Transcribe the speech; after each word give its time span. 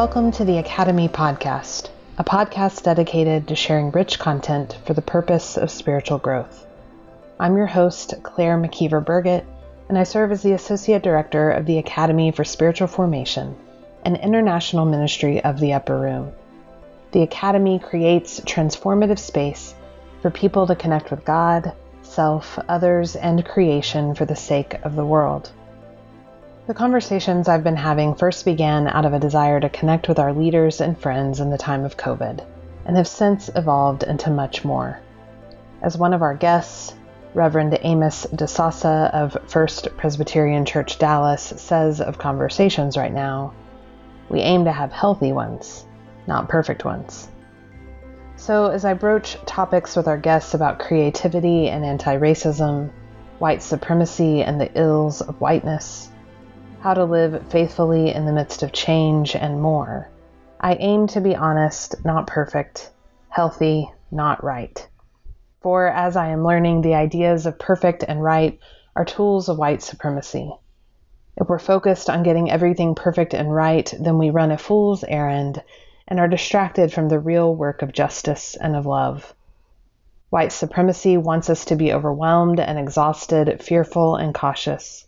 Welcome 0.00 0.32
to 0.32 0.46
the 0.46 0.56
Academy 0.56 1.10
Podcast, 1.10 1.90
a 2.16 2.24
podcast 2.24 2.84
dedicated 2.84 3.48
to 3.48 3.54
sharing 3.54 3.90
rich 3.90 4.18
content 4.18 4.78
for 4.86 4.94
the 4.94 5.02
purpose 5.02 5.58
of 5.58 5.70
spiritual 5.70 6.16
growth. 6.16 6.66
I'm 7.38 7.54
your 7.54 7.66
host, 7.66 8.14
Claire 8.22 8.56
McKeever 8.56 9.04
Burgett, 9.04 9.44
and 9.90 9.98
I 9.98 10.04
serve 10.04 10.32
as 10.32 10.42
the 10.42 10.54
Associate 10.54 11.02
Director 11.02 11.50
of 11.50 11.66
the 11.66 11.76
Academy 11.76 12.30
for 12.30 12.44
Spiritual 12.44 12.86
Formation, 12.86 13.54
an 14.02 14.16
international 14.16 14.86
ministry 14.86 15.44
of 15.44 15.60
the 15.60 15.74
Upper 15.74 16.00
Room. 16.00 16.32
The 17.12 17.20
Academy 17.20 17.78
creates 17.78 18.40
transformative 18.40 19.18
space 19.18 19.74
for 20.22 20.30
people 20.30 20.66
to 20.68 20.76
connect 20.76 21.10
with 21.10 21.26
God, 21.26 21.74
self, 22.00 22.58
others, 22.70 23.16
and 23.16 23.44
creation 23.44 24.14
for 24.14 24.24
the 24.24 24.34
sake 24.34 24.82
of 24.82 24.96
the 24.96 25.04
world. 25.04 25.52
The 26.66 26.74
conversations 26.74 27.48
I've 27.48 27.64
been 27.64 27.76
having 27.76 28.14
first 28.14 28.44
began 28.44 28.86
out 28.86 29.06
of 29.06 29.14
a 29.14 29.18
desire 29.18 29.58
to 29.58 29.70
connect 29.70 30.08
with 30.08 30.18
our 30.18 30.32
leaders 30.32 30.80
and 30.80 30.96
friends 30.96 31.40
in 31.40 31.50
the 31.50 31.58
time 31.58 31.84
of 31.84 31.96
COVID, 31.96 32.44
and 32.84 32.96
have 32.96 33.08
since 33.08 33.48
evolved 33.56 34.02
into 34.02 34.30
much 34.30 34.62
more. 34.62 35.00
As 35.80 35.96
one 35.96 36.12
of 36.12 36.20
our 36.20 36.34
guests, 36.34 36.94
Reverend 37.32 37.78
Amos 37.80 38.26
Disasa 38.26 39.10
of 39.12 39.38
First 39.46 39.88
Presbyterian 39.96 40.66
Church 40.66 40.98
Dallas 40.98 41.42
says 41.56 42.00
of 42.00 42.18
conversations 42.18 42.96
right 42.96 43.12
now, 43.12 43.54
we 44.28 44.40
aim 44.40 44.66
to 44.66 44.72
have 44.72 44.92
healthy 44.92 45.32
ones, 45.32 45.86
not 46.26 46.50
perfect 46.50 46.84
ones. 46.84 47.28
So, 48.36 48.66
as 48.66 48.84
I 48.84 48.92
broach 48.92 49.36
topics 49.46 49.96
with 49.96 50.06
our 50.06 50.18
guests 50.18 50.52
about 50.52 50.78
creativity 50.78 51.68
and 51.68 51.84
anti 51.84 52.16
racism, 52.18 52.90
white 53.38 53.62
supremacy 53.62 54.42
and 54.42 54.60
the 54.60 54.70
ills 54.78 55.22
of 55.22 55.40
whiteness, 55.40 56.09
how 56.80 56.94
to 56.94 57.04
live 57.04 57.46
faithfully 57.50 58.14
in 58.14 58.24
the 58.24 58.32
midst 58.32 58.62
of 58.62 58.72
change, 58.72 59.36
and 59.36 59.60
more. 59.60 60.08
I 60.58 60.76
aim 60.76 61.08
to 61.08 61.20
be 61.20 61.36
honest, 61.36 61.94
not 62.06 62.26
perfect, 62.26 62.90
healthy, 63.28 63.92
not 64.10 64.42
right. 64.42 64.88
For 65.60 65.88
as 65.88 66.16
I 66.16 66.28
am 66.28 66.42
learning, 66.42 66.80
the 66.80 66.94
ideas 66.94 67.44
of 67.44 67.58
perfect 67.58 68.02
and 68.08 68.22
right 68.22 68.58
are 68.96 69.04
tools 69.04 69.50
of 69.50 69.58
white 69.58 69.82
supremacy. 69.82 70.54
If 71.36 71.50
we're 71.50 71.58
focused 71.58 72.08
on 72.08 72.22
getting 72.22 72.50
everything 72.50 72.94
perfect 72.94 73.34
and 73.34 73.54
right, 73.54 73.92
then 74.00 74.16
we 74.16 74.30
run 74.30 74.50
a 74.50 74.56
fool's 74.56 75.04
errand 75.04 75.62
and 76.08 76.18
are 76.18 76.28
distracted 76.28 76.94
from 76.94 77.08
the 77.08 77.18
real 77.18 77.54
work 77.54 77.82
of 77.82 77.92
justice 77.92 78.56
and 78.56 78.74
of 78.74 78.86
love. 78.86 79.34
White 80.30 80.52
supremacy 80.52 81.18
wants 81.18 81.50
us 81.50 81.66
to 81.66 81.76
be 81.76 81.92
overwhelmed 81.92 82.58
and 82.58 82.78
exhausted, 82.78 83.62
fearful 83.62 84.16
and 84.16 84.34
cautious 84.34 85.06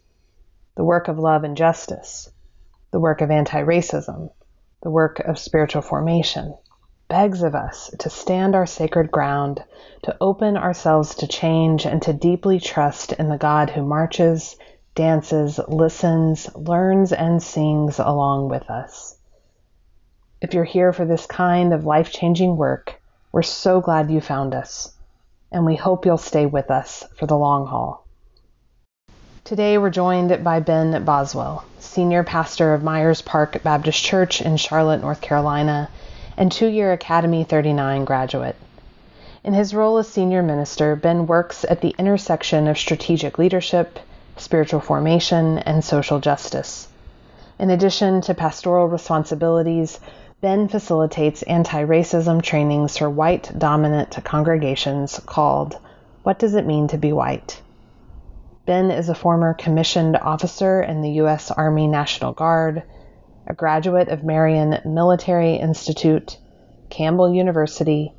the 0.74 0.84
work 0.84 1.08
of 1.08 1.18
love 1.18 1.44
and 1.44 1.56
justice, 1.56 2.30
the 2.90 3.00
work 3.00 3.20
of 3.20 3.30
anti 3.30 3.62
racism, 3.62 4.30
the 4.82 4.90
work 4.90 5.20
of 5.20 5.38
spiritual 5.38 5.82
formation, 5.82 6.56
begs 7.08 7.42
of 7.42 7.54
us 7.54 7.90
to 7.98 8.08
stand 8.08 8.54
our 8.54 8.66
sacred 8.66 9.10
ground, 9.10 9.62
to 10.02 10.16
open 10.20 10.56
ourselves 10.56 11.14
to 11.16 11.26
change, 11.26 11.84
and 11.84 12.00
to 12.02 12.12
deeply 12.12 12.58
trust 12.58 13.12
in 13.12 13.28
the 13.28 13.36
God 13.36 13.70
who 13.70 13.82
marches, 13.82 14.56
dances, 14.94 15.60
listens, 15.68 16.54
learns, 16.54 17.12
and 17.12 17.42
sings 17.42 17.98
along 17.98 18.48
with 18.48 18.68
us. 18.70 19.16
If 20.40 20.54
you're 20.54 20.64
here 20.64 20.92
for 20.92 21.04
this 21.04 21.26
kind 21.26 21.72
of 21.72 21.84
life 21.84 22.10
changing 22.12 22.56
work, 22.56 23.00
we're 23.30 23.42
so 23.42 23.80
glad 23.80 24.10
you 24.10 24.20
found 24.20 24.54
us, 24.54 24.92
and 25.50 25.64
we 25.64 25.76
hope 25.76 26.04
you'll 26.04 26.18
stay 26.18 26.46
with 26.46 26.70
us 26.70 27.04
for 27.18 27.26
the 27.26 27.36
long 27.36 27.66
haul. 27.66 28.01
Today 29.44 29.76
we're 29.76 29.90
joined 29.90 30.44
by 30.44 30.60
Ben 30.60 31.04
Boswell, 31.04 31.64
senior 31.80 32.22
pastor 32.22 32.74
of 32.74 32.84
Myers 32.84 33.22
Park 33.22 33.60
Baptist 33.64 34.00
Church 34.00 34.40
in 34.40 34.56
Charlotte, 34.56 35.00
North 35.00 35.20
Carolina, 35.20 35.90
and 36.36 36.52
two 36.52 36.68
year 36.68 36.92
Academy 36.92 37.42
39 37.42 38.04
graduate. 38.04 38.54
In 39.42 39.52
his 39.52 39.74
role 39.74 39.98
as 39.98 40.08
senior 40.08 40.44
minister, 40.44 40.94
Ben 40.94 41.26
works 41.26 41.64
at 41.68 41.80
the 41.80 41.92
intersection 41.98 42.68
of 42.68 42.78
strategic 42.78 43.36
leadership, 43.36 43.98
spiritual 44.36 44.78
formation, 44.78 45.58
and 45.58 45.84
social 45.84 46.20
justice. 46.20 46.86
In 47.58 47.68
addition 47.68 48.20
to 48.20 48.34
pastoral 48.34 48.86
responsibilities, 48.86 49.98
Ben 50.40 50.68
facilitates 50.68 51.42
anti 51.42 51.82
racism 51.84 52.42
trainings 52.42 52.96
for 52.96 53.10
white 53.10 53.50
dominant 53.58 54.16
congregations 54.22 55.20
called 55.26 55.78
What 56.22 56.38
Does 56.38 56.54
It 56.54 56.64
Mean 56.64 56.86
to 56.86 56.96
Be 56.96 57.12
White? 57.12 57.60
Ben 58.64 58.92
is 58.92 59.08
a 59.08 59.14
former 59.14 59.54
commissioned 59.54 60.16
officer 60.16 60.80
in 60.80 61.02
the 61.02 61.10
U.S. 61.22 61.50
Army 61.50 61.88
National 61.88 62.32
Guard, 62.32 62.84
a 63.46 63.54
graduate 63.54 64.08
of 64.08 64.22
Marion 64.22 64.78
Military 64.84 65.54
Institute, 65.54 66.38
Campbell 66.88 67.34
University, 67.34 68.14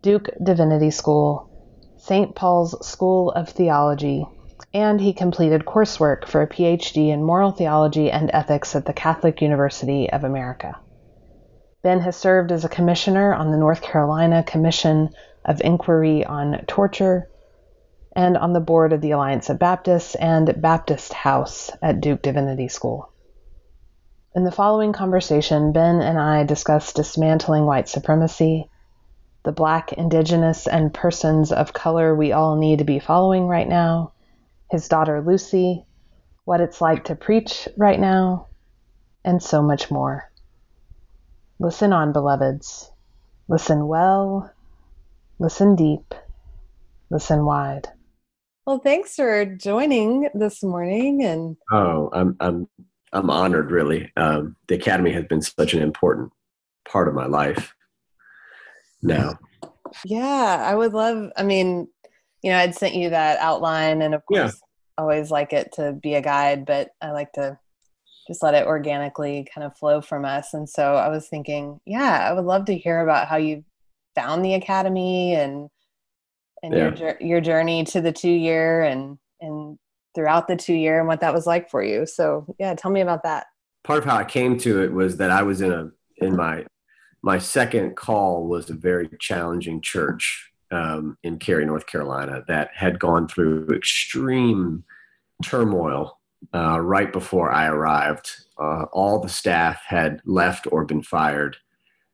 Duke 0.00 0.28
Divinity 0.40 0.92
School, 0.92 1.50
St. 1.96 2.32
Paul's 2.36 2.86
School 2.86 3.32
of 3.32 3.48
Theology, 3.48 4.24
and 4.72 5.00
he 5.00 5.12
completed 5.12 5.64
coursework 5.64 6.28
for 6.28 6.42
a 6.42 6.48
PhD 6.48 7.08
in 7.08 7.24
moral 7.24 7.50
theology 7.50 8.08
and 8.08 8.30
ethics 8.32 8.76
at 8.76 8.84
the 8.84 8.92
Catholic 8.92 9.42
University 9.42 10.08
of 10.10 10.22
America. 10.22 10.76
Ben 11.82 11.98
has 12.00 12.14
served 12.14 12.52
as 12.52 12.64
a 12.64 12.68
commissioner 12.68 13.34
on 13.34 13.50
the 13.50 13.56
North 13.56 13.82
Carolina 13.82 14.44
Commission 14.44 15.10
of 15.44 15.60
Inquiry 15.60 16.24
on 16.24 16.64
Torture 16.68 17.28
and 18.18 18.36
on 18.36 18.52
the 18.52 18.58
board 18.58 18.92
of 18.92 19.00
the 19.00 19.12
Alliance 19.12 19.48
of 19.48 19.60
Baptists 19.60 20.16
and 20.16 20.60
Baptist 20.60 21.12
House 21.12 21.70
at 21.80 22.00
Duke 22.00 22.20
Divinity 22.20 22.66
School. 22.66 23.12
In 24.34 24.42
the 24.42 24.50
following 24.50 24.92
conversation, 24.92 25.70
Ben 25.70 26.00
and 26.00 26.18
I 26.18 26.42
discuss 26.42 26.92
dismantling 26.92 27.64
white 27.64 27.88
supremacy, 27.88 28.68
the 29.44 29.52
black, 29.52 29.92
indigenous, 29.92 30.66
and 30.66 30.92
persons 30.92 31.52
of 31.52 31.72
color 31.72 32.12
we 32.12 32.32
all 32.32 32.56
need 32.56 32.80
to 32.80 32.84
be 32.84 32.98
following 32.98 33.46
right 33.46 33.68
now, 33.68 34.10
his 34.68 34.88
daughter 34.88 35.22
Lucy, 35.24 35.84
what 36.44 36.60
it's 36.60 36.80
like 36.80 37.04
to 37.04 37.14
preach 37.14 37.68
right 37.76 38.00
now, 38.00 38.48
and 39.24 39.40
so 39.40 39.62
much 39.62 39.92
more. 39.92 40.28
Listen 41.60 41.92
on, 41.92 42.12
beloveds. 42.12 42.90
Listen 43.46 43.86
well, 43.86 44.52
listen 45.38 45.76
deep, 45.76 46.16
listen 47.10 47.44
wide. 47.44 47.86
Well, 48.68 48.80
thanks 48.80 49.14
for 49.14 49.46
joining 49.46 50.28
this 50.34 50.62
morning. 50.62 51.24
And 51.24 51.56
oh, 51.72 52.10
I'm 52.12 52.36
I'm 52.38 52.68
I'm 53.14 53.30
honored. 53.30 53.70
Really, 53.70 54.12
um, 54.18 54.56
the 54.66 54.74
academy 54.74 55.10
has 55.12 55.24
been 55.24 55.40
such 55.40 55.72
an 55.72 55.80
important 55.80 56.30
part 56.86 57.08
of 57.08 57.14
my 57.14 57.24
life. 57.24 57.74
Now, 59.00 59.38
yeah, 60.04 60.66
I 60.68 60.74
would 60.74 60.92
love. 60.92 61.32
I 61.34 61.44
mean, 61.44 61.88
you 62.42 62.50
know, 62.50 62.58
I'd 62.58 62.74
sent 62.74 62.94
you 62.94 63.08
that 63.08 63.38
outline, 63.38 64.02
and 64.02 64.14
of 64.14 64.22
course, 64.26 64.38
yeah. 64.38 64.50
always 64.98 65.30
like 65.30 65.54
it 65.54 65.72
to 65.76 65.94
be 65.94 66.12
a 66.12 66.20
guide, 66.20 66.66
but 66.66 66.90
I 67.00 67.12
like 67.12 67.32
to 67.36 67.58
just 68.26 68.42
let 68.42 68.52
it 68.52 68.66
organically 68.66 69.48
kind 69.54 69.66
of 69.66 69.78
flow 69.78 70.02
from 70.02 70.26
us. 70.26 70.52
And 70.52 70.68
so 70.68 70.94
I 70.96 71.08
was 71.08 71.26
thinking, 71.26 71.80
yeah, 71.86 72.28
I 72.28 72.34
would 72.34 72.44
love 72.44 72.66
to 72.66 72.76
hear 72.76 73.00
about 73.00 73.28
how 73.28 73.36
you 73.36 73.64
found 74.14 74.44
the 74.44 74.52
academy 74.52 75.34
and 75.36 75.70
and 76.62 76.74
yeah. 76.74 76.94
your 76.94 77.16
your 77.20 77.40
journey 77.40 77.84
to 77.84 78.00
the 78.00 78.12
two 78.12 78.30
year 78.30 78.82
and 78.82 79.18
and 79.40 79.78
throughout 80.14 80.48
the 80.48 80.56
two 80.56 80.74
year 80.74 80.98
and 80.98 81.06
what 81.06 81.20
that 81.20 81.34
was 81.34 81.46
like 81.46 81.70
for 81.70 81.82
you. 81.82 82.06
So 82.06 82.54
yeah, 82.58 82.74
tell 82.74 82.90
me 82.90 83.00
about 83.00 83.22
that. 83.22 83.46
Part 83.84 84.00
of 84.00 84.04
how 84.04 84.16
I 84.16 84.24
came 84.24 84.58
to 84.58 84.82
it 84.82 84.92
was 84.92 85.16
that 85.18 85.30
I 85.30 85.42
was 85.42 85.60
in 85.60 85.72
a 85.72 85.90
in 86.18 86.36
my 86.36 86.64
my 87.22 87.38
second 87.38 87.96
call 87.96 88.46
was 88.46 88.70
a 88.70 88.74
very 88.74 89.08
challenging 89.20 89.80
church 89.80 90.50
um, 90.70 91.16
in 91.22 91.38
Cary, 91.38 91.64
North 91.64 91.86
Carolina, 91.86 92.44
that 92.48 92.70
had 92.74 92.98
gone 92.98 93.28
through 93.28 93.68
extreme 93.74 94.84
turmoil 95.42 96.18
uh, 96.54 96.80
right 96.80 97.12
before 97.12 97.50
I 97.50 97.66
arrived. 97.66 98.30
Uh, 98.58 98.84
all 98.92 99.20
the 99.20 99.28
staff 99.28 99.82
had 99.86 100.20
left 100.24 100.66
or 100.70 100.84
been 100.84 101.02
fired. 101.02 101.56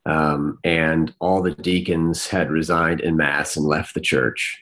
Um, 0.07 0.59
and 0.65 1.15
all 1.19 1.43
the 1.43 1.55
deacons 1.55 2.27
had 2.27 2.51
resigned 2.51 3.01
in 3.01 3.17
mass 3.17 3.57
and 3.57 3.65
left 3.67 3.95
the 3.95 4.01
church. 4.01 4.61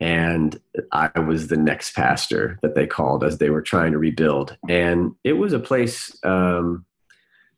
And 0.00 0.60
I 0.92 1.18
was 1.20 1.48
the 1.48 1.56
next 1.56 1.94
pastor 1.94 2.58
that 2.62 2.74
they 2.74 2.86
called 2.86 3.24
as 3.24 3.38
they 3.38 3.50
were 3.50 3.62
trying 3.62 3.92
to 3.92 3.98
rebuild. 3.98 4.56
And 4.68 5.14
it 5.24 5.34
was 5.34 5.52
a 5.52 5.58
place, 5.58 6.16
um, 6.22 6.84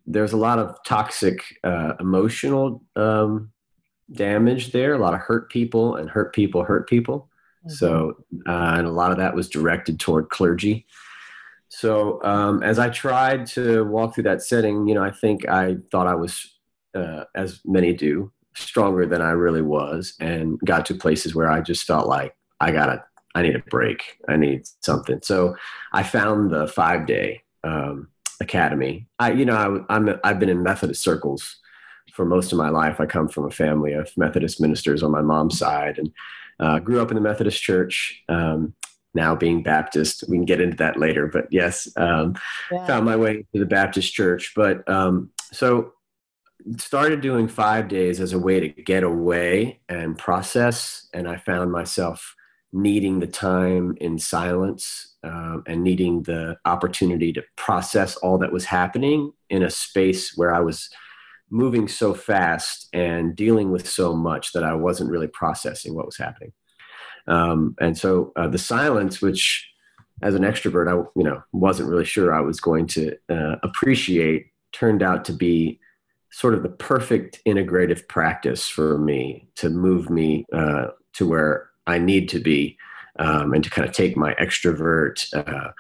there's 0.07 0.33
a 0.33 0.37
lot 0.37 0.59
of 0.59 0.77
toxic 0.85 1.43
uh, 1.65 1.95
emotional 2.01 2.83
um, 2.97 3.51
damage 4.13 4.73
there, 4.73 4.95
a 4.95 4.99
lot 4.99 5.15
of 5.15 5.21
hurt 5.21 5.51
people, 5.51 5.97
and 5.97 6.09
hurt 6.09 6.35
people 6.35 6.65
hurt 6.65 6.89
people. 6.89 7.29
Mm-hmm. 7.67 7.75
So, 7.75 8.25
uh, 8.47 8.75
and 8.77 8.87
a 8.87 8.93
lot 8.93 9.11
of 9.11 9.19
that 9.19 9.35
was 9.35 9.49
directed 9.49 10.01
toward 10.01 10.31
clergy. 10.31 10.87
So, 11.69 12.23
um, 12.25 12.63
as 12.63 12.79
I 12.79 12.89
tried 12.89 13.47
to 13.49 13.85
walk 13.85 14.15
through 14.15 14.25
that 14.25 14.43
setting, 14.43 14.89
you 14.89 14.95
know, 14.95 15.03
I 15.03 15.11
think 15.11 15.47
I 15.49 15.77
thought 15.91 16.07
I 16.07 16.15
was 16.15 16.58
uh, 16.95 17.25
as 17.35 17.61
many 17.65 17.93
do, 17.93 18.33
stronger 18.55 19.07
than 19.07 19.23
I 19.23 19.31
really 19.31 19.63
was, 19.63 20.15
and 20.21 20.59
got 20.65 20.87
to 20.87 20.95
places 20.95 21.35
where 21.35 21.51
I 21.51 21.61
just 21.61 21.85
felt 21.85 22.09
like 22.09 22.35
I 22.61 22.73
gotta, 22.73 23.05
I 23.35 23.43
need 23.43 23.57
a 23.57 23.63
break, 23.71 24.19
I 24.29 24.37
need 24.37 24.67
something. 24.83 25.21
So 25.23 25.57
I 25.93 26.03
found 26.03 26.51
the 26.51 26.67
five 26.67 27.07
day 27.07 27.43
um, 27.65 28.09
academy. 28.41 29.09
I, 29.19 29.33
you 29.33 29.45
know, 29.45 29.85
I, 29.89 29.95
I'm 29.95 30.19
I've 30.25 30.39
been 30.39 30.49
in 30.49 30.63
Methodist 30.63 31.03
circles 31.03 31.57
for 32.13 32.25
most 32.25 32.53
of 32.53 32.59
my 32.59 32.69
life. 32.69 33.01
I 33.01 33.07
come 33.07 33.29
from 33.29 33.47
a 33.47 33.51
family 33.51 33.93
of 33.93 34.11
Methodist 34.17 34.61
ministers 34.61 35.03
on 35.03 35.11
my 35.11 35.23
mom's 35.23 35.59
side, 35.59 35.99
and 35.99 36.13
uh, 36.61 36.79
grew 36.79 37.01
up 37.01 37.11
in 37.11 37.15
the 37.15 37.21
Methodist 37.21 37.63
Church. 37.63 38.23
Um, 38.29 38.75
now 39.15 39.35
being 39.35 39.63
Baptist, 39.63 40.25
we 40.29 40.37
can 40.37 40.45
get 40.45 40.61
into 40.61 40.77
that 40.77 40.99
later. 40.99 41.27
But 41.27 41.47
yes, 41.51 41.89
um, 41.97 42.37
yeah. 42.71 42.87
found 42.87 43.05
my 43.05 43.17
way 43.17 43.47
to 43.53 43.59
the 43.59 43.67
Baptist 43.67 44.13
Church. 44.13 44.53
But 44.55 44.89
um, 44.89 45.31
so 45.53 45.93
started 46.77 47.21
doing 47.21 47.49
five 47.49 47.89
days 47.89 48.21
as 48.21 48.33
a 48.33 48.39
way 48.39 48.61
to 48.61 48.69
get 48.69 49.03
away 49.03 49.81
and 49.89 50.19
process, 50.19 51.09
and 51.13 51.29
I 51.29 51.37
found 51.37 51.73
myself 51.73 52.35
needing 52.73 53.21
the 53.21 53.27
time 53.27 53.97
in 54.01 54.19
silence 54.19 55.17
um, 55.23 55.63
and 55.67 55.83
needing 55.83 56.23
the 56.23 56.57
opportunity 56.65 57.33
to 57.33 57.43
process 57.57 58.17
all 58.17 58.39
that 58.39 58.53
was 58.53 58.65
happening 58.65 59.33
in 59.49 59.63
a 59.63 59.71
space 59.71 60.37
where 60.37 60.55
I 60.55 60.61
was 60.61 60.91
moving 61.51 61.89
so 61.89 62.13
fast 62.13 62.89
and 62.93 63.35
dealing 63.35 63.71
with 63.71 63.89
so 63.89 64.15
much 64.15 64.53
that 64.53 64.65
I 64.65 64.75
wasn't 64.75 65.11
really 65.11 65.29
processing 65.29 65.95
what 65.95 66.05
was 66.05 66.19
happening. 66.19 66.53
Um, 67.27 67.75
and 67.81 67.97
so 67.97 68.33
uh, 68.37 68.49
the 68.49 68.59
silence, 68.59 69.23
which 69.23 69.67
as 70.23 70.35
an 70.35 70.43
extrovert, 70.43 70.89
I 70.89 71.09
you 71.17 71.25
know 71.25 71.43
wasn't 71.53 71.89
really 71.89 72.05
sure 72.05 72.35
I 72.35 72.41
was 72.41 72.61
going 72.61 72.87
to 72.89 73.17
uh, 73.29 73.57
appreciate, 73.63 74.47
turned 74.73 75.03
out 75.03 75.25
to 75.27 75.33
be 75.33 75.81
sort 76.31 76.55
of 76.55 76.63
the 76.63 76.69
perfect 76.69 77.41
integrative 77.47 78.07
practice 78.09 78.69
for 78.69 78.99
me 78.99 79.49
to 79.57 79.71
move 79.71 80.11
me 80.11 80.45
uh, 80.53 80.89
to 81.15 81.29
where 81.29 81.71
I 81.87 81.99
need 81.99 82.29
to 82.31 82.39
be 82.39 82.77
um, 83.19 83.55
and 83.55 83.65
to 83.65 83.71
kind 83.71 83.89
of 83.89 83.95
take 83.95 84.17
my 84.17 84.35
extrovert 84.35 85.27
uh, 85.35 85.73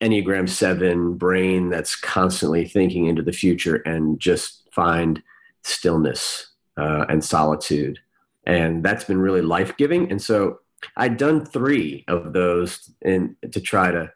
Enneagram 0.00 0.48
7 0.48 1.14
brain 1.16 1.70
that's 1.70 1.96
constantly 1.96 2.66
thinking 2.66 3.06
into 3.06 3.22
the 3.22 3.32
future 3.32 3.76
and 3.76 4.20
just 4.20 4.68
find 4.72 5.22
stillness 5.62 6.48
uh, 6.76 7.06
and 7.08 7.24
solitude. 7.24 7.98
And 8.46 8.84
that's 8.84 9.04
been 9.04 9.18
really 9.18 9.42
life 9.42 9.76
giving. 9.76 10.10
And 10.10 10.20
so 10.20 10.60
I'd 10.96 11.16
done 11.16 11.44
three 11.44 12.04
of 12.08 12.32
those 12.32 12.90
in, 13.02 13.36
to 13.50 13.60
try 13.60 13.90
to, 13.90 14.12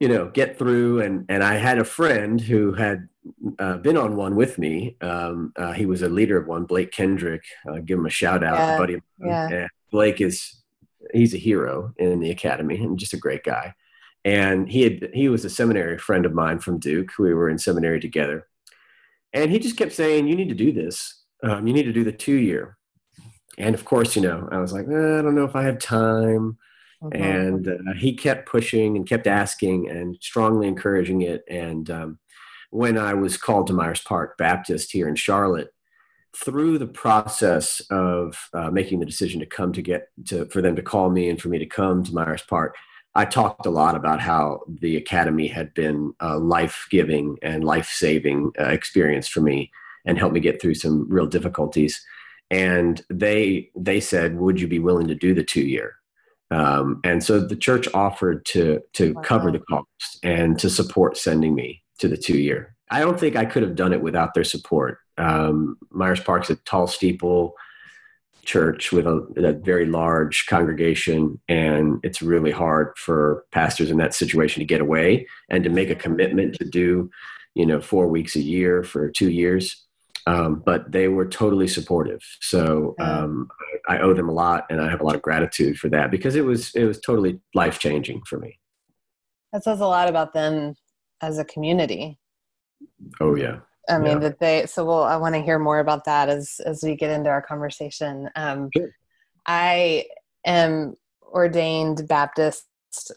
you 0.00 0.08
know, 0.08 0.28
get 0.28 0.58
through. 0.58 1.00
And, 1.02 1.24
and 1.28 1.42
I 1.42 1.54
had 1.54 1.78
a 1.78 1.84
friend 1.84 2.40
who 2.40 2.72
had 2.72 3.08
uh, 3.58 3.78
been 3.78 3.96
on 3.96 4.16
one 4.16 4.36
with 4.36 4.58
me. 4.58 4.96
Um, 5.00 5.52
uh, 5.56 5.72
he 5.72 5.86
was 5.86 6.02
a 6.02 6.08
leader 6.08 6.36
of 6.36 6.46
one, 6.46 6.64
Blake 6.64 6.92
Kendrick. 6.92 7.42
Uh, 7.68 7.78
give 7.78 7.98
him 7.98 8.06
a 8.06 8.10
shout 8.10 8.44
out, 8.44 8.58
yeah, 8.58 8.78
buddy. 8.78 9.02
Yeah. 9.20 9.68
Blake 9.90 10.20
is 10.20 10.58
he's 11.12 11.34
a 11.34 11.38
hero 11.38 11.92
in 11.96 12.20
the 12.20 12.30
academy 12.30 12.76
and 12.76 12.98
just 12.98 13.14
a 13.14 13.18
great 13.18 13.44
guy. 13.44 13.74
And 14.24 14.68
he 14.68 14.82
had 14.82 15.10
he 15.14 15.28
was 15.28 15.44
a 15.44 15.50
seminary 15.50 15.96
friend 15.96 16.26
of 16.26 16.34
mine 16.34 16.58
from 16.58 16.78
Duke. 16.78 17.10
We 17.18 17.32
were 17.32 17.48
in 17.48 17.58
seminary 17.58 18.00
together, 18.00 18.46
and 19.32 19.50
he 19.50 19.58
just 19.58 19.76
kept 19.76 19.92
saying, 19.92 20.26
"You 20.26 20.34
need 20.34 20.48
to 20.48 20.54
do 20.54 20.72
this. 20.72 21.22
Um, 21.42 21.66
you 21.66 21.72
need 21.72 21.84
to 21.84 21.92
do 21.92 22.04
the 22.04 22.12
two 22.12 22.34
year." 22.34 22.76
And 23.56 23.74
of 23.74 23.84
course, 23.84 24.16
you 24.16 24.22
know, 24.22 24.48
I 24.50 24.58
was 24.58 24.72
like, 24.72 24.86
eh, 24.86 25.18
"I 25.18 25.22
don't 25.22 25.36
know 25.36 25.44
if 25.44 25.54
I 25.54 25.62
have 25.62 25.78
time." 25.78 26.58
Mm-hmm. 27.02 27.22
And 27.22 27.68
uh, 27.68 27.94
he 27.96 28.14
kept 28.14 28.48
pushing 28.48 28.96
and 28.96 29.08
kept 29.08 29.26
asking 29.26 29.88
and 29.88 30.16
strongly 30.20 30.66
encouraging 30.66 31.22
it. 31.22 31.44
And 31.48 31.88
um, 31.90 32.18
when 32.70 32.98
I 32.98 33.14
was 33.14 33.36
called 33.36 33.68
to 33.68 33.72
Myers 33.72 34.02
Park 34.02 34.36
Baptist 34.36 34.92
here 34.92 35.08
in 35.08 35.14
Charlotte, 35.14 35.72
through 36.36 36.78
the 36.78 36.86
process 36.86 37.80
of 37.90 38.50
uh, 38.52 38.70
making 38.70 39.00
the 39.00 39.06
decision 39.06 39.40
to 39.40 39.46
come 39.46 39.72
to 39.72 39.82
get 39.82 40.08
to 40.26 40.44
for 40.46 40.60
them 40.60 40.76
to 40.76 40.82
call 40.82 41.10
me 41.10 41.28
and 41.28 41.40
for 41.40 41.48
me 41.48 41.58
to 41.58 41.66
come 41.66 42.04
to 42.04 42.14
Myers 42.14 42.42
Park, 42.42 42.76
I 43.14 43.24
talked 43.24 43.66
a 43.66 43.70
lot 43.70 43.96
about 43.96 44.20
how 44.20 44.60
the 44.68 44.96
academy 44.96 45.48
had 45.48 45.72
been 45.74 46.12
a 46.20 46.38
life-giving 46.38 47.38
and 47.42 47.64
life-saving 47.64 48.52
uh, 48.60 48.64
experience 48.64 49.26
for 49.26 49.40
me 49.40 49.70
and 50.04 50.18
helped 50.18 50.34
me 50.34 50.40
get 50.40 50.60
through 50.60 50.74
some 50.74 51.08
real 51.08 51.26
difficulties. 51.26 52.04
And 52.50 53.02
they 53.10 53.70
they 53.74 54.00
said, 54.00 54.38
"Would 54.38 54.60
you 54.60 54.68
be 54.68 54.78
willing 54.78 55.08
to 55.08 55.14
do 55.14 55.34
the 55.34 55.44
two-year?" 55.44 55.97
Um, 56.50 57.00
and 57.04 57.22
so 57.22 57.40
the 57.40 57.56
church 57.56 57.88
offered 57.92 58.44
to 58.46 58.80
to 58.94 59.12
wow. 59.12 59.22
cover 59.22 59.52
the 59.52 59.58
cost 59.60 60.18
and 60.22 60.58
to 60.58 60.70
support 60.70 61.16
sending 61.16 61.54
me 61.54 61.82
to 61.98 62.08
the 62.08 62.16
two-year. 62.16 62.74
I 62.90 63.00
don't 63.00 63.20
think 63.20 63.36
I 63.36 63.44
could 63.44 63.62
have 63.62 63.76
done 63.76 63.92
it 63.92 64.00
without 64.00 64.34
their 64.34 64.44
support. 64.44 64.98
Um, 65.18 65.76
Myers 65.90 66.20
Park's 66.20 66.50
a 66.50 66.56
tall 66.56 66.86
steeple 66.86 67.54
church 68.48 68.92
with 68.92 69.06
a, 69.06 69.16
a, 69.36 69.52
very 69.52 69.84
large 69.84 70.46
congregation, 70.46 71.38
and 71.48 72.00
it's 72.02 72.22
really 72.22 72.50
hard 72.50 72.96
for 72.96 73.44
pastors 73.52 73.90
in 73.90 73.98
that 73.98 74.14
situation 74.14 74.60
to 74.60 74.64
get 74.64 74.80
away 74.80 75.26
and 75.50 75.62
to 75.64 75.70
make 75.70 75.90
a 75.90 75.94
commitment 75.94 76.54
to 76.54 76.64
do, 76.64 77.10
you 77.54 77.66
know, 77.66 77.78
four 77.78 78.08
weeks 78.08 78.36
a 78.36 78.40
year 78.40 78.82
for 78.82 79.10
two 79.10 79.30
years. 79.30 79.84
Um, 80.26 80.62
but 80.64 80.90
they 80.90 81.08
were 81.08 81.26
totally 81.26 81.68
supportive, 81.68 82.22
so 82.40 82.94
um, 83.00 83.48
I, 83.88 83.98
owe 83.98 84.12
them 84.12 84.28
a 84.28 84.32
lot, 84.32 84.66
and 84.70 84.80
I 84.80 84.90
have 84.90 85.00
a 85.00 85.04
lot 85.04 85.14
of 85.14 85.22
gratitude 85.22 85.78
for 85.78 85.88
that 85.90 86.10
because 86.10 86.36
it 86.36 86.44
was 86.44 86.74
it 86.74 86.84
was 86.84 87.00
totally 87.00 87.40
life 87.54 87.78
changing 87.78 88.22
for 88.26 88.38
me. 88.38 88.58
That 89.52 89.64
says 89.64 89.80
a 89.80 89.86
lot 89.86 90.08
about 90.08 90.34
them 90.34 90.74
as 91.20 91.38
a 91.38 91.44
community. 91.44 92.18
Oh 93.20 93.34
yeah, 93.34 93.60
I 93.88 93.98
mean 93.98 94.12
yeah. 94.12 94.28
that 94.28 94.40
they 94.40 94.66
so 94.66 94.84
well 94.84 95.02
I 95.02 95.16
want 95.16 95.34
to 95.34 95.42
hear 95.42 95.58
more 95.58 95.80
about 95.80 96.04
that 96.04 96.28
as 96.28 96.60
as 96.64 96.82
we 96.82 96.96
get 96.96 97.10
into 97.10 97.30
our 97.30 97.42
conversation. 97.42 98.28
Um, 98.36 98.70
sure. 98.76 98.90
I 99.46 100.04
am 100.44 100.94
ordained 101.22 102.06
Baptist 102.06 102.64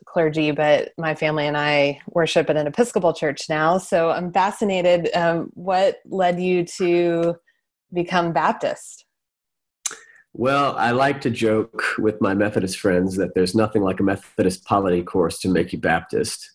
clergy, 0.05 0.51
but 0.51 0.91
my 0.97 1.15
family 1.15 1.47
and 1.47 1.57
I 1.57 2.01
worship 2.07 2.49
at 2.49 2.57
an 2.57 2.67
Episcopal 2.67 3.13
church 3.13 3.49
now. 3.49 3.77
So 3.77 4.09
I'm 4.09 4.31
fascinated. 4.31 5.09
Um, 5.15 5.49
what 5.53 5.99
led 6.05 6.39
you 6.39 6.65
to 6.77 7.35
become 7.93 8.33
Baptist? 8.33 9.05
Well, 10.33 10.75
I 10.77 10.91
like 10.91 11.21
to 11.21 11.29
joke 11.29 11.83
with 11.97 12.21
my 12.21 12.33
Methodist 12.33 12.79
friends 12.79 13.17
that 13.17 13.35
there's 13.35 13.53
nothing 13.53 13.81
like 13.81 13.99
a 13.99 14.03
Methodist 14.03 14.63
polity 14.63 15.03
course 15.03 15.39
to 15.39 15.49
make 15.49 15.73
you 15.73 15.79
Baptist. 15.79 16.51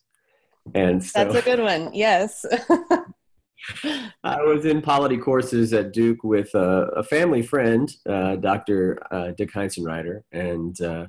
And 0.75 1.05
so, 1.05 1.25
that's 1.25 1.35
a 1.37 1.43
good 1.43 1.61
one. 1.61 1.93
Yes. 1.93 2.45
I 4.25 4.43
was 4.43 4.65
in 4.65 4.81
polity 4.81 5.19
courses 5.19 5.73
at 5.73 5.93
Duke 5.93 6.25
with 6.25 6.55
a, 6.55 6.89
a 6.97 7.03
family 7.03 7.43
friend, 7.43 7.93
uh, 8.09 8.37
Dr. 8.37 8.99
Uh, 9.11 9.33
Dick 9.33 9.53
Heitzenrater, 9.53 10.23
and 10.33 10.81
uh, 10.81 11.07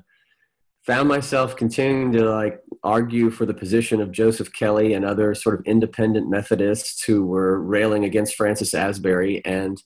found 0.84 1.08
myself 1.08 1.56
continuing 1.56 2.12
to 2.12 2.28
like 2.28 2.60
argue 2.82 3.30
for 3.30 3.46
the 3.46 3.54
position 3.54 4.00
of 4.00 4.12
Joseph 4.12 4.52
Kelly 4.52 4.94
and 4.94 5.04
other 5.04 5.34
sort 5.34 5.58
of 5.58 5.66
independent 5.66 6.28
Methodists 6.28 7.02
who 7.04 7.26
were 7.26 7.60
railing 7.60 8.04
against 8.04 8.36
Francis 8.36 8.74
Asbury, 8.74 9.44
and 9.44 9.82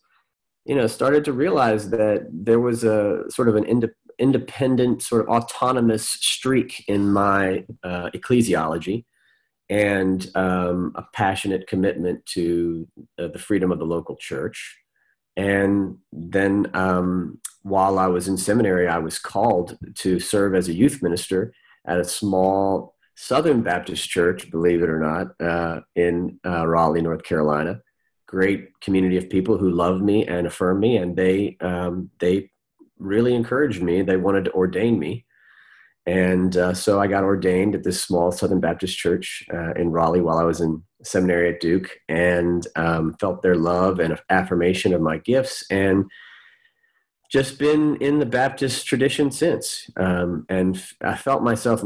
you 0.64 0.75
know 0.75 0.87
started 0.87 1.25
to 1.25 1.33
realize 1.33 1.90
that 1.90 2.26
there 2.31 2.61
was 2.61 2.85
a 2.85 3.25
sort 3.31 3.49
of 3.49 3.57
an 3.57 3.64
ind- 3.64 3.90
independent, 4.19 5.02
sort 5.02 5.23
of 5.23 5.28
autonomous 5.28 6.09
streak 6.09 6.85
in 6.88 7.12
my 7.12 7.64
uh, 7.83 8.11
ecclesiology 8.14 9.04
and 9.69 10.31
um, 10.35 10.92
a 10.95 11.04
passionate 11.14 11.66
commitment 11.66 12.25
to 12.26 12.87
uh, 13.19 13.28
the 13.28 13.38
freedom 13.38 13.73
of 13.73 13.78
the 13.78 13.87
local 13.87 14.16
church. 14.16 14.78
And 15.37 15.97
then 16.12 16.71
um, 16.75 17.40
while 17.62 17.99
I 17.99 18.07
was 18.07 18.28
in 18.28 18.37
seminary, 18.37 18.87
I 18.87 18.99
was 18.99 19.19
called 19.19 19.78
to 19.97 20.21
serve 20.21 20.54
as 20.54 20.69
a 20.69 20.75
youth 20.75 21.02
minister 21.02 21.54
at 21.87 21.99
a 21.99 22.04
small 22.04 22.95
Southern 23.16 23.62
Baptist 23.62 24.09
church, 24.09 24.50
believe 24.50 24.83
it 24.83 24.90
or 24.90 24.99
not, 24.99 25.40
uh, 25.40 25.81
in 25.97 26.38
uh, 26.45 26.66
Raleigh, 26.66 27.02
North 27.02 27.23
Carolina. 27.23 27.81
Great 28.32 28.80
community 28.80 29.18
of 29.18 29.28
people 29.28 29.58
who 29.58 29.68
love 29.68 30.00
me 30.00 30.26
and 30.26 30.46
affirm 30.46 30.80
me, 30.80 30.96
and 30.96 31.14
they 31.14 31.58
um, 31.60 32.08
they 32.18 32.50
really 32.98 33.34
encouraged 33.34 33.82
me. 33.82 34.00
They 34.00 34.16
wanted 34.16 34.46
to 34.46 34.52
ordain 34.52 34.98
me, 34.98 35.26
and 36.06 36.56
uh, 36.56 36.72
so 36.72 36.98
I 36.98 37.08
got 37.08 37.24
ordained 37.24 37.74
at 37.74 37.84
this 37.84 38.02
small 38.02 38.32
Southern 38.32 38.58
Baptist 38.58 38.96
church 38.96 39.44
uh, 39.52 39.74
in 39.74 39.90
Raleigh 39.90 40.22
while 40.22 40.38
I 40.38 40.44
was 40.44 40.62
in 40.62 40.82
seminary 41.04 41.52
at 41.52 41.60
Duke 41.60 41.90
and 42.08 42.66
um, 42.74 43.14
felt 43.20 43.42
their 43.42 43.56
love 43.56 44.00
and 44.00 44.18
affirmation 44.30 44.94
of 44.94 45.02
my 45.02 45.18
gifts 45.18 45.62
and 45.70 46.06
just 47.32 47.58
been 47.58 47.96
in 47.96 48.18
the 48.18 48.26
Baptist 48.26 48.86
tradition 48.86 49.30
since. 49.30 49.88
Um, 49.96 50.44
and 50.50 50.76
f- 50.76 50.94
I 51.00 51.16
felt 51.16 51.42
myself 51.42 51.82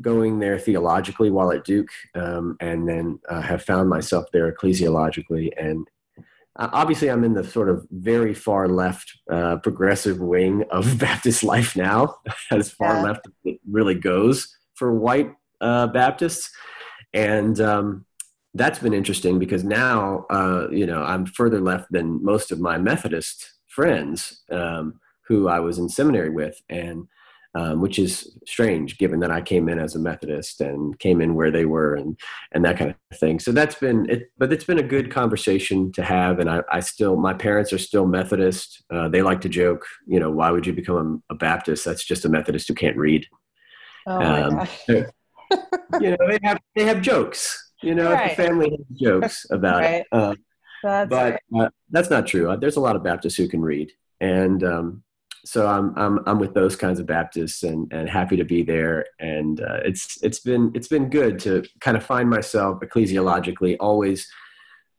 going 0.00 0.38
there 0.38 0.58
theologically 0.58 1.30
while 1.30 1.52
at 1.52 1.64
Duke 1.64 1.90
um, 2.14 2.56
and 2.60 2.88
then 2.88 3.18
uh, 3.28 3.42
have 3.42 3.62
found 3.62 3.90
myself 3.90 4.24
there 4.32 4.50
ecclesiologically 4.50 5.50
and 5.60 5.86
obviously 6.58 7.08
i'm 7.08 7.22
in 7.22 7.34
the 7.34 7.44
sort 7.44 7.68
of 7.68 7.86
very 7.90 8.32
far 8.32 8.66
left 8.66 9.18
uh, 9.30 9.56
progressive 9.58 10.20
wing 10.20 10.64
of 10.70 10.98
baptist 10.98 11.44
life 11.44 11.76
now 11.76 12.16
as 12.50 12.70
far 12.70 12.94
yeah. 12.94 13.02
left 13.02 13.26
as 13.26 13.32
it 13.44 13.60
really 13.70 13.94
goes 13.94 14.56
for 14.74 14.94
white 14.94 15.30
uh, 15.60 15.86
baptists 15.86 16.50
and 17.12 17.60
um, 17.60 18.06
that's 18.54 18.78
been 18.78 18.94
interesting 18.94 19.38
because 19.38 19.64
now 19.64 20.24
uh, 20.30 20.66
you 20.70 20.86
know 20.86 21.02
i'm 21.02 21.26
further 21.26 21.60
left 21.60 21.92
than 21.92 22.24
most 22.24 22.50
of 22.50 22.58
my 22.58 22.78
methodist 22.78 23.55
friends 23.78 24.42
um, 24.50 24.98
who 25.28 25.48
i 25.48 25.60
was 25.60 25.78
in 25.78 25.88
seminary 25.88 26.30
with 26.30 26.60
and 26.68 27.06
um, 27.56 27.80
which 27.80 27.98
is 27.98 28.36
strange 28.46 28.98
given 28.98 29.20
that 29.20 29.30
I 29.30 29.40
came 29.40 29.70
in 29.70 29.78
as 29.78 29.94
a 29.94 29.98
Methodist 29.98 30.60
and 30.60 30.98
came 30.98 31.22
in 31.22 31.34
where 31.34 31.50
they 31.50 31.64
were 31.64 31.94
and 31.94 32.18
and 32.52 32.62
that 32.66 32.76
kind 32.76 32.90
of 32.90 33.18
thing. 33.18 33.40
So 33.40 33.50
that's 33.50 33.76
been 33.76 34.10
it, 34.10 34.30
but 34.36 34.52
it's 34.52 34.64
been 34.64 34.78
a 34.78 34.82
good 34.82 35.10
conversation 35.10 35.90
to 35.92 36.02
have. 36.02 36.38
And 36.38 36.50
I, 36.50 36.62
I 36.70 36.80
still, 36.80 37.16
my 37.16 37.32
parents 37.32 37.72
are 37.72 37.78
still 37.78 38.06
Methodist. 38.06 38.84
Uh, 38.92 39.08
they 39.08 39.22
like 39.22 39.40
to 39.40 39.48
joke, 39.48 39.86
you 40.06 40.20
know, 40.20 40.30
why 40.30 40.50
would 40.50 40.66
you 40.66 40.74
become 40.74 41.22
a, 41.30 41.34
a 41.34 41.36
Baptist? 41.36 41.86
That's 41.86 42.04
just 42.04 42.26
a 42.26 42.28
Methodist 42.28 42.68
who 42.68 42.74
can't 42.74 42.96
read. 42.96 43.26
Oh 44.06 44.18
my 44.18 44.42
um, 44.42 44.56
gosh. 44.56 44.82
you 44.88 46.10
know, 46.10 46.16
they 46.28 46.38
have 46.42 46.60
they 46.74 46.84
have 46.84 47.00
jokes. 47.00 47.72
You 47.82 47.94
know, 47.94 48.12
right. 48.12 48.36
the 48.36 48.42
family 48.42 48.70
has 48.70 48.98
jokes 49.00 49.46
about 49.50 49.80
right. 49.80 49.94
it. 49.94 50.06
Uh, 50.12 50.34
that's 50.82 51.10
but 51.10 51.40
uh, 51.58 51.68
that's 51.90 52.10
not 52.10 52.26
true. 52.26 52.56
There's 52.60 52.76
a 52.76 52.80
lot 52.80 52.96
of 52.96 53.02
Baptists 53.02 53.36
who 53.36 53.48
can 53.48 53.62
read, 53.62 53.92
and 54.20 54.62
um, 54.64 55.02
so 55.46 55.66
I'm 55.66 55.96
I'm 55.96 56.20
I'm 56.26 56.38
with 56.38 56.54
those 56.54 56.74
kinds 56.74 56.98
of 56.98 57.06
Baptists 57.06 57.62
and 57.62 57.90
and 57.92 58.08
happy 58.08 58.36
to 58.36 58.44
be 58.44 58.62
there. 58.62 59.06
And 59.20 59.60
uh, 59.60 59.80
it's 59.84 60.22
it's 60.22 60.40
been 60.40 60.72
it's 60.74 60.88
been 60.88 61.08
good 61.08 61.38
to 61.40 61.64
kind 61.80 61.96
of 61.96 62.04
find 62.04 62.28
myself 62.28 62.80
ecclesiologically 62.80 63.76
always. 63.78 64.28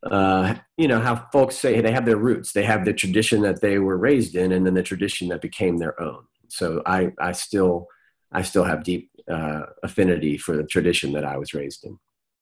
Uh, 0.02 0.54
you 0.76 0.86
know 0.88 1.00
how 1.00 1.16
folks 1.32 1.56
say 1.56 1.80
they 1.80 1.90
have 1.92 2.06
their 2.06 2.16
roots, 2.16 2.52
they 2.52 2.62
have 2.62 2.84
the 2.84 2.92
tradition 2.92 3.42
that 3.42 3.60
they 3.60 3.78
were 3.78 3.98
raised 3.98 4.36
in, 4.36 4.52
and 4.52 4.64
then 4.64 4.74
the 4.74 4.82
tradition 4.82 5.28
that 5.28 5.42
became 5.42 5.76
their 5.76 6.00
own. 6.00 6.24
So 6.48 6.82
I 6.86 7.12
I 7.18 7.32
still 7.32 7.88
I 8.32 8.42
still 8.42 8.64
have 8.64 8.84
deep 8.84 9.10
uh, 9.30 9.62
affinity 9.82 10.38
for 10.38 10.56
the 10.56 10.64
tradition 10.64 11.12
that 11.12 11.24
I 11.24 11.36
was 11.36 11.52
raised 11.52 11.84
in. 11.84 11.98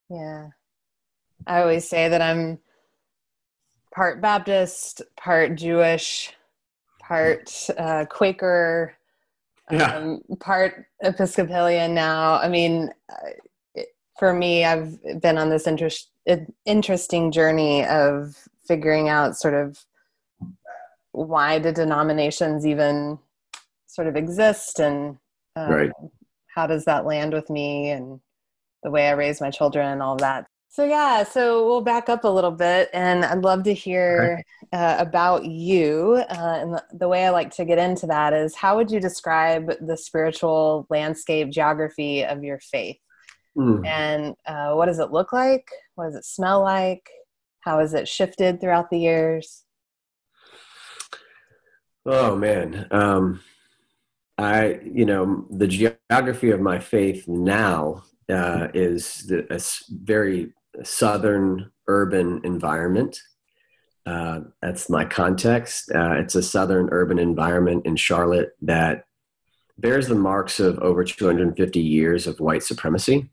Yeah, 0.09 0.47
I 1.45 1.61
always 1.61 1.89
say 1.89 2.07
that 2.07 2.21
I'm 2.21 2.59
part 3.97 4.21
Baptist, 4.21 5.01
part 5.19 5.55
Jewish, 5.55 6.31
part 7.01 7.51
uh, 7.79 8.05
Quaker, 8.05 8.93
yeah. 9.71 9.95
um, 9.95 10.21
part 10.39 10.85
Episcopalian 11.01 11.95
now. 11.95 12.35
I 12.35 12.47
mean, 12.47 12.91
uh, 13.11 13.81
for 14.19 14.33
me, 14.33 14.63
I've 14.63 14.99
been 15.19 15.39
on 15.39 15.49
this 15.49 15.65
interest, 15.65 16.11
interesting 16.65 17.31
journey 17.31 17.85
of 17.85 18.35
figuring 18.67 19.09
out 19.09 19.35
sort 19.35 19.55
of 19.55 19.83
why 21.11 21.57
do 21.57 21.71
denominations 21.71 22.67
even 22.67 23.17
sort 23.87 24.07
of 24.07 24.15
exist 24.15 24.77
and 24.79 25.17
um, 25.55 25.71
right. 25.71 25.91
how 26.53 26.67
does 26.67 26.85
that 26.85 27.07
land 27.07 27.33
with 27.33 27.49
me 27.49 27.89
and 27.89 28.19
the 28.83 28.91
way 28.91 29.07
I 29.07 29.13
raise 29.13 29.41
my 29.41 29.49
children 29.49 29.87
and 29.87 30.03
all 30.03 30.17
that. 30.17 30.45
So 30.77 30.83
yeah, 30.83 31.23
so 31.23 31.65
we'll 31.65 31.81
back 31.81 32.07
up 32.07 32.23
a 32.23 32.27
little 32.27 32.51
bit, 32.51 32.91
and 32.93 33.25
I'd 33.25 33.43
love 33.43 33.63
to 33.63 33.73
hear 33.73 34.43
uh, 34.71 34.97
about 34.99 35.43
you. 35.43 36.23
Uh, 36.29 36.59
and 36.61 36.73
the, 36.75 36.83
the, 36.93 37.07
way 37.07 37.25
I 37.25 37.31
like 37.31 37.49
to 37.55 37.65
get 37.65 37.79
into 37.79 38.05
that 38.05 38.31
is, 38.31 38.53
how 38.53 38.75
would 38.75 38.91
you 38.91 38.99
describe 38.99 39.71
the 39.81 39.97
spiritual 39.97 40.85
landscape 40.91 41.49
geography 41.49 42.23
of 42.23 42.43
your 42.43 42.59
faith? 42.59 42.97
Mm. 43.57 43.87
And 43.87 44.35
uh, 44.45 44.75
what 44.75 44.85
does 44.85 44.99
it 44.99 45.11
look 45.11 45.33
like? 45.33 45.67
What 45.95 46.05
does 46.05 46.15
it 46.15 46.25
smell 46.25 46.61
like? 46.61 47.09
How 47.61 47.79
has 47.79 47.95
it 47.95 48.07
shifted 48.07 48.61
throughout 48.61 48.91
the 48.91 48.99
years? 48.99 49.63
Oh 52.05 52.35
man, 52.35 52.85
um, 52.91 53.39
I 54.37 54.79
you 54.83 55.07
know 55.07 55.47
the 55.49 55.65
geography 55.65 56.51
of 56.51 56.61
my 56.61 56.77
faith 56.77 57.27
now 57.27 58.03
uh, 58.29 58.67
is 58.75 59.25
the, 59.27 59.51
a 59.51 59.59
very 60.03 60.53
southern 60.83 61.71
urban 61.87 62.41
environment. 62.43 63.19
Uh, 64.05 64.41
that's 64.61 64.89
my 64.89 65.03
context. 65.03 65.91
Uh, 65.93 66.11
it's 66.13 66.35
a 66.35 66.43
southern 66.43 66.87
urban 66.91 67.19
environment 67.19 67.85
in 67.85 67.95
Charlotte 67.95 68.55
that 68.61 69.05
bears 69.77 70.07
the 70.07 70.15
marks 70.15 70.59
of 70.59 70.79
over 70.79 71.03
250 71.03 71.79
years 71.79 72.25
of 72.25 72.39
white 72.39 72.63
supremacy. 72.63 73.29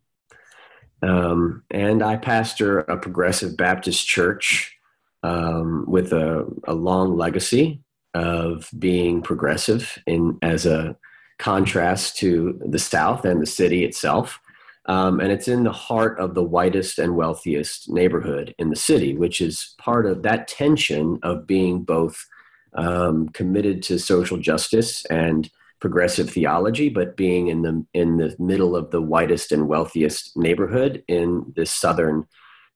Um, 1.02 1.62
and 1.70 2.02
I 2.02 2.16
pastor 2.16 2.80
a 2.80 2.96
progressive 2.96 3.56
Baptist 3.56 4.06
church 4.06 4.76
um, 5.22 5.84
with 5.86 6.12
a, 6.12 6.46
a, 6.64 6.74
long 6.74 7.16
legacy 7.16 7.82
of 8.14 8.68
being 8.78 9.22
progressive 9.22 9.98
in 10.06 10.38
as 10.42 10.66
a 10.66 10.96
contrast 11.38 12.16
to 12.18 12.60
the 12.64 12.78
South 12.78 13.24
and 13.24 13.40
the 13.40 13.46
city 13.46 13.84
itself. 13.84 14.38
Um, 14.86 15.20
and 15.20 15.32
it's 15.32 15.48
in 15.48 15.64
the 15.64 15.72
heart 15.72 16.18
of 16.20 16.34
the 16.34 16.42
whitest 16.42 16.98
and 16.98 17.16
wealthiest 17.16 17.88
neighborhood 17.88 18.54
in 18.58 18.70
the 18.70 18.76
city, 18.76 19.16
which 19.16 19.40
is 19.40 19.74
part 19.78 20.04
of 20.04 20.22
that 20.22 20.46
tension 20.46 21.18
of 21.22 21.46
being 21.46 21.84
both 21.84 22.26
um, 22.74 23.28
committed 23.30 23.82
to 23.84 23.98
social 23.98 24.36
justice 24.36 25.04
and 25.06 25.50
progressive 25.80 26.30
theology, 26.30 26.88
but 26.88 27.16
being 27.16 27.48
in 27.48 27.62
the 27.62 27.84
in 27.94 28.16
the 28.16 28.34
middle 28.38 28.76
of 28.76 28.90
the 28.90 29.02
whitest 29.02 29.52
and 29.52 29.68
wealthiest 29.68 30.36
neighborhood 30.36 31.02
in 31.08 31.52
this 31.56 31.70
southern 31.70 32.26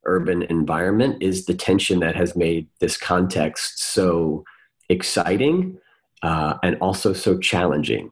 urban 0.05 0.43
environment 0.45 1.23
is 1.23 1.45
the 1.45 1.55
tension 1.55 2.01
that 2.01 2.17
has 2.17 2.37
made 2.37 2.69
this 2.81 2.97
context 2.97 3.83
so 3.83 4.45
exciting 4.89 5.79
uh, 6.23 6.55
and 6.63 6.77
also 6.81 7.13
so 7.13 7.39
challenging 7.39 8.11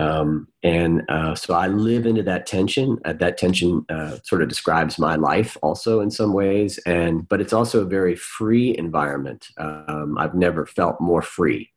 um, 0.00 0.48
and 0.62 1.02
uh, 1.10 1.34
so 1.34 1.52
I 1.52 1.66
live 1.66 2.06
into 2.06 2.22
that 2.22 2.46
tension. 2.46 2.98
Uh, 3.04 3.12
that 3.14 3.36
tension 3.36 3.84
uh, 3.90 4.16
sort 4.24 4.40
of 4.40 4.48
describes 4.48 4.98
my 4.98 5.16
life 5.16 5.58
also 5.62 6.00
in 6.00 6.10
some 6.10 6.32
ways. 6.32 6.78
And 6.86 7.28
but 7.28 7.40
it's 7.40 7.52
also 7.52 7.82
a 7.82 7.84
very 7.84 8.16
free 8.16 8.74
environment. 8.78 9.48
Um, 9.58 10.16
I've 10.18 10.34
never 10.34 10.64
felt 10.64 11.02
more 11.02 11.20
free 11.20 11.70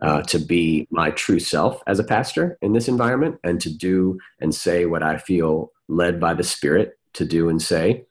uh, 0.00 0.22
to 0.22 0.38
be 0.38 0.86
my 0.90 1.10
true 1.10 1.40
self 1.40 1.82
as 1.88 1.98
a 1.98 2.04
pastor 2.04 2.56
in 2.62 2.72
this 2.72 2.86
environment 2.86 3.40
and 3.42 3.60
to 3.62 3.70
do 3.70 4.18
and 4.40 4.54
say 4.54 4.86
what 4.86 5.02
I 5.02 5.18
feel 5.18 5.72
led 5.88 6.20
by 6.20 6.34
the 6.34 6.44
Spirit 6.44 6.96
to 7.14 7.24
do 7.24 7.48
and 7.48 7.60
say. 7.60 8.04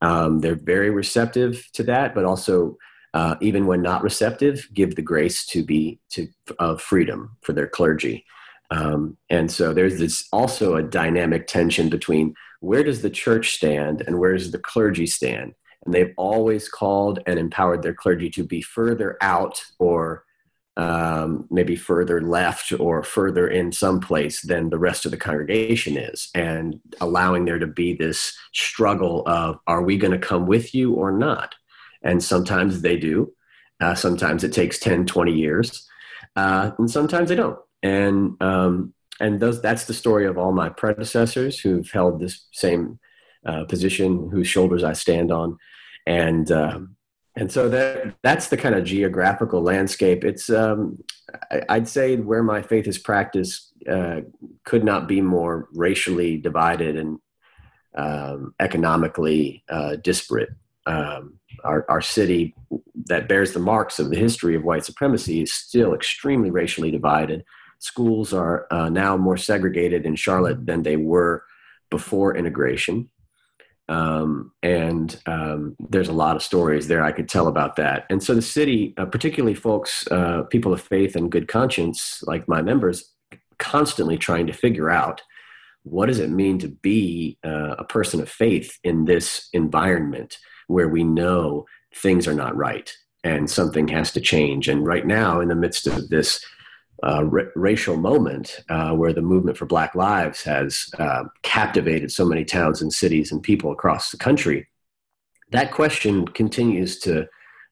Um, 0.00 0.40
they're 0.40 0.54
very 0.54 0.90
receptive 0.90 1.68
to 1.72 1.82
that, 1.84 2.14
but 2.14 2.24
also 2.24 2.76
uh, 3.14 3.34
even 3.40 3.66
when 3.66 3.82
not 3.82 4.04
receptive, 4.04 4.68
give 4.72 4.94
the 4.94 5.02
grace 5.02 5.44
to 5.46 5.64
be 5.64 5.98
to 6.10 6.28
of 6.60 6.80
freedom 6.80 7.36
for 7.42 7.52
their 7.52 7.68
clergy. 7.68 8.24
Um, 8.70 9.18
and 9.28 9.50
so 9.50 9.74
there's 9.74 9.98
this 9.98 10.26
also 10.32 10.76
a 10.76 10.82
dynamic 10.82 11.46
tension 11.46 11.88
between 11.88 12.34
where 12.60 12.84
does 12.84 13.02
the 13.02 13.10
church 13.10 13.52
stand 13.52 14.02
and 14.06 14.18
where 14.18 14.32
does 14.32 14.50
the 14.50 14.58
clergy 14.58 15.06
stand? 15.06 15.54
And 15.84 15.92
they've 15.92 16.14
always 16.16 16.68
called 16.68 17.18
and 17.26 17.38
empowered 17.38 17.82
their 17.82 17.94
clergy 17.94 18.30
to 18.30 18.44
be 18.44 18.62
further 18.62 19.18
out 19.20 19.62
or 19.78 20.24
um, 20.76 21.46
maybe 21.50 21.76
further 21.76 22.22
left 22.22 22.72
or 22.78 23.02
further 23.02 23.46
in 23.46 23.72
some 23.72 24.00
place 24.00 24.40
than 24.40 24.70
the 24.70 24.78
rest 24.78 25.04
of 25.04 25.10
the 25.10 25.18
congregation 25.18 25.98
is, 25.98 26.30
and 26.34 26.80
allowing 27.00 27.44
there 27.44 27.58
to 27.58 27.66
be 27.66 27.92
this 27.92 28.34
struggle 28.54 29.22
of 29.26 29.58
are 29.66 29.82
we 29.82 29.98
going 29.98 30.18
to 30.18 30.26
come 30.26 30.46
with 30.46 30.74
you 30.74 30.94
or 30.94 31.12
not? 31.12 31.54
And 32.02 32.22
sometimes 32.24 32.80
they 32.80 32.96
do. 32.96 33.32
Uh, 33.80 33.94
sometimes 33.94 34.44
it 34.44 34.52
takes 34.52 34.78
10, 34.78 35.06
20 35.06 35.32
years. 35.32 35.86
Uh, 36.36 36.70
and 36.78 36.90
sometimes 36.90 37.28
they 37.28 37.34
don't 37.34 37.58
and 37.82 38.40
um, 38.40 38.94
and 39.20 39.40
those 39.40 39.60
that's 39.60 39.84
the 39.84 39.94
story 39.94 40.26
of 40.26 40.38
all 40.38 40.52
my 40.52 40.68
predecessors 40.68 41.58
who've 41.58 41.90
held 41.90 42.20
this 42.20 42.46
same 42.52 42.98
uh, 43.46 43.64
position, 43.64 44.28
whose 44.30 44.48
shoulders 44.48 44.84
I 44.84 44.92
stand 44.92 45.30
on, 45.30 45.58
and 46.06 46.50
um, 46.50 46.96
and 47.36 47.50
so 47.50 47.68
that 47.68 48.14
that's 48.22 48.48
the 48.48 48.56
kind 48.56 48.74
of 48.74 48.84
geographical 48.84 49.62
landscape. 49.62 50.24
It's 50.24 50.50
um, 50.50 51.02
I, 51.68 51.78
would 51.78 51.88
say 51.88 52.16
where 52.16 52.42
my 52.42 52.62
faith 52.62 52.86
is 52.86 52.98
practiced 52.98 53.72
uh, 53.88 54.20
could 54.64 54.84
not 54.84 55.08
be 55.08 55.20
more 55.20 55.68
racially 55.72 56.36
divided 56.36 56.96
and 56.96 57.18
um, 57.94 58.54
economically 58.60 59.64
uh, 59.68 59.96
disparate. 59.96 60.50
Um, 60.84 61.38
our, 61.62 61.86
our 61.88 62.00
city 62.00 62.56
that 63.06 63.28
bears 63.28 63.52
the 63.52 63.60
marks 63.60 64.00
of 64.00 64.10
the 64.10 64.16
history 64.16 64.56
of 64.56 64.64
white 64.64 64.84
supremacy 64.84 65.42
is 65.42 65.52
still 65.52 65.94
extremely 65.94 66.50
racially 66.50 66.90
divided 66.90 67.44
schools 67.82 68.32
are 68.32 68.66
uh, 68.70 68.88
now 68.88 69.16
more 69.16 69.36
segregated 69.36 70.06
in 70.06 70.14
Charlotte 70.14 70.64
than 70.64 70.82
they 70.82 70.96
were 70.96 71.44
before 71.90 72.36
integration. 72.36 73.10
Um, 73.88 74.52
and 74.62 75.20
um, 75.26 75.76
there's 75.90 76.08
a 76.08 76.12
lot 76.12 76.36
of 76.36 76.44
stories 76.44 76.86
there 76.86 77.02
I 77.02 77.10
could 77.10 77.28
tell 77.28 77.48
about 77.48 77.74
that. 77.76 78.06
And 78.08 78.22
so 78.22 78.34
the 78.34 78.40
city, 78.40 78.94
uh, 78.96 79.06
particularly 79.06 79.54
folks, 79.54 80.06
uh, 80.12 80.44
people 80.44 80.72
of 80.72 80.80
faith 80.80 81.16
and 81.16 81.30
good 81.30 81.48
conscience, 81.48 82.22
like 82.24 82.48
my 82.48 82.62
members, 82.62 83.12
constantly 83.58 84.16
trying 84.16 84.46
to 84.46 84.52
figure 84.52 84.88
out 84.88 85.20
what 85.82 86.06
does 86.06 86.20
it 86.20 86.30
mean 86.30 86.60
to 86.60 86.68
be 86.68 87.36
uh, 87.44 87.74
a 87.78 87.84
person 87.84 88.20
of 88.20 88.28
faith 88.28 88.78
in 88.84 89.06
this 89.06 89.48
environment 89.52 90.38
where 90.68 90.88
we 90.88 91.02
know 91.02 91.66
things 91.96 92.28
are 92.28 92.34
not 92.34 92.56
right 92.56 92.94
and 93.24 93.50
something 93.50 93.88
has 93.88 94.12
to 94.12 94.20
change. 94.20 94.68
And 94.68 94.86
right 94.86 95.06
now, 95.06 95.40
in 95.40 95.48
the 95.48 95.56
midst 95.56 95.88
of 95.88 96.08
this 96.08 96.44
uh, 97.02 97.24
r- 97.32 97.52
racial 97.56 97.96
moment 97.96 98.60
uh, 98.68 98.92
where 98.92 99.12
the 99.12 99.22
movement 99.22 99.56
for 99.56 99.66
Black 99.66 99.94
Lives 99.94 100.42
has 100.42 100.88
uh, 100.98 101.24
captivated 101.42 102.12
so 102.12 102.24
many 102.24 102.44
towns 102.44 102.80
and 102.80 102.92
cities 102.92 103.32
and 103.32 103.42
people 103.42 103.72
across 103.72 104.10
the 104.10 104.16
country, 104.16 104.68
that 105.50 105.72
question 105.72 106.26
continues 106.28 106.98
to 107.00 107.26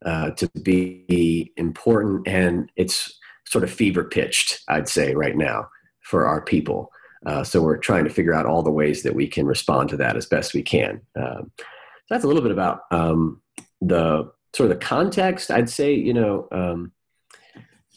uh, 0.04 0.30
to 0.30 0.48
be 0.62 1.52
important, 1.56 2.26
and 2.26 2.70
it's 2.76 3.18
sort 3.46 3.64
of 3.64 3.70
fever 3.70 4.04
pitched, 4.04 4.60
I'd 4.68 4.88
say, 4.88 5.14
right 5.14 5.36
now 5.36 5.68
for 6.00 6.26
our 6.26 6.40
people. 6.40 6.90
Uh, 7.26 7.44
so 7.44 7.60
we're 7.60 7.76
trying 7.76 8.04
to 8.04 8.10
figure 8.10 8.32
out 8.32 8.46
all 8.46 8.62
the 8.62 8.70
ways 8.70 9.02
that 9.02 9.14
we 9.14 9.26
can 9.26 9.44
respond 9.44 9.90
to 9.90 9.96
that 9.98 10.16
as 10.16 10.24
best 10.24 10.54
we 10.54 10.62
can. 10.62 11.02
Um, 11.16 11.52
so 11.58 11.64
that's 12.08 12.24
a 12.24 12.26
little 12.26 12.42
bit 12.42 12.52
about 12.52 12.82
um, 12.90 13.42
the 13.82 14.32
sort 14.54 14.70
of 14.70 14.78
the 14.78 14.84
context. 14.84 15.50
I'd 15.50 15.68
say, 15.68 15.92
you 15.94 16.14
know, 16.14 16.48
um, 16.50 16.92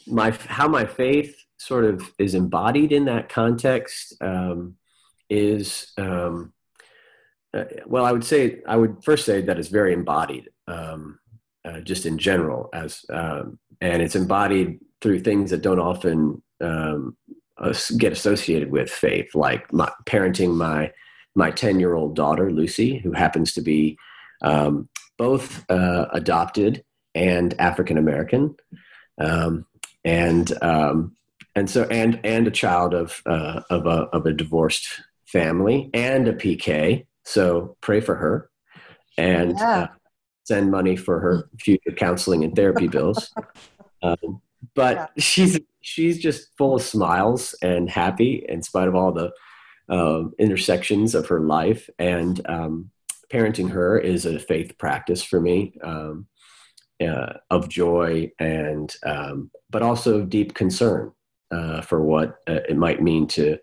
my 0.07 0.31
how 0.31 0.67
my 0.67 0.85
faith 0.85 1.35
sort 1.57 1.85
of 1.85 2.03
is 2.19 2.35
embodied 2.35 2.91
in 2.91 3.05
that 3.05 3.29
context 3.29 4.15
um, 4.21 4.75
is 5.29 5.93
um, 5.97 6.53
uh, 7.53 7.65
well, 7.85 8.05
I 8.05 8.11
would 8.11 8.23
say 8.23 8.61
I 8.67 8.75
would 8.75 9.03
first 9.03 9.25
say 9.25 9.41
that 9.41 9.59
it's 9.59 9.69
very 9.69 9.93
embodied, 9.93 10.49
um, 10.67 11.19
uh, 11.63 11.81
just 11.81 12.05
in 12.05 12.17
general, 12.17 12.69
as 12.73 13.05
um, 13.11 13.59
and 13.79 14.01
it's 14.01 14.15
embodied 14.15 14.79
through 15.01 15.19
things 15.19 15.51
that 15.51 15.61
don't 15.61 15.79
often 15.79 16.41
um, 16.61 17.15
get 17.97 18.11
associated 18.11 18.71
with 18.71 18.89
faith, 18.89 19.35
like 19.35 19.71
my, 19.71 19.91
parenting 20.05 20.55
my 20.55 20.91
my 21.35 21.51
ten 21.51 21.79
year 21.79 21.93
old 21.93 22.15
daughter 22.15 22.51
Lucy, 22.51 22.97
who 22.97 23.11
happens 23.11 23.53
to 23.53 23.61
be 23.61 23.97
um, 24.41 24.89
both 25.17 25.63
uh, 25.69 26.07
adopted 26.11 26.83
and 27.13 27.53
African 27.59 27.99
American, 27.99 28.55
um, 29.19 29.65
and 30.03 30.51
um, 30.61 31.15
and 31.55 31.69
so 31.69 31.83
and 31.83 32.19
and 32.23 32.47
a 32.47 32.51
child 32.51 32.93
of 32.93 33.21
uh, 33.25 33.61
of 33.69 33.85
a 33.85 34.07
of 34.13 34.25
a 34.25 34.33
divorced 34.33 35.01
family 35.25 35.89
and 35.93 36.27
a 36.27 36.33
PK. 36.33 37.05
So 37.23 37.77
pray 37.81 38.01
for 38.01 38.15
her, 38.15 38.49
and 39.17 39.57
yeah. 39.57 39.79
uh, 39.79 39.87
send 40.43 40.71
money 40.71 40.95
for 40.95 41.19
her 41.19 41.49
future 41.59 41.91
counseling 41.91 42.43
and 42.43 42.55
therapy 42.55 42.87
bills. 42.87 43.33
Um, 44.03 44.41
but 44.75 44.97
yeah. 44.97 45.07
she's 45.17 45.57
she's 45.79 46.19
just 46.19 46.49
full 46.57 46.75
of 46.75 46.81
smiles 46.81 47.55
and 47.61 47.89
happy 47.89 48.45
in 48.49 48.61
spite 48.61 48.89
of 48.89 48.95
all 48.95 49.13
the 49.13 49.31
um, 49.89 50.33
intersections 50.39 51.15
of 51.15 51.27
her 51.27 51.39
life. 51.39 51.89
And 51.99 52.41
um, 52.49 52.91
parenting 53.31 53.69
her 53.71 53.97
is 53.97 54.25
a 54.25 54.39
faith 54.39 54.77
practice 54.77 55.23
for 55.23 55.39
me 55.39 55.73
um, 55.83 56.27
uh, 57.05 57.33
of 57.49 57.69
joy 57.69 58.31
and 58.39 58.95
um, 59.05 59.51
but 59.69 59.81
also 59.81 60.23
deep 60.23 60.53
concern 60.53 61.11
uh, 61.51 61.81
for 61.81 62.03
what 62.03 62.39
uh, 62.47 62.61
it 62.69 62.77
might 62.77 63.01
mean 63.01 63.27
to 63.27 63.57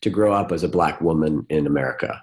to 0.00 0.10
grow 0.10 0.32
up 0.32 0.52
as 0.52 0.62
a 0.62 0.68
black 0.68 1.00
woman 1.00 1.46
in 1.48 1.66
America. 1.66 2.22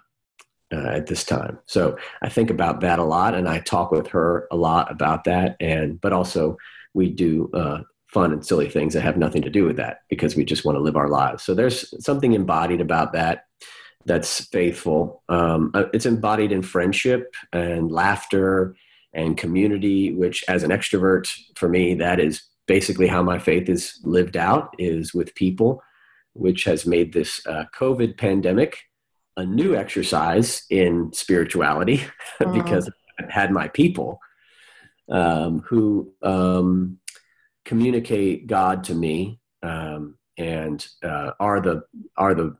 Uh, 0.73 0.87
at 0.87 1.05
this 1.05 1.23
time, 1.23 1.59
so 1.67 1.95
I 2.23 2.27
think 2.27 2.49
about 2.49 2.81
that 2.81 2.97
a 2.97 3.03
lot, 3.03 3.35
and 3.35 3.47
I 3.47 3.59
talk 3.59 3.91
with 3.91 4.07
her 4.07 4.47
a 4.51 4.55
lot 4.55 4.91
about 4.91 5.23
that. 5.25 5.55
And 5.59 6.01
but 6.01 6.11
also, 6.11 6.57
we 6.95 7.07
do 7.07 7.51
uh, 7.53 7.81
fun 8.07 8.31
and 8.31 8.43
silly 8.43 8.69
things 8.69 8.93
that 8.93 9.01
have 9.01 9.15
nothing 9.15 9.43
to 9.43 9.49
do 9.49 9.63
with 9.63 9.75
that 9.75 9.99
because 10.09 10.35
we 10.35 10.43
just 10.43 10.65
want 10.65 10.77
to 10.77 10.81
live 10.81 10.95
our 10.95 11.07
lives. 11.07 11.43
So 11.43 11.53
there's 11.53 11.93
something 12.03 12.33
embodied 12.33 12.81
about 12.81 13.13
that 13.13 13.45
that's 14.05 14.45
faithful. 14.45 15.21
Um, 15.27 15.71
uh, 15.73 15.85
it's 15.93 16.05
embodied 16.05 16.51
in 16.51 16.61
friendship 16.61 17.35
and 17.51 17.91
laughter 17.91 18.75
and 19.15 19.37
community, 19.37 20.13
which 20.13 20.43
as 20.47 20.63
an 20.63 20.71
extrovert, 20.71 21.27
for 21.55 21.67
me, 21.67 21.95
that 21.95 22.19
is 22.19 22.43
basically 22.67 23.07
how 23.07 23.23
my 23.23 23.39
faith 23.39 23.69
is 23.69 23.99
lived 24.03 24.37
out 24.37 24.75
is 24.77 25.13
with 25.13 25.33
people, 25.35 25.81
which 26.33 26.65
has 26.65 26.85
made 26.85 27.13
this 27.13 27.45
uh, 27.47 27.65
COVID 27.75 28.17
pandemic 28.17 28.77
a 29.37 29.45
new 29.45 29.75
exercise 29.75 30.63
in 30.69 31.11
spirituality 31.13 31.97
mm-hmm. 32.41 32.53
because 32.53 32.89
I've 33.19 33.29
had 33.29 33.51
my 33.51 33.67
people 33.69 34.19
um, 35.09 35.61
who 35.67 36.13
um, 36.21 36.99
communicate 37.63 38.47
God 38.47 38.83
to 38.85 38.95
me 38.95 39.39
um, 39.61 40.17
and 40.37 40.85
uh, 41.03 41.31
are 41.39 41.61
the 41.61 41.83
are 42.17 42.33
the 42.33 42.55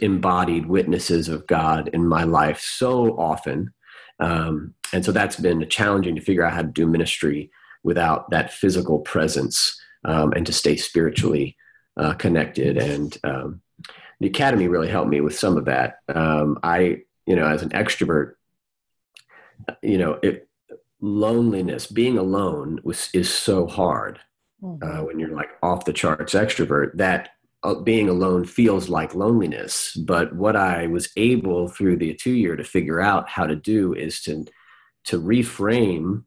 embodied 0.00 0.66
witnesses 0.66 1.28
of 1.28 1.46
God 1.46 1.88
in 1.92 2.06
my 2.06 2.24
life 2.24 2.60
so 2.60 3.16
often. 3.18 3.72
Um, 4.18 4.74
and 4.92 5.04
so 5.04 5.12
that's 5.12 5.36
been 5.36 5.68
challenging 5.68 6.14
to 6.16 6.20
figure 6.20 6.44
out 6.44 6.52
how 6.52 6.62
to 6.62 6.68
do 6.68 6.86
ministry 6.86 7.50
without 7.82 8.30
that 8.30 8.52
physical 8.52 9.00
presence 9.00 9.80
um, 10.04 10.32
and 10.32 10.46
to 10.46 10.52
stay 10.52 10.76
spiritually 10.76 11.56
uh, 11.96 12.14
connected. 12.14 12.76
And 12.76 13.16
um, 13.24 13.62
the 14.20 14.28
academy 14.28 14.68
really 14.68 14.88
helped 14.88 15.10
me 15.10 15.20
with 15.20 15.38
some 15.38 15.56
of 15.56 15.66
that. 15.66 15.98
Um, 16.08 16.58
I, 16.62 17.02
you 17.26 17.36
know, 17.36 17.46
as 17.46 17.62
an 17.62 17.70
extrovert, 17.70 18.34
you 19.82 19.98
know, 19.98 20.18
it, 20.22 20.48
loneliness, 21.00 21.86
being 21.86 22.18
alone 22.18 22.80
was 22.82 23.08
is 23.12 23.32
so 23.32 23.66
hard 23.66 24.18
mm-hmm. 24.62 24.82
uh, 24.82 25.04
when 25.04 25.18
you're 25.18 25.34
like 25.34 25.50
off 25.62 25.84
the 25.84 25.92
charts 25.92 26.34
extrovert 26.34 26.92
that 26.94 27.30
uh, 27.62 27.74
being 27.74 28.08
alone 28.08 28.44
feels 28.44 28.88
like 28.88 29.14
loneliness 29.14 29.96
but 29.96 30.34
what 30.34 30.54
i 30.54 30.86
was 30.86 31.10
able 31.16 31.68
through 31.68 31.96
the 31.96 32.14
two 32.14 32.32
year 32.32 32.54
to 32.54 32.64
figure 32.64 33.00
out 33.00 33.28
how 33.28 33.46
to 33.46 33.56
do 33.56 33.92
is 33.94 34.20
to 34.20 34.44
to 35.04 35.20
reframe 35.20 36.22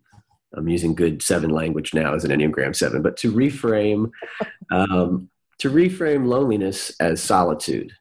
i'm 0.56 0.68
using 0.68 0.96
good 0.96 1.22
seven 1.22 1.50
language 1.50 1.94
now 1.94 2.14
as 2.14 2.24
an 2.24 2.32
enneagram 2.32 2.76
seven 2.76 3.02
but 3.02 3.18
to 3.18 3.32
reframe 3.32 4.10
um, 4.72 5.30
to 5.60 5.70
reframe 5.70 6.26
loneliness 6.26 6.92
as 7.00 7.22
solitude 7.22 7.92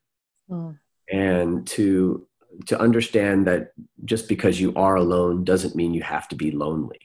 mm. 0.50 0.76
and 1.10 1.66
to 1.66 2.26
to 2.66 2.78
understand 2.78 3.46
that 3.46 3.72
just 4.04 4.28
because 4.28 4.60
you 4.60 4.74
are 4.74 4.96
alone 4.96 5.44
doesn't 5.44 5.76
mean 5.76 5.94
you 5.94 6.02
have 6.02 6.28
to 6.28 6.34
be 6.34 6.50
lonely 6.50 6.98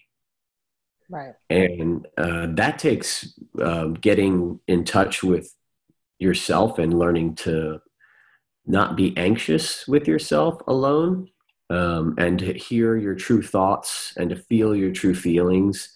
Right. 1.09 1.33
And 1.49 2.07
uh, 2.17 2.47
that 2.51 2.79
takes 2.79 3.33
um, 3.61 3.93
getting 3.93 4.59
in 4.67 4.85
touch 4.85 5.23
with 5.23 5.53
yourself 6.19 6.79
and 6.79 6.97
learning 6.97 7.35
to 7.35 7.81
not 8.65 8.95
be 8.95 9.15
anxious 9.15 9.87
with 9.87 10.07
yourself 10.07 10.61
alone 10.67 11.29
um, 11.69 12.15
and 12.17 12.39
to 12.39 12.53
hear 12.53 12.95
your 12.95 13.15
true 13.15 13.41
thoughts 13.41 14.13
and 14.17 14.29
to 14.29 14.35
feel 14.35 14.75
your 14.75 14.91
true 14.91 15.15
feelings 15.15 15.91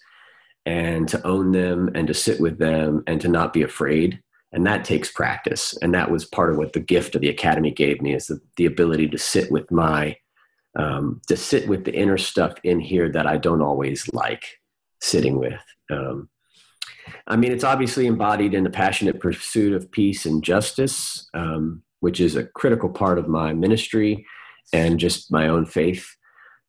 and 0.66 1.08
to 1.08 1.26
own 1.26 1.52
them 1.52 1.90
and 1.94 2.06
to 2.08 2.14
sit 2.14 2.40
with 2.40 2.58
them 2.58 3.02
and 3.06 3.20
to 3.20 3.28
not 3.28 3.52
be 3.52 3.62
afraid. 3.62 4.20
And 4.52 4.66
that 4.66 4.84
takes 4.84 5.10
practice. 5.10 5.76
And 5.80 5.94
that 5.94 6.10
was 6.10 6.24
part 6.24 6.50
of 6.50 6.56
what 6.56 6.72
the 6.72 6.80
gift 6.80 7.14
of 7.14 7.20
the 7.20 7.28
academy 7.28 7.70
gave 7.70 8.02
me 8.02 8.14
is 8.14 8.26
the, 8.26 8.40
the 8.56 8.66
ability 8.66 9.08
to 9.08 9.18
sit 9.18 9.50
with 9.50 9.70
my 9.70 10.16
um, 10.76 11.20
to 11.26 11.36
sit 11.36 11.68
with 11.68 11.84
the 11.84 11.94
inner 11.94 12.16
stuff 12.16 12.54
in 12.62 12.78
here 12.78 13.08
that 13.10 13.26
i 13.26 13.36
don't 13.36 13.60
always 13.60 14.08
like 14.12 14.60
sitting 15.00 15.38
with. 15.38 15.60
Um, 15.90 16.28
I 17.26 17.36
mean, 17.36 17.52
it's 17.52 17.64
obviously 17.64 18.06
embodied 18.06 18.54
in 18.54 18.64
the 18.64 18.70
passionate 18.70 19.20
pursuit 19.20 19.72
of 19.72 19.90
peace 19.90 20.26
and 20.26 20.44
justice, 20.44 21.28
um, 21.34 21.82
which 22.00 22.20
is 22.20 22.36
a 22.36 22.44
critical 22.44 22.88
part 22.88 23.18
of 23.18 23.28
my 23.28 23.52
ministry 23.52 24.26
and 24.72 25.00
just 25.00 25.32
my 25.32 25.48
own 25.48 25.66
faith. 25.66 26.16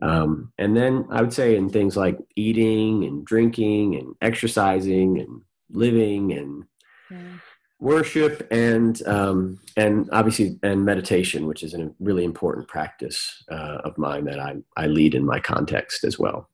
Um, 0.02 0.52
and 0.58 0.76
then 0.76 1.06
I 1.12 1.22
would 1.22 1.34
say 1.34 1.56
in 1.56 1.70
things 1.70 1.96
like 1.96 2.18
eating 2.36 3.04
and 3.04 3.24
drinking 3.26 3.96
and 3.96 4.16
exercising 4.22 5.20
and 5.20 5.42
living 5.70 6.34
and 6.34 6.64
yeah. 7.12 7.38
worship 7.80 8.48
and 8.52 9.00
um, 9.08 9.60
and 9.78 10.10
obviously 10.12 10.60
and 10.64 10.84
meditation, 10.84 11.46
which 11.46 11.62
is 11.62 11.76
a 11.76 11.92
really 12.00 12.24
important 12.24 12.68
practice 12.68 13.44
uh, 13.52 13.78
of 13.84 13.98
mine 13.98 14.26
that 14.26 14.40
I 14.40 14.56
I 14.76 14.88
lead 14.88 15.14
in 15.14 15.26
my 15.26 15.40
context 15.40 16.04
as 16.04 16.18
well. 16.18 16.50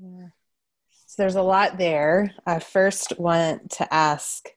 Yeah 0.00 0.28
there's 1.18 1.36
a 1.36 1.42
lot 1.42 1.76
there. 1.76 2.32
I 2.46 2.60
first 2.60 3.18
want 3.18 3.72
to 3.72 3.92
ask 3.92 4.48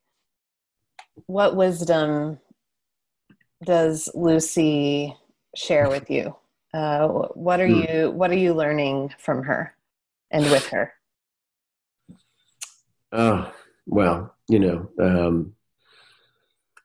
what 1.26 1.56
wisdom 1.56 2.40
does 3.66 4.10
Lucy 4.14 5.18
share 5.56 5.90
with 5.90 6.10
you? 6.10 6.36
Uh, 6.74 7.08
what 7.08 7.60
are 7.60 7.68
hmm. 7.68 7.82
you 7.82 8.12
what 8.12 8.32
are 8.32 8.38
you 8.38 8.54
learning 8.54 9.14
from 9.18 9.44
her 9.44 9.76
and 10.32 10.46
with 10.46 10.68
her? 10.68 10.94
Oh, 13.12 13.52
well, 13.86 14.36
you 14.48 14.60
know, 14.60 14.90
um, 15.00 15.54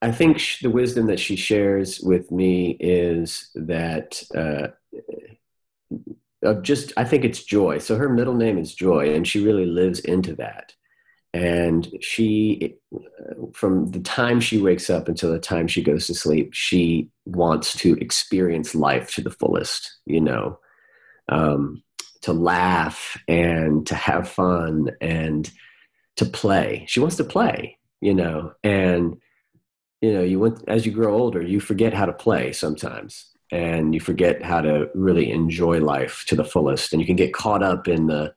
I 0.02 0.11
think 0.11 0.40
sh- 0.40 0.61
the 0.61 0.70
wisdom 0.70 1.07
that 1.07 1.20
she 1.20 1.37
shares 1.37 2.00
with 2.00 2.33
me 2.33 2.76
is 2.81 3.50
that 3.55 4.22
uh, 4.35 4.68
of 6.42 6.62
just 6.62 6.92
i 6.96 7.05
think 7.05 7.24
it's 7.24 7.42
joy 7.42 7.79
so 7.79 7.96
her 7.96 8.09
middle 8.09 8.35
name 8.35 8.59
is 8.59 8.74
joy 8.74 9.14
and 9.14 9.26
she 9.26 9.44
really 9.44 9.66
lives 9.66 10.00
into 10.00 10.35
that 10.35 10.72
and 11.37 11.94
she 12.01 12.75
from 13.53 13.90
the 13.90 14.01
time 14.01 14.40
she 14.40 14.57
wakes 14.59 14.88
up 14.88 15.07
until 15.07 15.31
the 15.31 15.38
time 15.38 15.68
she 15.68 15.83
goes 15.83 16.07
to 16.07 16.14
sleep 16.14 16.55
she 16.55 17.11
wants 17.27 17.77
to 17.77 17.92
experience 18.01 18.75
life 18.75 19.14
to 19.14 19.20
the 19.20 19.31
fullest 19.31 19.99
you 20.07 20.20
know? 20.20 20.59
Um, 21.29 21.83
to 22.22 22.33
laugh 22.33 23.20
and 23.29 23.87
to 23.87 23.94
have 23.94 24.29
fun 24.29 24.90
and 25.01 25.51
to 26.16 26.25
play. 26.25 26.85
She 26.88 27.01
wants 27.01 27.16
to 27.16 27.25
play 27.25 27.79
you 28.01 28.14
know? 28.14 28.53
And 28.64 29.20
you 30.01 30.12
know 30.14 30.22
you 30.22 30.38
went 30.38 30.64
as 30.68 30.87
you 30.87 30.92
grow 30.92 31.14
older 31.14 31.42
you 31.42 31.61
forget 31.61 31.92
how 31.92 32.07
to 32.07 32.12
play 32.14 32.53
sometimes. 32.53 33.27
And 33.53 33.94
you 33.94 34.01
forget 34.01 34.42
how 34.42 34.62
to 34.62 34.88
really 34.94 35.31
enjoy 35.31 35.81
life 35.81 36.25
to 36.29 36.35
the 36.35 36.44
fullest. 36.44 36.92
And 36.92 37.01
you 37.01 37.07
can 37.07 37.14
get 37.14 37.33
caught 37.33 37.62
up 37.62 37.88
in 37.88 38.07
the 38.07 38.35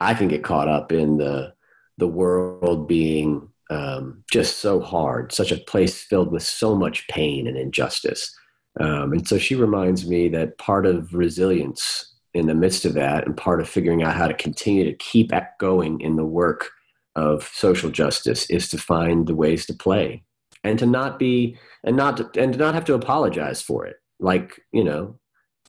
i 0.00 0.12
can 0.12 0.26
get 0.26 0.42
caught 0.42 0.66
up 0.66 0.90
in 0.90 1.18
the 1.18 1.54
the 2.00 2.08
world 2.08 2.88
being 2.88 3.48
um, 3.70 4.24
just 4.30 4.58
so 4.58 4.80
hard, 4.80 5.32
such 5.32 5.52
a 5.52 5.56
place 5.56 6.02
filled 6.02 6.32
with 6.32 6.42
so 6.42 6.74
much 6.74 7.06
pain 7.08 7.46
and 7.46 7.56
injustice. 7.56 8.34
Um, 8.80 9.12
and 9.12 9.26
so 9.26 9.38
she 9.38 9.54
reminds 9.54 10.08
me 10.08 10.28
that 10.30 10.58
part 10.58 10.86
of 10.86 11.14
resilience 11.14 12.12
in 12.34 12.46
the 12.46 12.54
midst 12.54 12.84
of 12.84 12.94
that, 12.94 13.26
and 13.26 13.36
part 13.36 13.60
of 13.60 13.68
figuring 13.68 14.02
out 14.02 14.14
how 14.14 14.28
to 14.28 14.34
continue 14.34 14.84
to 14.84 14.94
keep 14.94 15.32
going 15.58 16.00
in 16.00 16.16
the 16.16 16.24
work 16.24 16.70
of 17.16 17.48
social 17.52 17.90
justice, 17.90 18.48
is 18.50 18.68
to 18.68 18.78
find 18.78 19.26
the 19.26 19.34
ways 19.34 19.66
to 19.66 19.74
play 19.74 20.22
and 20.62 20.78
to 20.78 20.86
not 20.86 21.18
be 21.18 21.56
and 21.84 21.96
not 21.96 22.16
to, 22.16 22.40
and 22.40 22.52
to 22.52 22.58
not 22.58 22.74
have 22.74 22.84
to 22.84 22.94
apologize 22.94 23.62
for 23.62 23.86
it. 23.86 23.96
Like 24.20 24.60
you 24.72 24.84
know, 24.84 25.18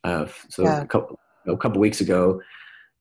uh, 0.04 0.26
so 0.48 0.62
yeah. 0.62 0.82
a 0.82 0.86
couple 0.86 1.18
a 1.48 1.56
couple 1.56 1.80
weeks 1.80 2.00
ago, 2.00 2.40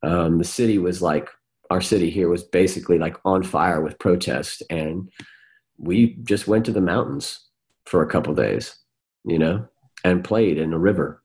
um, 0.01 0.37
the 0.37 0.43
city 0.43 0.77
was 0.77 1.01
like 1.01 1.29
our 1.71 1.79
city 1.79 2.09
here 2.09 2.27
was 2.27 2.43
basically 2.43 2.99
like 2.99 3.15
on 3.23 3.43
fire 3.43 3.81
with 3.81 3.97
protest, 3.97 4.61
and 4.69 5.09
we 5.77 6.17
just 6.23 6.45
went 6.45 6.65
to 6.65 6.73
the 6.73 6.81
mountains 6.81 7.47
for 7.85 8.03
a 8.03 8.07
couple 8.07 8.35
days, 8.35 8.75
you 9.23 9.39
know, 9.39 9.65
and 10.03 10.21
played 10.21 10.57
in 10.57 10.73
a 10.73 10.77
river 10.77 11.23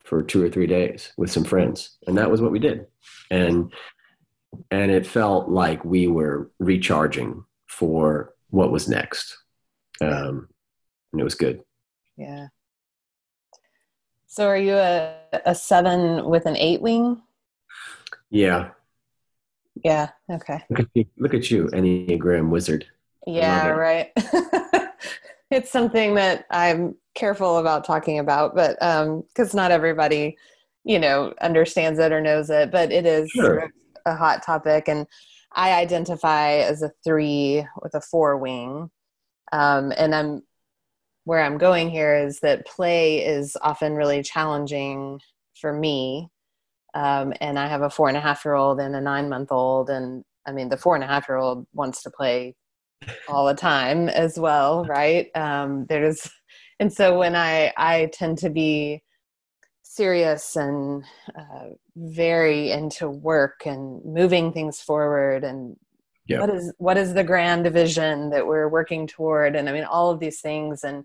for 0.00 0.24
two 0.24 0.42
or 0.42 0.50
three 0.50 0.66
days 0.66 1.12
with 1.16 1.30
some 1.30 1.44
friends, 1.44 1.98
and 2.08 2.18
that 2.18 2.32
was 2.32 2.42
what 2.42 2.50
we 2.50 2.58
did, 2.58 2.86
and 3.30 3.72
and 4.72 4.90
it 4.90 5.06
felt 5.06 5.48
like 5.48 5.84
we 5.84 6.08
were 6.08 6.50
recharging 6.58 7.44
for 7.68 8.34
what 8.50 8.72
was 8.72 8.88
next, 8.88 9.38
um, 10.00 10.48
and 11.12 11.20
it 11.20 11.24
was 11.24 11.36
good. 11.36 11.62
Yeah. 12.16 12.48
So, 14.26 14.48
are 14.48 14.58
you 14.58 14.74
a 14.74 15.14
a 15.44 15.54
seven 15.54 16.24
with 16.24 16.44
an 16.46 16.56
eight 16.56 16.82
wing? 16.82 17.22
Yeah. 18.30 18.70
Yeah. 19.84 20.10
Okay. 20.30 20.62
Look 20.70 20.80
at 20.80 20.88
you, 20.94 21.04
look 21.18 21.34
at 21.34 21.50
you 21.50 21.66
Enneagram 21.66 22.50
wizard. 22.50 22.86
Yeah. 23.26 23.68
Right. 23.68 24.12
it's 25.50 25.70
something 25.70 26.14
that 26.14 26.46
I'm 26.50 26.96
careful 27.14 27.58
about 27.58 27.84
talking 27.84 28.18
about, 28.18 28.54
but 28.54 28.74
because 28.78 29.54
um, 29.54 29.56
not 29.56 29.70
everybody, 29.70 30.36
you 30.84 30.98
know, 30.98 31.34
understands 31.40 31.98
it 31.98 32.12
or 32.12 32.20
knows 32.20 32.50
it, 32.50 32.70
but 32.70 32.92
it 32.92 33.06
is 33.06 33.30
sure. 33.30 33.44
sort 33.44 33.64
of 33.64 33.70
a 34.06 34.14
hot 34.14 34.42
topic, 34.42 34.88
and 34.88 35.06
I 35.52 35.72
identify 35.72 36.52
as 36.58 36.82
a 36.82 36.92
three 37.02 37.66
with 37.82 37.94
a 37.94 38.00
four 38.00 38.36
wing, 38.36 38.90
um, 39.52 39.92
and 39.96 40.14
I'm 40.14 40.42
where 41.24 41.42
I'm 41.42 41.58
going 41.58 41.90
here 41.90 42.16
is 42.16 42.38
that 42.40 42.66
play 42.66 43.24
is 43.24 43.56
often 43.60 43.94
really 43.94 44.22
challenging 44.22 45.20
for 45.60 45.72
me. 45.72 46.28
Um, 46.96 47.34
and 47.42 47.58
I 47.58 47.66
have 47.66 47.82
a 47.82 47.90
four 47.90 48.08
and 48.08 48.16
a 48.16 48.20
half 48.20 48.42
year 48.42 48.54
old 48.54 48.80
and 48.80 48.96
a 48.96 49.00
nine 49.02 49.28
month 49.28 49.52
old. 49.52 49.90
And 49.90 50.24
I 50.46 50.52
mean, 50.52 50.70
the 50.70 50.78
four 50.78 50.94
and 50.94 51.04
a 51.04 51.06
half 51.06 51.28
year 51.28 51.36
old 51.36 51.66
wants 51.74 52.02
to 52.04 52.10
play 52.10 52.54
all 53.28 53.46
the 53.46 53.54
time 53.54 54.08
as 54.08 54.38
well, 54.38 54.82
right? 54.86 55.28
Um, 55.34 55.84
there's, 55.90 56.26
and 56.80 56.90
so 56.90 57.18
when 57.18 57.36
I, 57.36 57.70
I 57.76 58.10
tend 58.14 58.38
to 58.38 58.48
be 58.48 59.02
serious 59.82 60.56
and 60.56 61.04
uh, 61.38 61.68
very 61.96 62.70
into 62.70 63.10
work 63.10 63.66
and 63.66 64.02
moving 64.02 64.50
things 64.50 64.80
forward 64.80 65.44
and 65.44 65.76
yep. 66.26 66.40
what 66.40 66.50
is 66.50 66.72
what 66.78 66.96
is 66.98 67.14
the 67.14 67.24
grand 67.24 67.66
vision 67.72 68.28
that 68.28 68.46
we're 68.46 68.68
working 68.68 69.06
toward 69.06 69.56
and 69.56 69.70
i 69.70 69.72
mean 69.72 69.84
all 69.84 70.10
of 70.10 70.20
these 70.20 70.40
things 70.40 70.84
and 70.84 71.04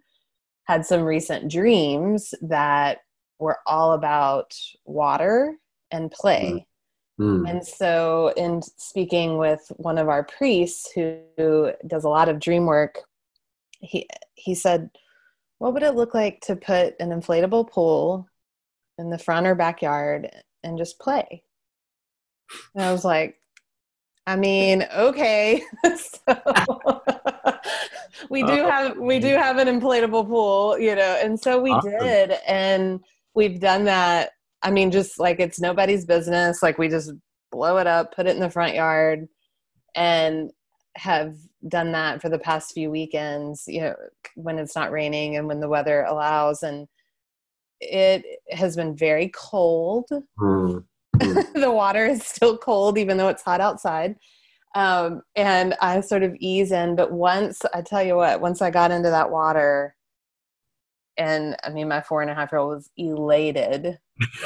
had 0.65 0.86
some 0.86 1.04
recent 1.04 1.49
dreams 1.49 2.34
that 2.41 2.97
were 3.39 3.60
all 3.65 3.93
about 3.93 4.54
water 4.84 5.56
and 5.91 6.12
play. 6.12 6.65
Mm. 7.19 7.49
And 7.49 7.65
so, 7.65 8.34
in 8.36 8.62
speaking 8.62 9.38
with 9.38 9.71
one 9.77 9.97
of 9.97 10.10
our 10.10 10.23
priests 10.23 10.91
who, 10.93 11.19
who 11.38 11.71
does 11.86 12.04
a 12.04 12.10
lot 12.10 12.30
of 12.30 12.39
dream 12.39 12.65
work, 12.65 12.99
he 13.80 14.08
he 14.34 14.56
said, 14.56 14.89
"What 15.60 15.73
would 15.73 15.84
it 15.84 15.95
look 15.95 16.13
like 16.13 16.41
to 16.41 16.56
put 16.56 16.95
an 16.99 17.10
inflatable 17.10 17.69
pool 17.69 18.27
in 18.97 19.10
the 19.10 19.19
front 19.19 19.45
or 19.45 19.56
backyard 19.56 20.30
and 20.63 20.77
just 20.77 20.99
play?" 20.99 21.43
And 22.73 22.84
I 22.84 22.91
was 22.91 23.06
like, 23.06 23.39
"I 24.25 24.36
mean, 24.36 24.88
okay." 24.95 25.62
so, 25.95 27.01
we 28.30 28.43
do 28.43 28.54
have 28.54 28.97
we 28.97 29.19
do 29.19 29.36
have 29.36 29.58
an 29.58 29.67
inflatable 29.67 30.27
pool, 30.27 30.80
you 30.80 30.95
know, 30.95 31.19
and 31.21 31.39
so 31.39 31.60
we 31.62 31.77
did, 31.82 32.34
and 32.47 33.01
we've 33.34 33.60
done 33.60 33.86
that. 33.86 34.32
I 34.63 34.71
mean, 34.71 34.91
just 34.91 35.19
like 35.19 35.39
it's 35.39 35.60
nobody's 35.60 36.06
business. 36.06 36.62
Like 36.62 36.78
we 36.78 36.88
just 36.88 37.12
blow 37.52 37.78
it 37.78 37.88
up, 37.88 38.15
put 38.15 38.28
it 38.28 38.36
in 38.36 38.41
the 38.41 38.50
front 38.50 38.76
yard, 38.76 39.28
and 39.95 40.52
have 40.97 41.36
done 41.67 41.91
that 41.93 42.21
for 42.21 42.30
the 42.30 42.39
past 42.39 42.74
few 42.74 42.89
weekends. 42.91 43.63
You 43.67 43.82
know, 43.82 43.95
when 44.36 44.60
it's 44.60 44.76
not 44.76 44.91
raining 44.91 45.38
and 45.38 45.47
when 45.47 45.60
the 45.60 45.69
weather 45.69 46.04
allows, 46.04 46.63
and 46.63 46.88
it 47.80 48.26
has 48.52 48.76
been 48.76 48.95
very 48.95 49.32
cold. 49.34 50.10
Mm. 50.39 50.86
the 51.19 51.71
water 51.71 52.06
is 52.06 52.24
still 52.24 52.58
cold, 52.58 52.97
even 52.97 53.17
though 53.17 53.30
it's 53.30 53.43
hot 53.43 53.62
outside 53.62 54.15
um, 54.76 55.21
and 55.36 55.76
I 55.82 56.02
sort 56.02 56.24
of 56.24 56.36
ease 56.39 56.71
in. 56.71 56.95
But 56.95 57.12
once 57.12 57.62
I 57.74 57.82
tell 57.82 58.04
you 58.04 58.15
what, 58.15 58.41
once 58.41 58.62
I 58.62 58.71
got 58.71 58.91
into 58.91 59.10
that 59.10 59.32
water, 59.32 59.95
and 61.17 61.56
I 61.63 61.69
mean, 61.69 61.88
my 61.88 62.02
four 62.02 62.21
and 62.21 62.32
a 62.32 62.36
half 62.36 62.52
year 62.52 62.60
old 62.60 62.76
was 62.76 62.89
elated 62.97 63.97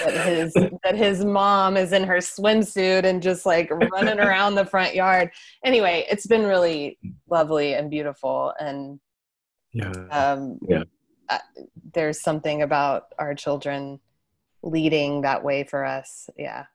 that 0.04 0.28
his 0.28 0.54
that 0.84 0.96
his 0.96 1.24
mom 1.24 1.78
is 1.78 1.92
in 1.92 2.04
her 2.04 2.18
swimsuit 2.18 3.04
and 3.04 3.22
just 3.22 3.46
like 3.46 3.70
running 3.72 4.20
around 4.20 4.56
the 4.56 4.66
front 4.66 4.96
yard. 4.96 5.32
Anyway, 5.64 6.06
it's 6.10 6.28
been 6.28 6.44
really 6.44 6.98
lovely 7.30 7.74
and 7.74 7.90
beautiful, 7.90 8.54
and 8.60 9.00
yeah, 9.74 9.92
um, 10.12 10.60
yeah. 10.68 10.84
Uh, 11.28 11.40
there's 11.94 12.22
something 12.22 12.62
about 12.62 13.06
our 13.18 13.34
children 13.34 14.00
leading 14.62 15.22
that 15.22 15.44
way 15.44 15.64
for 15.64 15.84
us. 15.84 16.30
Yeah, 16.38 16.66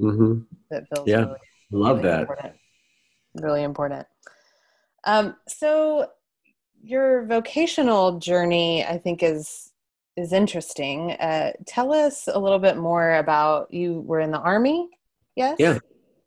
mm-hmm. 0.00 0.40
that 0.70 0.84
feels 0.94 1.08
yeah. 1.08 1.20
Really, 1.24 1.38
Love 1.70 1.96
really 1.98 2.08
that. 2.08 2.20
Important 2.20 2.54
really 3.34 3.62
important. 3.62 4.06
Um, 5.04 5.36
so 5.46 6.08
your 6.82 7.26
vocational 7.26 8.18
journey, 8.18 8.84
I 8.84 8.98
think, 8.98 9.22
is 9.22 9.67
is 10.18 10.32
interesting. 10.32 11.12
Uh, 11.12 11.52
tell 11.66 11.92
us 11.92 12.28
a 12.28 12.38
little 12.38 12.58
bit 12.58 12.76
more 12.76 13.14
about 13.14 13.72
you. 13.72 14.00
Were 14.00 14.20
in 14.20 14.30
the 14.30 14.40
army, 14.40 14.88
yes? 15.36 15.56
Yeah, 15.58 15.78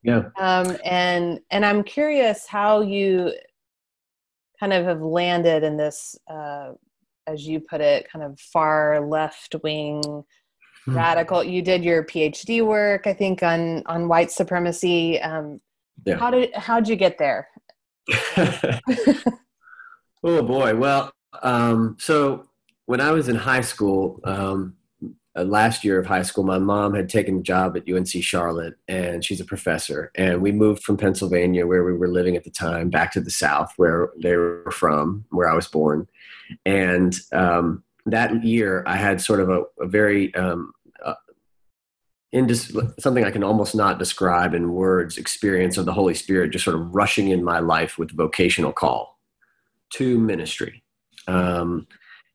yeah. 0.04 0.30
Um, 0.39 0.77
and 0.86 1.39
and 1.51 1.65
I'm 1.65 1.84
curious 1.84 2.47
how 2.47 2.82
you 2.82 3.34
kind 4.60 4.73
of 4.73 4.86
have 4.86 5.01
landed 5.01 5.63
in 5.63 5.75
this, 5.75 6.15
uh, 6.30 6.71
as 7.27 7.45
you 7.45 7.60
put 7.60 7.82
it, 7.82 8.10
kind 8.10 8.23
of 8.23 8.39
far 8.39 9.06
left 9.06 9.56
wing 9.63 10.01
hmm. 10.86 10.95
radical. 10.95 11.43
You 11.43 11.62
did 11.62 11.84
your 11.84 12.06
PhD 12.06 12.65
work, 12.65 13.08
I 13.08 13.13
think, 13.13 13.43
on 13.43 13.84
on 13.88 14.08
white 14.08 14.32
supremacy. 14.32 15.19
Um, 15.19 15.60
yeah. 16.06 16.17
How 16.17 16.32
did 16.32 16.56
how'd 16.56 16.88
you 16.88 16.95
get 16.95 17.17
there? 17.17 17.49
oh 20.23 20.41
boy. 20.41 20.75
Well, 20.75 21.12
um, 21.43 21.97
so 21.99 22.47
when 22.91 22.99
I 22.99 23.12
was 23.12 23.30
in 23.30 23.38
high 23.38 23.62
school, 23.62 24.19
um, 24.25 24.75
uh, 25.34 25.43
last 25.43 25.86
year 25.86 25.97
of 25.97 26.06
high 26.06 26.23
school, 26.23 26.43
my 26.43 26.60
mom 26.60 26.93
had 26.93 27.08
taken 27.08 27.38
a 27.38 27.41
job 27.41 27.77
at 27.77 27.89
UNC 27.89 28.10
Charlotte, 28.21 28.73
and 28.89 29.23
she's 29.23 29.39
a 29.39 29.45
professor. 29.45 30.12
And 30.15 30.41
we 30.41 30.51
moved 30.51 30.84
from 30.84 30.97
Pennsylvania, 30.97 31.65
where 31.65 31.86
we 31.86 31.93
were 31.93 32.10
living 32.10 32.36
at 32.36 32.43
the 32.43 32.49
time, 32.49 32.89
back 32.89 33.13
to 33.13 33.21
the 33.21 33.32
South, 33.32 33.71
where 33.77 34.10
they 34.21 34.36
were 34.36 34.73
from, 34.73 35.23
where 35.30 35.49
I 35.49 35.56
was 35.56 35.69
born. 35.69 36.06
And 36.65 37.17
um, 37.32 37.82
that 38.08 38.43
year, 38.43 38.84
I 38.86 38.97
had 38.97 39.21
sort 39.21 39.39
of 39.39 39.49
a, 39.49 39.63
a 39.80 39.88
very 39.88 40.36
um, 40.36 40.73
indis- 42.36 42.99
something 42.99 43.23
I 43.23 43.32
can 43.32 43.45
almost 43.45 43.73
not 43.73 43.99
describe 43.99 44.54
in 44.54 44.73
words 44.73 45.17
experience 45.17 45.77
of 45.77 45.86
the 45.86 45.93
Holy 45.93 46.13
Spirit 46.13 46.51
just 46.51 46.65
sort 46.65 46.75
of 46.75 46.93
rushing 46.93 47.30
in 47.30 47.41
my 47.41 47.60
life 47.60 47.97
with 47.97 48.12
vocational 48.12 48.73
call 48.73 49.17
to 49.91 50.19
ministry. 50.19 50.84
Um, 51.30 51.88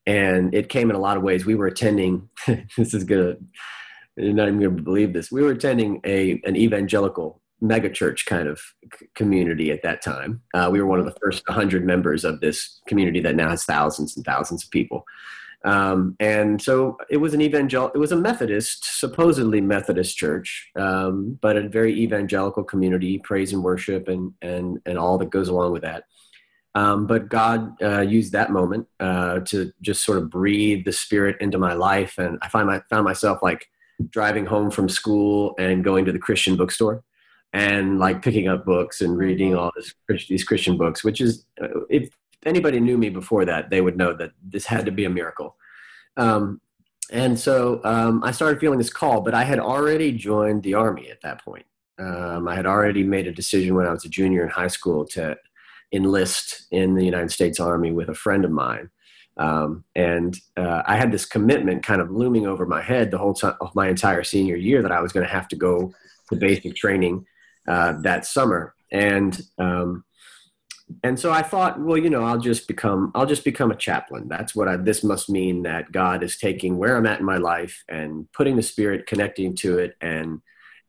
and 0.07 0.55
it 0.55 0.69
came 0.69 0.91
in 0.91 0.97
a 0.97 1.01
lot 1.01 1.17
of 1.17 1.23
ways. 1.23 1.45
We 1.45 1.55
were 1.55 1.67
attending, 1.67 2.29
this 2.77 2.95
is 2.95 3.05
gonna, 3.05 3.37
you're 4.17 4.33
not 4.33 4.49
even 4.49 4.61
gonna 4.61 4.83
believe 4.83 5.13
this. 5.13 5.33
We 5.33 5.43
were 5.43 5.51
attending 5.51 6.01
a, 6.05 6.41
an 6.45 6.57
evangelical 6.57 7.41
megachurch 7.63 8.27
kind 8.27 8.49
of 8.49 8.61
community 9.15 9.71
at 9.71 9.83
that 9.83 10.03
time. 10.03 10.43
Uh, 10.55 10.69
we 10.71 10.81
were 10.81 10.87
one 10.87 11.01
of 11.01 11.07
the 11.07 11.17
first 11.21 11.43
100 11.49 11.85
members 11.85 12.25
of 12.25 12.41
this 12.41 12.81
community 12.87 13.21
that 13.21 13.35
now 13.35 13.49
has 13.49 13.65
thousands 13.65 14.17
and 14.17 14.25
thousands 14.25 14.65
of 14.65 14.71
people. 14.71 15.05
Um, 15.65 16.17
and 16.21 16.61
so 16.61 16.97
it 17.11 17.17
was 17.17 17.35
an 17.35 17.41
evangel 17.41 17.91
it 17.95 17.99
was 17.99 18.13
a 18.13 18.17
Methodist, 18.17 19.01
supposedly 19.01 19.61
Methodist 19.61 20.17
church, 20.17 20.71
um, 20.77 21.39
but 21.41 21.57
a 21.57 21.69
very 21.69 21.93
evangelical 21.99 22.63
community, 22.63 23.19
praise 23.19 23.53
and 23.53 23.65
worship 23.65 24.07
and, 24.07 24.33
and, 24.43 24.79
and 24.87 24.99
all 24.99 25.19
that 25.19 25.31
goes 25.31 25.49
along 25.49 25.73
with 25.73 25.83
that. 25.83 26.05
Um, 26.77 27.07
but 27.07 27.31
God 27.31 27.75
uh, 27.83 28.03
used 28.03 28.33
that 28.33 28.51
moment 28.51 28.87
uh, 29.01 29.41
to 29.47 29.73
just 29.81 30.05
sort 30.05 30.19
of 30.19 30.29
breathe 30.29 30.85
the 30.85 30.93
Spirit 30.93 31.37
into 31.41 31.57
my 31.57 31.73
life, 31.73 32.19
and 32.19 32.39
I 32.43 32.49
find 32.51 32.67
my, 32.67 32.83
found 32.91 33.05
myself 33.05 33.43
like 33.43 33.71
driving 34.11 34.45
home 34.45 34.71
from 34.71 34.87
school 34.87 35.55
and 35.59 35.83
going 35.83 36.05
to 36.05 36.13
the 36.13 36.19
Christian 36.19 36.55
bookstore 36.55 37.03
and 37.55 37.99
like 37.99 38.21
picking 38.21 38.49
up 38.49 38.67
books 38.67 39.01
and 39.01 39.17
reading 39.17 39.53
mm-hmm. 39.53 39.59
all 39.59 39.73
this, 39.75 40.27
these 40.29 40.45
Christian 40.45 40.77
books, 40.77 41.03
which 41.03 41.23
is, 41.23 41.47
uh, 41.63 41.81
if 41.89 42.11
anybody 42.45 42.79
knew 42.79 42.99
me 42.99 43.09
before 43.09 43.47
that, 43.47 43.71
they 43.71 43.81
would 43.81 43.97
know 43.97 44.13
that 44.15 44.33
this 44.43 44.67
had 44.67 44.85
to 44.85 44.93
be 44.93 45.07
a 45.07 45.11
miracle. 45.11 45.57
Um, 46.19 46.61
and 47.11 47.41
so 47.41 47.81
um, 47.85 48.23
I 48.23 48.33
started 48.33 48.61
feeling 48.61 48.77
this 48.77 48.91
call, 48.91 49.23
but 49.23 49.33
I 49.33 49.45
had 49.45 49.59
already 49.59 50.13
joined 50.13 50.63
the 50.63 50.75
army 50.75 51.09
at 51.11 51.23
that 51.23 51.43
point. 51.43 51.65
Um, 51.99 52.47
I 52.47 52.55
had 52.55 52.67
already 52.67 53.03
made 53.03 53.27
a 53.27 53.33
decision 53.33 53.75
when 53.75 53.87
I 53.87 53.93
was 53.93 54.05
a 54.05 54.11
junior 54.11 54.43
in 54.43 54.51
high 54.51 54.69
school 54.69 55.07
to 55.07 55.39
enlist 55.93 56.67
in 56.71 56.95
the 56.95 57.05
United 57.05 57.31
States 57.31 57.61
Army 57.61 57.93
with 57.93 58.09
a 58.09 58.15
friend 58.15 58.45
of 58.45 58.51
mine. 58.51 58.91
Um, 59.39 59.85
and 59.95 60.37
uh, 60.57 60.83
I 60.87 60.97
had 60.97 61.13
this 61.13 61.27
commitment 61.27 61.85
kind 61.85 62.01
of 62.01 62.11
looming 62.11 62.47
over 62.47 62.65
my 62.67 62.81
head 62.81 63.11
the 63.11 63.19
whole 63.19 63.35
time, 63.35 63.55
of 63.61 63.75
my 63.75 63.89
entire 63.89 64.25
senior 64.25 64.57
year 64.57 64.83
that 64.83 64.93
I 64.93 65.01
was 65.01 65.13
going 65.13 65.27
to 65.27 65.33
have 65.33 65.49
to 65.49 65.57
go 65.57 65.93
to 66.31 66.37
basic 66.37 66.75
training 66.75 67.27
uh, 67.69 67.95
that 68.01 68.25
summer. 68.25 68.75
And 68.91 69.39
um, 69.59 70.05
and 71.03 71.19
so 71.19 71.33
I 71.33 71.43
thought, 71.43 71.81
well, 71.81 71.99
you 71.99 72.09
know, 72.09 72.23
I'll 72.23 72.39
just 72.39 72.69
become 72.69 73.11
I'll 73.15 73.27
just 73.27 73.45
become 73.45 73.71
a 73.71 73.77
chaplain. 73.77 74.29
That's 74.29 74.55
what 74.55 74.69
I. 74.69 74.77
This 74.77 75.03
must 75.03 75.29
mean 75.29 75.65
that 75.65 75.91
God 75.91 76.23
is 76.23 76.39
taking 76.39 76.79
where 76.79 76.97
I'm 76.97 77.07
at 77.07 77.21
in 77.21 77.27
my 77.27 77.39
life 77.39 77.83
and 77.89 78.31
putting 78.33 78.57
the 78.57 78.63
Spirit, 78.63 79.07
connecting 79.07 79.57
to 79.57 79.79
it, 79.79 79.97
and 80.01 80.41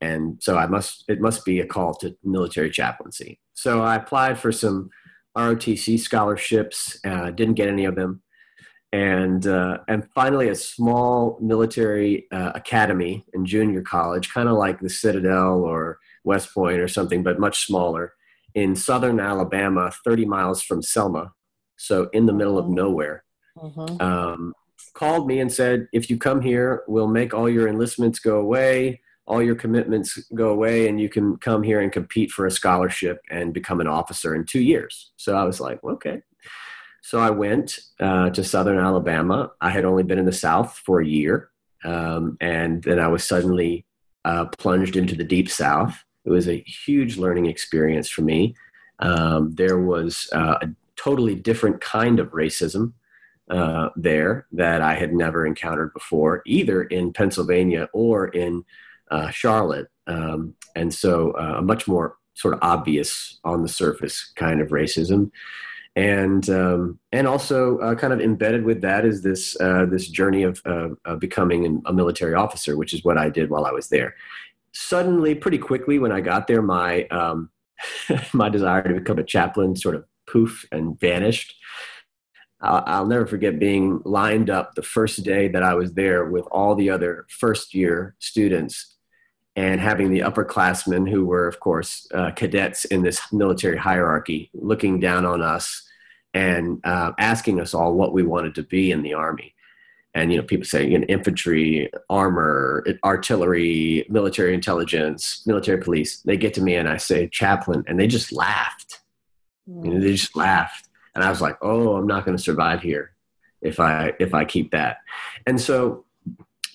and 0.01 0.37
so 0.41 0.57
I 0.57 0.67
must 0.67 1.05
it 1.07 1.21
must 1.21 1.45
be 1.45 1.59
a 1.59 1.65
call 1.65 1.93
to 1.95 2.15
military 2.23 2.69
chaplaincy. 2.69 3.39
So 3.53 3.81
I 3.81 3.95
applied 3.95 4.39
for 4.39 4.51
some 4.51 4.89
ROTC 5.37 5.99
scholarships. 5.99 6.99
Uh, 7.05 7.31
didn't 7.31 7.55
get 7.55 7.69
any 7.69 7.85
of 7.85 7.95
them, 7.95 8.21
and 8.91 9.45
uh, 9.47 9.79
and 9.87 10.07
finally 10.13 10.49
a 10.49 10.55
small 10.55 11.37
military 11.41 12.27
uh, 12.31 12.51
academy 12.55 13.25
in 13.33 13.45
junior 13.45 13.81
college, 13.81 14.33
kind 14.33 14.49
of 14.49 14.57
like 14.57 14.79
the 14.79 14.89
Citadel 14.89 15.63
or 15.63 15.99
West 16.23 16.53
Point 16.53 16.79
or 16.79 16.87
something, 16.87 17.23
but 17.23 17.39
much 17.39 17.65
smaller 17.65 18.13
in 18.57 18.75
southern 18.75 19.19
Alabama, 19.19 19.91
30 20.03 20.25
miles 20.25 20.63
from 20.63 20.81
Selma, 20.81 21.31
so 21.77 22.09
in 22.11 22.25
the 22.25 22.33
middle 22.33 22.57
of 22.57 22.67
nowhere, 22.67 23.23
mm-hmm. 23.55 24.01
um, 24.01 24.51
called 24.95 25.27
me 25.27 25.39
and 25.39 25.53
said, 25.53 25.87
If 25.93 26.09
you 26.09 26.17
come 26.17 26.41
here, 26.41 26.83
we'll 26.87 27.07
make 27.07 27.35
all 27.35 27.47
your 27.47 27.67
enlistments 27.67 28.17
go 28.17 28.39
away, 28.39 29.01
all 29.27 29.43
your 29.43 29.55
commitments 29.55 30.17
go 30.33 30.49
away, 30.49 30.87
and 30.87 30.99
you 30.99 31.09
can 31.09 31.37
come 31.37 31.61
here 31.61 31.81
and 31.81 31.91
compete 31.91 32.31
for 32.31 32.45
a 32.45 32.51
scholarship 32.51 33.19
and 33.29 33.53
become 33.53 33.81
an 33.81 33.87
officer 33.87 34.33
in 34.33 34.45
two 34.45 34.61
years. 34.61 35.11
So 35.17 35.35
I 35.35 35.43
was 35.43 35.59
like, 35.59 35.83
Okay. 35.83 36.21
So 37.01 37.19
I 37.19 37.29
went 37.29 37.79
uh, 38.01 38.31
to 38.31 38.43
southern 38.43 38.79
Alabama. 38.79 39.51
I 39.61 39.69
had 39.69 39.85
only 39.85 40.03
been 40.03 40.19
in 40.19 40.25
the 40.25 40.33
South 40.33 40.77
for 40.85 40.99
a 40.99 41.07
year. 41.07 41.49
Um, 41.85 42.35
and 42.41 42.83
then 42.83 42.99
I 42.99 43.07
was 43.07 43.23
suddenly 43.23 43.85
uh, 44.25 44.45
plunged 44.57 44.97
into 44.97 45.15
the 45.15 45.23
deep 45.23 45.49
South. 45.49 46.03
It 46.25 46.31
was 46.31 46.49
a 46.49 46.61
huge 46.85 47.17
learning 47.17 47.45
experience 47.45 48.09
for 48.09 48.23
me. 48.23 48.55
Um, 48.99 49.53
there 49.55 49.79
was 49.79 50.27
uh, 50.33 50.57
a 50.61 50.67
totally 50.97 51.35
different 51.35 51.79
kind 51.79 52.19
of 52.19 52.31
racism 52.31 52.91
uh, 53.49 53.89
there 53.95 54.47
that 54.51 54.81
I 54.81 54.95
had 54.95 55.13
never 55.13 55.45
encountered 55.45 55.93
before, 55.93 56.41
either 56.45 56.83
in 56.83 57.13
Pennsylvania 57.13 57.87
or 57.93 58.27
in 58.27 58.65
uh, 59.11 59.29
Charlotte. 59.29 59.87
Um, 60.07 60.55
and 60.75 60.93
so 60.93 61.31
uh, 61.31 61.55
a 61.57 61.61
much 61.61 61.87
more 61.87 62.15
sort 62.33 62.53
of 62.53 62.59
obvious 62.61 63.39
on 63.43 63.63
the 63.63 63.69
surface 63.69 64.31
kind 64.35 64.61
of 64.61 64.69
racism. 64.69 65.31
And 65.95 66.47
um, 66.51 66.99
and 67.11 67.27
also 67.27 67.79
uh, 67.79 67.95
kind 67.95 68.13
of 68.13 68.21
embedded 68.21 68.63
with 68.63 68.81
that 68.81 69.03
is 69.03 69.23
this 69.23 69.59
uh, 69.59 69.87
this 69.89 70.07
journey 70.07 70.43
of 70.43 70.61
becoming 71.19 71.81
a 71.87 71.93
military 71.93 72.35
officer, 72.35 72.77
which 72.77 72.93
is 72.93 73.03
what 73.03 73.17
I 73.17 73.29
did 73.29 73.49
while 73.49 73.65
I 73.65 73.71
was 73.71 73.89
there 73.89 74.13
suddenly, 74.77 75.33
pretty 75.33 75.57
quickly, 75.57 75.97
when 75.97 76.11
I 76.11 76.21
got 76.21 76.47
there, 76.47 76.61
my 76.61 77.05
um, 77.05 77.49
my 78.33 78.49
desire 78.49 78.83
to 78.83 78.95
become 78.95 79.19
a 79.19 79.23
chaplain 79.23 79.75
sort 79.75 79.95
of 79.95 80.05
poof 80.27 80.65
and 80.71 80.99
vanished. 80.99 81.55
I'll, 82.59 83.05
never 83.05 83.27
forget 83.27 83.59
being 83.59 84.01
lined 84.03 84.49
up 84.49 84.73
the 84.73 84.81
first 84.81 85.23
day 85.23 85.47
that 85.49 85.61
I 85.61 85.75
was 85.75 85.93
there 85.93 86.25
with 86.25 86.45
all 86.51 86.73
the 86.73 86.89
other 86.89 87.27
first 87.29 87.75
year 87.75 88.15
students 88.17 88.96
and 89.57 89.81
having 89.81 90.11
the 90.11 90.19
upperclassmen 90.19 91.09
who 91.09 91.25
were, 91.25 91.47
of 91.47 91.59
course, 91.59 92.07
uh, 92.13 92.29
cadets 92.31 92.85
in 92.85 93.01
this 93.01 93.19
military 93.33 93.75
hierarchy 93.75 94.51
looking 94.53 94.99
down 94.99 95.25
on 95.25 95.41
us 95.41 95.83
and 96.35 96.79
uh, 96.85 97.11
asking 97.17 97.59
us 97.59 97.73
all 97.73 97.95
what 97.95 98.13
we 98.13 98.21
wanted 98.21 98.53
to 98.53 98.61
be 98.61 98.91
in 98.91 99.01
the 99.01 99.15
Army. 99.15 99.55
And 100.13 100.31
you 100.31 100.37
know 100.37 100.43
people 100.43 100.65
say 100.65 100.87
you 100.87 100.97
know, 100.97 101.05
infantry 101.05 101.91
armor 102.09 102.83
artillery 103.03 104.05
military 104.09 104.53
intelligence 104.53 105.43
military 105.45 105.79
police. 105.79 106.21
They 106.21 106.37
get 106.37 106.55
to 106.55 106.61
me 106.61 106.73
and 106.73 106.89
i 106.89 106.97
say 106.97 107.27
chaplain 107.27 107.83
and 107.87 107.99
they 107.99 108.07
just 108.07 108.31
laughed. 108.31 109.01
Mm. 109.69 109.85
you 109.85 109.93
know 109.93 109.99
they 109.99 110.13
just 110.13 110.35
laughed. 110.35 110.87
And 111.13 111.23
i 111.23 111.29
was 111.29 111.39
like 111.39 111.59
oh 111.61 111.97
i'm 111.97 112.07
not 112.07 112.25
going 112.25 112.35
to 112.35 112.41
survive 112.41 112.81
here 112.81 113.11
if 113.61 113.79
i 113.79 114.13
if 114.19 114.33
i 114.33 114.43
keep 114.43 114.71
that. 114.71 114.97
And 115.45 115.61
so 115.61 116.06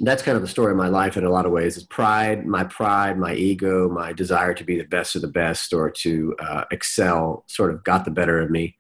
that's 0.03 0.23
kind 0.23 0.37
of 0.37 0.43
the 0.43 0.49
story 0.49 0.73
of 0.73 0.77
my 0.77 0.89
life 0.89 1.17
in 1.17 1.25
a 1.25 1.31
lot 1.31 1.47
of 1.47 1.53
ways 1.53 1.77
is 1.77 1.85
pride 1.85 2.47
my 2.47 2.65
pride 2.65 3.19
my 3.19 3.35
ego 3.35 3.89
my 3.89 4.13
desire 4.13 4.53
to 4.53 4.65
be 4.65 4.77
the 4.77 4.85
best 4.85 5.15
of 5.15 5.23
the 5.23 5.29
best 5.29 5.73
or 5.73 5.91
to 5.91 6.35
uh, 6.41 6.65
excel 6.71 7.45
sort 7.47 7.73
of 7.73 7.83
got 7.85 8.05
the 8.05 8.11
better 8.11 8.41
of 8.41 8.51
me 8.51 8.77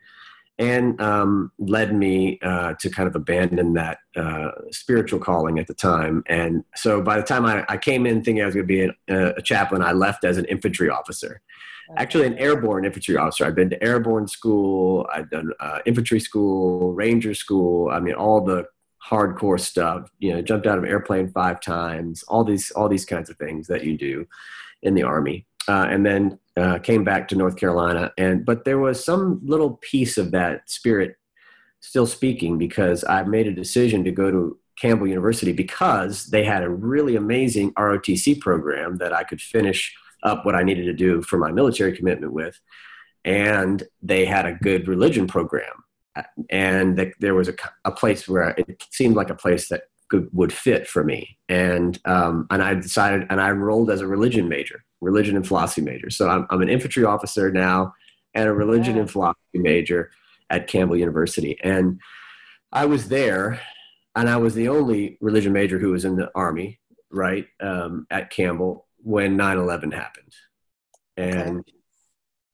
and 0.58 1.00
um, 1.00 1.50
led 1.58 1.94
me 1.94 2.38
uh, 2.42 2.74
to 2.78 2.90
kind 2.90 3.08
of 3.08 3.16
abandon 3.16 3.72
that 3.74 3.98
uh, 4.16 4.50
spiritual 4.70 5.18
calling 5.18 5.58
at 5.58 5.66
the 5.66 5.74
time. 5.74 6.22
And 6.28 6.62
so 6.76 7.00
by 7.00 7.16
the 7.16 7.22
time 7.22 7.46
I, 7.46 7.64
I 7.68 7.78
came 7.78 8.06
in 8.06 8.22
thinking 8.22 8.42
I 8.42 8.46
was 8.46 8.54
going 8.54 8.68
to 8.68 8.68
be 8.68 8.82
an, 8.82 8.94
a 9.36 9.42
chaplain, 9.42 9.82
I 9.82 9.92
left 9.92 10.24
as 10.24 10.36
an 10.36 10.44
infantry 10.44 10.88
officer. 10.88 11.40
Actually, 11.96 12.26
an 12.26 12.38
airborne 12.38 12.84
infantry 12.84 13.16
officer. 13.16 13.44
I've 13.44 13.56
been 13.56 13.70
to 13.70 13.82
airborne 13.82 14.28
school, 14.28 15.06
I've 15.12 15.28
done 15.30 15.50
uh, 15.58 15.80
infantry 15.84 16.20
school, 16.20 16.92
ranger 16.92 17.34
school. 17.34 17.90
I 17.90 17.98
mean, 18.00 18.14
all 18.14 18.40
the 18.42 18.66
hardcore 19.08 19.60
stuff. 19.60 20.10
You 20.18 20.34
know, 20.34 20.42
jumped 20.42 20.66
out 20.66 20.78
of 20.78 20.84
an 20.84 20.90
airplane 20.90 21.28
five 21.28 21.60
times. 21.60 22.22
All 22.24 22.44
these, 22.44 22.70
all 22.72 22.88
these 22.88 23.04
kinds 23.04 23.30
of 23.30 23.36
things 23.36 23.66
that 23.68 23.84
you 23.84 23.96
do 23.96 24.26
in 24.82 24.94
the 24.94 25.02
army 25.02 25.46
uh, 25.68 25.86
and 25.88 26.04
then 26.04 26.38
uh, 26.56 26.78
came 26.78 27.04
back 27.04 27.28
to 27.28 27.36
North 27.36 27.56
Carolina. 27.56 28.12
And 28.18 28.44
but 28.44 28.64
there 28.64 28.78
was 28.78 29.04
some 29.04 29.40
little 29.44 29.78
piece 29.82 30.18
of 30.18 30.30
that 30.32 30.68
spirit 30.68 31.16
still 31.80 32.06
speaking 32.06 32.58
because 32.58 33.04
I 33.04 33.22
made 33.24 33.46
a 33.46 33.52
decision 33.52 34.04
to 34.04 34.12
go 34.12 34.30
to 34.30 34.58
Campbell 34.80 35.08
University 35.08 35.52
because 35.52 36.26
they 36.26 36.44
had 36.44 36.62
a 36.62 36.70
really 36.70 37.16
amazing 37.16 37.72
ROTC 37.74 38.40
program 38.40 38.96
that 38.98 39.12
I 39.12 39.24
could 39.24 39.40
finish 39.40 39.94
up 40.22 40.46
what 40.46 40.54
I 40.54 40.62
needed 40.62 40.84
to 40.84 40.92
do 40.92 41.22
for 41.22 41.36
my 41.36 41.50
military 41.50 41.96
commitment 41.96 42.32
with, 42.32 42.58
and 43.24 43.82
they 44.02 44.24
had 44.24 44.46
a 44.46 44.54
good 44.54 44.88
religion 44.88 45.26
program. 45.26 45.84
And 46.50 47.14
there 47.20 47.34
was 47.34 47.48
a, 47.48 47.54
a 47.84 47.90
place 47.90 48.28
where 48.28 48.50
it 48.50 48.84
seemed 48.90 49.16
like 49.16 49.30
a 49.30 49.34
place 49.34 49.68
that 49.68 49.84
could, 50.08 50.28
would 50.32 50.52
fit 50.52 50.86
for 50.86 51.02
me. 51.02 51.38
And 51.48 51.98
um, 52.04 52.46
and 52.50 52.62
I 52.62 52.74
decided, 52.74 53.26
and 53.30 53.40
I 53.40 53.50
enrolled 53.50 53.90
as 53.90 54.00
a 54.00 54.06
religion 54.06 54.48
major 54.48 54.84
religion 55.02 55.36
and 55.36 55.46
philosophy 55.46 55.82
major. 55.82 56.08
So 56.08 56.28
I'm, 56.28 56.46
I'm 56.48 56.62
an 56.62 56.70
infantry 56.70 57.04
officer 57.04 57.50
now 57.50 57.92
and 58.34 58.48
a 58.48 58.52
religion 58.52 58.96
and 58.98 59.10
philosophy 59.10 59.58
major 59.58 60.10
at 60.48 60.68
Campbell 60.68 60.96
University. 60.96 61.58
And 61.62 62.00
I 62.70 62.86
was 62.86 63.08
there, 63.08 63.60
and 64.14 64.30
I 64.30 64.36
was 64.36 64.54
the 64.54 64.68
only 64.68 65.18
religion 65.20 65.52
major 65.52 65.78
who 65.78 65.90
was 65.90 66.04
in 66.06 66.16
the 66.16 66.30
Army, 66.34 66.78
right, 67.10 67.46
um, 67.60 68.06
at 68.10 68.30
Campbell 68.30 68.86
when 68.98 69.36
9 69.36 69.58
11 69.58 69.90
happened. 69.90 70.32
And 71.16 71.60
okay. 71.60 71.72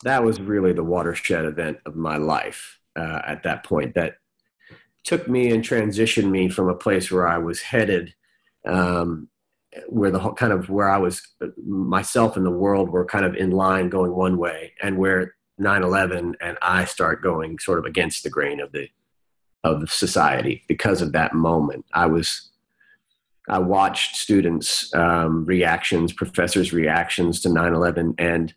that 0.04 0.24
was 0.24 0.40
really 0.40 0.72
the 0.72 0.82
watershed 0.82 1.44
event 1.44 1.78
of 1.86 1.94
my 1.94 2.16
life 2.16 2.77
uh, 2.98 3.22
at 3.26 3.42
that 3.44 3.64
point 3.64 3.94
that 3.94 4.16
took 5.04 5.28
me 5.28 5.50
and 5.50 5.64
transitioned 5.64 6.30
me 6.30 6.48
from 6.48 6.68
a 6.68 6.74
place 6.74 7.10
where 7.10 7.26
I 7.26 7.38
was 7.38 7.60
headed 7.62 8.14
um, 8.66 9.28
where 9.88 10.10
the 10.10 10.18
whole 10.18 10.32
kind 10.32 10.52
of 10.52 10.68
where 10.68 10.88
I 10.88 10.98
was 10.98 11.22
myself 11.66 12.36
and 12.36 12.44
the 12.44 12.50
world 12.50 12.90
were 12.90 13.04
kind 13.04 13.24
of 13.24 13.34
in 13.34 13.50
line 13.50 13.88
going 13.88 14.14
one 14.14 14.38
way, 14.38 14.72
and 14.82 14.98
where 14.98 15.34
9/11 15.60 16.34
and 16.40 16.58
I 16.62 16.84
start 16.84 17.22
going 17.22 17.58
sort 17.58 17.78
of 17.78 17.84
against 17.84 18.22
the 18.22 18.30
grain 18.30 18.60
of 18.60 18.72
the 18.72 18.88
of 19.64 19.90
society 19.90 20.64
because 20.68 21.02
of 21.02 21.12
that 21.12 21.34
moment. 21.34 21.84
I 21.92 22.06
was 22.06 22.50
I 23.48 23.58
watched 23.58 24.16
students' 24.16 24.94
um, 24.94 25.44
reactions, 25.44 26.12
professors' 26.12 26.72
reactions 26.72 27.40
to 27.42 27.48
9/11, 27.48 28.14
and 28.18 28.54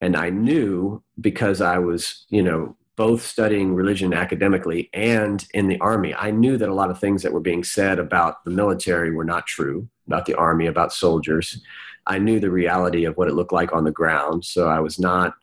and 0.00 0.16
I 0.16 0.30
knew 0.30 1.02
because 1.20 1.60
I 1.60 1.78
was 1.78 2.24
you 2.28 2.42
know 2.42 2.76
both 2.96 3.24
studying 3.24 3.74
religion 3.74 4.12
academically 4.12 4.90
and 4.92 5.46
in 5.54 5.68
the 5.68 5.80
army, 5.80 6.14
I 6.14 6.30
knew 6.30 6.56
that 6.58 6.68
a 6.68 6.74
lot 6.74 6.90
of 6.90 6.98
things 6.98 7.22
that 7.22 7.32
were 7.32 7.40
being 7.40 7.64
said 7.64 7.98
about 7.98 8.44
the 8.44 8.50
military 8.50 9.10
were 9.10 9.24
not 9.24 9.46
true 9.46 9.88
about 10.06 10.26
the 10.26 10.34
army, 10.34 10.66
about 10.66 10.92
soldiers. 10.92 11.62
I 12.06 12.18
knew 12.18 12.40
the 12.40 12.50
reality 12.50 13.04
of 13.04 13.16
what 13.16 13.28
it 13.28 13.34
looked 13.34 13.52
like 13.52 13.72
on 13.72 13.84
the 13.84 13.92
ground, 13.92 14.44
so 14.44 14.68
I 14.68 14.80
was 14.80 14.98
not 14.98 15.34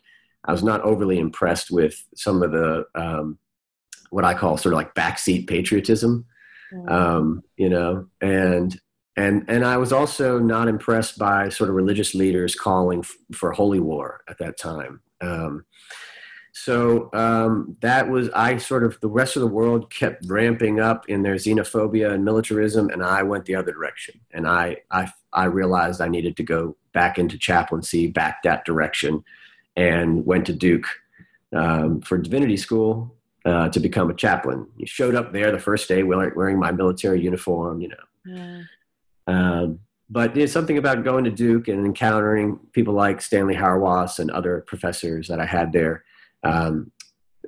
I 0.46 0.52
was 0.52 0.64
not 0.64 0.82
overly 0.82 1.20
impressed 1.20 1.70
with 1.70 2.02
some 2.16 2.42
of 2.44 2.52
the 2.52 2.86
um, 2.96 3.38
what 4.10 4.26
I 4.26 4.34
call 4.34 4.58
sort 4.58 4.74
of 4.74 4.78
like 4.78 4.96
backseat 4.96 5.48
patriotism, 5.48 6.26
mm. 6.74 6.92
um, 6.92 7.44
you 7.58 7.70
know, 7.70 8.08
and 8.22 8.80
and 9.16 9.46
and 9.48 9.66
I 9.66 9.78
was 9.78 9.92
also 9.92 10.40
not 10.40 10.68
impressed 10.68 11.18
by 11.18 11.50
sort 11.50 11.70
of 11.70 11.76
religious 11.76 12.16
leaders 12.16 12.56
calling 12.56 13.00
f- 13.00 13.16
for 13.34 13.52
holy 13.52 13.80
war 13.80 14.22
at 14.30 14.38
that 14.40 14.58
time. 14.58 15.02
Um, 15.22 15.66
so 16.64 17.10
um, 17.14 17.78
that 17.80 18.10
was 18.10 18.30
I 18.32 18.58
sort 18.58 18.84
of 18.84 19.00
the 19.00 19.08
rest 19.08 19.38
of 19.38 19.42
the 19.42 19.48
world 19.48 19.90
kept 19.90 20.26
ramping 20.26 20.82
up 20.82 21.08
in 21.08 21.24
their 21.24 21.36
xenophobia 21.36 22.14
and 22.14 22.26
militarism, 22.26 22.90
and 22.90 23.02
I 23.02 23.24
went 23.24 23.46
the 23.46 23.56
other 23.56 23.72
direction. 23.72 24.20
And 24.32 24.46
I 24.46 24.78
I 24.92 25.10
I 25.32 25.46
realized 25.46 26.02
I 26.02 26.10
needed 26.10 26.36
to 26.36 26.44
go 26.44 26.76
back 26.94 27.18
into 27.18 27.38
chaplaincy, 27.38 28.08
back 28.08 28.44
that 28.44 28.66
direction, 28.66 29.24
and 29.78 30.26
went 30.26 30.48
to 30.48 30.54
Duke 30.54 30.86
um, 31.56 32.02
for 32.02 32.18
divinity 32.18 32.58
school 32.58 33.16
uh, 33.46 33.70
to 33.70 33.80
become 33.80 34.10
a 34.10 34.14
chaplain. 34.14 34.68
He 34.78 34.86
showed 34.86 35.16
up 35.16 35.32
there 35.32 35.54
the 35.54 35.60
first 35.60 35.88
day 35.88 36.04
wearing, 36.04 36.36
wearing 36.36 36.60
my 36.60 36.74
military 36.74 37.22
uniform, 37.22 37.80
you 37.80 37.88
know. 37.88 37.96
Yeah. 38.26 38.62
Um, 39.28 39.80
but 40.10 40.34
there's 40.36 40.52
something 40.52 40.78
about 40.78 41.06
going 41.06 41.24
to 41.24 41.32
Duke 41.32 41.70
and 41.70 41.86
encountering 41.86 42.60
people 42.74 42.96
like 42.96 43.22
Stanley 43.22 43.56
Hauerwas 43.56 44.20
and 44.20 44.30
other 44.30 44.62
professors 44.68 45.30
that 45.30 45.40
I 45.40 45.46
had 45.46 45.72
there 45.72 46.04
um, 46.44 46.92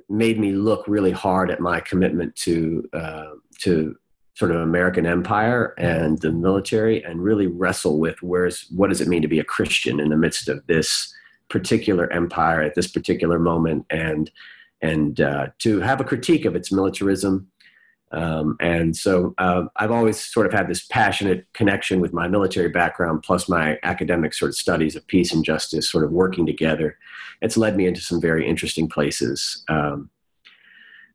made 0.08 0.38
me 0.38 0.52
look 0.52 0.86
really 0.86 1.10
hard 1.10 1.50
at 1.50 1.60
my 1.60 1.80
commitment 1.80 2.34
to 2.36 2.88
uh, 2.92 3.30
to 3.60 3.96
sort 4.34 4.50
of 4.50 4.60
American 4.60 5.06
empire 5.06 5.74
and 5.78 6.18
the 6.20 6.32
military, 6.32 7.02
and 7.02 7.22
really 7.22 7.46
wrestle 7.46 7.98
with 7.98 8.22
where's 8.22 8.66
what 8.74 8.88
does 8.88 9.00
it 9.00 9.08
mean 9.08 9.22
to 9.22 9.28
be 9.28 9.38
a 9.38 9.44
Christian 9.44 10.00
in 10.00 10.08
the 10.08 10.16
midst 10.16 10.48
of 10.48 10.66
this 10.66 11.12
particular 11.48 12.10
empire 12.12 12.62
at 12.62 12.74
this 12.74 12.88
particular 12.88 13.38
moment, 13.38 13.86
and 13.90 14.30
and 14.80 15.20
uh, 15.20 15.48
to 15.58 15.80
have 15.80 16.00
a 16.00 16.04
critique 16.04 16.44
of 16.44 16.56
its 16.56 16.72
militarism. 16.72 17.48
Um, 18.12 18.56
and 18.60 18.94
so 18.96 19.34
uh, 19.38 19.64
I've 19.76 19.90
always 19.90 20.20
sort 20.20 20.46
of 20.46 20.52
had 20.52 20.68
this 20.68 20.84
passionate 20.86 21.46
connection 21.54 22.00
with 22.00 22.12
my 22.12 22.28
military 22.28 22.68
background, 22.68 23.22
plus 23.22 23.48
my 23.48 23.78
academic 23.82 24.34
sort 24.34 24.50
of 24.50 24.56
studies 24.56 24.96
of 24.96 25.06
peace 25.06 25.32
and 25.32 25.44
justice, 25.44 25.90
sort 25.90 26.04
of 26.04 26.12
working 26.12 26.44
together. 26.44 26.98
It's 27.40 27.56
led 27.56 27.76
me 27.76 27.86
into 27.86 28.00
some 28.00 28.20
very 28.20 28.46
interesting 28.46 28.88
places. 28.88 29.64
Um, 29.68 30.10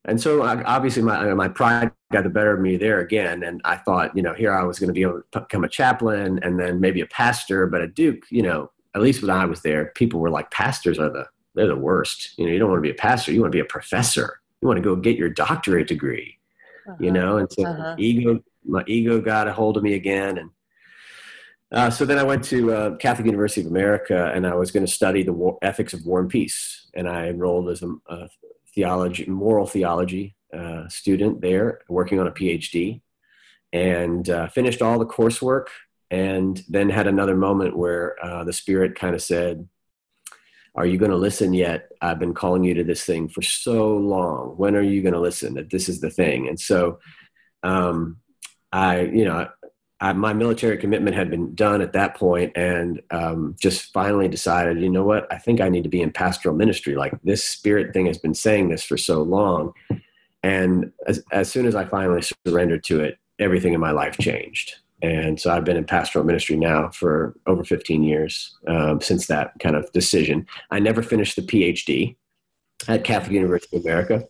and 0.06 0.20
so 0.22 0.42
obviously 0.44 1.04
my, 1.04 1.34
my 1.34 1.50
pride 1.50 1.92
got 2.12 2.24
the 2.24 2.30
better 2.30 2.54
of 2.54 2.62
me 2.62 2.78
there 2.78 3.02
again. 3.02 3.44
And 3.44 3.62
I 3.66 3.76
thought, 3.76 4.16
you 4.16 4.24
know, 4.24 4.34
here 4.34 4.54
I 4.54 4.64
was 4.64 4.80
going 4.80 4.88
to 4.88 4.94
be 4.94 5.02
able 5.02 5.22
to 5.34 5.42
become 5.42 5.66
a 5.66 5.70
chaplain 5.70 6.40
and 6.44 6.58
then 6.58 6.80
maybe 6.80 7.02
a 7.02 7.08
pastor, 7.08 7.68
but 7.68 7.82
at 7.82 7.94
Duke, 7.94 8.24
you 8.32 8.42
know, 8.42 8.72
at 8.96 9.02
least 9.02 9.22
when 9.22 9.30
I 9.30 9.46
was 9.46 9.62
there, 9.62 9.88
people 9.96 10.22
were 10.22 10.30
like, 10.30 10.50
pastors 10.50 10.98
are 10.98 11.10
the, 11.10 11.28
they're 11.56 11.68
the 11.68 11.76
worst. 11.76 12.34
You 12.38 12.46
know, 12.46 12.54
you 12.54 12.60
don't 12.60 12.70
want 12.70 12.80
to 12.80 12.90
be 12.90 12.92
a 12.92 12.96
pastor. 12.96 13.34
You 13.34 13.42
want 13.42 13.52
to 13.52 13.56
be 13.58 13.62
a 13.62 13.66
professor. 13.66 14.40
You 14.62 14.68
want 14.68 14.78
to 14.78 14.84
go 14.84 14.96
get 14.96 15.18
your 15.18 15.30
doctorate 15.30 15.88
degree, 15.88 16.37
uh-huh. 16.88 16.98
you 17.00 17.12
know? 17.12 17.38
And 17.38 17.52
so 17.52 17.66
uh-huh. 17.66 17.96
ego, 17.98 18.40
my 18.66 18.84
ego 18.88 19.22
got 19.22 19.48
a 19.48 19.54
hold 19.54 19.78
of 19.78 19.84
me 19.84 19.94
again. 19.94 20.38
And 20.38 20.50
uh, 21.72 21.90
so 21.90 22.06
then 22.06 22.18
I 22.18 22.24
went 22.24 22.44
to 22.46 22.74
uh, 22.74 22.96
Catholic 22.98 23.26
University 23.26 23.62
of 23.62 23.68
America 23.68 24.32
and 24.34 24.48
I 24.48 24.56
was 24.56 24.72
going 24.72 24.86
to 24.86 24.92
study 24.92 25.24
the 25.24 25.34
war, 25.34 25.58
ethics 25.62 25.94
of 25.94 26.06
war 26.06 26.20
and 26.20 26.30
peace. 26.30 26.90
And 26.96 27.08
I 27.08 27.28
enrolled 27.28 27.70
as 27.70 27.84
a, 27.84 27.94
a 28.08 28.30
theology, 28.74 29.26
moral 29.26 29.68
theology 29.68 30.36
uh, 30.54 30.88
student 30.88 31.42
there, 31.42 31.82
working 31.90 32.20
on 32.20 32.28
a 32.28 32.32
PhD, 32.32 33.02
and 33.74 34.30
uh, 34.30 34.48
finished 34.48 34.82
all 34.82 34.98
the 34.98 35.06
coursework. 35.06 35.68
And 36.10 36.64
then 36.70 36.90
had 36.90 37.08
another 37.08 37.36
moment 37.36 37.78
where 37.78 38.16
uh, 38.24 38.46
the 38.46 38.54
Spirit 38.54 38.96
kind 38.96 39.14
of 39.14 39.22
said, 39.22 39.68
"Are 40.78 40.86
you 40.86 40.98
going 40.98 41.12
to 41.12 41.18
listen 41.18 41.54
yet? 41.54 41.92
I've 42.02 42.20
been 42.20 42.34
calling 42.34 42.64
you 42.64 42.74
to 42.76 42.84
this 42.84 43.04
thing 43.04 43.28
for 43.28 43.42
so 43.42 43.98
long. 43.98 44.56
When 44.58 44.76
are 44.76 44.82
you 44.82 45.02
going 45.02 45.14
to 45.14 45.20
listen? 45.20 45.56
That 45.56 45.70
this 45.70 45.90
is 45.90 46.00
the 46.00 46.10
thing." 46.10 46.48
And 46.48 46.60
so, 46.60 47.00
um, 47.64 48.18
I, 48.72 49.02
you 49.02 49.26
know, 49.26 49.48
I, 50.00 50.14
my 50.14 50.34
military 50.34 50.78
commitment 50.78 51.16
had 51.16 51.30
been 51.30 51.56
done 51.56 51.82
at 51.82 51.94
that 51.94 52.16
point 52.16 52.56
and 52.56 53.02
um, 53.10 53.56
just 53.60 53.92
finally 53.92 54.28
decided 54.28 54.82
you 54.82 54.90
know 54.90 55.04
what 55.04 55.32
i 55.32 55.38
think 55.38 55.60
i 55.60 55.70
need 55.70 55.84
to 55.84 55.90
be 55.90 56.02
in 56.02 56.12
pastoral 56.12 56.56
ministry 56.56 56.96
like 56.96 57.14
this 57.24 57.44
spirit 57.44 57.94
thing 57.94 58.06
has 58.06 58.18
been 58.18 58.34
saying 58.34 58.70
this 58.70 58.84
for 58.84 58.98
so 58.98 59.22
long 59.22 59.74
and 60.44 60.92
as, 61.08 61.24
as 61.32 61.52
soon 61.52 61.66
as 61.66 61.76
i 61.76 61.84
finally 61.84 62.22
surrendered 62.46 62.84
to 62.84 63.02
it 63.02 63.18
everything 63.40 63.74
in 63.74 63.80
my 63.80 63.92
life 63.92 64.18
changed 64.18 64.76
and 65.02 65.40
so 65.40 65.52
i've 65.52 65.64
been 65.64 65.78
in 65.78 65.86
pastoral 65.86 66.26
ministry 66.26 66.56
now 66.56 66.90
for 66.90 67.36
over 67.46 67.64
15 67.64 68.04
years 68.04 68.58
um, 68.68 69.00
since 69.02 69.28
that 69.28 69.52
kind 69.60 69.76
of 69.76 69.92
decision 69.92 70.46
i 70.72 70.80
never 70.80 71.02
finished 71.02 71.36
the 71.36 71.42
phd 71.42 72.16
at 72.88 73.04
catholic 73.04 73.34
university 73.34 73.78
of 73.78 73.86
america 73.86 74.24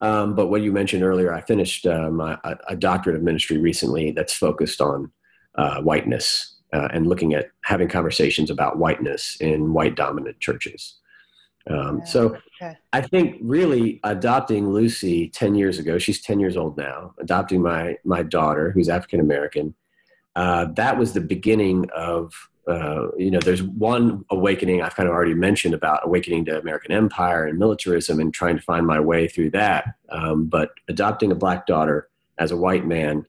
um, 0.00 0.34
but 0.34 0.46
what 0.46 0.62
you 0.62 0.72
mentioned 0.72 1.02
earlier, 1.02 1.32
I 1.32 1.42
finished 1.42 1.86
um, 1.86 2.20
a, 2.20 2.38
a, 2.68 2.76
doctorate 2.76 3.16
of 3.16 3.22
ministry 3.22 3.58
recently 3.58 4.12
that's 4.12 4.32
focused 4.32 4.80
on 4.80 5.12
uh, 5.56 5.82
whiteness 5.82 6.56
uh, 6.72 6.88
and 6.92 7.06
looking 7.06 7.34
at 7.34 7.50
having 7.64 7.88
conversations 7.88 8.50
about 8.50 8.78
whiteness 8.78 9.36
in 9.40 9.72
white 9.74 9.96
dominant 9.96 10.40
churches. 10.40 10.96
Um, 11.68 12.00
so 12.06 12.38
okay. 12.62 12.78
I 12.94 13.02
think 13.02 13.36
really 13.42 14.00
adopting 14.04 14.70
Lucy 14.70 15.28
10 15.28 15.54
years 15.54 15.78
ago, 15.78 15.98
she's 15.98 16.22
10 16.22 16.40
years 16.40 16.56
old 16.56 16.78
now, 16.78 17.12
adopting 17.20 17.60
my, 17.60 17.96
my 18.04 18.22
daughter 18.22 18.70
who's 18.70 18.88
African 18.88 19.20
American, 19.20 19.74
uh, 20.36 20.66
that 20.76 20.98
was 20.98 21.12
the 21.12 21.20
beginning 21.20 21.88
of 21.94 22.32
uh, 22.70 23.08
you 23.16 23.30
know, 23.30 23.40
there's 23.40 23.62
one 23.62 24.24
awakening 24.30 24.80
I've 24.80 24.94
kind 24.94 25.08
of 25.08 25.14
already 25.14 25.34
mentioned 25.34 25.74
about 25.74 26.06
awakening 26.06 26.44
to 26.44 26.60
American 26.60 26.92
empire 26.92 27.46
and 27.46 27.58
militarism 27.58 28.20
and 28.20 28.32
trying 28.32 28.56
to 28.56 28.62
find 28.62 28.86
my 28.86 29.00
way 29.00 29.26
through 29.26 29.50
that. 29.50 29.94
Um, 30.10 30.46
but 30.46 30.70
adopting 30.88 31.32
a 31.32 31.34
black 31.34 31.66
daughter 31.66 32.08
as 32.38 32.52
a 32.52 32.56
white 32.56 32.86
man, 32.86 33.26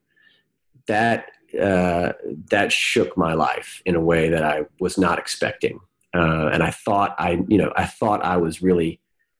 that 0.87 1.31
uh, 1.59 2.13
that 2.49 2.71
shook 2.71 3.17
my 3.17 3.33
life 3.33 3.81
in 3.85 3.95
a 3.95 3.99
way 3.99 4.29
that 4.29 4.43
I 4.43 4.65
was 4.79 4.97
not 4.97 5.17
expecting. 5.17 5.79
Uh, 6.13 6.49
and 6.53 6.61
I 6.61 6.71
thought 6.71 7.15
I, 7.17 7.43
you 7.47 7.57
know, 7.57 7.73
I 7.75 7.85
thought 7.85 8.23
I 8.23 8.37
was 8.37 8.61
really 8.61 8.99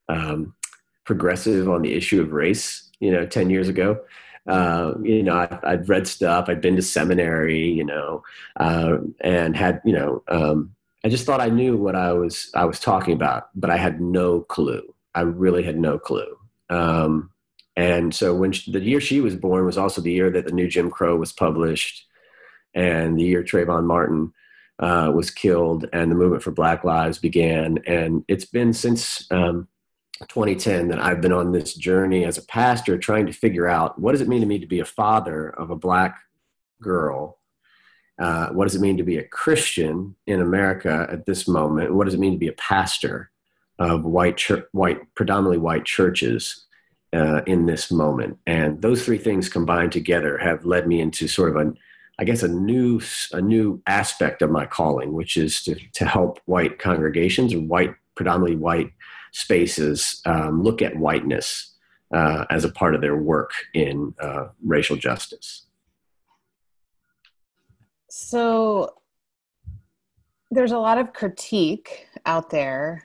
um, 0.10 0.56
progressive 1.04 1.70
on 1.70 1.84
the 1.84 1.94
issue 1.94 2.22
of 2.22 2.32
race, 2.32 2.90
you 3.00 3.12
know, 3.12 3.26
10 3.26 3.50
years 3.50 3.70
ago 3.70 4.02
uh, 4.48 4.94
you 5.04 5.24
know, 5.24 5.36
I, 5.36 5.76
would 5.76 5.90
read 5.90 6.08
stuff. 6.08 6.50
I'd 6.50 6.62
been 6.62 6.76
to 6.76 6.82
seminary, 6.82 7.70
you 7.70 7.84
know, 7.84 8.24
uh, 8.60 8.98
and 9.20 9.56
had, 9.56 9.82
you 9.86 9.94
know, 9.94 10.24
um, 10.28 10.76
I 11.04 11.10
just 11.10 11.26
thought 11.26 11.42
I 11.42 11.50
knew 11.50 11.78
what 11.78 11.96
I 11.96 12.14
was 12.14 12.52
I 12.54 12.66
was 12.66 12.80
talking 12.80 13.14
about, 13.14 13.50
but 13.56 13.70
I 13.70 13.78
had 13.78 14.02
no 14.02 14.42
clue. 14.42 14.94
I 15.16 15.22
really 15.22 15.64
had 15.64 15.78
no 15.78 15.98
clue. 15.98 16.38
Um, 16.70 17.32
and 17.76 18.14
so 18.14 18.36
when 18.36 18.52
she, 18.52 18.72
the 18.72 18.80
year 18.80 19.02
she 19.02 19.22
was 19.22 19.36
born 19.36 19.66
was 19.66 19.78
also 19.78 20.02
the 20.02 20.12
year 20.12 20.30
that 20.30 20.46
the 20.46 20.52
new 20.52 20.68
Jim 20.68 20.92
Crow 20.92 21.18
was 21.18 21.34
published, 21.34 22.06
and 22.74 23.18
the 23.18 23.24
year 23.24 23.44
Trayvon 23.44 23.86
Martin 23.86 24.34
uh, 24.80 25.12
was 25.14 25.32
killed, 25.32 25.88
and 25.94 26.12
the 26.12 26.16
movement 26.16 26.44
for 26.44 26.52
Black 26.52 26.84
Lives 26.84 27.18
began. 27.18 27.80
And 27.88 28.24
it's 28.28 28.46
been 28.46 28.74
since 28.74 29.26
um, 29.32 29.68
2010 30.28 30.90
that 30.90 31.00
I've 31.00 31.22
been 31.22 31.32
on 31.32 31.52
this 31.52 31.74
journey 31.74 32.26
as 32.26 32.38
a 32.38 32.46
pastor 32.46 32.98
trying 32.98 33.26
to 33.26 33.34
figure 33.34 33.68
out 33.68 34.00
what 34.00 34.12
does 34.12 34.22
it 34.22 34.28
mean 34.28 34.42
to 34.42 34.48
me 34.48 34.60
to 34.60 34.68
be 34.68 34.80
a 34.80 34.86
father 34.86 35.50
of 35.50 35.70
a 35.70 35.76
black 35.76 36.20
girl? 36.82 37.40
Uh, 38.20 38.50
what 38.50 38.66
does 38.66 38.76
it 38.76 38.82
mean 38.82 38.98
to 38.98 39.04
be 39.04 39.18
a 39.18 39.28
Christian 39.28 40.16
in 40.28 40.42
America 40.42 41.08
at 41.12 41.26
this 41.26 41.48
moment? 41.48 41.94
What 41.96 42.06
does 42.06 42.14
it 42.14 42.20
mean 42.20 42.34
to 42.34 42.38
be 42.38 42.50
a 42.50 42.54
pastor 42.54 43.32
of 43.80 44.04
white, 44.04 44.42
white, 44.74 45.00
predominantly 45.16 45.58
white 45.58 45.86
churches 45.86 46.66
uh, 47.14 47.42
in 47.48 47.66
this 47.66 47.92
moment? 47.92 48.38
And 48.46 48.82
those 48.82 49.04
three 49.04 49.18
things 49.18 49.50
combined 49.50 49.92
together 49.92 50.38
have 50.38 50.66
led 50.66 50.88
me 50.88 51.02
into 51.02 51.28
sort 51.28 51.56
of 51.56 51.68
a, 51.68 51.74
I 52.20 52.24
guess, 52.24 52.44
a 52.44 52.48
new, 52.48 53.02
a 53.32 53.42
new 53.42 53.82
aspect 53.88 54.44
of 54.44 54.52
my 54.52 54.68
calling, 54.68 55.14
which 55.14 55.36
is 55.36 55.64
to, 55.64 55.76
to 55.94 56.06
help 56.06 56.40
white 56.46 56.78
congregations 56.78 57.56
or 57.56 57.62
white, 57.62 57.96
predominantly 58.22 58.56
white 58.56 58.92
spaces 59.32 60.22
um, 60.28 60.62
look 60.62 60.84
at 60.84 60.96
whiteness 60.96 61.74
uh, 62.14 62.46
as 62.52 62.64
a 62.64 62.72
part 62.72 62.94
of 62.94 63.02
their 63.02 63.18
work 63.18 63.50
in 63.74 64.14
uh, 64.22 64.50
racial 64.64 64.96
justice. 64.96 65.66
So 68.12 68.94
there's 70.52 70.72
a 70.72 70.78
lot 70.78 71.00
of 71.00 71.14
critique 71.14 72.06
out 72.28 72.52
there 72.52 73.04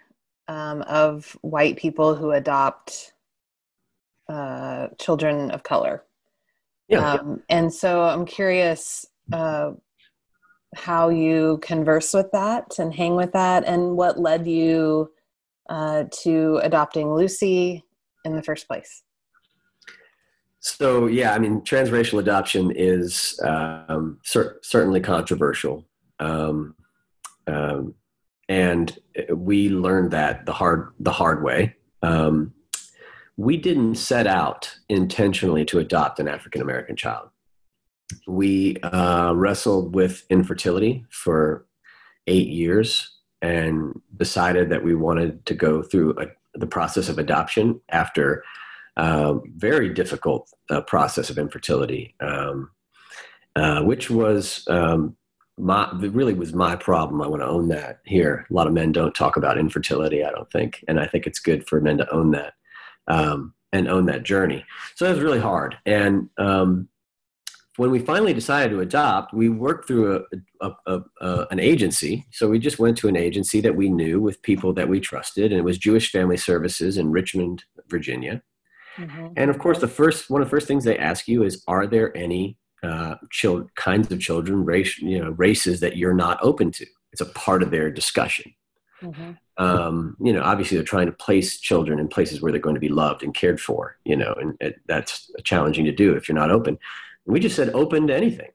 um, 0.48 0.82
of 0.82 1.34
white 1.40 1.78
people 1.78 2.14
who 2.14 2.32
adopt 2.32 3.14
uh, 4.28 4.88
children 4.98 5.50
of 5.50 5.62
color. 5.62 6.04
Yeah, 6.88 7.12
um, 7.12 7.42
yeah. 7.48 7.56
And 7.56 7.72
so 7.72 8.02
I'm 8.02 8.26
curious 8.26 9.06
uh, 9.32 9.72
how 10.76 11.08
you 11.08 11.58
converse 11.62 12.12
with 12.12 12.30
that 12.32 12.78
and 12.78 12.94
hang 12.94 13.16
with 13.16 13.32
that, 13.32 13.64
and 13.64 13.96
what 13.96 14.20
led 14.20 14.46
you 14.46 15.10
uh, 15.68 16.04
to 16.22 16.60
adopting 16.62 17.12
Lucy 17.12 17.82
in 18.24 18.36
the 18.36 18.42
first 18.42 18.68
place? 18.68 19.02
So 20.60 21.06
yeah, 21.06 21.32
I 21.32 21.38
mean, 21.38 21.60
transracial 21.60 22.18
adoption 22.18 22.72
is 22.74 23.38
um, 23.44 24.18
cer- 24.24 24.58
certainly 24.62 25.00
controversial, 25.00 25.86
um, 26.18 26.74
um, 27.46 27.94
and 28.48 28.96
we 29.32 29.68
learned 29.68 30.10
that 30.10 30.44
the 30.44 30.52
hard 30.52 30.92
the 31.00 31.12
hard 31.12 31.42
way. 31.42 31.76
Um, 32.02 32.52
we 33.36 33.56
didn't 33.56 33.96
set 33.96 34.26
out 34.26 34.76
intentionally 34.88 35.64
to 35.66 35.78
adopt 35.78 36.18
an 36.20 36.28
African 36.28 36.62
American 36.62 36.96
child. 36.96 37.28
We 38.26 38.76
uh, 38.78 39.32
wrestled 39.34 39.94
with 39.94 40.24
infertility 40.30 41.04
for 41.10 41.66
eight 42.26 42.48
years 42.48 43.12
and 43.42 44.00
decided 44.16 44.70
that 44.70 44.84
we 44.84 44.94
wanted 44.94 45.44
to 45.46 45.54
go 45.54 45.82
through 45.82 46.18
a, 46.18 46.26
the 46.54 46.66
process 46.66 47.08
of 47.08 47.18
adoption 47.18 47.80
after 47.90 48.42
a 48.96 49.34
very 49.56 49.92
difficult 49.92 50.50
uh, 50.70 50.80
process 50.80 51.30
of 51.30 51.38
infertility, 51.38 52.14
um, 52.20 52.70
uh, 53.54 53.82
which 53.82 54.10
was 54.10 54.64
um, 54.68 55.16
my 55.58 55.90
really 55.92 56.34
was 56.34 56.52
my 56.52 56.76
problem. 56.76 57.22
I 57.22 57.26
want 57.26 57.42
to 57.42 57.48
own 57.48 57.68
that 57.68 58.00
here. 58.04 58.46
A 58.50 58.54
lot 58.54 58.66
of 58.66 58.72
men 58.72 58.92
don't 58.92 59.14
talk 59.14 59.36
about 59.36 59.58
infertility, 59.58 60.24
I 60.24 60.30
don't 60.30 60.50
think, 60.50 60.84
and 60.88 60.98
I 60.98 61.06
think 61.06 61.26
it's 61.26 61.38
good 61.38 61.66
for 61.68 61.80
men 61.80 61.98
to 61.98 62.10
own 62.10 62.30
that 62.32 62.54
um, 63.06 63.54
and 63.72 63.88
own 63.88 64.06
that 64.06 64.22
journey. 64.22 64.64
So 64.94 65.06
it 65.06 65.10
was 65.10 65.20
really 65.20 65.40
hard, 65.40 65.76
and 65.84 66.28
um, 66.38 66.88
when 67.76 67.90
we 67.90 67.98
finally 67.98 68.32
decided 68.32 68.70
to 68.70 68.80
adopt, 68.80 69.34
we 69.34 69.48
worked 69.48 69.86
through 69.86 70.24
a, 70.60 70.70
a, 70.86 71.00
a, 71.20 71.46
an 71.50 71.60
agency. 71.60 72.26
So 72.30 72.48
we 72.48 72.58
just 72.58 72.78
went 72.78 72.96
to 72.98 73.08
an 73.08 73.16
agency 73.16 73.60
that 73.60 73.76
we 73.76 73.88
knew 73.88 74.20
with 74.20 74.42
people 74.42 74.72
that 74.74 74.88
we 74.88 75.00
trusted, 75.00 75.52
and 75.52 75.58
it 75.58 75.64
was 75.64 75.78
Jewish 75.78 76.10
Family 76.10 76.36
Services 76.36 76.96
in 76.96 77.10
Richmond, 77.10 77.64
Virginia. 77.88 78.42
Mm-hmm. 78.96 79.28
And 79.36 79.50
of 79.50 79.58
course, 79.58 79.78
the 79.78 79.88
first 79.88 80.30
one 80.30 80.40
of 80.40 80.48
the 80.48 80.50
first 80.50 80.66
things 80.66 80.84
they 80.84 80.98
ask 80.98 81.28
you 81.28 81.42
is, 81.42 81.62
are 81.68 81.86
there 81.86 82.16
any 82.16 82.56
uh, 82.82 83.16
chil- 83.30 83.68
kinds 83.74 84.10
of 84.10 84.20
children, 84.20 84.64
race, 84.64 84.98
you 84.98 85.22
know, 85.22 85.30
races 85.32 85.80
that 85.80 85.96
you're 85.96 86.14
not 86.14 86.38
open 86.42 86.70
to? 86.72 86.86
It's 87.12 87.20
a 87.20 87.26
part 87.26 87.62
of 87.62 87.70
their 87.70 87.90
discussion. 87.90 88.54
Mm-hmm. 89.02 89.32
Um, 89.58 90.16
you 90.20 90.32
know, 90.32 90.42
obviously 90.42 90.76
they're 90.76 90.84
trying 90.84 91.06
to 91.06 91.12
place 91.12 91.60
children 91.60 91.98
in 91.98 92.08
places 92.08 92.40
where 92.40 92.52
they're 92.52 92.60
going 92.60 92.74
to 92.74 92.80
be 92.80 92.88
loved 92.88 93.22
and 93.22 93.34
cared 93.34 93.60
for. 93.60 93.96
You 94.04 94.16
know, 94.16 94.34
and 94.40 94.56
it, 94.60 94.76
that's 94.86 95.30
challenging 95.44 95.84
to 95.84 95.92
do 95.92 96.14
if 96.14 96.28
you're 96.28 96.38
not 96.38 96.50
open. 96.50 96.78
We 97.26 97.40
just 97.40 97.56
said 97.56 97.70
open 97.70 98.06
to 98.06 98.14
anything. 98.14 98.50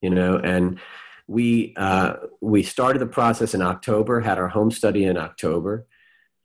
You 0.00 0.10
know, 0.10 0.38
and 0.38 0.78
we 1.26 1.74
uh, 1.76 2.14
we 2.40 2.62
started 2.62 3.00
the 3.00 3.06
process 3.06 3.52
in 3.54 3.62
October, 3.62 4.20
had 4.20 4.38
our 4.38 4.48
home 4.48 4.70
study 4.70 5.04
in 5.04 5.16
October 5.16 5.86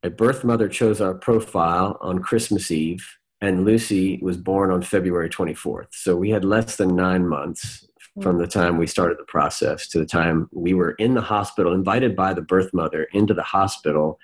a 0.03 0.09
birth 0.09 0.43
mother 0.43 0.67
chose 0.67 0.99
our 0.99 1.13
profile 1.13 1.97
on 2.01 2.19
Christmas 2.19 2.69
Eve, 2.69 3.17
and 3.39 3.65
Lucy 3.65 4.19
was 4.21 4.37
born 4.37 4.69
on 4.69 4.81
February 4.81 5.29
24th. 5.29 5.87
So 5.91 6.15
we 6.15 6.29
had 6.29 6.43
less 6.43 6.75
than 6.75 6.95
nine 6.95 7.27
months 7.27 7.87
from 8.21 8.37
the 8.37 8.47
time 8.47 8.77
we 8.77 8.85
started 8.85 9.17
the 9.17 9.23
process 9.23 9.87
to 9.87 9.99
the 9.99 10.05
time 10.05 10.49
we 10.51 10.73
were 10.73 10.91
in 10.91 11.13
the 11.13 11.21
hospital, 11.21 11.73
invited 11.73 12.15
by 12.15 12.33
the 12.33 12.41
birth 12.41 12.73
mother 12.73 13.07
into 13.13 13.33
the 13.33 13.43
hospital 13.43 14.19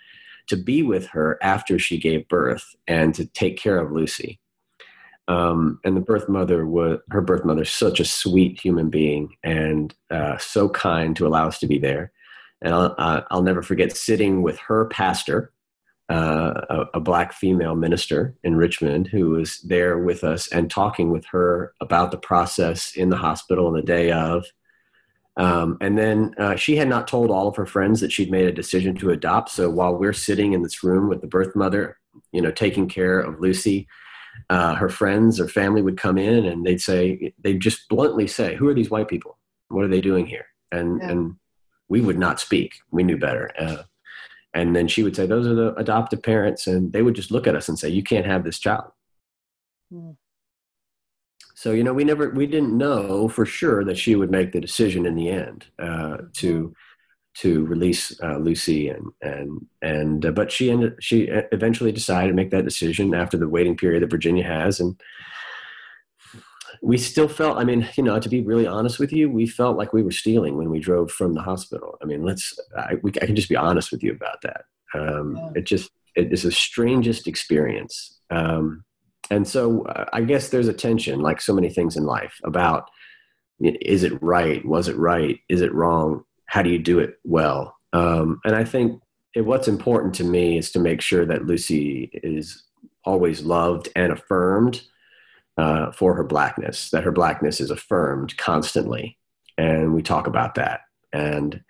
to 0.47 0.57
be 0.57 0.83
with 0.83 1.07
her 1.07 1.39
after 1.41 1.79
she 1.79 1.97
gave 1.97 2.27
birth 2.27 2.75
and 2.87 3.15
to 3.15 3.25
take 3.25 3.57
care 3.57 3.79
of 3.79 3.91
Lucy. 3.91 4.39
Um, 5.30 5.80
and 5.86 5.95
the 5.95 6.01
birth 6.01 6.27
mother 6.27 6.65
was 6.65 6.99
her 7.11 7.21
birth 7.21 7.45
mother, 7.45 7.63
such 7.63 7.99
a 7.99 8.05
sweet 8.05 8.59
human 8.59 8.89
being 8.89 9.36
and 9.43 9.93
uh, 10.09 10.38
so 10.39 10.67
kind 10.67 11.15
to 11.15 11.27
allow 11.27 11.47
us 11.47 11.59
to 11.59 11.67
be 11.67 11.77
there. 11.77 12.11
And 12.63 12.73
I'll, 12.73 12.95
I'll 13.30 13.43
never 13.43 13.61
forget 13.61 13.95
sitting 13.95 14.41
with 14.41 14.57
her 14.57 14.86
pastor 14.86 15.53
uh, 16.09 16.61
a, 16.69 16.86
a, 16.95 16.99
black 16.99 17.32
female 17.32 17.75
minister 17.75 18.34
in 18.43 18.55
Richmond 18.55 19.05
who 19.05 19.30
was 19.30 19.59
there 19.59 19.99
with 19.99 20.23
us 20.23 20.47
and 20.47 20.69
talking 20.69 21.11
with 21.11 21.23
her 21.27 21.75
about 21.80 22.09
the 22.09 22.17
process 22.17 22.95
in 22.95 23.09
the 23.09 23.17
hospital 23.17 23.67
on 23.67 23.73
the 23.73 23.84
day 23.84 24.11
of. 24.11 24.47
Um, 25.38 25.77
and 25.80 25.95
then 25.95 26.34
uh, 26.39 26.55
she 26.55 26.75
had 26.77 26.89
not 26.89 27.07
told 27.07 27.30
all 27.30 27.47
of 27.47 27.55
her 27.57 27.67
friends 27.67 28.01
that 28.01 28.11
she'd 28.11 28.32
made 28.32 28.47
a 28.47 28.51
decision 28.51 28.95
to 28.95 29.11
adopt. 29.11 29.51
So 29.51 29.69
while 29.69 29.95
we're 29.95 30.11
sitting 30.11 30.53
in 30.53 30.63
this 30.63 30.84
room 30.84 31.07
with 31.07 31.21
the 31.21 31.27
birth 31.27 31.55
mother, 31.55 31.99
you 32.32 32.41
know, 32.41 32.51
taking 32.51 32.89
care 32.89 33.19
of 33.19 33.39
Lucy, 33.39 33.88
uh, 34.49 34.75
her 34.75 34.89
friends 34.89 35.39
or 35.39 35.47
family 35.47 35.81
would 35.81 35.97
come 35.97 36.17
in 36.17 36.45
and 36.45 36.65
they'd 36.65 36.81
say, 36.81 37.33
they'd 37.39 37.59
just 37.59 37.87
bluntly 37.89 38.27
say, 38.27 38.55
"Who 38.55 38.67
are 38.67 38.73
these 38.73 38.89
white 38.89 39.07
people? 39.07 39.37
What 39.69 39.85
are 39.85 39.89
they 39.89 40.01
doing 40.01 40.25
here?" 40.25 40.47
And 40.71 40.99
yeah. 41.01 41.09
and 41.09 41.35
we 41.87 42.01
would 42.01 42.19
not 42.19 42.39
speak. 42.39 42.75
We 42.91 43.03
knew 43.03 43.17
better. 43.17 43.51
Uh, 43.57 43.83
and 44.53 44.75
then 44.75 44.87
she 44.87 45.03
would 45.03 45.15
say 45.15 45.25
those 45.25 45.47
are 45.47 45.55
the 45.55 45.73
adoptive 45.75 46.23
parents 46.23 46.67
and 46.67 46.91
they 46.91 47.01
would 47.01 47.15
just 47.15 47.31
look 47.31 47.47
at 47.47 47.55
us 47.55 47.69
and 47.69 47.77
say 47.77 47.89
you 47.89 48.03
can't 48.03 48.25
have 48.25 48.43
this 48.43 48.59
child 48.59 48.91
mm. 49.93 50.15
so 51.55 51.71
you 51.71 51.83
know 51.83 51.93
we 51.93 52.03
never 52.03 52.29
we 52.31 52.47
didn't 52.47 52.75
know 52.75 53.27
for 53.27 53.45
sure 53.45 53.83
that 53.83 53.97
she 53.97 54.15
would 54.15 54.31
make 54.31 54.51
the 54.51 54.61
decision 54.61 55.05
in 55.05 55.15
the 55.15 55.29
end 55.29 55.67
uh, 55.79 56.17
to 56.33 56.73
to 57.39 57.65
release 57.65 58.19
uh, 58.21 58.37
Lucy 58.37 58.89
and 58.89 59.07
and 59.21 59.65
and 59.81 60.25
uh, 60.25 60.31
but 60.31 60.51
she 60.51 60.69
ended 60.69 60.95
she 60.99 61.29
eventually 61.51 61.91
decided 61.91 62.29
to 62.29 62.33
make 62.33 62.51
that 62.51 62.65
decision 62.65 63.13
after 63.13 63.37
the 63.37 63.47
waiting 63.47 63.77
period 63.77 64.03
that 64.03 64.11
Virginia 64.11 64.43
has 64.43 64.79
and 64.79 64.99
we 66.81 66.97
still 66.97 67.27
felt 67.27 67.57
i 67.57 67.63
mean 67.63 67.87
you 67.97 68.03
know 68.03 68.19
to 68.19 68.29
be 68.29 68.41
really 68.41 68.65
honest 68.65 68.99
with 68.99 69.11
you 69.11 69.29
we 69.29 69.45
felt 69.45 69.77
like 69.77 69.91
we 69.91 70.01
were 70.01 70.11
stealing 70.11 70.55
when 70.57 70.69
we 70.69 70.79
drove 70.79 71.11
from 71.11 71.33
the 71.33 71.41
hospital. 71.41 71.97
I 72.01 72.05
mean 72.05 72.23
let's 72.23 72.57
i, 72.77 72.95
we, 73.01 73.11
I 73.21 73.25
can 73.25 73.35
just 73.35 73.49
be 73.49 73.55
honest 73.55 73.91
with 73.91 74.03
you 74.03 74.11
about 74.11 74.41
that. 74.43 74.63
Um, 74.93 75.35
yeah. 75.35 75.51
it 75.55 75.65
just 75.65 75.91
it 76.15 76.33
is 76.33 76.43
the 76.43 76.51
strangest 76.51 77.27
experience. 77.27 78.19
Um, 78.29 78.83
and 79.31 79.47
so 79.47 79.83
uh, 79.83 80.05
i 80.13 80.21
guess 80.21 80.49
there's 80.49 80.67
a 80.67 80.73
tension 80.73 81.19
like 81.19 81.39
so 81.39 81.53
many 81.53 81.69
things 81.69 81.95
in 81.95 82.03
life 82.05 82.39
about 82.43 82.89
is 83.61 84.03
it 84.03 84.13
right? 84.21 84.65
Was 84.65 84.87
it 84.87 84.97
right? 84.97 85.37
Is 85.49 85.61
it 85.61 85.73
wrong 85.73 86.23
how 86.50 86.62
do 86.62 86.70
you 86.70 86.80
do 86.80 87.00
it 87.00 87.20
well 87.24 87.78
um, 87.93 88.39
and 88.43 88.56
i 88.56 88.64
think 88.64 89.02
it, 89.36 89.41
what's 89.41 89.68
important 89.68 90.14
to 90.14 90.24
me 90.24 90.58
is 90.58 90.72
to 90.72 90.80
make 90.80 91.02
sure 91.02 91.26
that 91.26 91.45
lucy 91.45 92.10
is 92.24 92.64
always 93.06 93.43
loved 93.43 93.89
and 93.95 94.12
affirmed 94.12 94.82
uh, 95.60 95.91
for 95.91 96.16
her 96.16 96.24
blackness, 96.24 96.89
that 96.91 97.04
her 97.04 97.12
blackness 97.12 97.60
is 97.60 97.70
affirmed 97.70 98.38
constantly. 98.38 99.18
And 99.58 99.93
we 99.93 100.02
talk 100.02 100.26
about 100.26 100.56
that. 100.56 100.82
And 101.12 101.62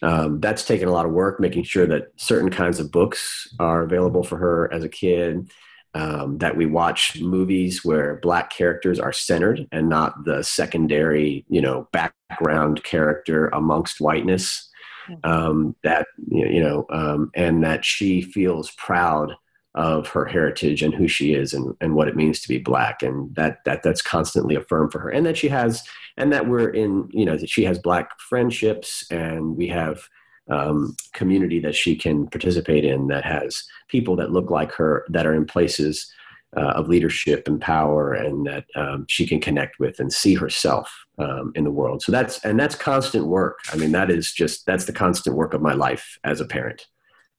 um, 0.00 0.40
that's 0.40 0.64
taken 0.64 0.86
a 0.86 0.92
lot 0.92 1.06
of 1.06 1.12
work, 1.12 1.40
making 1.40 1.64
sure 1.64 1.86
that 1.86 2.12
certain 2.16 2.50
kinds 2.50 2.78
of 2.78 2.92
books 2.92 3.52
are 3.58 3.82
available 3.82 4.22
for 4.22 4.36
her 4.36 4.72
as 4.72 4.84
a 4.84 4.88
kid. 4.88 5.50
Um, 5.94 6.38
that 6.38 6.56
we 6.56 6.64
watch 6.64 7.20
movies 7.20 7.84
where 7.84 8.16
black 8.22 8.50
characters 8.50 8.98
are 8.98 9.12
centered 9.12 9.68
and 9.72 9.90
not 9.90 10.24
the 10.24 10.42
secondary, 10.42 11.44
you 11.50 11.60
know, 11.60 11.86
background 11.92 12.82
character 12.82 13.48
amongst 13.48 14.00
whiteness. 14.00 14.70
Mm-hmm. 15.10 15.30
Um, 15.30 15.76
that 15.82 16.06
you 16.30 16.62
know, 16.62 16.86
um, 16.90 17.30
and 17.34 17.62
that 17.64 17.84
she 17.84 18.22
feels 18.22 18.70
proud 18.70 19.34
of 19.74 20.06
her 20.08 20.26
heritage 20.26 20.82
and 20.82 20.94
who 20.94 21.08
she 21.08 21.32
is 21.32 21.54
and, 21.54 21.74
and 21.80 21.94
what 21.94 22.08
it 22.08 22.16
means 22.16 22.40
to 22.40 22.48
be 22.48 22.58
black 22.58 23.02
and 23.02 23.34
that 23.34 23.58
that 23.64 23.82
that's 23.82 24.02
constantly 24.02 24.54
affirmed 24.54 24.92
for 24.92 24.98
her 24.98 25.08
and 25.08 25.24
that 25.24 25.36
she 25.36 25.48
has 25.48 25.82
and 26.18 26.30
that 26.30 26.46
we're 26.46 26.68
in 26.68 27.08
you 27.10 27.24
know 27.24 27.38
that 27.38 27.48
she 27.48 27.64
has 27.64 27.78
black 27.78 28.18
friendships 28.20 29.10
and 29.10 29.56
we 29.56 29.66
have 29.66 30.08
um, 30.50 30.96
community 31.12 31.60
that 31.60 31.74
she 31.74 31.96
can 31.96 32.26
participate 32.26 32.84
in 32.84 33.06
that 33.08 33.24
has 33.24 33.64
people 33.88 34.16
that 34.16 34.32
look 34.32 34.50
like 34.50 34.72
her 34.72 35.04
that 35.08 35.26
are 35.26 35.34
in 35.34 35.44
places 35.44 36.12
uh, 36.56 36.72
of 36.74 36.88
leadership 36.88 37.48
and 37.48 37.60
power 37.60 38.12
and 38.12 38.46
that 38.46 38.64
um, 38.74 39.06
she 39.08 39.26
can 39.26 39.40
connect 39.40 39.78
with 39.78 39.98
and 40.00 40.12
see 40.12 40.34
herself 40.34 40.92
um, 41.18 41.52
in 41.54 41.64
the 41.64 41.70
world 41.70 42.02
so 42.02 42.12
that's 42.12 42.44
and 42.44 42.58
that's 42.58 42.74
constant 42.74 43.26
work 43.26 43.58
i 43.72 43.76
mean 43.76 43.92
that 43.92 44.10
is 44.10 44.32
just 44.32 44.66
that's 44.66 44.84
the 44.84 44.92
constant 44.92 45.36
work 45.36 45.54
of 45.54 45.62
my 45.62 45.72
life 45.72 46.18
as 46.24 46.40
a 46.40 46.44
parent 46.44 46.86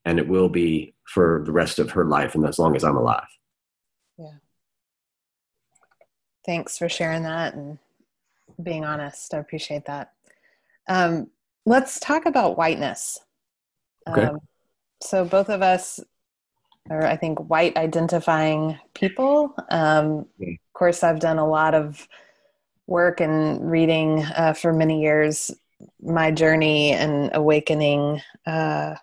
and 0.06 0.20
it 0.20 0.28
will 0.28 0.49
be 0.49 0.93
for 1.06 1.43
the 1.45 1.51
rest 1.51 1.80
of 1.80 1.91
her 1.91 2.06
life 2.06 2.36
and 2.36 2.45
as 2.45 2.60
long 2.60 2.76
as 2.76 2.84
I'm 2.84 2.97
alive. 2.97 3.28
Yeah. 4.18 4.38
Thanks 6.45 6.78
for 6.78 6.89
sharing 6.89 7.24
that 7.24 7.54
and 7.54 7.78
being 8.62 8.84
honest. 8.84 9.34
I 9.34 9.38
appreciate 9.38 9.86
that. 9.86 10.12
Um, 10.88 11.30
let's 11.66 11.99
talk 11.99 12.26
about 12.26 12.57
whiteness. 12.57 13.20
Okay. 14.07 14.26
Um, 14.26 14.39
so 15.01 15.26
both 15.26 15.49
of 15.49 15.61
us 15.61 15.99
are, 16.89 17.05
I 17.05 17.16
think, 17.16 17.39
white 17.49 17.78
identifying 17.78 18.80
people. 18.93 19.55
Um, 19.70 20.26
of 20.41 20.74
course, 20.74 21.03
I've 21.03 21.20
done 21.20 21.39
a 21.39 21.47
lot 21.47 21.74
of 21.74 22.07
work 22.88 23.22
and 23.22 23.70
reading 23.70 24.24
uh, 24.36 24.53
for 24.53 24.74
many 24.74 25.01
years. 25.01 25.51
My 26.01 26.32
journey 26.32 26.91
and 26.91 27.32
awakening 27.34 28.22
uh, 28.45 28.95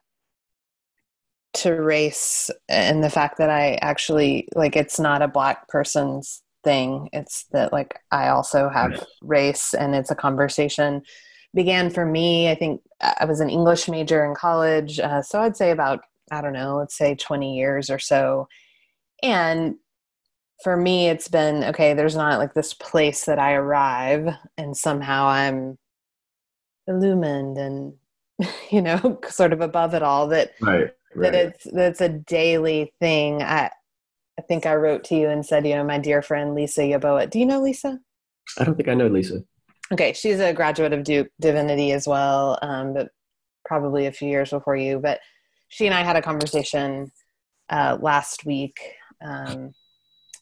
to 1.52 1.72
race 1.72 2.50
and 2.68 3.02
the 3.02 3.11
fact 3.11 3.38
that 3.38 3.50
I 3.50 3.74
actually 3.82 4.48
like 4.54 4.76
it's 4.76 5.00
not 5.00 5.22
a 5.22 5.28
black 5.28 5.68
person's 5.68 6.42
thing. 6.62 7.08
It's 7.12 7.44
that 7.52 7.72
like 7.72 7.98
I 8.11 8.28
also 8.28 8.68
have 8.68 9.04
race 9.22 9.74
and 9.74 9.94
it's 9.94 10.11
a 10.11 10.14
conversation 10.14 11.02
began 11.55 11.90
for 11.90 12.05
me. 12.05 12.51
I 12.51 12.55
think 12.55 12.82
I 13.01 13.24
was 13.24 13.40
an 13.40 13.51
English 13.51 13.88
major 13.88 14.24
in 14.24 14.34
college, 14.34 15.01
uh, 15.01 15.22
so 15.22 15.40
I'd 15.40 15.57
say 15.57 15.70
about 15.70 16.01
I 16.32 16.40
don't 16.40 16.53
know, 16.53 16.76
let's 16.76 16.96
say 16.96 17.16
20 17.16 17.57
years 17.57 17.90
or 17.90 17.98
so. 17.98 18.46
And 19.20 19.74
for 20.62 20.76
me, 20.76 21.09
it's 21.09 21.26
been 21.26 21.64
okay, 21.64 21.94
there's 21.94 22.16
not 22.16 22.38
like 22.38 22.55
this 22.55 22.74
place 22.74 23.24
that 23.24 23.38
I 23.38 23.55
arrive 23.55 24.28
and 24.57 24.76
somehow 24.76 25.26
I'm 25.26 25.76
illumined 26.86 27.59
and, 27.59 27.94
you 28.70 28.82
know, 28.82 29.18
sort 29.28 29.53
of 29.53 29.61
above 29.61 29.94
it 29.94 30.03
all 30.03 30.28
that 30.28 30.53
right 30.61 30.90
right. 31.14 31.32
that 31.32 31.34
it's 31.34 31.66
that's 31.72 32.01
a 32.01 32.09
daily 32.09 32.92
thing. 33.01 33.42
I 33.42 33.70
I 34.38 34.42
think 34.42 34.66
I 34.66 34.74
wrote 34.74 35.05
to 35.05 35.14
you 35.14 35.28
and 35.28 35.44
said, 35.44 35.66
you 35.66 35.74
know, 35.74 35.84
my 35.84 35.98
dear 35.98 36.22
friend 36.22 36.55
Lisa 36.55 36.82
Yebuah. 36.82 37.30
Do 37.30 37.38
you 37.38 37.46
know 37.46 37.61
Lisa? 37.61 37.98
I 38.59 38.64
don't 38.64 38.74
think 38.74 38.88
I 38.88 38.94
know 38.94 39.09
Lisa. 39.09 39.44
Okay, 39.93 40.12
she's 40.12 40.38
a 40.38 40.53
graduate 40.53 40.93
of 40.93 41.03
Duke 41.03 41.28
Divinity 41.41 41.91
as 41.91 42.07
well, 42.07 42.59
um, 42.62 42.95
but 42.95 43.09
probably 43.64 44.07
a 44.07 44.12
few 44.12 44.28
years 44.28 44.51
before 44.51 44.76
you. 44.76 45.01
But 45.01 45.20
she 45.68 45.86
and 45.86 45.95
I 45.95 46.03
had 46.03 46.16
a 46.16 46.22
conversation 46.22 47.11
uh, 47.68 47.99
last 48.01 48.45
week, 48.45 48.78
um, 49.24 49.74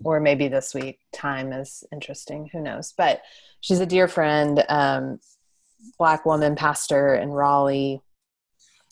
or 0.05 0.21
maybe 0.21 0.49
this 0.49 0.75
week. 0.75 0.99
Time 1.13 1.53
is 1.53 1.83
interesting. 1.93 2.51
Who 2.53 2.61
knows? 2.61 2.93
But 2.97 3.23
she's 3.61 3.81
a 3.81 3.87
dear 3.87 4.07
friend, 4.07 4.63
um, 4.69 5.19
black 5.99 6.27
woman 6.27 6.55
pastor 6.55 7.15
in 7.15 7.31
Raleigh. 7.31 8.03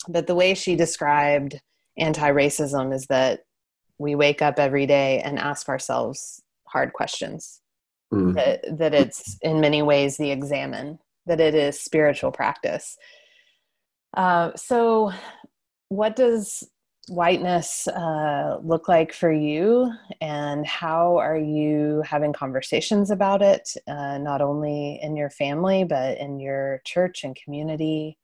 But 0.09 0.25
the 0.25 0.35
way 0.35 0.55
she 0.55 0.75
described 0.75 1.59
anti-racism 1.97 2.93
is 2.93 3.05
that 3.07 3.41
we 3.99 4.15
wake 4.15 4.41
up 4.41 4.57
every 4.57 4.85
day 4.85 5.19
and 5.19 5.37
ask 5.37 5.69
ourselves 5.69 6.41
hard 6.67 6.93
questions. 6.93 7.61
Mm. 8.13 8.35
That, 8.35 8.77
that 8.77 8.93
it's 8.93 9.37
in 9.41 9.59
many 9.59 9.81
ways 9.81 10.15
the 10.15 10.31
examen, 10.31 10.97
that 11.25 11.41
it 11.41 11.53
is 11.53 11.79
spiritual 11.79 12.31
practice. 12.31 12.97
Uh, 14.15 14.51
so, 14.55 15.11
what 15.89 16.15
does 16.15 16.63
whiteness 17.09 17.87
uh, 17.87 18.59
look 18.63 18.87
like 18.87 19.13
for 19.13 19.31
you, 19.31 19.91
and 20.21 20.65
how 20.65 21.17
are 21.17 21.37
you 21.37 22.01
having 22.05 22.33
conversations 22.33 23.11
about 23.11 23.41
it, 23.41 23.69
uh, 23.87 24.17
not 24.17 24.41
only 24.41 24.99
in 25.01 25.15
your 25.15 25.29
family 25.29 25.83
but 25.83 26.17
in 26.17 26.39
your 26.39 26.81
church 26.85 27.23
and 27.23 27.35
community? 27.35 28.17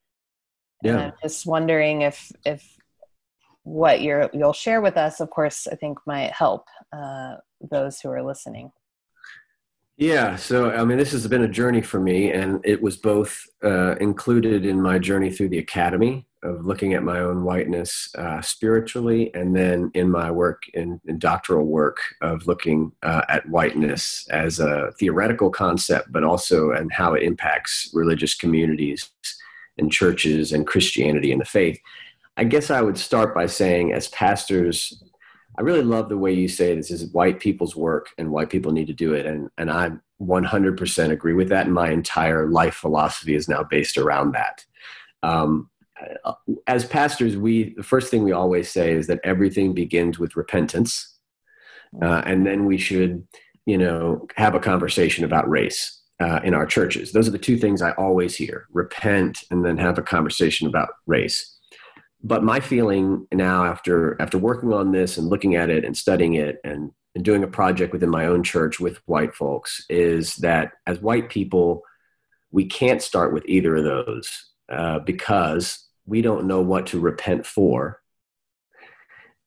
Yeah. 0.81 0.91
And 0.91 1.01
I'm 1.01 1.13
just 1.21 1.45
wondering 1.45 2.01
if 2.03 2.31
if 2.45 2.77
what 3.63 4.01
you're 4.01 4.29
you'll 4.33 4.53
share 4.53 4.81
with 4.81 4.97
us, 4.97 5.19
of 5.19 5.29
course, 5.29 5.67
I 5.67 5.75
think 5.75 5.99
might 6.05 6.31
help 6.31 6.67
uh, 6.91 7.35
those 7.61 7.99
who 7.99 8.09
are 8.09 8.23
listening. 8.23 8.71
Yeah, 9.97 10.37
so 10.37 10.71
I 10.71 10.83
mean, 10.85 10.97
this 10.97 11.11
has 11.11 11.27
been 11.27 11.43
a 11.43 11.47
journey 11.47 11.81
for 11.81 11.99
me, 11.99 12.31
and 12.31 12.59
it 12.65 12.81
was 12.81 12.97
both 12.97 13.45
uh, 13.63 13.95
included 13.97 14.65
in 14.65 14.81
my 14.81 14.97
journey 14.97 15.29
through 15.29 15.49
the 15.49 15.59
academy 15.59 16.27
of 16.41 16.65
looking 16.65 16.93
at 16.93 17.03
my 17.03 17.19
own 17.19 17.43
whiteness 17.43 18.09
uh, 18.17 18.41
spiritually, 18.41 19.31
and 19.35 19.55
then 19.55 19.91
in 19.93 20.09
my 20.09 20.31
work 20.31 20.63
in, 20.73 20.99
in 21.05 21.19
doctoral 21.19 21.67
work 21.67 21.99
of 22.21 22.47
looking 22.47 22.91
uh, 23.03 23.21
at 23.29 23.47
whiteness 23.49 24.27
as 24.29 24.59
a 24.59 24.91
theoretical 24.99 25.51
concept, 25.51 26.11
but 26.11 26.23
also 26.23 26.71
and 26.71 26.91
how 26.91 27.13
it 27.13 27.21
impacts 27.21 27.89
religious 27.93 28.33
communities 28.33 29.11
and 29.77 29.91
churches 29.91 30.51
and 30.53 30.65
Christianity 30.65 31.31
and 31.31 31.39
the 31.39 31.45
faith. 31.45 31.79
I 32.35 32.45
guess 32.45 32.71
I 32.71 32.81
would 32.81 32.97
start 32.97 33.35
by 33.35 33.45
saying, 33.45 33.93
as 33.93 34.07
pastors, 34.07 35.03
I 35.57 35.61
really 35.61 35.83
love 35.83 36.09
the 36.09 36.17
way 36.17 36.33
you 36.33 36.47
say 36.47 36.75
this 36.75 36.91
is 36.91 37.11
white 37.13 37.39
people's 37.39 37.75
work 37.75 38.09
and 38.17 38.31
white 38.31 38.49
people 38.49 38.71
need 38.71 38.87
to 38.87 38.93
do 38.93 39.13
it. 39.13 39.25
And, 39.25 39.49
and 39.57 39.71
I 39.71 39.91
100% 40.21 41.11
agree 41.11 41.33
with 41.33 41.49
that. 41.49 41.65
And 41.65 41.73
my 41.73 41.91
entire 41.91 42.49
life 42.49 42.75
philosophy 42.75 43.35
is 43.35 43.47
now 43.47 43.63
based 43.63 43.97
around 43.97 44.31
that. 44.31 44.65
Um, 45.21 45.69
as 46.67 46.85
pastors, 46.85 47.37
we, 47.37 47.73
the 47.75 47.83
first 47.83 48.09
thing 48.09 48.23
we 48.23 48.31
always 48.31 48.69
say 48.69 48.93
is 48.93 49.07
that 49.07 49.19
everything 49.23 49.73
begins 49.73 50.17
with 50.17 50.35
repentance. 50.35 51.17
Uh, 52.01 52.23
and 52.25 52.45
then 52.45 52.65
we 52.65 52.77
should, 52.77 53.25
you 53.65 53.77
know, 53.77 54.27
have 54.35 54.55
a 54.55 54.59
conversation 54.59 55.23
about 55.23 55.49
race 55.49 56.01
uh, 56.19 56.39
in 56.43 56.53
our 56.53 56.65
churches. 56.65 57.11
Those 57.11 57.27
are 57.27 57.31
the 57.31 57.37
two 57.37 57.57
things 57.57 57.81
I 57.81 57.91
always 57.91 58.35
hear 58.35 58.65
repent 58.71 59.43
and 59.51 59.63
then 59.63 59.77
have 59.77 59.97
a 59.97 60.03
conversation 60.03 60.67
about 60.67 60.89
race 61.05 61.52
but 62.23 62.43
my 62.43 62.59
feeling 62.59 63.27
now 63.33 63.65
after 63.65 64.19
after 64.21 64.37
working 64.37 64.73
on 64.73 64.91
this 64.91 65.17
and 65.17 65.27
looking 65.27 65.55
at 65.55 65.69
it 65.69 65.83
and 65.83 65.95
studying 65.95 66.35
it 66.35 66.59
and, 66.63 66.91
and 67.15 67.25
doing 67.25 67.43
a 67.43 67.47
project 67.47 67.91
within 67.91 68.09
my 68.09 68.25
own 68.25 68.43
church 68.43 68.79
with 68.79 69.01
white 69.05 69.35
folks 69.35 69.85
is 69.89 70.37
that 70.37 70.71
as 70.87 70.99
white 70.99 71.29
people 71.29 71.83
we 72.51 72.65
can't 72.65 73.01
start 73.01 73.33
with 73.33 73.43
either 73.47 73.75
of 73.75 73.83
those 73.83 74.51
uh, 74.71 74.99
because 74.99 75.87
we 76.05 76.21
don't 76.21 76.45
know 76.45 76.61
what 76.61 76.87
to 76.87 76.99
repent 76.99 77.45
for. 77.45 77.99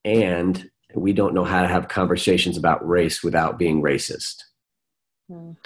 And 0.05 0.71
we 0.95 1.13
don't 1.13 1.35
know 1.35 1.45
how 1.45 1.63
to 1.63 1.69
have 1.69 1.89
conversations 1.89 2.57
about 2.57 2.87
race 2.87 3.23
without 3.23 3.59
being 3.59 3.83
racist. 3.83 4.43
Mm 5.31 5.57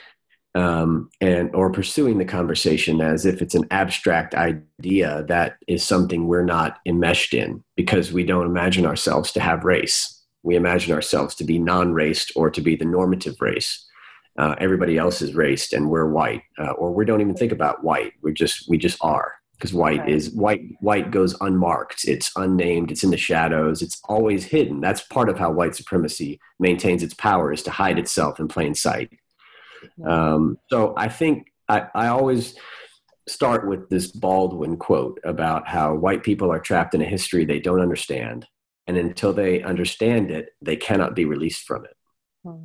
um, 0.55 1.11
and 1.21 1.55
or 1.55 1.71
pursuing 1.71 2.19
the 2.19 2.25
conversation 2.25 3.01
as 3.01 3.25
if 3.25 3.41
it's 3.41 3.55
an 3.55 3.67
abstract 3.71 4.35
idea 4.35 5.25
that 5.29 5.57
is 5.69 5.85
something 5.85 6.27
we're 6.27 6.45
not 6.45 6.79
enmeshed 6.87 7.35
in 7.35 7.63
because 7.77 8.13
we 8.13 8.25
don't 8.25 8.47
imagine 8.47 8.85
ourselves 8.85 9.31
to 9.33 9.41
have 9.41 9.65
race. 9.65 10.23
We 10.43 10.57
imagine 10.57 10.93
ourselves 10.95 11.35
to 11.37 11.45
be 11.45 11.59
non-raced 11.59 12.33
or 12.35 12.51
to 12.51 12.61
be 12.61 12.75
the 12.75 12.85
normative 12.85 13.41
race. 13.41 13.87
Uh, 14.39 14.55
everybody 14.59 14.97
else 14.97 15.23
is 15.23 15.35
raced 15.35 15.73
and 15.73 15.91
we're 15.91 16.09
white, 16.09 16.43
uh, 16.59 16.71
or 16.73 16.93
we 16.93 17.05
don't 17.05 17.21
even 17.21 17.37
think 17.37 17.53
about 17.53 17.85
white. 17.85 18.15
We're 18.23 18.33
just 18.33 18.69
we 18.69 18.79
just 18.79 18.99
are 19.03 19.35
because 19.53 19.75
white 19.75 20.01
right. 20.01 20.09
is 20.09 20.31
white. 20.31 20.63
White 20.81 21.11
goes 21.11 21.37
unmarked. 21.41 22.07
It's 22.07 22.33
unnamed. 22.37 22.91
It's 22.91 23.05
in 23.05 23.11
the 23.11 23.17
shadows. 23.17 23.83
It's 23.83 24.01
always 24.05 24.47
hidden. 24.47 24.81
That's 24.81 25.03
part 25.03 25.29
of 25.29 25.39
how 25.39 25.53
white 25.53 25.77
supremacy 25.77 26.41
maintains 26.59 27.03
its 27.03 27.15
power 27.15 27.53
is 27.53 27.63
to 27.65 27.71
hide 27.71 27.99
itself 27.99 28.41
in 28.41 28.49
plain 28.49 28.75
sight 28.75 29.11
um, 30.07 30.59
so 30.69 30.95
I 30.97 31.09
think 31.09 31.53
I, 31.69 31.87
I 31.95 32.07
always 32.09 32.55
start 33.29 33.69
with 33.69 33.89
this 33.89 34.09
Baldwin 34.09 34.77
quote 34.77 35.21
about 35.25 35.69
how 35.69 35.95
white 35.95 36.23
people 36.23 36.51
are 36.51 36.61
trapped 36.61 36.95
in 36.95 37.03
a 37.03 37.07
history 37.07 37.45
they 37.45 37.61
don't 37.61 37.81
understand. 37.81 38.47
And 38.87 38.97
until 38.97 39.33
they 39.33 39.63
understand 39.63 40.31
it, 40.31 40.51
they 40.61 40.77
cannot 40.77 41.15
be 41.15 41.25
released 41.25 41.63
from 41.63 41.85
it. 41.85 41.97
Hmm. 42.45 42.65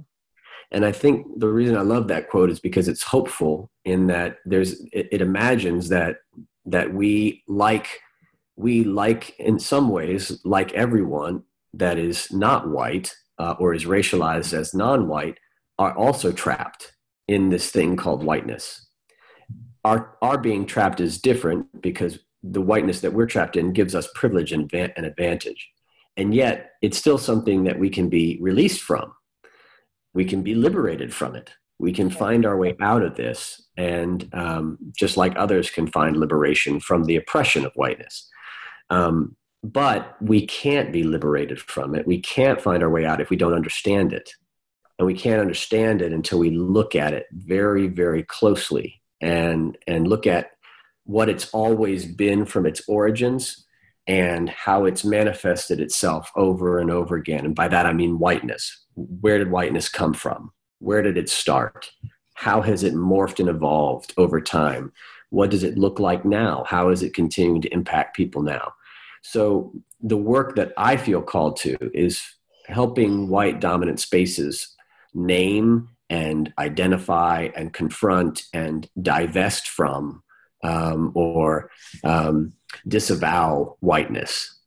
And 0.71 0.83
I 0.83 0.91
think 0.91 1.27
the 1.39 1.49
reason 1.49 1.77
I 1.77 1.81
love 1.81 2.07
that 2.07 2.29
quote 2.29 2.49
is 2.49 2.59
because 2.59 2.87
it's 2.87 3.03
hopeful 3.03 3.69
in 3.83 4.07
that 4.07 4.37
there's 4.45 4.81
it, 4.91 5.07
it 5.11 5.21
imagines 5.21 5.89
that 5.89 6.17
that 6.65 6.93
we 6.93 7.43
like 7.47 7.99
we 8.55 8.83
like 8.83 9.37
in 9.39 9.59
some 9.59 9.89
ways 9.89 10.41
like 10.43 10.73
everyone 10.73 11.43
that 11.73 11.99
is 11.99 12.31
not 12.31 12.69
white 12.69 13.13
uh, 13.37 13.55
or 13.59 13.73
is 13.73 13.85
racialized 13.85 14.53
as 14.53 14.73
non-white 14.73 15.37
are 15.77 15.95
also 15.95 16.31
trapped 16.31 16.93
in 17.27 17.49
this 17.49 17.69
thing 17.71 17.95
called 17.95 18.23
whiteness. 18.23 18.87
Our, 19.83 20.17
our 20.21 20.37
being 20.37 20.65
trapped 20.65 20.99
is 20.99 21.21
different 21.21 21.81
because 21.81 22.19
the 22.43 22.61
whiteness 22.61 23.01
that 23.01 23.13
we're 23.13 23.25
trapped 23.25 23.55
in 23.55 23.73
gives 23.73 23.95
us 23.95 24.07
privilege 24.15 24.51
and 24.51 24.71
an 24.73 25.05
advantage. 25.05 25.69
And 26.17 26.33
yet, 26.33 26.71
it's 26.81 26.97
still 26.97 27.17
something 27.17 27.63
that 27.65 27.79
we 27.79 27.89
can 27.89 28.09
be 28.09 28.37
released 28.41 28.81
from. 28.81 29.13
We 30.13 30.25
can 30.25 30.43
be 30.43 30.55
liberated 30.55 31.13
from 31.13 31.35
it. 31.35 31.51
We 31.77 31.91
can 31.91 32.09
find 32.09 32.45
our 32.45 32.55
way 32.55 32.75
out 32.79 33.03
of 33.03 33.15
this, 33.15 33.61
and 33.75 34.29
um, 34.33 34.77
just 34.97 35.17
like 35.17 35.33
others 35.35 35.69
can 35.69 35.87
find 35.87 36.15
liberation 36.15 36.79
from 36.79 37.03
the 37.03 37.17
oppression 37.17 37.65
of 37.65 37.73
whiteness. 37.75 38.29
Um, 38.89 39.35
but 39.61 40.15
we 40.21 40.45
can't 40.45 40.93
be 40.93 41.03
liberated 41.03 41.59
from 41.59 41.95
it. 41.95 42.07
We 42.07 42.21
can't 42.21 42.61
find 42.61 42.81
our 42.81 42.89
way 42.89 43.03
out 43.03 43.19
if 43.19 43.29
we 43.29 43.35
don't 43.35 43.53
understand 43.53 44.13
it 44.13 44.29
and 44.97 45.05
we 45.05 45.13
can't 45.13 45.41
understand 45.41 46.01
it 46.01 46.13
until 46.13 46.39
we 46.39 46.51
look 46.51 46.95
at 46.95 47.13
it 47.13 47.25
very 47.31 47.87
very 47.87 48.23
closely 48.23 49.01
and 49.21 49.77
and 49.87 50.07
look 50.07 50.27
at 50.27 50.51
what 51.05 51.29
it's 51.29 51.49
always 51.51 52.05
been 52.05 52.45
from 52.45 52.65
its 52.65 52.81
origins 52.87 53.65
and 54.07 54.49
how 54.49 54.85
it's 54.85 55.03
manifested 55.03 55.79
itself 55.79 56.31
over 56.35 56.79
and 56.79 56.91
over 56.91 57.15
again. 57.15 57.45
And 57.45 57.55
by 57.55 57.67
that 57.67 57.85
i 57.85 57.93
mean 57.93 58.19
whiteness. 58.19 58.85
Where 58.95 59.37
did 59.37 59.51
whiteness 59.51 59.89
come 59.89 60.13
from? 60.13 60.51
Where 60.79 61.01
did 61.01 61.17
it 61.17 61.29
start? 61.29 61.91
How 62.33 62.61
has 62.61 62.83
it 62.83 62.93
morphed 62.93 63.39
and 63.39 63.49
evolved 63.49 64.13
over 64.17 64.41
time? 64.41 64.91
What 65.29 65.49
does 65.49 65.63
it 65.63 65.77
look 65.77 65.99
like 65.99 66.25
now? 66.25 66.63
How 66.67 66.89
is 66.89 67.01
it 67.01 67.13
continuing 67.13 67.61
to 67.61 67.73
impact 67.73 68.15
people 68.15 68.41
now? 68.41 68.73
So 69.23 69.73
the 70.01 70.17
work 70.17 70.55
that 70.55 70.73
i 70.77 70.97
feel 70.97 71.21
called 71.21 71.57
to 71.57 71.77
is 71.93 72.21
helping 72.67 73.27
white 73.27 73.59
dominant 73.59 73.99
spaces 73.99 74.74
name 75.15 75.89
and 76.09 76.53
identify 76.59 77.49
and 77.55 77.73
confront 77.73 78.43
and 78.53 78.87
divest 79.01 79.69
from 79.69 80.21
um, 80.63 81.11
or 81.15 81.71
um, 82.03 82.53
disavow 82.87 83.77
whiteness 83.79 84.59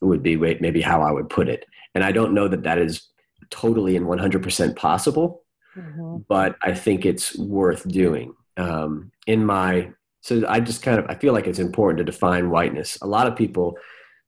would 0.00 0.22
be 0.22 0.36
maybe 0.36 0.80
how 0.80 1.02
I 1.02 1.12
would 1.12 1.28
put 1.28 1.48
it. 1.48 1.66
And 1.94 2.02
I 2.02 2.12
don't 2.12 2.34
know 2.34 2.48
that 2.48 2.64
that 2.64 2.78
is 2.78 3.08
totally 3.50 3.96
and 3.96 4.06
100% 4.06 4.76
possible, 4.76 5.44
mm-hmm. 5.76 6.18
but 6.28 6.56
I 6.62 6.72
think 6.72 7.04
it's 7.04 7.36
worth 7.36 7.86
doing. 7.88 8.34
Um, 8.56 9.12
in 9.26 9.44
my, 9.44 9.90
so 10.20 10.44
I 10.48 10.60
just 10.60 10.82
kind 10.82 10.98
of, 10.98 11.06
I 11.08 11.14
feel 11.14 11.32
like 11.32 11.46
it's 11.46 11.58
important 11.58 11.98
to 11.98 12.04
define 12.04 12.50
whiteness. 12.50 12.98
A 13.02 13.06
lot 13.06 13.26
of 13.26 13.36
people 13.36 13.76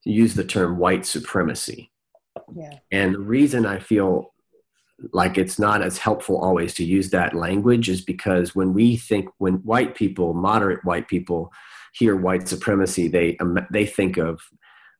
use 0.05 0.35
the 0.35 0.45
term 0.45 0.79
white 0.79 1.07
supremacy. 1.07 1.91
Yeah. 2.55 2.79
And 2.91 3.15
the 3.15 3.21
reason 3.21 3.65
I 3.65 3.79
feel 3.79 4.34
like 5.13 5.37
it's 5.39 5.59
not 5.59 5.83
as 5.83 5.99
helpful 5.99 6.39
always 6.39 6.73
to 6.75 6.85
use 6.85 7.11
that 7.11 7.35
language 7.35 7.89
is 7.89 8.01
because 8.01 8.55
when 8.55 8.73
we 8.73 8.97
think 8.97 9.29
when 9.39 9.55
white 9.65 9.95
people 9.95 10.35
moderate 10.35 10.85
white 10.85 11.09
people 11.09 11.53
hear 11.93 12.17
white 12.17 12.49
supremacy 12.49 13.09
they 13.09 13.37
um, 13.39 13.59
they 13.73 13.87
think 13.87 14.17
of 14.17 14.41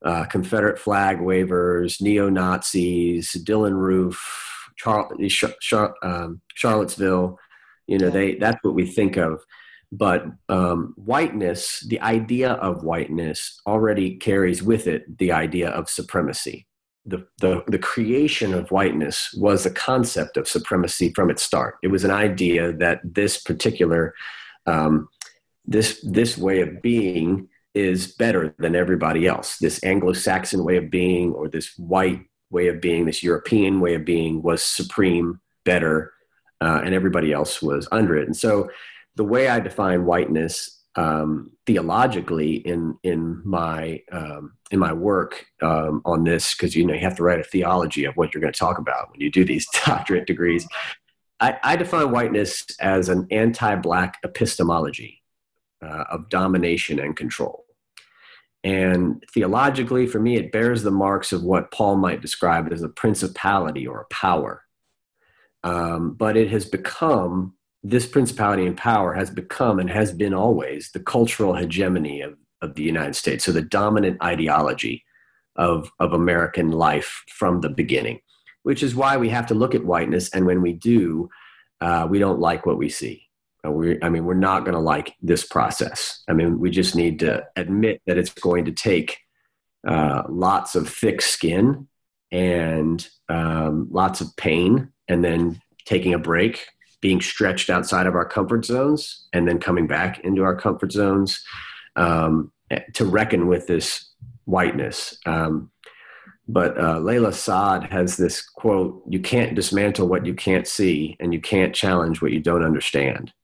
uh, 0.05 0.25
confederate 0.27 0.79
flag 0.79 1.21
wavers 1.21 2.01
neo-nazis 2.01 3.33
dylan 3.45 3.75
roof 3.75 4.21
Char- 4.77 5.11
Char- 5.61 5.95
um, 6.03 6.41
charlottesville 6.55 7.39
You 7.87 7.99
know, 7.99 8.11
they 8.11 8.37
that's 8.37 8.59
what 8.63 8.75
we 8.75 8.87
think 8.87 9.17
of. 9.17 9.45
But 9.93 10.25
um, 10.49 10.95
whiteness, 10.97 11.87
the 11.89 12.01
idea 12.01 12.53
of 12.55 12.83
whiteness, 12.83 13.61
already 13.67 14.17
carries 14.17 14.63
with 14.63 14.87
it 14.89 15.19
the 15.19 15.31
idea 15.33 15.69
of 15.71 15.89
supremacy. 15.89 16.67
The, 17.07 17.27
the, 17.39 17.63
the 17.67 17.79
creation 17.79 18.55
of 18.55 18.71
whiteness 18.71 19.35
was 19.37 19.67
a 19.67 19.71
concept 19.71 20.39
of 20.39 20.49
supremacy 20.49 21.13
from 21.13 21.31
its 21.31 21.43
start. 21.43 21.77
It 21.83 21.89
was 21.89 22.05
an 22.05 22.11
idea 22.11 22.73
that 22.73 23.01
this 23.05 23.43
particular 23.43 24.15
um, 24.67 25.09
this 25.67 26.01
this 26.03 26.37
way 26.37 26.61
of 26.61 26.83
being 26.83 27.49
is 27.75 28.15
better 28.15 28.55
than 28.59 28.77
everybody 28.77 29.27
else. 29.27 29.59
This 29.59 29.83
Anglo-Saxon 29.83 30.63
way 30.63 30.77
of 30.77 30.91
being, 30.91 31.33
or 31.33 31.49
this 31.49 31.77
white 31.77 32.21
way 32.51 32.69
of 32.69 32.81
being, 32.81 33.05
this 33.05 33.23
European 33.23 33.81
way 33.81 33.95
of 33.95 34.05
being, 34.05 34.43
was 34.43 34.63
supreme, 34.63 35.41
better, 35.65 36.13
uh, 36.61 36.83
and 36.85 36.95
everybody 36.95 37.33
else 37.33 37.61
was 37.61 37.89
under 37.91 38.17
it. 38.17 38.27
And 38.27 38.37
so, 38.37 38.71
the 39.17 39.25
way 39.25 39.49
I 39.49 39.61
define 39.61 40.05
whiteness 40.05 40.84
um, 40.97 41.51
theologically 41.67 42.55
in 42.55 42.97
in 43.03 43.43
my 43.45 44.03
um, 44.13 44.57
in 44.71 44.79
my 44.79 44.93
work 44.93 45.47
um, 45.63 46.03
on 46.05 46.25
this, 46.25 46.55
because 46.55 46.77
you 46.77 46.87
know 46.87 46.95
you 46.95 47.01
have 47.01 47.17
to 47.17 47.23
write 47.23 47.41
a 47.41 47.45
theology 47.45 48.05
of 48.05 48.17
what 48.17 48.33
you're 48.33 48.41
going 48.41 48.53
to 48.53 48.59
talk 48.59 48.79
about 48.79 49.11
when 49.11 49.21
you 49.21 49.31
do 49.31 49.45
these 49.45 49.67
doctorate 49.87 50.27
degrees. 50.27 50.67
I, 51.41 51.59
I 51.63 51.77
define 51.77 52.11
whiteness 52.11 52.65
as 52.81 53.09
an 53.09 53.27
anti-black 53.31 54.19
epistemology 54.25 55.23
uh, 55.83 56.05
of 56.11 56.29
domination 56.29 56.99
and 56.99 57.17
control. 57.17 57.65
And 58.63 59.23
theologically, 59.33 60.07
for 60.07 60.19
me, 60.19 60.37
it 60.37 60.51
bears 60.51 60.83
the 60.83 60.91
marks 60.91 61.33
of 61.33 61.43
what 61.43 61.71
Paul 61.71 61.97
might 61.97 62.23
describe 62.23 62.73
as 62.73 62.83
a 62.83 62.89
principality 62.89 63.87
or 63.87 64.01
a 64.01 64.15
power. 64.15 64.63
Um, 65.63 66.15
but 66.15 66.37
it 66.37 66.51
has 66.51 66.65
become, 66.65 67.55
this 67.85 68.07
principality 68.07 68.67
and 68.67 68.77
power 68.77 69.13
has 69.13 69.31
become 69.31 69.79
and 69.79 69.91
has 69.91 70.11
been 70.11 70.33
always 70.33 70.91
the 70.91 71.01
cultural 71.01 71.55
hegemony 71.55 72.23
of, 72.23 72.35
of 72.63 72.75
the 72.75 72.83
United 72.83 73.15
States. 73.15 73.45
So 73.45 73.53
the 73.53 73.61
dominant 73.61 74.23
ideology 74.23 75.05
of, 75.57 75.91
of 76.01 76.15
American 76.15 76.71
life 76.71 77.23
from 77.29 77.61
the 77.61 77.69
beginning, 77.69 78.21
which 78.63 78.83
is 78.83 78.95
why 78.95 79.19
we 79.19 79.29
have 79.29 79.47
to 79.49 79.55
look 79.55 79.75
at 79.75 79.85
whiteness. 79.85 80.31
And 80.31 80.47
when 80.47 80.63
we 80.63 80.73
do, 80.73 81.29
uh, 81.83 82.07
we 82.09 82.19
don't 82.19 82.41
like 82.41 82.65
what 82.65 82.79
we 82.79 82.89
see. 82.89 83.29
Uh, 83.65 83.71
we, 83.71 84.03
I 84.03 84.09
mean, 84.09 84.25
we're 84.25 84.35
not 84.35 84.65
going 84.65 84.75
to 84.75 84.81
like 84.81 85.15
this 85.21 85.47
process. 85.47 86.23
I 86.27 86.33
mean, 86.33 86.59
we 86.59 86.71
just 86.71 86.97
need 86.97 87.19
to 87.21 87.45
admit 87.55 88.01
that 88.07 88.17
it's 88.17 88.33
going 88.33 88.65
to 88.65 88.73
take 88.73 89.19
uh, 89.87 90.23
lots 90.29 90.75
of 90.75 90.89
thick 90.89 91.21
skin 91.21 91.87
and 92.33 93.07
um, 93.29 93.89
lots 93.91 94.21
of 94.21 94.35
pain, 94.37 94.91
and 95.07 95.23
then 95.23 95.61
taking 95.85 96.15
a 96.15 96.19
break, 96.19 96.67
being 97.05 97.21
stretched 97.21 97.69
outside 97.69 98.07
of 98.07 98.15
our 98.15 98.25
comfort 98.25 98.65
zones, 98.65 99.29
and 99.35 99.47
then 99.47 99.61
coming 99.61 99.87
back 99.87 100.21
into 100.21 100.43
our 100.43 100.57
comfort 100.57 100.91
zones 100.91 101.45
um, 101.97 102.51
to 102.95 103.05
reckon 103.05 103.47
with 103.47 103.67
this 103.67 104.11
whiteness. 104.47 105.19
Um, 105.27 105.71
but 106.49 106.79
uh, 106.79 107.01
Layla 107.01 107.35
Saad 107.35 107.85
has 107.93 108.17
this 108.17 108.41
quote: 108.41 109.03
"You 109.07 109.21
can't 109.21 109.55
dismantle 109.55 110.09
what 110.09 110.25
you 110.25 110.33
can't 110.33 110.67
see, 110.67 111.19
and 111.21 111.35
you 111.35 111.43
can't 111.43 111.75
challenge 111.75 112.23
what 112.23 112.33
you 112.33 112.41
don't 112.41 112.65
understand." 112.65 113.35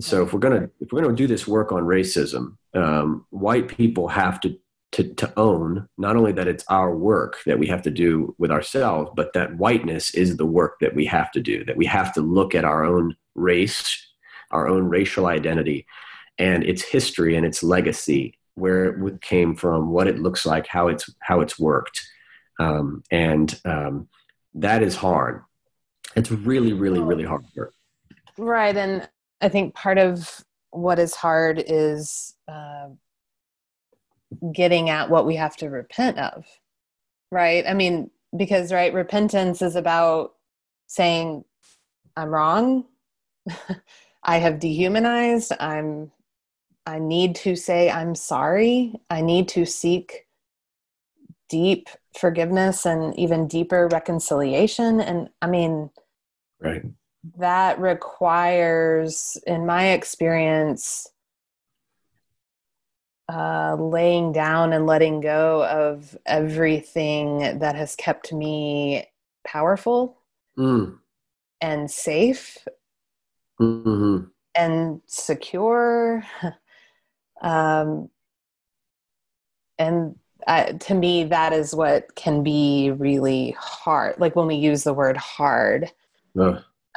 So 0.00 0.24
if 0.24 0.32
we're 0.32 0.40
gonna 0.40 0.68
if 0.80 0.90
we're 0.90 1.02
gonna 1.02 1.14
do 1.14 1.28
this 1.28 1.46
work 1.46 1.70
on 1.70 1.84
racism, 1.84 2.56
um, 2.74 3.24
white 3.30 3.68
people 3.68 4.08
have 4.08 4.40
to, 4.40 4.58
to 4.92 5.14
to 5.14 5.32
own 5.36 5.88
not 5.98 6.16
only 6.16 6.32
that 6.32 6.48
it's 6.48 6.64
our 6.68 6.94
work 6.94 7.38
that 7.46 7.58
we 7.58 7.66
have 7.68 7.82
to 7.82 7.90
do 7.90 8.34
with 8.38 8.50
ourselves, 8.50 9.10
but 9.14 9.32
that 9.34 9.56
whiteness 9.56 10.14
is 10.14 10.36
the 10.36 10.46
work 10.46 10.78
that 10.80 10.94
we 10.94 11.06
have 11.06 11.30
to 11.32 11.40
do. 11.40 11.64
That 11.64 11.76
we 11.76 11.86
have 11.86 12.12
to 12.14 12.20
look 12.20 12.54
at 12.54 12.64
our 12.64 12.84
own 12.84 13.16
race, 13.34 14.06
our 14.50 14.66
own 14.66 14.84
racial 14.84 15.26
identity, 15.26 15.86
and 16.38 16.64
its 16.64 16.82
history 16.82 17.36
and 17.36 17.46
its 17.46 17.62
legacy, 17.62 18.38
where 18.54 19.06
it 19.06 19.20
came 19.20 19.54
from, 19.54 19.90
what 19.90 20.08
it 20.08 20.18
looks 20.18 20.44
like, 20.44 20.66
how 20.66 20.88
it's 20.88 21.08
how 21.20 21.40
it's 21.40 21.58
worked, 21.58 22.04
um, 22.58 23.02
and 23.10 23.60
um, 23.64 24.08
that 24.54 24.82
is 24.82 24.96
hard. 24.96 25.42
It's 26.16 26.32
really, 26.32 26.72
really, 26.72 27.00
really 27.00 27.24
hard 27.24 27.44
work. 27.54 27.72
Right, 28.36 28.76
and 28.76 29.08
I 29.40 29.48
think 29.48 29.74
part 29.74 29.98
of 29.98 30.44
what 30.70 30.98
is 30.98 31.14
hard 31.14 31.62
is 31.66 32.34
uh, 32.48 32.88
getting 34.52 34.90
at 34.90 35.10
what 35.10 35.26
we 35.26 35.36
have 35.36 35.56
to 35.56 35.68
repent 35.68 36.18
of, 36.18 36.46
right? 37.30 37.64
I 37.66 37.74
mean, 37.74 38.10
because, 38.36 38.72
right, 38.72 38.92
repentance 38.92 39.62
is 39.62 39.76
about 39.76 40.34
saying, 40.86 41.44
I'm 42.16 42.30
wrong. 42.30 42.84
I 44.22 44.38
have 44.38 44.60
dehumanized. 44.60 45.52
I'm, 45.58 46.12
I 46.86 46.98
need 46.98 47.34
to 47.36 47.56
say, 47.56 47.90
I'm 47.90 48.14
sorry. 48.14 48.94
I 49.08 49.20
need 49.20 49.48
to 49.50 49.64
seek 49.64 50.26
deep 51.48 51.88
forgiveness 52.18 52.86
and 52.86 53.18
even 53.18 53.48
deeper 53.48 53.88
reconciliation. 53.88 55.00
And 55.00 55.30
I 55.42 55.46
mean, 55.46 55.90
right 56.60 56.82
that 57.38 57.78
requires, 57.78 59.36
in 59.46 59.66
my 59.66 59.90
experience, 59.90 61.06
uh, 63.30 63.76
laying 63.76 64.32
down 64.32 64.72
and 64.72 64.86
letting 64.86 65.20
go 65.20 65.64
of 65.64 66.16
everything 66.26 67.58
that 67.60 67.76
has 67.76 67.94
kept 67.94 68.32
me 68.32 69.06
powerful 69.44 70.18
mm. 70.58 70.98
and 71.60 71.90
safe 71.90 72.58
mm-hmm. 73.60 74.24
and 74.54 75.00
secure. 75.06 76.24
um, 77.40 78.10
and 79.78 80.16
uh, 80.46 80.72
to 80.72 80.94
me, 80.94 81.24
that 81.24 81.52
is 81.52 81.74
what 81.74 82.14
can 82.16 82.42
be 82.42 82.90
really 82.90 83.54
hard. 83.58 84.18
Like 84.18 84.34
when 84.34 84.48
we 84.48 84.56
use 84.56 84.82
the 84.82 84.94
word 84.94 85.16
hard. 85.16 85.92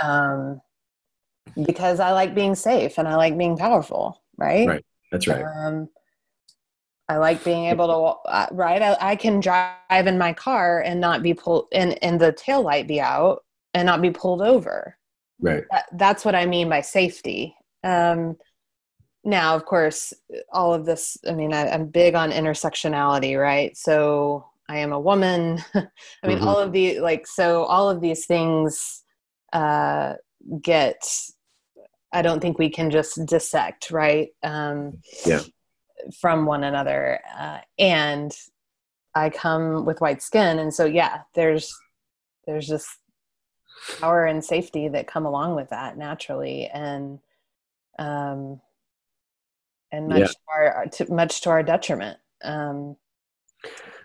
Um, 0.02 0.62
because 1.64 2.00
I 2.00 2.12
like 2.12 2.34
being 2.34 2.56
safe 2.56 2.98
and 2.98 3.08
I 3.08 3.18
like 3.18 3.38
being 3.38 3.58
powerful, 3.58 4.22
right? 4.38 4.68
Right. 4.68 4.86
That's 5.12 5.28
right. 5.28 5.44
Um, 5.44 5.90
I 7.14 7.18
like 7.18 7.44
being 7.44 7.66
able 7.66 7.88
to, 7.88 8.30
uh, 8.30 8.48
right? 8.52 8.82
I, 8.82 8.98
I, 9.00 9.16
can 9.16 9.40
drive 9.40 10.08
in 10.08 10.18
my 10.18 10.34
car 10.34 10.82
and 10.82 11.00
not 11.00 11.22
be 11.22 11.36
pulled, 11.36 11.68
and, 11.72 12.02
and 12.04 12.20
the 12.20 12.32
tail 12.32 12.64
light 12.64 12.88
be 12.88 13.00
out 13.00 13.44
and 13.76 13.86
not 13.86 14.02
be 14.02 14.10
pulled 14.10 14.42
over. 14.42 14.98
Right. 15.40 15.64
That, 15.70 15.86
that's 15.94 16.26
what 16.26 16.34
I 16.34 16.48
mean 16.48 16.70
by 16.70 16.82
safety. 16.82 17.56
Um, 17.84 18.38
now, 19.24 19.56
of 19.56 19.66
course, 19.66 20.12
all 20.52 20.74
of 20.74 20.86
this, 20.86 21.18
I 21.28 21.34
mean, 21.34 21.54
I, 21.54 21.68
am 21.68 21.86
big 21.86 22.16
on 22.16 22.32
intersectionality, 22.32 23.40
right? 23.40 23.78
So 23.78 24.48
I 24.68 24.80
am 24.80 24.92
a 24.92 25.00
woman. 25.00 25.64
I 25.76 25.88
mean, 26.28 26.40
mm-hmm. 26.40 26.48
all 26.48 26.58
of 26.58 26.72
the, 26.72 27.00
like, 27.00 27.28
so 27.28 27.64
all 27.66 27.92
of 27.92 28.02
these 28.02 28.26
things 28.26 29.04
uh, 29.54 30.16
get 30.62 31.08
i 32.12 32.22
don't 32.22 32.42
think 32.42 32.60
we 32.60 32.70
can 32.70 32.92
just 32.92 33.26
dissect 33.26 33.92
right 33.92 34.30
um, 34.44 35.00
yeah. 35.26 35.40
From 36.20 36.46
one 36.46 36.64
another 36.64 37.20
uh, 37.38 37.60
and 37.78 38.36
i 39.16 39.30
come 39.30 39.86
with 39.86 40.02
white 40.02 40.22
skin. 40.22 40.60
And 40.60 40.74
so 40.74 40.86
yeah 40.86 41.22
there's 41.36 41.74
there's 42.46 42.68
just 42.68 42.90
power 44.00 44.26
and 44.26 44.44
safety 44.44 44.88
that 44.90 45.08
come 45.08 45.26
along 45.26 45.56
with 45.56 45.70
that 45.70 45.98
naturally. 45.98 46.68
And 46.68 47.20
um 48.00 48.62
and 49.92 50.08
much 50.08 50.20
yeah. 50.20 50.26
to 50.26 50.34
our 50.50 50.86
to, 50.94 51.14
much 51.14 51.42
to 51.42 51.50
our 51.50 51.64
detriment. 51.64 52.18
Um 52.44 52.98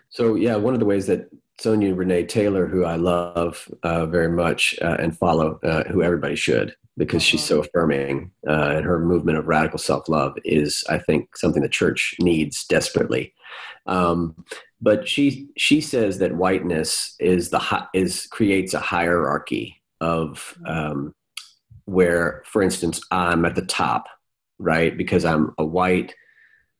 so 0.09 0.35
yeah 0.35 0.55
one 0.55 0.73
of 0.73 0.79
the 0.79 0.85
ways 0.85 1.07
that 1.07 1.29
Sonya 1.59 1.93
Renee 1.93 2.25
Taylor, 2.25 2.67
who 2.67 2.85
I 2.85 2.95
love 2.95 3.69
uh, 3.83 4.05
very 4.05 4.29
much 4.29 4.75
uh, 4.81 4.95
and 4.97 5.17
follow, 5.17 5.59
uh, 5.61 5.83
who 5.85 6.01
everybody 6.01 6.37
should, 6.37 6.73
because 6.99 7.23
she's 7.23 7.43
so 7.43 7.61
affirming, 7.61 8.29
uh, 8.47 8.73
and 8.75 8.85
her 8.85 8.99
movement 8.99 9.37
of 9.37 9.47
radical 9.47 9.79
self 9.79 10.09
love 10.09 10.37
is, 10.43 10.83
I 10.89 10.99
think, 10.99 11.37
something 11.37 11.63
the 11.63 11.69
church 11.69 12.13
needs 12.19 12.65
desperately. 12.65 13.33
Um, 13.87 14.35
but 14.81 15.07
she 15.07 15.47
she 15.57 15.81
says 15.81 16.19
that 16.19 16.35
whiteness 16.35 17.15
is 17.19 17.49
the 17.49 17.87
is 17.93 18.27
creates 18.27 18.73
a 18.73 18.79
hierarchy 18.79 19.81
of 20.01 20.57
um, 20.65 21.15
where, 21.85 22.43
for 22.45 22.61
instance, 22.61 23.01
I'm 23.11 23.45
at 23.45 23.55
the 23.55 23.65
top, 23.65 24.07
right, 24.59 24.95
because 24.95 25.23
I'm 25.25 25.53
a 25.57 25.65
white 25.65 26.13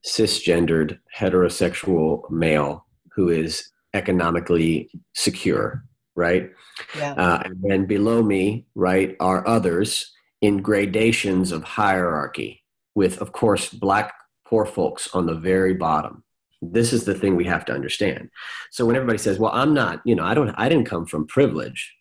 cisgendered 0.05 0.99
heterosexual 1.17 2.29
male 2.29 2.85
who 3.13 3.29
is 3.29 3.69
economically 3.93 4.91
secure, 5.13 5.83
right? 6.19 6.51
Yeah. 6.95 7.13
Uh, 7.13 7.41
and 7.45 7.55
then 7.61 7.85
below 7.85 8.21
me, 8.21 8.67
right, 8.75 9.15
are 9.19 9.47
others 9.47 10.11
in 10.41 10.61
gradations 10.61 11.51
of 11.51 11.63
hierarchy, 11.63 12.63
with, 12.93 13.19
of 13.19 13.31
course, 13.31 13.69
black 13.69 14.13
poor 14.45 14.65
folks 14.65 15.13
on 15.15 15.25
the 15.25 15.33
very 15.33 15.73
bottom. 15.73 16.23
This 16.61 16.91
is 16.91 17.05
the 17.05 17.13
thing 17.13 17.35
we 17.35 17.45
have 17.45 17.65
to 17.65 17.73
understand. 17.73 18.29
So 18.71 18.85
when 18.85 18.97
everybody 18.97 19.17
says, 19.17 19.39
"Well, 19.39 19.53
I'm 19.53 19.73
not," 19.73 20.01
you 20.03 20.13
know, 20.15 20.25
I 20.25 20.33
don't, 20.33 20.53
I 20.57 20.67
didn't 20.67 20.89
come 20.89 21.05
from 21.05 21.25
privilege. 21.25 21.95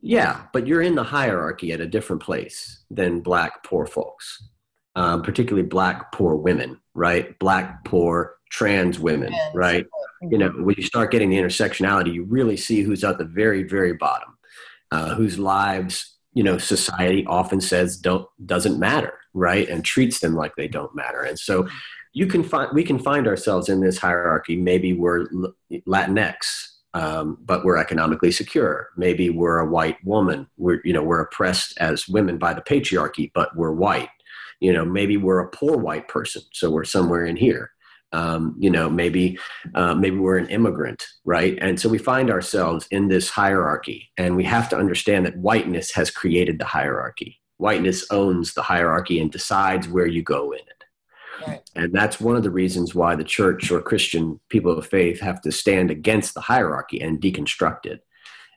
Yeah, 0.00 0.42
but 0.52 0.66
you're 0.66 0.82
in 0.82 0.94
the 0.94 1.02
hierarchy 1.02 1.72
at 1.72 1.80
a 1.80 1.86
different 1.86 2.22
place 2.22 2.84
than 2.90 3.20
black 3.20 3.64
poor 3.64 3.86
folks, 3.86 4.48
um, 4.94 5.22
particularly 5.22 5.66
black 5.66 6.12
poor 6.12 6.36
women, 6.36 6.80
right? 6.94 7.36
Black 7.40 7.84
poor 7.84 8.37
trans 8.50 8.98
women, 8.98 9.32
right? 9.54 9.86
You 10.22 10.38
know, 10.38 10.50
when 10.50 10.74
you 10.76 10.82
start 10.82 11.10
getting 11.10 11.30
the 11.30 11.36
intersectionality, 11.36 12.12
you 12.12 12.24
really 12.24 12.56
see 12.56 12.82
who's 12.82 13.04
at 13.04 13.18
the 13.18 13.24
very, 13.24 13.62
very 13.62 13.92
bottom, 13.92 14.36
uh, 14.90 15.14
whose 15.14 15.38
lives, 15.38 16.16
you 16.34 16.42
know, 16.42 16.58
society 16.58 17.24
often 17.26 17.60
says 17.60 17.96
don't 17.96 18.28
doesn't 18.46 18.78
matter, 18.78 19.14
right? 19.34 19.68
And 19.68 19.84
treats 19.84 20.20
them 20.20 20.34
like 20.34 20.56
they 20.56 20.68
don't 20.68 20.94
matter. 20.94 21.22
And 21.22 21.38
so 21.38 21.68
you 22.12 22.26
can 22.26 22.42
find 22.42 22.70
we 22.72 22.84
can 22.84 22.98
find 22.98 23.26
ourselves 23.26 23.68
in 23.68 23.80
this 23.80 23.98
hierarchy. 23.98 24.56
Maybe 24.56 24.92
we're 24.92 25.26
Latinx, 25.86 26.36
um, 26.94 27.38
but 27.44 27.64
we're 27.64 27.76
economically 27.76 28.32
secure. 28.32 28.88
Maybe 28.96 29.30
we're 29.30 29.58
a 29.58 29.70
white 29.70 30.02
woman. 30.04 30.48
We're 30.56 30.80
you 30.84 30.92
know 30.92 31.02
we're 31.02 31.20
oppressed 31.20 31.76
as 31.78 32.08
women 32.08 32.38
by 32.38 32.54
the 32.54 32.62
patriarchy, 32.62 33.30
but 33.34 33.56
we're 33.56 33.72
white. 33.72 34.10
You 34.60 34.72
know, 34.72 34.84
maybe 34.84 35.16
we're 35.16 35.40
a 35.40 35.50
poor 35.50 35.76
white 35.76 36.08
person, 36.08 36.42
so 36.52 36.70
we're 36.70 36.84
somewhere 36.84 37.24
in 37.24 37.36
here. 37.36 37.70
Um, 38.12 38.56
you 38.58 38.70
know, 38.70 38.88
maybe 38.88 39.38
uh, 39.74 39.94
maybe 39.94 40.16
we're 40.16 40.38
an 40.38 40.48
immigrant, 40.48 41.04
right? 41.24 41.58
And 41.60 41.78
so 41.78 41.90
we 41.90 41.98
find 41.98 42.30
ourselves 42.30 42.86
in 42.90 43.08
this 43.08 43.28
hierarchy, 43.28 44.10
and 44.16 44.34
we 44.34 44.44
have 44.44 44.68
to 44.70 44.78
understand 44.78 45.26
that 45.26 45.36
whiteness 45.36 45.92
has 45.92 46.10
created 46.10 46.58
the 46.58 46.64
hierarchy. 46.64 47.38
Whiteness 47.58 48.06
owns 48.10 48.54
the 48.54 48.62
hierarchy 48.62 49.20
and 49.20 49.30
decides 49.30 49.88
where 49.88 50.06
you 50.06 50.22
go 50.22 50.52
in 50.52 50.60
it. 50.60 50.78
And 51.74 51.92
that's 51.92 52.20
one 52.20 52.36
of 52.36 52.42
the 52.42 52.50
reasons 52.50 52.94
why 52.94 53.14
the 53.14 53.24
church 53.24 53.70
or 53.70 53.80
Christian 53.80 54.40
people 54.48 54.76
of 54.76 54.86
faith 54.86 55.20
have 55.20 55.40
to 55.42 55.52
stand 55.52 55.90
against 55.90 56.34
the 56.34 56.40
hierarchy 56.40 57.00
and 57.00 57.20
deconstruct 57.20 57.86
it. 57.86 58.00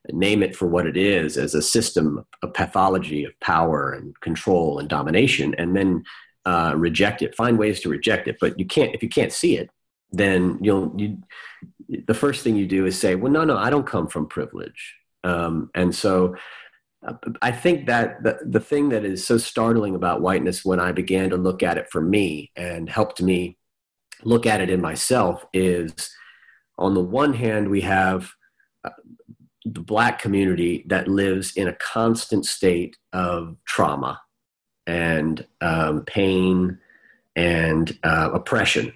And 0.08 0.18
name 0.18 0.41
it 0.41 0.56
for 0.56 0.68
what 0.68 0.88
it 0.88 0.97
is 0.97 1.38
as 1.38 1.54
a 1.54 1.62
system, 1.62 2.26
a 2.41 2.47
pathology 2.47 3.24
of 3.24 3.39
power 3.39 3.91
and 3.91 4.20
control 4.22 4.80
and 4.80 4.89
domination, 4.89 5.54
and 5.60 5.76
then 5.76 6.04
uh, 6.46 6.74
reject 6.76 7.22
it. 7.22 7.36
Find 7.36 7.58
ways 7.58 7.80
to 7.82 7.89
reject 7.89 8.28
it. 8.28 8.38
But 8.39 8.58
you 8.60 8.66
can't, 8.66 8.94
if 8.94 9.04
you 9.04 9.10
can't 9.10 9.32
see 9.32 9.58
it, 9.58 9.70
then 10.12 10.58
you'll, 10.62 10.94
you, 10.98 11.18
the 12.08 12.14
first 12.14 12.44
thing 12.44 12.56
you 12.56 12.68
do 12.68 12.86
is 12.86 13.00
say, 13.00 13.16
well, 13.16 13.32
no, 13.32 13.44
no, 13.44 13.58
I 13.58 13.70
don't 13.70 13.86
come 13.86 14.08
from 14.08 14.28
privilege. 14.28 14.96
Um, 15.24 15.70
and 15.76 15.94
so 15.94 16.36
I 17.42 17.52
think 17.52 17.88
that 17.88 18.24
the, 18.24 18.39
the 18.46 18.60
thing 18.60 18.89
that 18.89 19.06
is 19.06 19.26
so 19.26 19.38
startling 19.38 19.96
about 19.96 20.22
whiteness 20.22 20.64
when 20.64 20.80
I 20.80 20.92
began 20.92 21.30
to 21.32 21.38
look 21.38 21.64
at 21.64 21.78
it 21.78 21.89
for 21.89 22.02
me 22.02 22.52
and 22.56 22.89
helped 22.89 23.22
me 23.22 23.58
look 24.24 24.46
at 24.46 24.62
it 24.62 24.70
in 24.70 24.82
myself 24.82 25.46
is 25.54 25.94
on 26.78 26.94
the 26.94 27.02
one 27.02 27.34
hand, 27.34 27.70
we 27.70 27.82
have 27.82 28.32
uh, 28.84 28.89
the 29.66 29.82
black 29.82 30.20
community 30.20 30.86
that 30.88 31.08
lives 31.08 31.56
in 31.56 31.68
a 31.68 31.74
constant 31.74 32.46
state 32.46 32.98
of 33.14 33.56
trauma 33.66 34.20
and 34.88 35.45
um, 35.61 36.03
pain 36.05 36.79
and 37.36 37.97
uh, 38.03 38.32
oppression. 38.34 38.93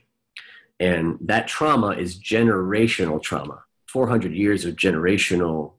And 0.80 1.18
that 1.22 1.48
trauma 1.48 1.90
is 1.90 2.20
generational 2.20 3.22
trauma 3.22 3.64
400 3.88 4.34
years 4.34 4.66
of 4.66 4.76
generational 4.76 5.74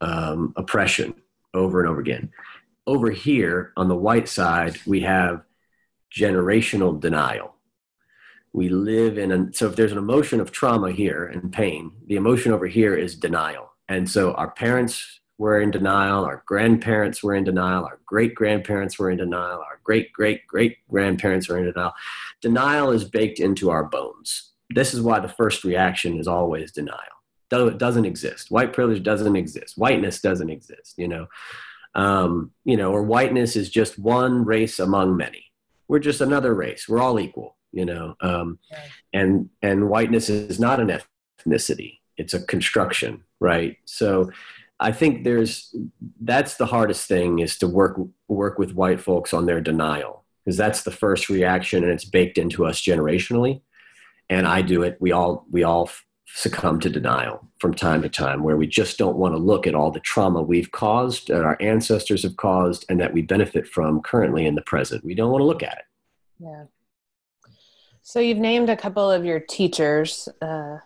um, 0.00 0.54
oppression 0.56 1.14
over 1.52 1.80
and 1.80 1.88
over 1.88 2.00
again. 2.00 2.30
Over 2.86 3.10
here 3.10 3.72
on 3.76 3.88
the 3.88 3.96
white 3.96 4.28
side, 4.28 4.78
we 4.86 5.00
have 5.00 5.44
generational 6.10 6.98
denial. 6.98 7.54
We 8.54 8.70
live 8.70 9.18
in 9.18 9.32
a, 9.32 9.52
so 9.52 9.68
if 9.68 9.76
there's 9.76 9.92
an 9.92 9.98
emotion 9.98 10.40
of 10.40 10.50
trauma 10.50 10.90
here 10.92 11.26
and 11.26 11.52
pain, 11.52 11.92
the 12.06 12.16
emotion 12.16 12.52
over 12.52 12.66
here 12.66 12.96
is 12.96 13.14
denial. 13.14 13.70
And 13.88 14.08
so 14.08 14.32
our 14.32 14.50
parents 14.50 15.17
were 15.38 15.60
in 15.60 15.70
denial, 15.70 16.24
our 16.24 16.42
grandparents 16.46 17.22
were 17.22 17.34
in 17.34 17.44
denial, 17.44 17.84
our 17.84 18.00
great 18.06 18.34
grandparents 18.34 18.98
were 18.98 19.10
in 19.10 19.18
denial, 19.18 19.60
our 19.60 19.80
great 19.84 20.12
great 20.12 20.46
great 20.46 20.78
grandparents 20.88 21.48
were 21.48 21.58
in 21.58 21.64
denial. 21.64 21.92
Denial 22.40 22.90
is 22.90 23.04
baked 23.04 23.40
into 23.40 23.70
our 23.70 23.84
bones. 23.84 24.52
This 24.70 24.92
is 24.92 25.00
why 25.00 25.20
the 25.20 25.28
first 25.28 25.64
reaction 25.64 26.18
is 26.18 26.28
always 26.28 26.72
denial 26.72 27.18
it 27.50 27.78
doesn't 27.78 28.04
exist. 28.04 28.50
White 28.50 28.72
privilege 28.72 29.02
doesn't 29.02 29.36
exist. 29.36 29.78
Whiteness 29.78 30.20
doesn't 30.20 30.50
exist. 30.50 30.94
You 30.96 31.08
know, 31.08 31.26
um, 31.94 32.52
you 32.64 32.76
know, 32.76 32.92
or 32.92 33.02
whiteness 33.02 33.56
is 33.56 33.70
just 33.70 33.98
one 33.98 34.44
race 34.44 34.78
among 34.78 35.16
many. 35.16 35.44
We're 35.88 35.98
just 35.98 36.20
another 36.20 36.54
race. 36.54 36.88
We're 36.88 37.00
all 37.00 37.18
equal. 37.18 37.56
You 37.72 37.84
know, 37.84 38.14
um, 38.20 38.58
and 39.12 39.50
and 39.62 39.88
whiteness 39.88 40.28
is 40.28 40.58
not 40.58 40.80
an 40.80 41.00
ethnicity. 41.46 41.98
It's 42.16 42.34
a 42.34 42.44
construction, 42.44 43.22
right? 43.40 43.76
So, 43.84 44.30
I 44.80 44.92
think 44.92 45.24
there's 45.24 45.74
that's 46.20 46.56
the 46.56 46.66
hardest 46.66 47.08
thing 47.08 47.40
is 47.40 47.58
to 47.58 47.68
work 47.68 47.98
work 48.28 48.58
with 48.58 48.74
white 48.74 49.00
folks 49.00 49.34
on 49.34 49.46
their 49.46 49.60
denial 49.60 50.24
because 50.44 50.56
that's 50.56 50.82
the 50.82 50.90
first 50.90 51.28
reaction 51.28 51.82
and 51.82 51.92
it's 51.92 52.04
baked 52.04 52.38
into 52.38 52.64
us 52.64 52.80
generationally. 52.80 53.60
And 54.30 54.46
I 54.46 54.62
do 54.62 54.82
it. 54.82 54.96
We 55.00 55.12
all 55.12 55.46
we 55.50 55.64
all 55.64 55.90
succumb 56.34 56.78
to 56.80 56.90
denial 56.90 57.48
from 57.58 57.74
time 57.74 58.02
to 58.02 58.08
time, 58.08 58.42
where 58.42 58.56
we 58.56 58.66
just 58.66 58.98
don't 58.98 59.16
want 59.16 59.34
to 59.34 59.38
look 59.38 59.66
at 59.66 59.74
all 59.74 59.90
the 59.90 60.00
trauma 60.00 60.40
we've 60.42 60.70
caused, 60.70 61.28
that 61.28 61.42
our 61.42 61.56
ancestors 61.60 62.22
have 62.22 62.36
caused, 62.36 62.84
and 62.88 63.00
that 63.00 63.12
we 63.12 63.22
benefit 63.22 63.66
from 63.66 64.00
currently 64.02 64.46
in 64.46 64.54
the 64.54 64.62
present. 64.62 65.04
We 65.04 65.14
don't 65.14 65.32
want 65.32 65.40
to 65.42 65.46
look 65.46 65.62
at 65.62 65.78
it. 65.78 65.84
Yeah. 66.38 66.64
So 68.02 68.20
you've 68.20 68.38
named 68.38 68.70
a 68.70 68.76
couple 68.76 69.10
of 69.10 69.24
your 69.24 69.40
teachers, 69.40 70.28
uh, 70.40 70.78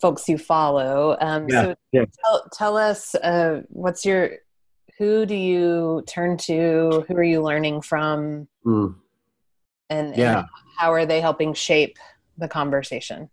folks 0.00 0.28
you 0.28 0.38
follow. 0.38 1.16
Um, 1.20 1.48
yeah, 1.48 1.62
so 1.62 1.74
yeah. 1.92 2.04
Tell, 2.24 2.48
tell 2.52 2.76
us 2.76 3.14
uh, 3.16 3.62
what's 3.68 4.04
your, 4.04 4.30
who 4.98 5.26
do 5.26 5.34
you 5.34 6.02
turn 6.06 6.36
to? 6.38 7.04
Who 7.08 7.14
are 7.14 7.22
you 7.22 7.42
learning 7.42 7.82
from? 7.82 8.48
Mm. 8.64 8.96
And, 9.88 10.16
yeah. 10.16 10.38
and 10.38 10.46
how 10.78 10.92
are 10.92 11.06
they 11.06 11.20
helping 11.20 11.54
shape 11.54 11.98
the 12.38 12.48
conversation? 12.48 13.30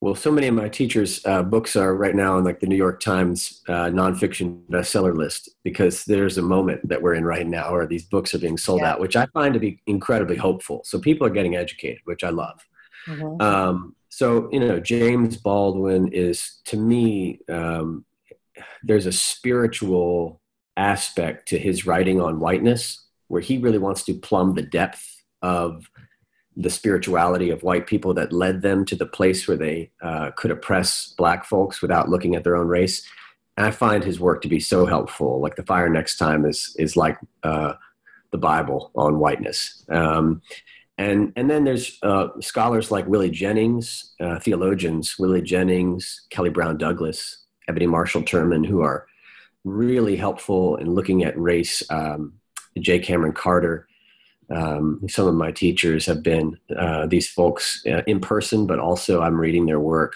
well, 0.00 0.14
so 0.14 0.30
many 0.30 0.46
of 0.46 0.54
my 0.54 0.68
teachers' 0.68 1.24
uh, 1.26 1.42
books 1.42 1.74
are 1.74 1.94
right 1.96 2.14
now 2.14 2.36
on 2.36 2.44
like 2.44 2.60
the 2.60 2.68
New 2.68 2.76
York 2.76 3.00
Times 3.00 3.62
uh, 3.68 3.86
nonfiction 3.86 4.62
bestseller 4.70 5.16
list 5.16 5.50
because 5.64 6.04
there's 6.04 6.38
a 6.38 6.42
moment 6.42 6.88
that 6.88 7.02
we're 7.02 7.14
in 7.14 7.24
right 7.24 7.46
now 7.46 7.72
where 7.72 7.86
these 7.86 8.04
books 8.04 8.32
are 8.32 8.38
being 8.38 8.56
sold 8.56 8.82
yeah. 8.82 8.92
out, 8.92 9.00
which 9.00 9.16
I 9.16 9.26
find 9.26 9.54
to 9.54 9.60
be 9.60 9.82
incredibly 9.88 10.36
hopeful. 10.36 10.82
So 10.84 11.00
people 11.00 11.26
are 11.26 11.30
getting 11.30 11.56
educated, 11.56 11.98
which 12.04 12.22
I 12.22 12.30
love. 12.30 12.60
Mm-hmm. 13.08 13.42
Um, 13.42 13.96
so 14.18 14.48
you 14.50 14.58
know, 14.58 14.80
James 14.80 15.36
Baldwin 15.36 16.08
is 16.08 16.60
to 16.64 16.76
me, 16.76 17.38
um, 17.48 18.04
there's 18.82 19.06
a 19.06 19.12
spiritual 19.12 20.40
aspect 20.76 21.46
to 21.50 21.56
his 21.56 21.86
writing 21.86 22.20
on 22.20 22.40
whiteness 22.40 23.06
where 23.28 23.40
he 23.40 23.58
really 23.58 23.78
wants 23.78 24.02
to 24.06 24.14
plumb 24.14 24.54
the 24.54 24.62
depth 24.62 25.22
of 25.40 25.88
the 26.56 26.68
spirituality 26.68 27.50
of 27.50 27.62
white 27.62 27.86
people 27.86 28.12
that 28.14 28.32
led 28.32 28.60
them 28.60 28.84
to 28.86 28.96
the 28.96 29.06
place 29.06 29.46
where 29.46 29.56
they 29.56 29.92
uh, 30.02 30.32
could 30.32 30.50
oppress 30.50 31.14
black 31.16 31.44
folks 31.44 31.80
without 31.80 32.08
looking 32.08 32.34
at 32.34 32.42
their 32.42 32.56
own 32.56 32.66
race. 32.66 33.06
And 33.56 33.66
I 33.66 33.70
find 33.70 34.02
his 34.02 34.18
work 34.18 34.42
to 34.42 34.48
be 34.48 34.58
so 34.58 34.84
helpful. 34.84 35.40
Like 35.40 35.54
the 35.54 35.62
fire 35.62 35.88
next 35.88 36.16
time 36.16 36.44
is 36.44 36.74
is 36.76 36.96
like 36.96 37.18
uh, 37.44 37.74
the 38.32 38.38
Bible 38.38 38.90
on 38.96 39.20
whiteness. 39.20 39.84
Um, 39.88 40.42
and 40.98 41.32
and 41.36 41.48
then 41.48 41.64
there's 41.64 41.98
uh, 42.02 42.28
scholars 42.40 42.90
like 42.90 43.06
Willie 43.06 43.30
Jennings, 43.30 44.14
uh, 44.20 44.38
theologians 44.38 45.16
Willie 45.18 45.42
Jennings, 45.42 46.26
Kelly 46.30 46.50
Brown 46.50 46.76
Douglas, 46.76 47.46
Ebony 47.68 47.86
Marshall 47.86 48.22
Turman, 48.22 48.66
who 48.66 48.82
are 48.82 49.06
really 49.64 50.16
helpful 50.16 50.76
in 50.76 50.94
looking 50.94 51.24
at 51.24 51.38
race. 51.38 51.82
Um, 51.90 52.34
J. 52.78 53.00
Kameron 53.00 53.34
Carter, 53.34 53.88
um, 54.54 55.00
some 55.08 55.26
of 55.26 55.34
my 55.34 55.50
teachers 55.50 56.06
have 56.06 56.22
been 56.22 56.56
uh, 56.76 57.06
these 57.06 57.28
folks 57.28 57.82
uh, 57.86 58.02
in 58.06 58.20
person, 58.20 58.66
but 58.66 58.78
also 58.78 59.20
I'm 59.20 59.36
reading 59.36 59.66
their 59.66 59.80
work. 59.80 60.14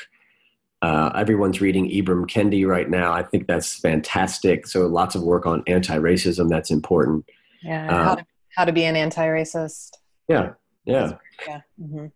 Uh, 0.80 1.10
everyone's 1.14 1.60
reading 1.60 1.88
Ibram 1.90 2.26
Kendi 2.26 2.66
right 2.66 2.88
now. 2.88 3.12
I 3.12 3.22
think 3.22 3.46
that's 3.46 3.78
fantastic. 3.78 4.66
So 4.66 4.86
lots 4.86 5.14
of 5.14 5.22
work 5.22 5.46
on 5.46 5.62
anti-racism. 5.66 6.48
That's 6.48 6.70
important. 6.70 7.24
Yeah, 7.62 7.88
uh, 7.88 8.04
how 8.04 8.14
to, 8.16 8.26
how 8.56 8.64
to 8.64 8.72
be 8.72 8.84
an 8.84 8.96
anti-racist. 8.96 9.90
Yeah, 10.28 10.54
yeah, 10.84 11.12
yeah. 11.46 11.60
Mm-hmm. 11.80 12.06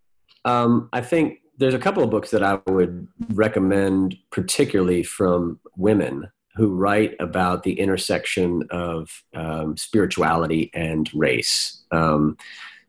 Um, 0.44 0.88
I 0.92 1.00
think 1.00 1.40
there's 1.58 1.74
a 1.74 1.78
couple 1.78 2.02
of 2.02 2.10
books 2.10 2.30
that 2.30 2.42
I 2.42 2.60
would 2.66 3.08
recommend, 3.32 4.16
particularly 4.30 5.02
from 5.02 5.58
women 5.76 6.30
who 6.54 6.74
write 6.74 7.14
about 7.20 7.62
the 7.62 7.78
intersection 7.78 8.62
of 8.70 9.22
um, 9.34 9.76
spirituality 9.76 10.70
and 10.74 11.12
race. 11.14 11.82
Um, 11.92 12.36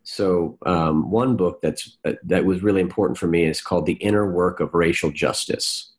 so 0.04 0.58
um, 0.66 1.12
one 1.12 1.36
book 1.36 1.60
that's 1.62 1.98
uh, 2.06 2.14
that 2.24 2.46
was 2.46 2.64
really 2.64 2.80
important 2.80 3.18
for 3.18 3.28
me 3.28 3.44
is 3.44 3.62
called 3.62 3.86
"The 3.86 3.94
Inner 3.94 4.32
Work 4.32 4.62
of 4.62 4.74
Racial 4.74 5.12
Justice," 5.12 5.92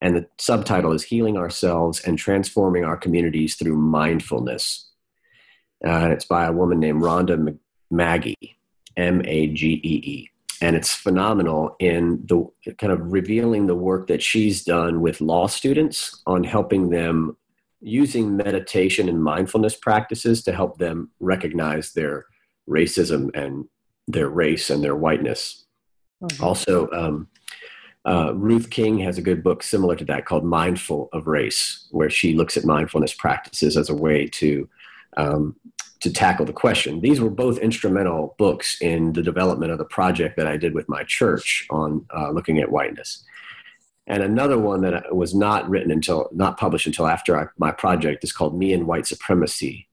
and 0.00 0.16
the 0.16 0.26
subtitle 0.38 0.92
is 0.92 1.04
"Healing 1.04 1.36
Ourselves 1.36 2.00
and 2.00 2.18
Transforming 2.18 2.84
Our 2.84 2.96
Communities 2.96 3.54
Through 3.54 3.76
Mindfulness." 3.76 4.90
Uh, 5.86 6.08
it's 6.10 6.24
by 6.24 6.46
a 6.46 6.52
woman 6.52 6.80
named 6.80 7.02
Rhonda 7.02 7.56
Magee, 7.90 8.56
M 8.96 9.22
A 9.24 9.48
G 9.48 9.80
E 9.82 10.02
E 10.04 10.32
and 10.62 10.76
it's 10.76 10.94
phenomenal 10.94 11.74
in 11.80 12.24
the 12.24 12.48
kind 12.78 12.92
of 12.92 13.12
revealing 13.12 13.66
the 13.66 13.74
work 13.74 14.06
that 14.06 14.22
she's 14.22 14.62
done 14.64 15.00
with 15.00 15.20
law 15.20 15.48
students 15.48 16.22
on 16.24 16.44
helping 16.44 16.90
them 16.90 17.36
using 17.80 18.36
meditation 18.36 19.08
and 19.08 19.24
mindfulness 19.24 19.74
practices 19.74 20.40
to 20.44 20.52
help 20.52 20.78
them 20.78 21.10
recognize 21.18 21.92
their 21.92 22.26
racism 22.68 23.28
and 23.34 23.64
their 24.06 24.28
race 24.28 24.70
and 24.70 24.84
their 24.84 24.94
whiteness. 24.94 25.64
Mm-hmm. 26.22 26.44
Also, 26.44 26.88
um, 26.92 27.26
uh, 28.04 28.32
Ruth 28.36 28.70
King 28.70 28.98
has 28.98 29.18
a 29.18 29.22
good 29.22 29.42
book 29.42 29.64
similar 29.64 29.96
to 29.96 30.04
that 30.04 30.26
called 30.26 30.44
Mindful 30.44 31.08
of 31.12 31.26
Race, 31.26 31.88
where 31.90 32.10
she 32.10 32.34
looks 32.34 32.56
at 32.56 32.64
mindfulness 32.64 33.14
practices 33.14 33.76
as 33.76 33.90
a 33.90 33.94
way 33.96 34.28
to 34.28 34.68
um, 35.16 35.56
to 36.02 36.12
tackle 36.12 36.44
the 36.44 36.52
question. 36.52 37.00
These 37.00 37.20
were 37.20 37.30
both 37.30 37.58
instrumental 37.58 38.34
books 38.36 38.76
in 38.80 39.12
the 39.12 39.22
development 39.22 39.70
of 39.70 39.78
the 39.78 39.84
project 39.84 40.36
that 40.36 40.48
I 40.48 40.56
did 40.56 40.74
with 40.74 40.88
my 40.88 41.04
church 41.04 41.66
on 41.70 42.04
uh, 42.14 42.30
looking 42.30 42.58
at 42.58 42.72
whiteness. 42.72 43.24
And 44.08 44.22
another 44.22 44.58
one 44.58 44.80
that 44.80 45.14
was 45.14 45.32
not 45.32 45.68
written 45.70 45.92
until, 45.92 46.28
not 46.32 46.58
published 46.58 46.86
until 46.86 47.06
after 47.06 47.38
I, 47.38 47.46
my 47.56 47.70
project 47.70 48.24
is 48.24 48.32
called 48.32 48.58
Me 48.58 48.72
and 48.72 48.88
White 48.88 49.06
Supremacy 49.06 49.88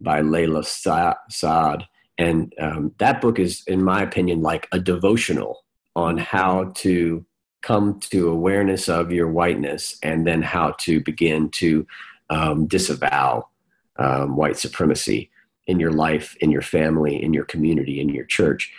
by 0.00 0.22
Layla 0.22 0.64
Saad. 0.64 1.86
And 2.16 2.54
um, 2.60 2.94
that 2.98 3.20
book 3.20 3.40
is, 3.40 3.64
in 3.66 3.82
my 3.82 4.02
opinion, 4.02 4.42
like 4.42 4.68
a 4.70 4.78
devotional 4.78 5.64
on 5.96 6.16
how 6.16 6.72
to 6.76 7.24
come 7.62 7.98
to 8.00 8.30
awareness 8.30 8.88
of 8.88 9.10
your 9.10 9.28
whiteness 9.28 9.98
and 10.02 10.26
then 10.26 10.42
how 10.42 10.74
to 10.78 11.00
begin 11.00 11.50
to 11.50 11.86
um, 12.30 12.66
disavow 12.66 13.48
um, 13.96 14.36
white 14.36 14.56
supremacy 14.56 15.30
in 15.66 15.80
your 15.80 15.92
life, 15.92 16.36
in 16.40 16.50
your 16.50 16.62
family, 16.62 17.22
in 17.22 17.32
your 17.32 17.44
community, 17.44 18.00
in 18.00 18.08
your 18.08 18.24
church. 18.24 18.72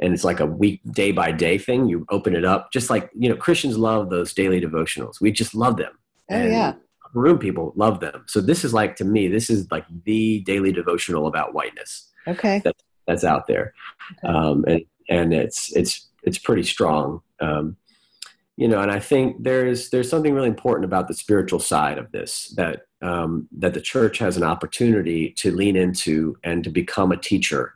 And 0.00 0.14
it's 0.14 0.24
like 0.24 0.40
a 0.40 0.46
week, 0.46 0.80
day 0.92 1.10
by 1.12 1.32
day 1.32 1.58
thing. 1.58 1.88
You 1.88 2.06
open 2.10 2.34
it 2.36 2.44
up, 2.44 2.72
just 2.72 2.88
like, 2.88 3.10
you 3.18 3.28
know, 3.28 3.36
Christians 3.36 3.76
love 3.76 4.10
those 4.10 4.32
daily 4.32 4.60
devotionals. 4.60 5.20
We 5.20 5.32
just 5.32 5.54
love 5.54 5.76
them. 5.76 5.92
Oh, 6.30 6.34
and 6.34 6.52
yeah. 6.52 6.72
Room 7.14 7.38
people 7.38 7.72
love 7.74 8.00
them. 8.00 8.24
So 8.26 8.40
this 8.40 8.64
is 8.64 8.72
like, 8.72 8.94
to 8.96 9.04
me, 9.04 9.28
this 9.28 9.50
is 9.50 9.66
like 9.70 9.86
the 10.04 10.40
daily 10.40 10.72
devotional 10.72 11.26
about 11.26 11.54
whiteness. 11.54 12.10
Okay. 12.26 12.60
That, 12.64 12.76
that's 13.06 13.24
out 13.24 13.46
there. 13.46 13.74
Okay. 14.24 14.32
Um, 14.32 14.64
and, 14.68 14.82
and 15.08 15.34
it's, 15.34 15.74
it's, 15.74 16.06
it's 16.22 16.38
pretty 16.38 16.62
strong. 16.62 17.22
Um, 17.40 17.76
you 18.58 18.66
know 18.66 18.80
and 18.80 18.90
i 18.90 18.98
think 18.98 19.36
there's 19.42 19.88
there's 19.90 20.10
something 20.10 20.34
really 20.34 20.48
important 20.48 20.84
about 20.84 21.06
the 21.06 21.14
spiritual 21.14 21.60
side 21.60 21.96
of 21.96 22.10
this 22.12 22.52
that 22.56 22.82
um, 23.00 23.48
that 23.56 23.74
the 23.74 23.80
church 23.80 24.18
has 24.18 24.36
an 24.36 24.42
opportunity 24.42 25.30
to 25.30 25.54
lean 25.54 25.76
into 25.76 26.36
and 26.42 26.64
to 26.64 26.70
become 26.70 27.12
a 27.12 27.16
teacher 27.16 27.74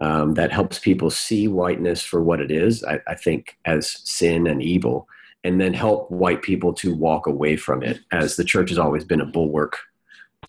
um, 0.00 0.34
that 0.34 0.50
helps 0.50 0.80
people 0.80 1.08
see 1.08 1.46
whiteness 1.46 2.02
for 2.02 2.20
what 2.20 2.40
it 2.40 2.50
is 2.50 2.82
I, 2.82 3.00
I 3.06 3.14
think 3.14 3.56
as 3.64 3.88
sin 4.08 4.48
and 4.48 4.60
evil 4.60 5.08
and 5.44 5.60
then 5.60 5.72
help 5.72 6.10
white 6.10 6.42
people 6.42 6.74
to 6.74 6.92
walk 6.92 7.28
away 7.28 7.56
from 7.56 7.84
it 7.84 8.00
as 8.10 8.34
the 8.34 8.44
church 8.44 8.70
has 8.70 8.78
always 8.78 9.04
been 9.04 9.20
a 9.20 9.26
bulwark 9.26 9.78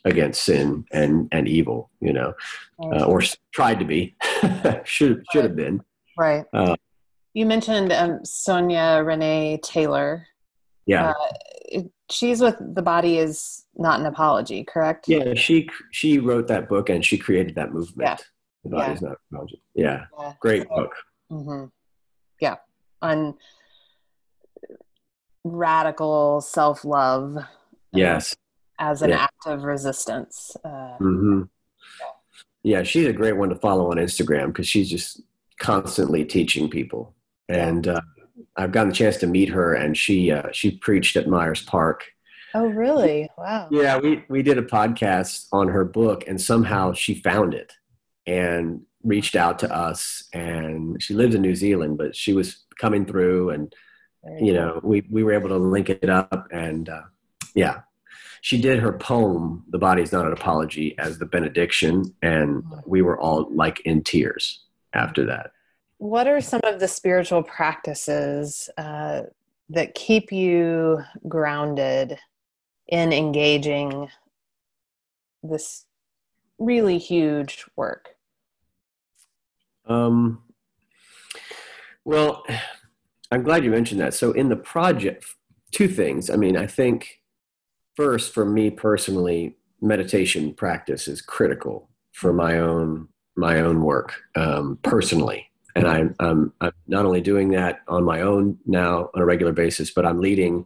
against 0.04 0.44
sin 0.44 0.86
and 0.92 1.28
and 1.32 1.48
evil 1.48 1.92
you 2.02 2.14
know 2.14 2.34
uh, 2.80 3.06
or 3.06 3.22
tried 3.52 3.80
to 3.80 3.86
be 3.86 4.16
should 4.84 5.24
should 5.32 5.44
have 5.44 5.56
been. 5.56 5.84
Right. 6.18 6.46
Uh, 6.52 6.76
you 7.38 7.46
mentioned 7.46 7.94
um, 7.94 8.26
Sonya 8.26 9.04
Renee 9.06 9.60
Taylor. 9.62 10.26
Yeah. 10.88 11.14
Uh, 11.72 11.82
she's 12.10 12.42
with 12.42 12.56
The 12.74 12.82
Body 12.82 13.20
is 13.20 13.64
Not 13.76 14.00
an 14.00 14.08
Apology, 14.08 14.64
correct? 14.64 15.08
Yeah, 15.08 15.36
she 15.36 15.70
she 15.92 16.18
wrote 16.18 16.48
that 16.48 16.68
book 16.68 16.90
and 16.90 17.06
she 17.06 17.16
created 17.16 17.54
that 17.54 17.72
movement. 17.72 18.10
Yeah. 18.10 18.18
The 18.64 18.70
Body 18.72 18.88
yeah. 18.88 18.94
is 18.94 19.02
Not 19.04 19.12
an 19.12 19.18
Apology. 19.32 19.62
Yeah. 19.76 20.06
yeah. 20.20 20.34
Great 20.40 20.64
so, 20.64 20.76
book. 20.76 20.96
Mm-hmm. 21.32 21.66
Yeah. 22.42 22.56
On 23.04 23.36
radical 25.44 26.42
self 26.42 26.84
love. 26.84 27.38
Yes. 27.94 28.36
As 28.80 29.04
an 29.04 29.12
yeah. 29.12 29.26
act 29.26 29.46
of 29.46 29.62
resistance. 29.62 30.58
Uh, 30.66 30.98
mm-hmm. 31.00 31.42
yeah, 32.64 32.82
she's 32.82 33.06
a 33.06 33.14
great 33.14 33.38
one 33.38 33.50
to 33.50 33.56
follow 33.56 33.92
on 33.92 33.98
Instagram 33.98 34.48
because 34.48 34.68
she's 34.68 34.90
just 34.90 35.22
constantly 35.60 36.26
teaching 36.26 36.68
people 36.68 37.14
and 37.50 37.88
uh, 37.88 38.02
I've 38.56 38.72
gotten 38.72 38.90
the 38.90 38.96
chance 38.96 39.18
to 39.18 39.28
meet 39.28 39.50
her, 39.50 39.74
and 39.74 39.98
she 39.98 40.32
uh, 40.32 40.52
she 40.52 40.72
preached 40.72 41.16
at 41.16 41.28
Myers 41.28 41.64
Park. 41.64 42.06
Oh, 42.54 42.68
really? 42.68 43.30
Wow. 43.38 43.68
Yeah, 43.72 43.98
we 43.98 44.24
we 44.30 44.42
did 44.42 44.58
a 44.58 44.64
podcast 44.64 45.48
on 45.52 45.68
her 45.70 45.86
book, 45.86 46.24
and 46.28 46.42
somehow 46.42 46.94
she 46.94 47.22
found 47.22 47.54
it 47.54 47.74
and 48.26 48.82
reached 49.04 49.36
out 49.36 49.60
to 49.60 49.74
us. 49.74 50.28
And 50.34 51.02
she 51.02 51.14
lives 51.14 51.36
in 51.36 51.42
New 51.42 51.56
Zealand, 51.56 51.98
but 51.98 52.16
she 52.16 52.34
was 52.34 52.64
coming 52.80 53.06
through, 53.06 53.52
and 53.52 53.74
you 54.40 54.54
know, 54.54 54.80
we 54.84 55.06
we 55.10 55.24
were 55.24 55.34
able 55.34 55.50
to 55.50 55.58
link 55.58 55.90
it 55.90 56.10
up, 56.10 56.48
and 56.52 56.90
uh, 56.90 57.04
yeah. 57.56 57.82
She 58.42 58.62
did 58.62 58.80
her 58.80 58.94
poem, 58.94 59.66
The 59.70 59.80
Body 59.80 60.04
is 60.04 60.12
Not 60.12 60.28
an 60.28 60.32
Apology, 60.32 60.96
as 61.00 61.18
the 61.18 61.26
benediction, 61.26 62.14
and 62.22 62.64
mm. 62.64 62.82
we 62.86 63.02
were 63.02 63.20
all 63.20 63.48
like 63.52 63.80
in 63.82 64.04
tears 64.04 64.64
after 64.94 65.26
that 65.26 65.52
what 65.98 66.28
are 66.28 66.42
some 66.42 66.62
of 66.64 66.80
the 66.80 66.88
spiritual 66.88 67.44
practices 67.44 68.70
uh, 68.78 69.24
that 69.70 69.96
keep 69.96 70.32
you 70.32 71.04
grounded 71.28 72.18
in 72.88 73.12
engaging 73.12 74.10
this 75.44 75.86
really 76.60 76.98
huge 76.98 77.66
work? 77.76 78.10
Um, 79.86 80.44
well, 82.06 82.46
I'm 83.32 83.44
glad 83.44 83.64
you 83.64 83.72
mentioned 83.72 84.02
that. 84.02 84.14
So, 84.14 84.32
in 84.32 84.50
the 84.50 84.56
project, 84.56 85.26
two 85.72 85.88
things. 85.88 86.30
I 86.30 86.36
mean, 86.36 86.56
I 86.56 86.68
think 86.68 87.22
first, 87.96 88.34
for 88.34 88.46
me 88.46 88.70
personally, 88.70 89.58
meditation 89.82 90.54
practice 90.54 91.08
is 91.08 91.22
critical 91.22 91.90
for 92.12 92.34
my 92.34 92.60
own 92.60 93.08
my 93.36 93.60
own 93.60 93.82
work 93.84 94.24
um, 94.36 94.80
personally 94.82 95.47
and 95.78 95.88
I'm, 95.88 96.16
I'm, 96.20 96.54
I'm 96.60 96.72
not 96.88 97.06
only 97.06 97.22
doing 97.22 97.50
that 97.50 97.82
on 97.88 98.04
my 98.04 98.22
own 98.22 98.58
now 98.66 99.12
on 99.14 99.22
a 99.22 99.26
regular 99.26 99.54
basis, 99.54 99.92
but 99.92 100.06
I'm 100.06 100.20
leading 100.20 100.66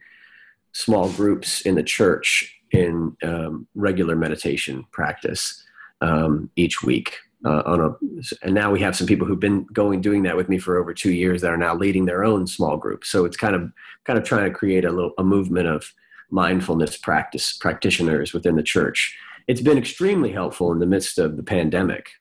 small 0.72 1.10
groups 1.12 1.62
in 1.62 1.76
the 1.76 1.84
church 1.84 2.56
in 2.72 3.18
um, 3.22 3.68
regular 3.76 4.16
meditation 4.16 4.86
practice 4.92 5.64
um, 6.00 6.50
each 6.56 6.82
week. 6.82 7.18
Uh, 7.44 7.64
on 7.66 7.82
a, 7.82 8.46
and 8.46 8.54
now 8.54 8.72
we 8.72 8.80
have 8.80 8.96
some 8.96 9.08
people 9.08 9.28
who've 9.28 9.40
been 9.40 9.66
going 9.74 10.00
doing 10.00 10.24
that 10.24 10.38
with 10.38 10.48
me 10.48 10.60
for 10.60 10.78
over 10.78 10.94
two 10.94 11.12
years 11.12 11.42
that 11.42 11.50
are 11.50 11.58
now 11.58 11.76
leading 11.76 12.06
their 12.06 12.24
own 12.24 12.46
small 12.46 12.78
group. 12.78 13.04
So 13.04 13.26
it's 13.26 13.36
kind 13.36 13.56
of 13.56 13.72
kind 14.06 14.18
of 14.18 14.24
trying 14.24 14.46
to 14.46 14.58
create 14.58 14.86
a 14.86 14.92
little 14.92 15.14
a 15.18 15.24
movement 15.24 15.68
of 15.68 15.92
mindfulness 16.30 16.98
practice 16.98 17.58
practitioners 17.58 18.32
within 18.32 18.56
the 18.56 18.64
church. 18.64 19.18
It's 19.48 19.60
been 19.60 19.80
extremely 19.80 20.32
helpful 20.32 20.72
in 20.72 20.78
the 20.78 20.86
midst 20.86 21.18
of 21.18 21.36
the 21.36 21.44
pandemic 21.44 22.12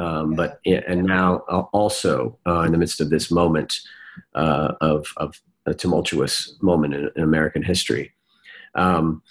um, 0.00 0.34
but 0.34 0.60
and 0.64 1.04
now 1.04 1.36
also 1.72 2.38
uh, 2.46 2.60
in 2.60 2.72
the 2.72 2.78
midst 2.78 3.00
of 3.02 3.10
this 3.10 3.30
moment 3.30 3.80
uh, 4.34 4.72
of 4.80 5.12
of 5.18 5.40
a 5.66 5.74
tumultuous 5.74 6.56
moment 6.62 6.94
in, 6.94 7.10
in 7.16 7.22
American 7.22 7.62
history. 7.62 8.12
Um, 8.74 9.22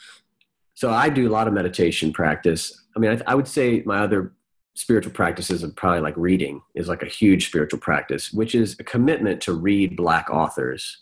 so 0.75 0.91
I 0.91 1.09
do 1.09 1.27
a 1.27 1.33
lot 1.33 1.47
of 1.47 1.53
meditation 1.53 2.13
practice. 2.13 2.85
I 2.95 2.99
mean, 2.99 3.11
I, 3.11 3.31
I, 3.31 3.35
would 3.35 3.47
say 3.47 3.81
my 3.85 3.99
other 3.99 4.33
spiritual 4.75 5.11
practices 5.11 5.63
are 5.63 5.69
probably 5.69 6.01
like 6.01 6.15
reading 6.17 6.61
is 6.75 6.87
like 6.87 7.01
a 7.01 7.07
huge 7.07 7.47
spiritual 7.47 7.79
practice, 7.79 8.31
which 8.31 8.53
is 8.53 8.79
a 8.79 8.83
commitment 8.83 9.41
to 9.41 9.53
read 9.53 9.97
Black 9.97 10.29
authors 10.29 10.99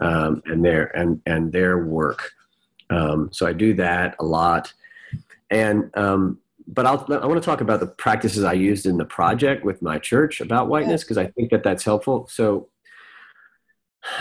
um, 0.00 0.42
and 0.44 0.62
their 0.62 0.94
and 0.96 1.22
and 1.24 1.50
their 1.50 1.86
work. 1.86 2.32
Um, 2.90 3.30
so 3.32 3.46
I 3.46 3.54
do 3.54 3.72
that 3.74 4.16
a 4.20 4.24
lot, 4.24 4.72
and 5.50 5.90
um, 5.96 6.40
but 6.68 6.84
I'll, 6.84 7.04
I 7.10 7.26
want 7.26 7.42
to 7.42 7.46
talk 7.46 7.62
about 7.62 7.80
the 7.80 7.86
practices 7.86 8.44
I 8.44 8.52
used 8.52 8.84
in 8.84 8.98
the 8.98 9.04
project 9.06 9.64
with 9.64 9.80
my 9.80 9.98
church 9.98 10.40
about 10.42 10.68
whiteness 10.68 11.02
because 11.02 11.16
I 11.16 11.28
think 11.28 11.50
that 11.50 11.62
that's 11.62 11.82
helpful. 11.82 12.28
So, 12.30 12.68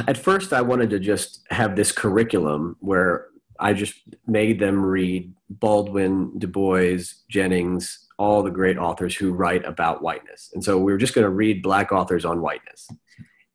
at 0.07 0.17
first, 0.17 0.53
I 0.53 0.61
wanted 0.61 0.89
to 0.91 0.99
just 0.99 1.45
have 1.49 1.75
this 1.75 1.91
curriculum 1.91 2.77
where 2.79 3.27
I 3.59 3.73
just 3.73 3.95
made 4.25 4.59
them 4.59 4.83
read 4.83 5.33
Baldwin, 5.49 6.39
Du 6.39 6.47
Bois, 6.47 6.99
Jennings, 7.29 8.07
all 8.17 8.41
the 8.41 8.49
great 8.49 8.77
authors 8.77 9.15
who 9.15 9.33
write 9.33 9.65
about 9.65 10.01
whiteness. 10.01 10.49
And 10.53 10.63
so 10.63 10.77
we 10.77 10.91
were 10.91 10.97
just 10.97 11.13
going 11.13 11.23
to 11.25 11.29
read 11.29 11.61
black 11.61 11.91
authors 11.91 12.25
on 12.25 12.41
whiteness. 12.41 12.87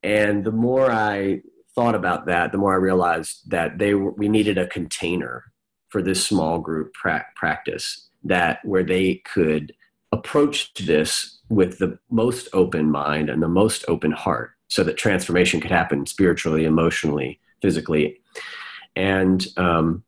And 0.03 0.45
the 0.45 0.53
more 0.53 0.90
I 0.90 1.40
thought 1.74 1.95
about 1.95 2.26
that, 2.26 2.53
the 2.53 2.59
more 2.59 2.72
I 2.72 2.76
realized 2.76 3.51
that 3.51 3.78
they 3.78 3.95
we 3.95 4.28
needed 4.28 4.59
a 4.59 4.66
container 4.66 5.45
for 5.88 6.03
this 6.03 6.24
small 6.24 6.59
group 6.59 6.93
pra- 6.95 7.26
practice 7.36 8.09
that 8.24 8.64
where 8.64 8.84
they 8.84 9.16
could 9.32 9.74
approach 10.12 10.72
this 10.74 11.38
with 11.48 11.78
the 11.78 11.98
most 12.10 12.48
open 12.52 12.90
mind 12.90 13.28
and 13.28 13.42
the 13.42 13.48
most 13.48 13.84
open 13.88 14.12
heart 14.12 14.52
so 14.68 14.82
that 14.84 14.96
transformation 14.96 15.60
could 15.60 15.70
happen 15.70 16.06
spiritually 16.06 16.64
emotionally 16.64 17.38
physically. 17.60 18.20
And 18.96 19.46
um, 19.56 20.02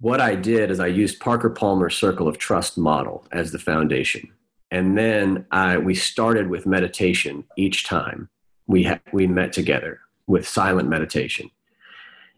what 0.00 0.20
i 0.20 0.34
did 0.34 0.70
is 0.70 0.80
i 0.80 0.86
used 0.86 1.20
parker 1.20 1.50
palmer's 1.50 1.96
circle 1.96 2.26
of 2.26 2.38
trust 2.38 2.78
model 2.78 3.26
as 3.32 3.52
the 3.52 3.58
foundation. 3.58 4.30
And 4.70 4.96
then 4.96 5.46
I, 5.50 5.78
we 5.78 5.94
started 5.94 6.48
with 6.48 6.64
meditation 6.64 7.44
each 7.56 7.86
time 7.86 8.28
we, 8.66 8.84
ha- 8.84 9.00
we 9.12 9.26
met 9.26 9.52
together 9.52 10.00
with 10.28 10.46
silent 10.46 10.88
meditation. 10.88 11.50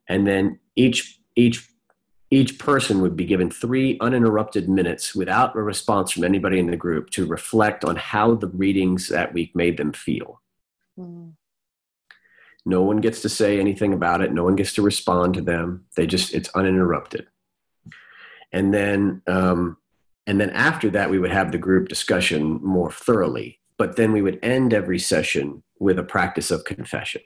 And 0.08 0.26
then 0.26 0.58
each 0.76 1.20
each 1.36 1.68
each 2.33 2.59
person 2.59 3.03
would 3.03 3.14
be 3.14 3.26
given 3.26 3.51
three 3.51 3.99
uninterrupted 4.01 4.66
minutes 4.66 5.14
without 5.14 5.55
a 5.55 5.61
response 5.61 6.12
from 6.12 6.24
anybody 6.24 6.59
in 6.59 6.70
the 6.70 6.78
group 6.78 7.11
to 7.11 7.26
reflect 7.26 7.85
on 7.85 7.95
how 7.95 8.35
the 8.35 8.49
readings 8.49 9.09
that 9.09 9.35
week 9.35 9.55
made 9.55 9.76
them 9.76 9.93
feel. 9.93 10.41
Mm. 10.99 11.35
No 12.64 12.80
one 12.80 13.03
gets 13.03 13.20
to 13.20 13.28
say 13.28 13.61
anything 13.61 13.93
about 13.93 14.22
it. 14.22 14.33
No 14.33 14.45
one 14.45 14.57
gets 14.57 14.72
to 14.74 14.83
respond 14.83 15.35
to 15.35 15.43
them. 15.43 15.85
They 15.95 16.07
just, 16.07 16.33
it's 16.33 16.49
uninterrupted. 16.55 17.26
And 18.51 18.72
then, 18.72 19.20
um, 19.26 19.76
and 20.26 20.41
then 20.41 20.51
after 20.51 20.89
that, 20.89 21.11
we 21.11 21.18
would 21.18 21.33
have 21.33 21.53
the 21.53 21.59
group 21.59 21.89
discussion 21.89 22.61
more 22.62 22.91
thoroughly. 22.91 23.61
But 23.76 23.97
then 23.97 24.11
we 24.11 24.22
would 24.22 24.39
end 24.43 24.72
every 24.72 24.99
session 24.99 25.62
with 25.78 25.99
a 25.99 26.03
practice 26.03 26.51
of 26.51 26.64
confession. 26.64 27.20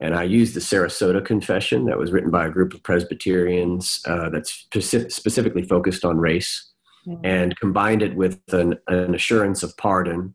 And 0.00 0.14
I 0.14 0.24
used 0.24 0.54
the 0.54 0.60
Sarasota 0.60 1.24
Confession 1.24 1.86
that 1.86 1.98
was 1.98 2.12
written 2.12 2.30
by 2.30 2.46
a 2.46 2.50
group 2.50 2.74
of 2.74 2.82
Presbyterians 2.82 4.00
uh, 4.06 4.28
that's 4.28 4.52
specific, 4.52 5.10
specifically 5.10 5.62
focused 5.62 6.04
on 6.04 6.18
race 6.18 6.72
mm-hmm. 7.06 7.24
and 7.24 7.58
combined 7.58 8.02
it 8.02 8.16
with 8.16 8.40
an, 8.52 8.78
an, 8.88 9.14
assurance 9.14 9.62
of 9.62 9.76
pardon 9.76 10.34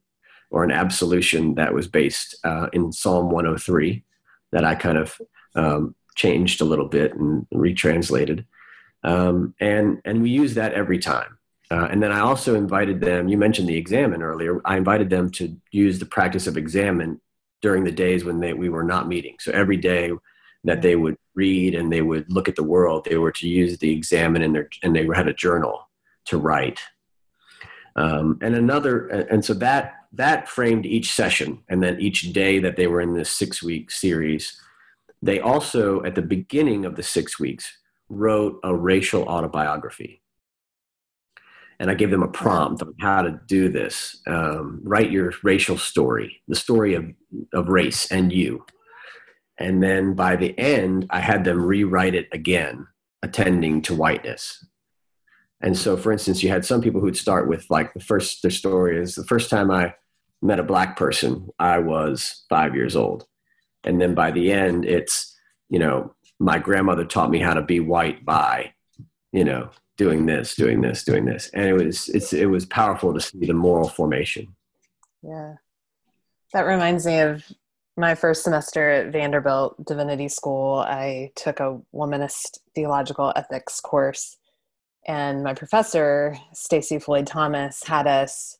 or 0.50 0.64
an 0.64 0.72
absolution 0.72 1.56
that 1.56 1.74
was 1.74 1.88
based 1.88 2.36
uh, 2.44 2.68
in 2.74 2.92
Psalm 2.92 3.30
103 3.30 4.04
that 4.52 4.64
I 4.64 4.76
kind 4.76 4.98
of 4.98 5.20
um, 5.56 5.94
changed 6.16 6.62
a 6.62 6.66
little 6.66 6.88
bit 6.88 7.14
and 7.14 7.46
retranslated. 7.54 8.46
Um, 9.04 9.54
and, 9.60 10.02
and 10.06 10.22
we 10.22 10.30
use 10.30 10.56
that 10.56 10.74
every 10.74 11.00
time. 11.00 11.38
Uh, 11.72 11.88
and 11.92 12.02
then 12.02 12.12
I 12.12 12.22
also 12.22 12.56
invited 12.56 13.02
them, 13.02 13.28
you 13.28 13.38
mentioned 13.38 13.70
the 13.70 13.78
examen 13.78 14.24
earlier. 14.24 14.60
I 14.66 14.78
invited 14.78 15.10
them 15.10 15.30
to 15.34 15.56
use 15.72 16.00
the 16.00 16.06
practice 16.06 16.48
of 16.48 16.58
examen 16.58 17.22
during 17.62 17.84
the 17.84 17.92
days 17.92 18.24
when 18.24 18.40
they, 18.40 18.54
we 18.54 18.70
were 18.70 18.84
not 18.84 19.08
meeting. 19.08 19.36
So 19.40 19.52
every 19.52 19.78
day 19.78 20.12
that 20.64 20.82
they 20.82 20.96
would 20.96 21.18
read 21.36 21.76
and 21.76 21.92
they 21.92 22.02
would 22.02 22.32
look 22.32 22.48
at 22.48 22.56
the 22.56 22.64
world, 22.64 23.06
they 23.06 23.18
were 23.18 23.32
to 23.32 23.48
use 23.48 23.78
the 23.78 23.92
examen 23.92 24.42
in 24.42 24.54
their, 24.54 24.70
and 24.84 24.96
they 24.96 25.08
had 25.14 25.28
a 25.28 25.34
journal 25.34 25.90
to 26.26 26.38
write. 26.38 26.80
Um, 27.96 28.40
and 28.42 28.56
another, 28.56 29.08
and 29.08 29.44
so 29.44 29.54
that 29.56 29.96
that 30.14 30.50
framed 30.50 30.86
each 30.86 31.14
session, 31.14 31.64
and 31.70 31.84
then 31.84 32.00
each 32.00 32.34
day 32.34 32.60
that 32.60 32.76
they 32.76 32.88
were 32.88 33.02
in 33.02 33.14
this 33.14 33.32
six 33.32 33.62
week 33.62 33.92
series. 33.92 34.60
They 35.22 35.40
also, 35.40 36.04
at 36.04 36.16
the 36.16 36.22
beginning 36.22 36.86
of 36.86 36.96
the 36.96 37.04
six 37.04 37.40
weeks, 37.40 37.78
wrote 38.08 38.60
a 38.64 38.74
racial 38.74 39.24
autobiography 39.24 40.22
and 41.80 41.90
I 41.90 41.94
gave 41.94 42.12
them 42.12 42.24
a 42.24 42.28
prompt 42.28 42.82
on 42.82 42.94
how 43.00 43.22
to 43.22 43.40
do 43.48 43.70
this. 43.70 44.22
Um, 44.28 44.82
write 44.84 45.12
your 45.12 45.34
racial 45.44 45.78
story, 45.78 46.42
the 46.48 46.56
story 46.56 46.94
of, 46.94 47.06
of 47.54 47.70
race 47.70 48.12
and 48.12 48.34
you. 48.34 48.66
And 49.58 49.82
then 49.82 50.14
by 50.14 50.36
the 50.36 50.58
end, 50.60 51.08
I 51.10 51.20
had 51.20 51.44
them 51.44 51.62
rewrite 51.62 52.16
it 52.16 52.28
again, 52.32 52.88
attending 53.22 53.82
to 53.84 53.96
whiteness. 53.96 54.66
And 55.62 55.78
so, 55.78 55.98
for 55.98 56.12
instance, 56.12 56.42
you 56.42 56.50
had 56.50 56.66
some 56.66 56.82
people 56.82 57.02
who'd 57.02 57.18
start 57.18 57.48
with 57.48 57.66
like 57.70 57.94
the 57.94 58.00
first, 58.00 58.42
their 58.42 58.52
story 58.52 58.98
is 58.98 59.16
the 59.16 59.26
first 59.26 59.50
time 59.50 59.70
I 59.70 59.96
met 60.42 60.60
a 60.60 60.64
black 60.64 60.96
person, 60.96 61.50
I 61.60 61.80
was 61.80 62.46
five 62.50 62.76
years 62.76 62.96
old. 62.96 63.26
And 63.84 64.00
then 64.00 64.16
by 64.16 64.32
the 64.32 64.52
end, 64.52 64.86
it's, 64.86 65.36
you 65.70 65.80
know, 65.80 66.16
my 66.40 66.60
grandmother 66.60 67.04
taught 67.04 67.30
me 67.30 67.40
how 67.40 67.54
to 67.54 67.62
be 67.62 67.82
white 67.82 68.24
by, 68.24 68.74
you 69.34 69.44
know, 69.44 69.70
doing 70.00 70.26
this, 70.26 70.56
doing 70.56 70.80
this, 70.80 71.04
doing 71.04 71.26
this, 71.26 71.50
and 71.54 71.66
it 71.66 71.74
was 71.74 72.08
it's 72.10 72.32
it 72.32 72.46
was 72.46 72.66
powerful 72.66 73.14
to 73.14 73.20
see 73.20 73.46
the 73.46 73.54
moral 73.54 73.90
formation. 73.90 74.56
Yeah, 75.22 75.56
that 76.54 76.62
reminds 76.62 77.06
me 77.06 77.20
of 77.20 77.44
my 77.98 78.16
first 78.16 78.46
semester 78.46 78.90
at 78.90 79.12
Vanderbilt 79.12 79.86
Divinity 79.86 80.30
School. 80.30 80.76
I 80.78 81.32
took 81.36 81.60
a 81.60 81.82
womanist 81.94 82.60
theological 82.74 83.34
ethics 83.36 83.82
course, 83.82 84.38
and 85.06 85.44
my 85.44 85.54
professor 85.54 86.38
Stacey 86.54 86.98
Floyd 86.98 87.28
Thomas 87.28 87.84
had 87.86 88.08
us 88.08 88.58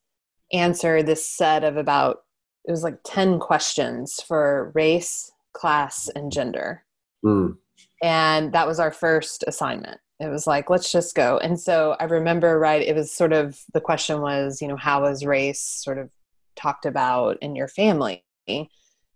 answer 0.52 1.02
this 1.02 1.26
set 1.26 1.64
of 1.64 1.78
about 1.78 2.24
it 2.66 2.72
was 2.72 2.84
like 2.84 2.98
10 3.06 3.40
questions 3.40 4.20
for 4.28 4.72
race 4.76 5.32
class 5.54 6.10
and 6.16 6.32
gender 6.32 6.84
mm. 7.24 7.56
and 8.02 8.52
that 8.52 8.68
was 8.68 8.80
our 8.80 8.92
first 8.92 9.44
assignment 9.48 10.00
it 10.20 10.28
was 10.28 10.46
like 10.46 10.70
let's 10.70 10.92
just 10.92 11.16
go 11.16 11.38
and 11.38 11.60
so 11.60 11.96
i 12.00 12.04
remember 12.04 12.60
right 12.60 12.82
it 12.82 12.96
was 12.96 13.12
sort 13.12 13.34
of 13.34 13.60
the 13.74 13.82
question 13.82 14.22
was 14.22 14.62
you 14.62 14.68
know 14.68 14.76
how 14.76 15.02
was 15.02 15.26
race 15.26 15.62
sort 15.62 15.98
of 15.98 16.10
talked 16.56 16.86
about 16.86 17.38
in 17.42 17.56
your 17.56 17.68
family 17.68 18.24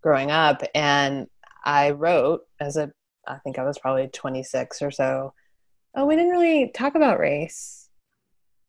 growing 0.02 0.32
up 0.32 0.62
and 0.74 1.28
i 1.66 1.92
wrote 1.92 2.42
as 2.60 2.78
a 2.78 2.92
i 3.28 3.38
think 3.40 3.60
i 3.60 3.64
was 3.64 3.78
probably 3.78 4.08
26 4.08 4.82
or 4.82 4.92
so 4.92 5.34
oh 5.96 6.06
we 6.06 6.16
didn't 6.16 6.32
really 6.32 6.72
talk 6.74 6.96
about 6.96 7.20
race 7.20 7.90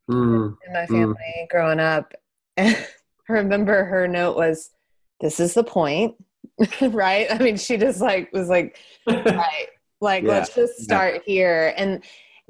mm, 0.09 0.55
in 0.67 0.73
my 0.73 0.85
family 0.87 1.15
mm. 1.15 1.49
growing 1.49 1.79
up 1.79 2.13
and 2.57 2.75
i 3.29 3.33
remember 3.33 3.85
her 3.85 4.07
note 4.07 4.35
was 4.35 4.71
this 5.21 5.39
is 5.39 5.53
the 5.53 5.63
point 5.63 6.15
right 6.81 7.27
i 7.31 7.37
mean 7.37 7.55
she 7.57 7.77
just 7.77 8.01
like 8.01 8.31
was 8.33 8.49
like 8.49 8.77
right 9.07 9.67
like 10.01 10.23
yeah. 10.23 10.29
let's 10.29 10.53
just 10.53 10.79
start 10.79 11.15
yeah. 11.15 11.21
here 11.25 11.73
and 11.77 12.03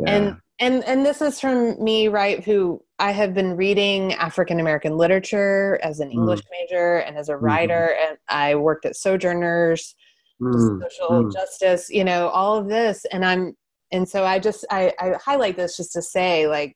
and 0.05 0.37
and 0.59 0.83
and 0.85 1.05
this 1.05 1.21
is 1.21 1.39
from 1.39 1.81
me 1.83 2.07
right 2.07 2.43
who 2.43 2.81
i 2.99 3.11
have 3.11 3.33
been 3.33 3.55
reading 3.55 4.13
african 4.13 4.59
american 4.59 4.97
literature 4.97 5.79
as 5.83 5.99
an 5.99 6.11
english 6.11 6.39
mm. 6.41 6.51
major 6.51 6.97
and 6.97 7.17
as 7.17 7.29
a 7.29 7.33
mm-hmm. 7.33 7.45
writer 7.45 7.95
mm. 7.95 8.09
and 8.09 8.17
i 8.29 8.55
worked 8.55 8.85
at 8.85 8.95
sojourners 8.95 9.95
mm. 10.41 10.81
social 10.81 11.09
mm. 11.09 11.33
justice 11.33 11.89
you 11.89 12.03
know 12.03 12.29
all 12.29 12.57
of 12.57 12.67
this 12.67 13.05
and 13.11 13.25
i'm 13.25 13.55
and 13.91 14.07
so 14.07 14.25
i 14.25 14.39
just 14.39 14.65
I, 14.69 14.93
I 14.99 15.13
highlight 15.23 15.57
this 15.57 15.77
just 15.77 15.93
to 15.93 16.01
say 16.01 16.47
like 16.47 16.75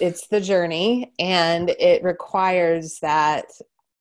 it's 0.00 0.26
the 0.28 0.40
journey 0.40 1.12
and 1.18 1.70
it 1.70 2.02
requires 2.02 2.98
that 3.00 3.46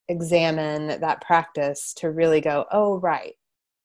examen 0.09 0.99
that 1.01 1.21
practice 1.21 1.93
to 1.97 2.11
really 2.11 2.41
go 2.41 2.65
oh 2.71 2.99
right 2.99 3.33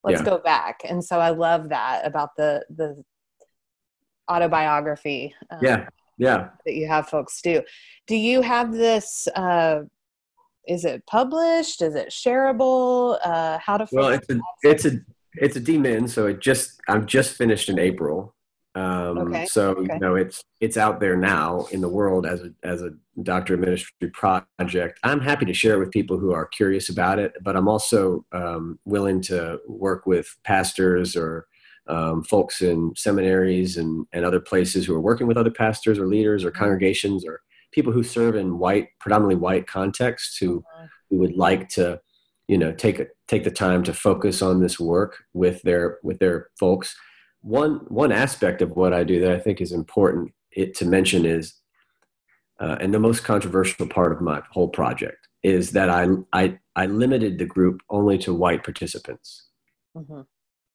let's 0.04 0.20
yeah. 0.20 0.26
go 0.26 0.38
back 0.38 0.80
and 0.84 1.04
so 1.04 1.18
i 1.18 1.30
love 1.30 1.68
that 1.68 2.06
about 2.06 2.30
the 2.36 2.64
the 2.70 3.02
autobiography. 4.32 5.34
Um, 5.50 5.58
yeah, 5.62 5.88
yeah. 6.18 6.48
That 6.64 6.74
you 6.74 6.88
have 6.88 7.08
folks 7.08 7.40
do. 7.42 7.62
Do 8.06 8.16
you 8.16 8.42
have 8.42 8.72
this? 8.72 9.28
Uh, 9.34 9.82
is 10.66 10.84
it 10.84 11.04
published? 11.06 11.82
Is 11.82 11.94
it 11.94 12.10
shareable? 12.10 13.18
Uh, 13.24 13.58
how 13.58 13.76
to? 13.76 13.86
Well, 13.92 14.08
it's 14.08 14.28
a 14.30 14.40
it's 14.62 14.84
a 14.84 14.92
it's 15.34 15.56
a 15.56 15.60
DMin, 15.60 16.08
so 16.08 16.26
it 16.26 16.40
just 16.40 16.80
I'm 16.88 17.06
just 17.06 17.36
finished 17.36 17.68
in 17.68 17.78
April. 17.78 18.34
Um, 18.74 19.18
okay. 19.18 19.46
So 19.46 19.72
okay. 19.72 19.94
you 19.94 20.00
know 20.00 20.14
it's 20.14 20.42
it's 20.60 20.76
out 20.76 21.00
there 21.00 21.16
now 21.16 21.66
in 21.72 21.80
the 21.80 21.88
world 21.88 22.24
as 22.24 22.40
a 22.40 22.52
as 22.62 22.82
a 22.82 22.90
doctor 23.22 23.54
of 23.54 23.60
ministry 23.60 24.10
project. 24.10 24.98
I'm 25.02 25.20
happy 25.20 25.44
to 25.44 25.52
share 25.52 25.74
it 25.74 25.78
with 25.78 25.90
people 25.90 26.18
who 26.18 26.32
are 26.32 26.46
curious 26.46 26.88
about 26.88 27.18
it, 27.18 27.34
but 27.42 27.56
I'm 27.56 27.68
also 27.68 28.24
um, 28.32 28.78
willing 28.84 29.20
to 29.22 29.60
work 29.68 30.06
with 30.06 30.34
pastors 30.44 31.16
or 31.16 31.46
um, 31.88 32.22
folks 32.22 32.60
in 32.60 32.92
seminaries 32.96 33.76
and, 33.76 34.06
and 34.12 34.24
other 34.24 34.40
places 34.40 34.86
who 34.86 34.94
are 34.94 35.00
working 35.00 35.26
with 35.26 35.36
other 35.36 35.50
pastors 35.50 35.98
or 35.98 36.06
leaders 36.06 36.44
or 36.44 36.50
mm-hmm. 36.50 36.58
congregations 36.58 37.24
or 37.24 37.40
people 37.72 37.92
who 37.92 38.02
serve 38.02 38.36
in 38.36 38.58
white, 38.58 38.88
predominantly 39.00 39.36
white 39.36 39.66
contexts 39.66 40.36
who, 40.36 40.60
mm-hmm. 40.60 40.86
who 41.10 41.18
would 41.18 41.36
like 41.36 41.68
to, 41.70 42.00
you 42.48 42.58
know, 42.58 42.72
take 42.72 43.00
take 43.28 43.44
the 43.44 43.50
time 43.50 43.82
to 43.84 43.94
focus 43.94 44.42
on 44.42 44.60
this 44.60 44.78
work 44.78 45.24
with 45.32 45.62
their 45.62 45.98
with 46.02 46.18
their 46.18 46.48
folks. 46.58 46.94
One 47.40 47.76
one 47.88 48.12
aspect 48.12 48.62
of 48.62 48.72
what 48.72 48.92
I 48.92 49.04
do 49.04 49.20
that 49.20 49.32
I 49.32 49.38
think 49.38 49.60
is 49.60 49.72
important 49.72 50.32
it, 50.50 50.74
to 50.76 50.84
mention 50.84 51.24
is, 51.24 51.54
uh, 52.60 52.76
and 52.80 52.92
the 52.92 52.98
most 52.98 53.24
controversial 53.24 53.86
part 53.86 54.12
of 54.12 54.20
my 54.20 54.42
whole 54.50 54.68
project 54.68 55.28
is 55.42 55.70
that 55.70 55.88
I 55.88 56.08
I 56.32 56.58
I 56.76 56.86
limited 56.86 57.38
the 57.38 57.46
group 57.46 57.80
only 57.88 58.18
to 58.18 58.34
white 58.34 58.64
participants. 58.64 59.46
Mm-hmm 59.96 60.22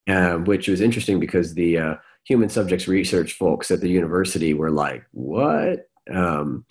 um, 0.08 0.46
which 0.46 0.68
was 0.68 0.82
interesting 0.82 1.20
because 1.20 1.54
the 1.54 1.78
uh, 1.78 1.96
human 2.24 2.50
subjects 2.50 2.88
research 2.88 3.34
folks 3.34 3.72
at 3.72 3.82
the 3.82 3.90
university 3.90 4.54
were 4.54 4.72
like, 4.72 5.04
"What?" 5.12 5.90
Um, 6.10 6.66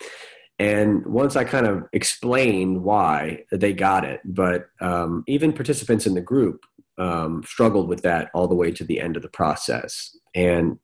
and 0.59 1.05
once 1.05 1.35
I 1.35 1.43
kind 1.43 1.67
of 1.67 1.83
explained 1.93 2.83
why, 2.83 3.43
they 3.51 3.73
got 3.73 4.03
it. 4.03 4.21
But 4.25 4.67
um, 4.81 5.23
even 5.27 5.53
participants 5.53 6.07
in 6.07 6.15
the 6.15 6.21
group 6.21 6.65
um, 6.97 7.43
struggled 7.43 7.87
with 7.87 8.01
that 8.01 8.31
all 8.33 8.47
the 8.47 8.55
way 8.55 8.71
to 8.71 8.83
the 8.83 8.99
end 8.99 9.15
of 9.15 9.21
the 9.21 9.29
process. 9.29 10.17
And 10.33 10.79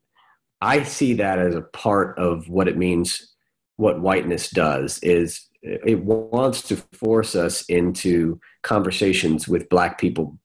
I 0.60 0.84
see 0.84 1.14
that 1.14 1.38
as 1.38 1.54
a 1.54 1.62
part 1.62 2.18
of 2.18 2.48
what 2.48 2.68
it 2.68 2.78
means. 2.78 3.30
What 3.76 4.00
whiteness 4.00 4.50
does 4.50 5.00
is 5.02 5.48
it 5.62 6.04
wants 6.04 6.62
to 6.68 6.76
force 6.76 7.34
us 7.34 7.64
into 7.64 8.38
conversations 8.62 9.48
with 9.48 9.68
Black 9.68 9.98
people 9.98 10.38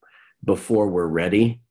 before 0.44 0.88
we're 0.88 1.06
ready 1.06 1.62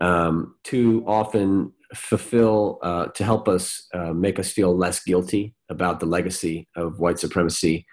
um, 0.00 0.54
to 0.64 1.04
often 1.06 1.72
fulfill 1.94 2.78
uh, 2.82 3.06
to 3.06 3.24
help 3.24 3.48
us 3.48 3.86
uh, 3.94 4.12
make 4.12 4.38
us 4.38 4.50
feel 4.50 4.76
less 4.76 5.02
guilty 5.02 5.54
about 5.68 6.00
the 6.00 6.06
legacy 6.06 6.68
of 6.76 6.98
white 6.98 7.18
supremacy 7.18 7.86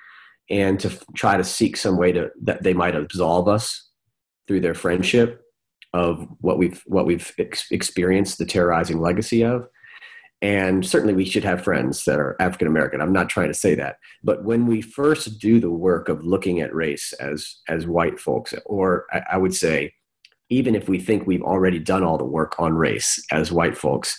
and 0.49 0.79
to 0.79 0.89
f- 0.89 1.03
try 1.15 1.37
to 1.37 1.43
seek 1.43 1.77
some 1.77 1.97
way 1.97 2.11
to 2.11 2.29
that 2.41 2.63
they 2.63 2.73
might 2.73 2.95
absolve 2.95 3.47
us 3.47 3.89
through 4.47 4.59
their 4.59 4.73
friendship 4.73 5.41
of 5.93 6.27
what 6.41 6.57
we've 6.57 6.81
what 6.85 7.05
we've 7.05 7.33
ex- 7.37 7.71
experienced 7.71 8.37
the 8.37 8.45
terrorizing 8.45 8.99
legacy 8.99 9.43
of. 9.43 9.67
And 10.41 10.85
certainly 10.85 11.13
we 11.13 11.23
should 11.23 11.45
have 11.45 11.63
friends 11.63 12.03
that 12.03 12.19
are 12.19 12.35
african 12.41 12.67
american 12.67 12.99
i'm 12.99 13.13
not 13.13 13.29
trying 13.29 13.47
to 13.47 13.53
say 13.53 13.75
that. 13.75 13.97
But 14.23 14.43
when 14.43 14.65
we 14.67 14.81
first 14.81 15.39
do 15.39 15.59
the 15.59 15.71
work 15.71 16.09
of 16.09 16.25
looking 16.25 16.59
at 16.61 16.73
race 16.73 17.13
as 17.13 17.57
as 17.69 17.87
white 17.87 18.19
folks 18.19 18.53
or 18.65 19.05
i, 19.11 19.21
I 19.33 19.37
would 19.37 19.53
say 19.53 19.93
even 20.53 20.75
if 20.75 20.87
we 20.87 20.99
think 20.99 21.25
we've 21.25 21.41
already 21.41 21.79
done 21.79 22.03
all 22.03 22.17
the 22.17 22.23
work 22.23 22.59
on 22.59 22.73
race 22.73 23.23
as 23.31 23.51
white 23.51 23.77
folks 23.77 24.17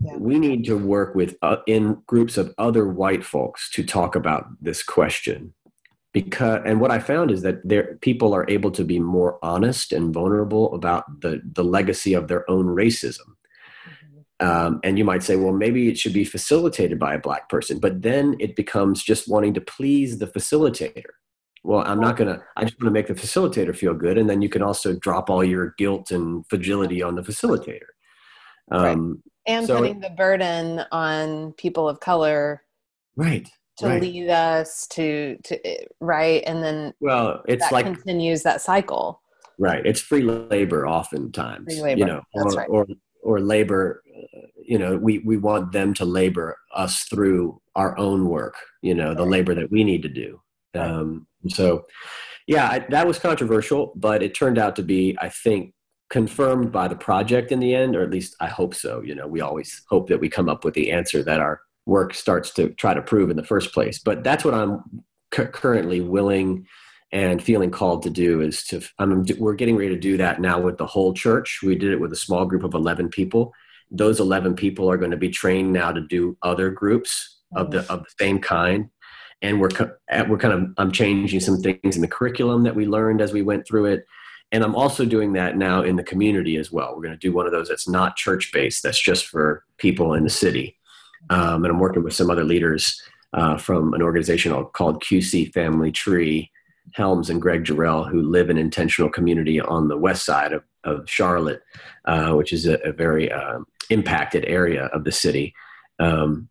yeah. 0.00 0.16
we 0.16 0.38
need 0.38 0.64
to 0.64 0.76
work 0.76 1.14
with 1.14 1.36
uh, 1.42 1.56
in 1.66 2.02
groups 2.06 2.36
of 2.36 2.54
other 2.58 2.86
white 2.86 3.24
folks 3.24 3.70
to 3.70 3.82
talk 3.82 4.14
about 4.14 4.46
this 4.60 4.82
question 4.82 5.52
because 6.12 6.60
and 6.64 6.80
what 6.80 6.90
i 6.90 6.98
found 6.98 7.30
is 7.30 7.42
that 7.42 7.56
there 7.64 7.98
people 8.00 8.32
are 8.32 8.48
able 8.48 8.70
to 8.70 8.84
be 8.84 8.98
more 8.98 9.38
honest 9.42 9.92
and 9.92 10.14
vulnerable 10.14 10.72
about 10.74 11.20
the 11.20 11.40
the 11.52 11.64
legacy 11.64 12.14
of 12.14 12.28
their 12.28 12.48
own 12.50 12.66
racism 12.66 13.28
mm-hmm. 13.88 14.46
um, 14.46 14.80
and 14.84 14.98
you 14.98 15.04
might 15.04 15.22
say 15.22 15.36
well 15.36 15.52
maybe 15.52 15.88
it 15.88 15.98
should 15.98 16.12
be 16.12 16.24
facilitated 16.24 16.98
by 16.98 17.14
a 17.14 17.18
black 17.18 17.48
person 17.48 17.78
but 17.78 18.02
then 18.02 18.36
it 18.38 18.54
becomes 18.56 19.02
just 19.02 19.28
wanting 19.28 19.54
to 19.54 19.60
please 19.60 20.18
the 20.18 20.26
facilitator 20.26 21.14
well 21.64 21.82
i'm 21.86 22.00
not 22.00 22.16
gonna 22.16 22.42
i 22.56 22.64
just 22.64 22.80
want 22.80 22.86
to 22.86 22.90
make 22.90 23.06
the 23.06 23.14
facilitator 23.14 23.74
feel 23.74 23.94
good 23.94 24.18
and 24.18 24.28
then 24.28 24.42
you 24.42 24.48
can 24.48 24.62
also 24.62 24.94
drop 24.94 25.30
all 25.30 25.44
your 25.44 25.74
guilt 25.78 26.10
and 26.10 26.46
fragility 26.48 27.02
on 27.02 27.14
the 27.14 27.22
facilitator 27.22 27.80
um, 28.70 28.82
right. 28.82 29.16
and 29.46 29.66
so, 29.66 29.78
putting 29.78 30.00
the 30.00 30.10
burden 30.10 30.82
on 30.92 31.52
people 31.54 31.88
of 31.88 32.00
color 32.00 32.62
right 33.16 33.48
to 33.78 33.86
right. 33.86 34.02
lead 34.02 34.28
us 34.28 34.86
to 34.88 35.36
to 35.44 35.58
right 36.00 36.42
and 36.46 36.62
then 36.62 36.92
well 37.00 37.42
it's 37.46 37.70
like 37.72 37.86
continues 37.86 38.42
that 38.42 38.60
cycle 38.60 39.20
right 39.58 39.84
it's 39.86 40.00
free 40.00 40.22
labor 40.22 40.86
oftentimes 40.86 41.64
free 41.66 41.82
labor. 41.82 41.98
you 41.98 42.06
know 42.06 42.22
or, 42.34 42.44
right. 42.50 42.68
or 42.68 42.86
or 43.22 43.40
labor 43.40 44.02
uh, 44.16 44.40
you 44.62 44.78
know 44.78 44.96
we 44.96 45.18
we 45.20 45.36
want 45.36 45.72
them 45.72 45.94
to 45.94 46.04
labor 46.04 46.56
us 46.74 47.04
through 47.04 47.60
our 47.74 47.96
own 47.98 48.28
work 48.28 48.56
you 48.82 48.94
know 48.94 49.14
the 49.14 49.24
labor 49.24 49.54
that 49.54 49.70
we 49.70 49.84
need 49.84 50.02
to 50.02 50.08
do 50.08 50.40
um 50.74 51.26
so 51.48 51.84
yeah 52.46 52.68
I, 52.68 52.78
that 52.90 53.06
was 53.06 53.18
controversial 53.18 53.92
but 53.96 54.22
it 54.22 54.34
turned 54.34 54.58
out 54.58 54.76
to 54.76 54.82
be 54.82 55.16
i 55.20 55.28
think 55.28 55.74
confirmed 56.10 56.72
by 56.72 56.88
the 56.88 56.96
project 56.96 57.52
in 57.52 57.60
the 57.60 57.74
end 57.74 57.96
or 57.96 58.02
at 58.02 58.10
least 58.10 58.36
i 58.40 58.46
hope 58.46 58.74
so 58.74 59.00
you 59.00 59.14
know 59.14 59.26
we 59.26 59.40
always 59.40 59.82
hope 59.88 60.08
that 60.08 60.20
we 60.20 60.28
come 60.28 60.48
up 60.48 60.64
with 60.64 60.74
the 60.74 60.90
answer 60.90 61.22
that 61.22 61.40
our 61.40 61.60
work 61.86 62.14
starts 62.14 62.52
to 62.54 62.70
try 62.70 62.94
to 62.94 63.02
prove 63.02 63.30
in 63.30 63.36
the 63.36 63.44
first 63.44 63.72
place. 63.72 63.98
But 63.98 64.24
that's 64.24 64.44
what 64.44 64.54
I'm 64.54 64.82
cu- 65.30 65.46
currently 65.46 66.00
willing 66.00 66.66
and 67.10 67.42
feeling 67.42 67.70
called 67.70 68.02
to 68.04 68.10
do 68.10 68.40
is 68.40 68.64
to 68.64 68.80
I'm, 68.98 69.24
we're 69.38 69.54
getting 69.54 69.76
ready 69.76 69.90
to 69.90 70.00
do 70.00 70.16
that 70.16 70.40
now 70.40 70.60
with 70.60 70.78
the 70.78 70.86
whole 70.86 71.12
church. 71.12 71.60
We 71.62 71.74
did 71.74 71.92
it 71.92 72.00
with 72.00 72.12
a 72.12 72.16
small 72.16 72.46
group 72.46 72.64
of 72.64 72.74
11 72.74 73.10
people. 73.10 73.52
Those 73.90 74.20
11 74.20 74.54
people 74.54 74.90
are 74.90 74.96
going 74.96 75.10
to 75.10 75.16
be 75.18 75.28
trained 75.28 75.72
now 75.72 75.92
to 75.92 76.00
do 76.00 76.38
other 76.42 76.70
groups 76.70 77.40
of 77.54 77.70
the 77.70 77.80
of 77.92 78.04
the 78.04 78.10
same 78.18 78.38
kind. 78.38 78.88
And 79.42 79.60
we're 79.60 79.70
we're 80.28 80.38
kind 80.38 80.54
of 80.54 80.70
I'm 80.78 80.92
changing 80.92 81.40
some 81.40 81.60
things 81.60 81.96
in 81.96 82.02
the 82.02 82.08
curriculum 82.08 82.62
that 82.62 82.76
we 82.76 82.86
learned 82.86 83.20
as 83.20 83.32
we 83.32 83.42
went 83.42 83.66
through 83.66 83.86
it. 83.86 84.06
And 84.52 84.62
I'm 84.62 84.76
also 84.76 85.04
doing 85.04 85.32
that 85.32 85.56
now 85.56 85.82
in 85.82 85.96
the 85.96 86.04
community 86.04 86.56
as 86.56 86.70
well. 86.70 86.94
We're 86.94 87.02
going 87.02 87.18
to 87.18 87.18
do 87.18 87.32
one 87.32 87.46
of 87.46 87.52
those 87.52 87.68
that's 87.68 87.88
not 87.88 88.16
church 88.16 88.52
based. 88.52 88.82
That's 88.82 89.02
just 89.02 89.26
for 89.26 89.64
people 89.78 90.14
in 90.14 90.24
the 90.24 90.30
city 90.30 90.76
um, 91.30 91.64
and 91.64 91.72
I'm 91.72 91.78
working 91.78 92.02
with 92.02 92.14
some 92.14 92.30
other 92.30 92.44
leaders 92.44 93.00
uh, 93.32 93.56
from 93.56 93.94
an 93.94 94.02
organization 94.02 94.52
called 94.72 95.02
QC 95.02 95.52
Family 95.52 95.92
Tree, 95.92 96.50
Helms 96.92 97.30
and 97.30 97.40
Greg 97.40 97.64
Jarrell, 97.64 98.08
who 98.08 98.22
live 98.22 98.50
in 98.50 98.58
intentional 98.58 99.10
community 99.10 99.60
on 99.60 99.88
the 99.88 99.96
west 99.96 100.24
side 100.24 100.52
of, 100.52 100.64
of 100.84 101.08
Charlotte, 101.08 101.62
uh, 102.04 102.32
which 102.32 102.52
is 102.52 102.66
a, 102.66 102.74
a 102.80 102.92
very 102.92 103.30
uh, 103.30 103.60
impacted 103.90 104.44
area 104.46 104.86
of 104.86 105.04
the 105.04 105.12
city. 105.12 105.54
Um, 105.98 106.48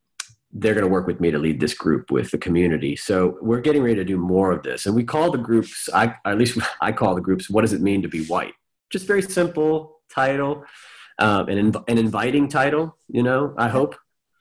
they're 0.54 0.74
going 0.74 0.86
to 0.86 0.92
work 0.92 1.08
with 1.08 1.22
me 1.22 1.32
to 1.32 1.40
lead 1.40 1.60
this 1.60 1.74
group 1.74 2.12
with 2.12 2.32
the 2.32 2.38
community. 2.38 2.96
So 2.96 3.38
we're 3.42 3.62
getting 3.62 3.84
ready 3.84 3.96
to 3.96 4.04
do 4.04 4.18
more 4.18 4.52
of 4.52 4.64
this, 4.64 4.86
and 4.86 4.96
we 4.96 5.04
call 5.04 5.32
the 5.32 5.38
groups. 5.38 5.90
I 5.94 6.16
at 6.26 6.38
least 6.38 6.58
I 6.82 6.92
call 6.92 7.16
the 7.16 7.22
groups. 7.22 7.50
What 7.50 7.62
does 7.62 7.74
it 7.74 7.82
mean 7.82 8.02
to 8.02 8.08
be 8.08 8.26
white? 8.26 8.54
Just 8.90 9.08
very 9.08 9.22
simple 9.22 10.02
title, 10.14 10.66
um, 11.20 11.48
an 11.48 11.74
an 11.88 11.98
inviting 11.98 12.48
title. 12.48 12.98
You 13.08 13.24
know, 13.24 13.54
I 13.58 13.70
hope 13.70 13.96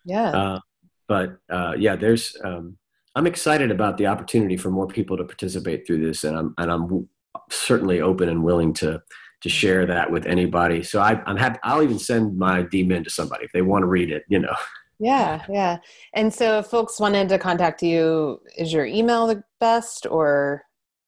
yeah. 0.05 0.31
Uh, 0.31 0.61
but 1.09 1.39
uh, 1.51 1.75
yeah, 1.79 1.97
there's. 1.97 2.37
Um, 2.43 2.77
I'm 3.17 3.27
excited 3.27 3.73
about 3.73 3.99
the 3.99 4.07
opportunity 4.07 4.57
for 4.57 4.71
more 4.71 4.87
people 4.87 5.17
to 5.17 5.25
participate 5.25 5.87
through 5.87 6.07
this, 6.07 6.25
and 6.25 6.37
I'm 6.37 6.55
and 6.59 6.71
I'm 6.71 7.09
certainly 7.51 8.01
open 8.01 8.29
and 8.29 8.45
willing 8.45 8.73
to 8.75 9.03
to 9.43 9.49
share 9.49 9.87
that 9.87 10.11
with 10.11 10.27
anybody. 10.27 10.83
So 10.83 11.01
I, 11.01 11.21
am 11.29 11.37
happy. 11.37 11.59
I'll 11.63 11.83
even 11.83 11.99
send 11.99 12.39
my 12.39 12.63
DMin 12.63 13.05
to 13.05 13.11
somebody 13.11 13.45
if 13.45 13.53
they 13.53 13.63
want 13.63 13.83
to 13.83 13.87
read 13.87 14.11
it. 14.11 14.25
You 14.29 14.41
know. 14.41 14.55
Yeah, 15.01 15.45
yeah. 15.49 15.79
And 16.13 16.33
so, 16.33 16.59
if 16.59 16.67
folks 16.67 17.01
wanted 17.01 17.29
to 17.31 17.39
contact 17.39 17.83
you, 17.83 18.41
is 18.57 18.73
your 18.73 18.85
email 18.85 19.27
the 19.27 19.43
best, 19.59 20.07
or 20.07 20.63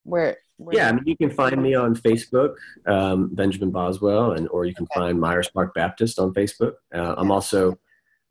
where? 0.04 0.38
where 0.56 0.76
yeah, 0.76 0.88
I 0.88 0.92
mean, 0.92 1.04
you 1.04 1.16
can 1.16 1.30
find 1.30 1.62
me 1.62 1.74
on 1.74 1.94
Facebook, 1.94 2.54
um, 2.86 3.28
Benjamin 3.34 3.70
Boswell, 3.70 4.32
and 4.32 4.48
or 4.48 4.64
you 4.64 4.74
can 4.74 4.86
okay. 4.90 5.00
find 5.00 5.20
Myers 5.20 5.50
Park 5.50 5.74
Baptist 5.74 6.18
on 6.18 6.32
Facebook. 6.32 6.72
Uh, 6.94 7.14
I'm 7.18 7.30
also 7.30 7.78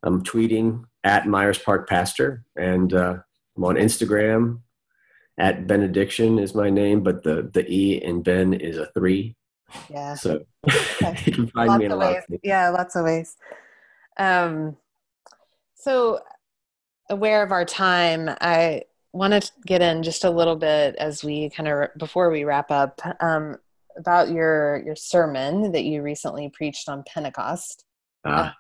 I'm 0.02 0.24
tweeting 0.24 0.84
at 1.04 1.28
Myers 1.28 1.60
Park 1.60 1.88
Pastor, 1.88 2.44
and 2.56 2.92
uh, 2.92 3.18
I'm 3.56 3.64
on 3.64 3.76
Instagram 3.76 4.62
at 5.38 5.68
Benediction 5.68 6.40
is 6.40 6.56
my 6.56 6.70
name, 6.70 7.02
but 7.04 7.24
the 7.24 7.50
the 7.54 7.66
E 7.72 8.02
in 8.04 8.24
Ben 8.24 8.54
is 8.54 8.78
a 8.78 8.88
three. 8.94 9.36
Yeah. 9.90 10.16
So 10.16 10.44
you 11.26 11.32
can 11.32 11.48
find 11.48 11.70
lots 11.70 11.80
me 11.80 11.86
in 11.86 11.92
a 11.92 11.96
lot 11.96 12.14
ways. 12.30 12.40
Yeah, 12.44 12.70
lots 12.70 12.96
of 12.96 13.06
ways. 13.06 13.38
Um, 14.18 14.78
so 15.82 16.20
aware 17.10 17.44
of 17.44 17.52
our 17.52 17.66
time, 17.66 18.30
I 18.42 18.84
want 19.14 19.34
to 19.34 19.52
get 19.66 19.82
in 19.82 20.04
just 20.04 20.24
a 20.24 20.30
little 20.30 20.56
bit 20.56 20.96
as 20.96 21.24
we 21.24 21.50
kind 21.50 21.68
of 21.68 21.90
before 21.98 22.30
we 22.30 22.44
wrap 22.44 22.72
up 22.72 23.02
um, 23.20 23.58
about 23.98 24.30
your 24.30 24.82
your 24.86 24.96
sermon 24.96 25.72
that 25.74 25.84
you 25.84 26.02
recently 26.02 26.50
preached 26.50 26.88
on 26.88 27.04
Pentecost. 27.08 27.86
Ah 28.24 28.56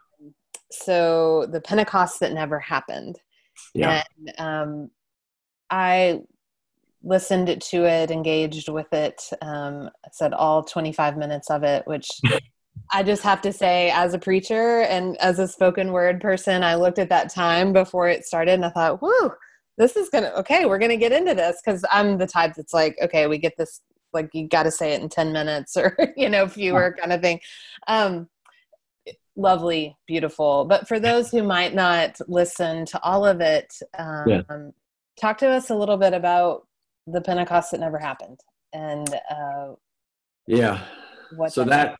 so 0.72 1.45
the 1.51 1.61
Pentecost 1.61 2.19
that 2.19 2.34
never 2.34 2.59
happened. 2.59 3.19
Yeah. 3.74 4.03
And 4.17 4.39
um, 4.39 4.91
I 5.69 6.22
listened 7.03 7.61
to 7.61 7.86
it, 7.86 8.11
engaged 8.11 8.69
with 8.69 8.91
it, 8.93 9.22
um, 9.41 9.89
said 10.11 10.34
all 10.34 10.63
25 10.63 11.18
minutes 11.18 11.49
of 11.49 11.64
it, 11.64 11.85
which 11.85 12.10
I 12.91 13.03
just 13.03 13.23
have 13.23 13.41
to 13.41 13.53
say, 13.53 13.89
as 13.91 14.14
a 14.14 14.19
preacher 14.19 14.81
and 14.81 15.18
as 15.18 15.39
a 15.39 15.48
spoken 15.48 15.91
word 15.91 16.19
person, 16.22 16.64
I 16.64 16.76
looked 16.76 16.99
at 16.99 17.10
that 17.10 17.34
time 17.34 17.73
before 17.73 18.07
it 18.07 18.26
started 18.26 18.53
and 18.53 18.65
I 18.65 18.69
thought, 18.69 19.02
whoo, 19.02 19.31
this 19.77 19.95
is 19.95 20.10
gonna, 20.10 20.31
okay, 20.38 20.65
we're 20.65 20.80
gonna 20.80 20.98
get 20.98 21.11
into 21.11 21.34
this. 21.34 21.61
Cause 21.64 21.85
I'm 21.91 22.18
the 22.18 22.27
type 22.27 22.53
that's 22.56 22.73
like, 22.73 22.98
okay, 23.02 23.27
we 23.27 23.38
get 23.38 23.57
this, 23.57 23.81
like, 24.14 24.30
you 24.34 24.48
got 24.48 24.64
to 24.64 24.72
say 24.72 24.93
it 24.93 25.02
in 25.02 25.10
10 25.10 25.31
minutes 25.31 25.77
or, 25.77 25.95
you 26.18 26.30
know, 26.30 26.48
fewer 26.48 26.95
kind 26.99 27.14
of 27.14 27.22
thing. 27.22 27.39
Um, 27.88 28.27
lovely, 29.35 29.95
beautiful. 30.07 30.65
But 30.65 30.88
for 30.88 30.99
those 30.99 31.31
who 31.31 31.43
might 31.43 31.73
not 31.73 32.18
listen 32.27 32.85
to 32.88 33.02
all 33.03 33.26
of 33.26 33.41
it, 33.41 33.73
um, 33.98 34.27
yeah. 34.27 34.41
talk 35.19 35.38
to 35.39 35.48
us 35.48 35.69
a 35.69 35.76
little 35.76 35.98
bit 35.98 36.14
about 36.14 36.68
the 37.07 37.22
Pentecost 37.22 37.72
that 37.72 37.80
never 37.80 37.98
happened 37.98 38.41
and 38.73 39.14
uh, 39.30 39.73
yeah. 40.48 40.84
so 41.49 41.64
that 41.64 41.69
that 41.69 41.99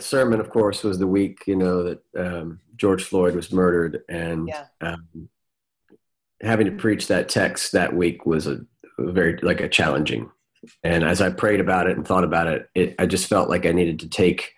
sermon, 0.00 0.40
of 0.40 0.50
course, 0.50 0.82
was 0.82 0.98
the 0.98 1.06
week 1.06 1.42
you 1.46 1.56
know 1.56 1.82
that 1.82 2.02
um, 2.16 2.60
George 2.76 3.04
Floyd 3.04 3.34
was 3.34 3.52
murdered, 3.52 4.02
and 4.08 4.48
yeah. 4.48 4.64
um, 4.80 5.28
having 6.40 6.66
to 6.66 6.72
preach 6.72 7.08
that 7.08 7.28
text 7.28 7.72
that 7.72 7.94
week 7.94 8.26
was 8.26 8.46
a, 8.46 8.60
a 8.98 9.12
very 9.12 9.38
like 9.42 9.60
a 9.60 9.68
challenging. 9.68 10.30
And 10.82 11.04
as 11.04 11.20
I 11.20 11.30
prayed 11.30 11.60
about 11.60 11.88
it 11.88 11.96
and 11.96 12.06
thought 12.06 12.24
about 12.24 12.48
it, 12.48 12.68
it 12.74 12.94
I 12.98 13.06
just 13.06 13.28
felt 13.28 13.48
like 13.48 13.66
I 13.66 13.72
needed 13.72 14.00
to 14.00 14.08
take 14.08 14.54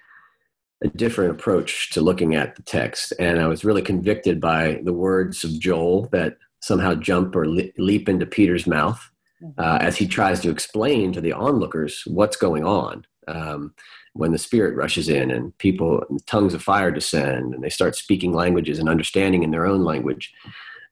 a 0.82 0.88
different 0.88 1.32
approach 1.32 1.90
to 1.90 2.00
looking 2.00 2.34
at 2.34 2.56
the 2.56 2.62
text. 2.62 3.12
And 3.18 3.38
I 3.38 3.46
was 3.46 3.64
really 3.64 3.82
convicted 3.82 4.40
by 4.40 4.80
the 4.82 4.92
words 4.92 5.44
of 5.44 5.58
Joel 5.58 6.08
that 6.12 6.38
somehow 6.60 6.94
jump 6.94 7.36
or 7.36 7.46
leap 7.46 8.08
into 8.08 8.26
Peter's 8.26 8.66
mouth 8.66 9.10
mm-hmm. 9.42 9.60
uh, 9.60 9.78
as 9.80 9.96
he 9.96 10.06
tries 10.06 10.40
to 10.40 10.50
explain 10.50 11.12
to 11.12 11.20
the 11.20 11.32
onlookers 11.32 12.02
what's 12.06 12.36
going 12.36 12.64
on. 12.64 13.06
Um, 13.28 13.74
when 14.14 14.32
the 14.32 14.38
spirit 14.38 14.74
rushes 14.74 15.08
in 15.08 15.30
and 15.30 15.56
people 15.58 16.04
tongues 16.26 16.54
of 16.54 16.62
fire 16.62 16.90
descend 16.90 17.54
and 17.54 17.62
they 17.62 17.68
start 17.68 17.94
speaking 17.94 18.32
languages 18.32 18.78
and 18.78 18.88
understanding 18.88 19.42
in 19.42 19.50
their 19.50 19.66
own 19.66 19.84
language. 19.84 20.32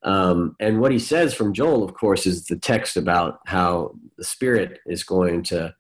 Um, 0.04 0.54
and 0.60 0.80
what 0.80 0.92
he 0.92 1.00
says 1.00 1.34
from 1.34 1.52
joel 1.52 1.82
of 1.82 1.94
course 1.94 2.24
is 2.24 2.46
the 2.46 2.56
text 2.56 2.96
about 2.96 3.40
how 3.46 3.96
the 4.16 4.22
spirit 4.22 4.78
is 4.86 5.02
going 5.02 5.42
to 5.44 5.74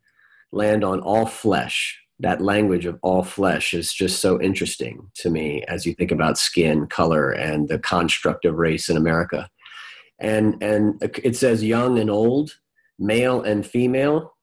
land 0.50 0.82
on 0.82 1.00
all 1.00 1.26
flesh. 1.26 2.00
That 2.20 2.40
language 2.40 2.84
of 2.84 2.98
all 3.02 3.22
flesh 3.22 3.72
is 3.74 3.92
just 3.92 4.20
so 4.20 4.40
interesting 4.40 5.08
to 5.16 5.30
me 5.30 5.62
as 5.68 5.86
you 5.86 5.94
think 5.94 6.10
about 6.10 6.36
skin 6.36 6.88
color 6.88 7.30
and 7.30 7.68
the 7.68 7.78
construct 7.78 8.44
of 8.44 8.56
race 8.56 8.88
in 8.88 8.96
america. 8.96 9.48
And 10.18 10.60
and 10.60 11.00
it 11.22 11.36
says 11.36 11.62
young 11.62 12.00
and 12.00 12.10
old 12.10 12.58
male 12.98 13.42
and 13.42 13.64
female 13.64 14.34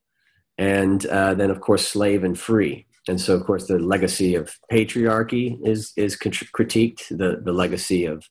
and 0.58 1.06
uh, 1.08 1.34
then 1.34 1.50
of 1.50 1.62
course 1.62 1.88
slave 1.88 2.24
and 2.24 2.40
free 2.40 2.86
and 3.08 3.22
so, 3.22 3.36
of 3.36 3.46
course, 3.46 3.68
the 3.68 3.80
legacy 3.80 4.36
of 4.36 4.58
patriarchy 4.72 5.60
is 5.66 5.94
is 5.96 6.18
critiqued. 6.18 7.08
The 7.10 7.42
the 7.44 7.54
legacy 7.54 8.06
of 8.06 8.28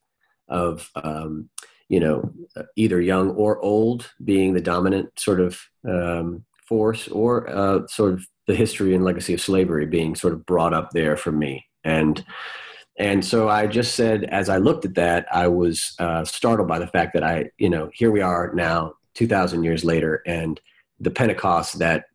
of 0.49 0.91
um, 0.97 1.49
you 1.89 2.01
know 2.01 2.33
either 2.77 3.01
young 3.01 3.31
or 3.31 3.61
old 3.61 4.11
being 4.25 4.55
the 4.55 4.61
dominant 4.61 5.11
sort 5.19 5.41
of 5.41 5.61
um, 5.89 6.45
force, 6.69 7.07
or 7.09 7.49
uh, 7.49 7.87
sort 7.87 8.15
of 8.15 8.27
the 8.47 8.55
history 8.55 8.95
and 8.95 9.05
legacy 9.05 9.33
of 9.33 9.41
slavery 9.41 9.87
being 9.87 10.15
sort 10.15 10.33
of 10.33 10.45
brought 10.45 10.75
up 10.75 10.91
there 10.91 11.17
for 11.17 11.31
me. 11.31 11.65
And 11.85 12.25
and 12.99 13.25
so 13.25 13.49
I 13.49 13.69
just 13.69 13.95
said, 13.95 14.25
as 14.25 14.49
I 14.49 14.59
looked 14.59 14.85
at 14.85 14.95
that, 14.95 15.27
I 15.33 15.49
was 15.49 15.95
uh, 16.01 16.25
startled 16.25 16.69
by 16.69 16.79
the 16.81 16.87
fact 16.87 17.13
that 17.15 17.23
I, 17.23 17.51
you 17.59 17.71
know, 17.71 17.91
here 17.93 18.11
we 18.11 18.23
are 18.23 18.53
now, 18.55 18.95
two 19.15 19.29
thousand 19.29 19.63
years 19.63 19.85
later, 19.85 20.21
and 20.27 20.61
the 20.99 21.11
Pentecost 21.11 21.79
that 21.79 22.07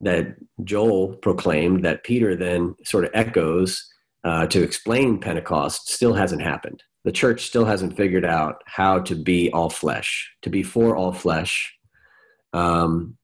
that 0.00 0.36
Joel 0.64 1.16
proclaimed, 1.16 1.84
that 1.84 2.04
Peter 2.04 2.36
then 2.36 2.74
sort 2.84 3.04
of 3.04 3.10
echoes 3.14 3.86
uh, 4.24 4.46
to 4.46 4.62
explain 4.62 5.18
Pentecost, 5.18 5.90
still 5.90 6.14
hasn't 6.14 6.42
happened. 6.42 6.82
The 7.04 7.12
church 7.12 7.46
still 7.46 7.64
hasn't 7.64 7.96
figured 7.96 8.24
out 8.24 8.62
how 8.66 9.00
to 9.00 9.14
be 9.14 9.50
all 9.52 9.70
flesh, 9.70 10.30
to 10.42 10.50
be 10.50 10.62
for 10.62 10.96
all 10.96 11.12
flesh, 11.12 11.72
um, 12.52 13.16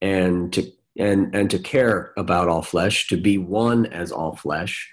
and 0.00 0.52
to 0.52 0.70
and 0.98 1.34
and 1.34 1.50
to 1.50 1.58
care 1.58 2.12
about 2.16 2.48
all 2.48 2.62
flesh, 2.62 3.08
to 3.08 3.16
be 3.16 3.38
one 3.38 3.86
as 3.86 4.12
all 4.12 4.36
flesh. 4.36 4.90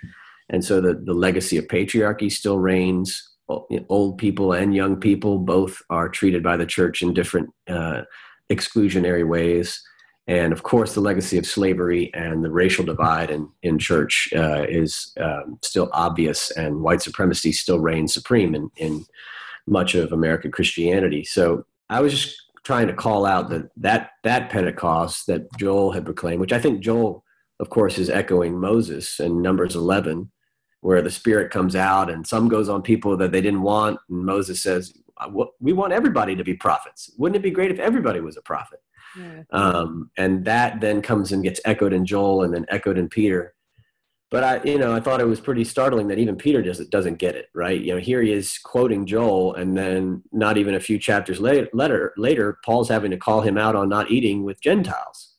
And 0.50 0.64
so 0.64 0.82
the, 0.82 0.94
the 0.94 1.14
legacy 1.14 1.58
of 1.58 1.68
patriarchy 1.68 2.32
still 2.32 2.60
reigns. 2.60 3.30
Old 3.90 4.18
people 4.18 4.54
and 4.54 4.74
young 4.74 5.00
people 5.00 5.38
both 5.38 5.82
are 5.90 6.10
treated 6.10 6.42
by 6.42 6.58
the 6.58 6.66
church 6.66 7.02
in 7.02 7.14
different 7.14 7.50
uh, 7.68 8.02
exclusionary 8.50 9.28
ways 9.28 9.82
and 10.28 10.54
of 10.54 10.64
course 10.64 10.94
the 10.94 11.02
legacy 11.02 11.38
of 11.38 11.46
slavery 11.46 12.14
and 12.14 12.44
the 12.44 12.52
racial 12.52 12.86
divide 12.86 13.30
in, 13.30 13.50
in 13.62 13.78
church 13.78 14.30
uh, 14.36 14.66
is 14.68 15.14
um, 15.20 15.60
still 15.62 15.90
obvious 15.94 16.52
and 16.52 16.82
white 16.82 17.02
supremacy 17.02 17.52
still 17.52 17.80
reigns 17.80 18.14
supreme 18.14 18.56
in, 18.56 18.72
in 18.78 19.06
much 19.68 19.96
of 19.96 20.12
american 20.12 20.52
christianity. 20.52 21.24
So 21.24 21.66
i 21.90 22.00
was 22.00 22.14
just 22.14 22.42
trying 22.64 22.88
to 22.88 22.94
call 22.94 23.26
out 23.26 23.50
that 23.50 23.70
that 23.78 24.12
that 24.24 24.50
pentecost 24.50 25.28
that 25.28 25.52
joel 25.58 25.92
had 25.92 26.06
proclaimed 26.06 26.40
which 26.40 26.54
i 26.54 26.60
think 26.60 26.80
joel 26.80 27.24
of 27.60 27.70
course 27.70 27.98
is 27.98 28.10
echoing 28.10 28.58
moses 28.58 29.20
in 29.20 29.42
numbers 29.42 29.76
11 29.76 30.32
where 30.84 31.02
the 31.02 31.10
spirit 31.10 31.50
comes 31.50 31.78
out 31.78 32.10
and 32.10 32.28
some 32.28 32.50
goes 32.50 32.68
on 32.68 32.82
people 32.82 33.16
that 33.16 33.32
they 33.32 33.42
didn't 33.42 33.62
want. 33.62 34.00
And 34.10 34.26
moses 34.26 34.62
says 34.62 34.94
we 35.60 35.72
want 35.72 35.94
everybody 35.94 36.36
to 36.36 36.44
be 36.44 36.56
prophets. 36.56 37.12
Wouldn't 37.18 37.38
it 37.38 37.44
be 37.44 37.52
great 37.52 37.72
if 37.72 37.80
everybody 37.80 38.20
was 38.20 38.36
a 38.36 38.42
prophet 38.42 38.80
um, 39.52 40.10
and 40.18 40.46
that 40.46 40.82
then 40.82 41.02
comes 41.02 41.32
and 41.32 41.44
gets 41.44 41.60
echoed 41.66 41.94
in 41.94 42.06
Joel 42.06 42.44
and 42.44 42.54
then 42.54 42.66
echoed 42.70 42.98
in 42.98 43.10
Peter. 43.10 43.54
But 44.32 44.44
I, 44.44 44.64
you 44.64 44.80
know, 44.80 44.96
I 44.96 45.00
thought 45.00 45.22
it 45.22 45.28
was 45.28 45.40
pretty 45.40 45.64
startling 45.64 46.08
that 46.08 46.18
even 46.18 46.36
Peter 46.36 46.64
doesn't 46.64 46.90
doesn't 46.90 47.20
get 47.20 47.36
it 47.36 47.50
right. 47.54 47.80
You 47.80 47.94
know, 47.94 48.00
here 48.00 48.20
he 48.20 48.32
is 48.32 48.58
quoting 48.58 49.06
Joel, 49.06 49.54
and 49.54 49.78
then 49.78 50.24
not 50.32 50.58
even 50.58 50.74
a 50.74 50.80
few 50.80 50.98
chapters 50.98 51.40
later, 51.40 51.70
later, 51.72 52.14
later, 52.18 52.58
Paul's 52.66 52.90
having 52.90 53.12
to 53.12 53.18
call 53.18 53.42
him 53.42 53.60
out 53.60 53.76
on 53.76 53.90
not 53.90 54.10
eating 54.10 54.44
with 54.44 54.60
Gentiles. 54.60 55.36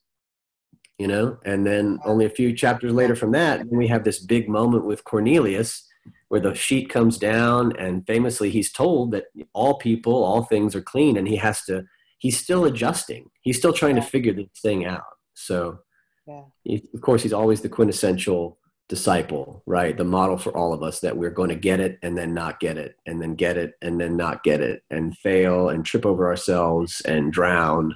You 0.97 1.09
know, 1.09 1.39
and 1.45 1.67
then 1.67 1.99
only 2.05 2.25
a 2.25 2.31
few 2.31 2.53
chapters 2.53 2.93
later 2.93 3.17
from 3.17 3.33
that, 3.33 3.67
we 3.67 3.89
have 3.89 4.05
this 4.05 4.21
big 4.21 4.49
moment 4.49 4.87
with 4.87 5.03
Cornelius, 5.03 5.85
where 6.29 6.41
the 6.41 6.55
sheet 6.55 6.89
comes 6.89 7.19
down, 7.19 7.77
and 7.77 8.07
famously 8.07 8.49
he's 8.49 8.71
told 8.71 9.11
that 9.11 9.25
all 9.55 9.75
people, 9.75 10.23
all 10.23 10.45
things 10.45 10.77
are 10.77 10.81
clean, 10.81 11.17
and 11.17 11.27
he 11.27 11.35
has 11.35 11.65
to 11.65 11.85
he's 12.25 12.41
still 12.41 12.65
adjusting. 12.65 13.31
He's 13.43 13.59
still 13.59 13.75
trying 13.75 13.97
yeah. 13.97 14.03
to 14.03 14.09
figure 14.09 14.33
this 14.33 14.49
thing 14.63 14.87
out. 14.87 15.03
So, 15.35 15.81
yeah. 16.27 16.45
he, 16.63 16.83
of 16.95 17.03
course, 17.03 17.23
he's 17.23 17.35
always 17.35 17.61
the 17.61 17.69
quintessential 17.69 18.59
disciple, 18.89 19.63
right? 19.67 19.95
The 19.95 20.05
model 20.05 20.39
for 20.39 20.57
all 20.57 20.73
of 20.73 20.83
us 20.83 21.01
that 21.01 21.19
we're 21.19 21.29
going 21.29 21.51
to 21.51 21.55
get 21.55 21.81
it 21.81 21.99
and 22.03 22.17
then 22.17 22.33
not 22.33 22.61
get 22.61 22.79
it, 22.79 22.97
and 23.05 23.21
then 23.21 23.35
get 23.35 23.59
it 23.59 23.75
and 23.83 24.01
then 24.01 24.17
not 24.17 24.43
get 24.43 24.63
it, 24.63 24.83
and 24.89 25.17
fail 25.19 25.69
and 25.69 25.85
trip 25.85 26.07
over 26.07 26.27
ourselves 26.27 27.03
and 27.03 27.31
drown 27.31 27.95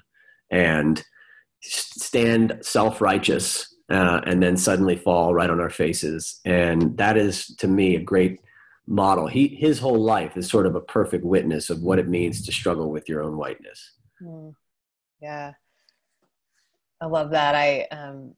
and 0.50 1.02
stand 1.62 2.58
self 2.60 3.00
righteous 3.00 3.74
uh, 3.90 4.20
and 4.26 4.42
then 4.42 4.58
suddenly 4.58 4.96
fall 4.96 5.32
right 5.32 5.48
on 5.48 5.58
our 5.58 5.70
faces. 5.70 6.38
And 6.44 6.98
that 6.98 7.16
is, 7.16 7.46
to 7.56 7.66
me, 7.66 7.96
a 7.96 8.02
great 8.02 8.40
model. 8.86 9.26
He, 9.26 9.48
his 9.48 9.78
whole 9.78 10.02
life 10.02 10.36
is 10.36 10.50
sort 10.50 10.66
of 10.66 10.74
a 10.74 10.82
perfect 10.82 11.24
witness 11.24 11.70
of 11.70 11.82
what 11.82 11.98
it 11.98 12.08
means 12.08 12.44
to 12.44 12.52
struggle 12.52 12.90
with 12.90 13.08
your 13.08 13.22
own 13.22 13.38
whiteness. 13.38 13.94
Mm. 14.22 14.54
Yeah. 15.20 15.52
I 17.00 17.06
love 17.06 17.30
that. 17.30 17.54
I, 17.54 17.86
um, 17.90 18.34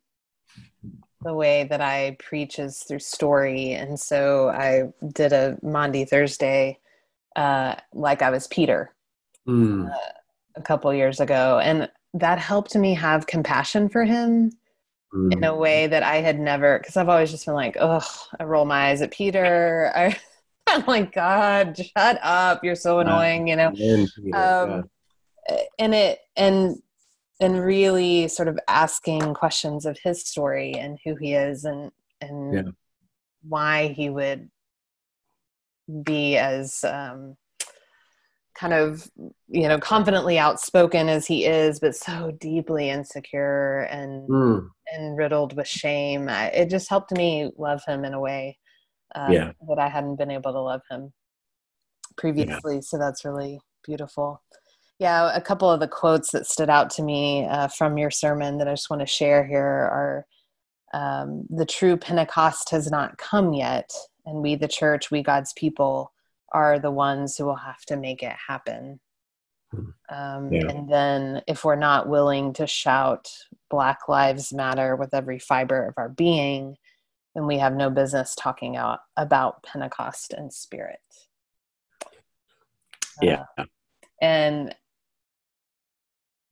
the 1.23 1.35
way 1.35 1.65
that 1.65 1.81
I 1.81 2.17
preach 2.19 2.59
is 2.59 2.79
through 2.79 3.01
story. 3.01 3.73
And 3.73 3.99
so 3.99 4.49
I 4.49 4.91
did 5.13 5.33
a 5.33 5.59
Maundy 5.63 6.05
Thursday, 6.05 6.79
uh, 7.37 7.75
like 7.93 8.23
I 8.23 8.31
was 8.31 8.47
Peter 8.49 8.95
mm. 9.47 9.91
uh, 9.91 10.13
a 10.57 10.63
couple 10.63 10.93
years 10.95 11.21
ago. 11.21 11.61
And 11.63 11.91
that 12.15 12.39
helped 12.39 12.75
me 12.75 12.95
have 12.95 13.27
compassion 13.27 13.89
for 13.89 14.05
him 14.05 14.53
mm. 15.15 15.33
in 15.33 15.45
a 15.45 15.55
way 15.55 15.87
that 15.87 16.03
I 16.03 16.17
had 16.17 16.41
never, 16.41 16.79
because 16.79 16.97
I've 16.97 17.09
always 17.09 17.31
just 17.31 17.45
been 17.45 17.55
like, 17.55 17.77
oh, 17.79 18.07
I 18.39 18.45
roll 18.45 18.65
my 18.65 18.89
eyes 18.89 19.03
at 19.03 19.13
Peter. 19.13 19.93
I, 19.97 20.19
I'm 20.67 20.87
like, 20.87 21.13
God, 21.13 21.77
shut 21.77 22.19
up. 22.23 22.65
You're 22.65 22.77
so 22.77 23.01
annoying, 23.01 23.49
you 23.49 23.57
know? 23.57 23.73
Um, 24.33 24.89
and 25.79 25.95
it 25.95 26.19
and 26.37 26.77
and 27.41 27.65
really 27.65 28.29
sort 28.29 28.49
of 28.49 28.59
asking 28.69 29.35
questions 29.35 29.87
of 29.87 29.99
his 30.03 30.25
story 30.25 30.75
and 30.75 30.99
who 31.05 31.17
he 31.17 31.35
is 31.35 31.65
and 31.65 31.91
and 32.21 32.55
yeah. 32.55 32.63
why 33.43 33.89
he 33.89 34.11
would 34.11 34.51
be 36.05 36.37
as 36.37 36.85
um, 36.85 37.37
kind 38.55 38.75
of 38.75 39.11
you 39.49 39.67
know 39.67 39.79
confidently 39.79 40.39
outspoken 40.39 41.09
as 41.09 41.27
he 41.27 41.47
is 41.47 41.81
but 41.81 41.97
so 41.97 42.31
deeply 42.41 42.91
insecure 42.91 43.81
and 43.91 44.29
mm. 44.29 44.69
and 44.93 45.17
riddled 45.17 45.57
with 45.57 45.67
shame 45.67 46.29
it 46.29 46.69
just 46.69 46.91
helped 46.91 47.11
me 47.13 47.51
love 47.57 47.83
him 47.87 48.05
in 48.05 48.13
a 48.13 48.21
way 48.21 48.59
uh, 49.15 49.29
yeah. 49.31 49.53
that 49.67 49.79
i 49.79 49.89
hadn't 49.89 50.17
been 50.17 50.31
able 50.31 50.53
to 50.53 50.61
love 50.61 50.83
him 50.91 51.11
previously 52.19 52.75
yeah. 52.75 52.81
so 52.81 52.99
that's 52.99 53.25
really 53.25 53.59
beautiful 53.83 54.43
yeah, 55.01 55.35
a 55.35 55.41
couple 55.41 55.71
of 55.71 55.81
the 55.81 55.89
quotes 55.89 56.31
that 56.33 56.47
stood 56.47 56.69
out 56.69 56.91
to 56.91 57.03
me 57.03 57.47
uh, 57.47 57.69
from 57.69 57.97
your 57.97 58.11
sermon 58.11 58.59
that 58.59 58.69
I 58.69 58.73
just 58.73 58.91
want 58.91 59.01
to 59.01 59.07
share 59.07 59.47
here 59.47 59.65
are 59.65 60.27
um, 60.93 61.47
The 61.49 61.65
true 61.65 61.97
Pentecost 61.97 62.69
has 62.71 62.91
not 62.91 63.17
come 63.17 63.55
yet, 63.55 63.91
and 64.27 64.43
we, 64.43 64.57
the 64.57 64.69
church, 64.69 65.11
we, 65.11 65.23
God's 65.23 65.55
people, 65.55 66.13
are 66.53 66.79
the 66.79 66.91
ones 66.91 67.37
who 67.37 67.47
will 67.47 67.57
have 67.57 67.81
to 67.87 67.97
make 67.97 68.23
it 68.23 68.35
happen. 68.47 69.01
Hmm. 69.73 69.87
Um, 70.11 70.53
yeah. 70.53 70.69
And 70.69 70.93
then, 70.93 71.43
if 71.49 71.65
we're 71.65 71.77
not 71.77 72.07
willing 72.07 72.53
to 72.55 72.67
shout 72.67 73.31
Black 73.71 74.01
Lives 74.07 74.53
Matter 74.53 74.97
with 74.97 75.15
every 75.15 75.39
fiber 75.39 75.87
of 75.87 75.95
our 75.97 76.11
being, 76.11 76.77
then 77.35 77.47
we 77.47 77.57
have 77.57 77.75
no 77.75 77.89
business 77.89 78.35
talking 78.35 78.77
out 78.77 78.99
about 79.17 79.63
Pentecost 79.63 80.35
and 80.35 80.53
spirit. 80.53 80.99
Yeah. 83.23 83.45
Uh, 83.57 83.65
and 84.21 84.75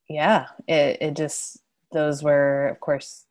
yeah, 0.09 0.47
it, 0.67 0.99
it 1.01 1.17
just, 1.17 1.59
those 1.93 2.23
were, 2.23 2.69
of 2.69 2.81
course, 2.81 3.25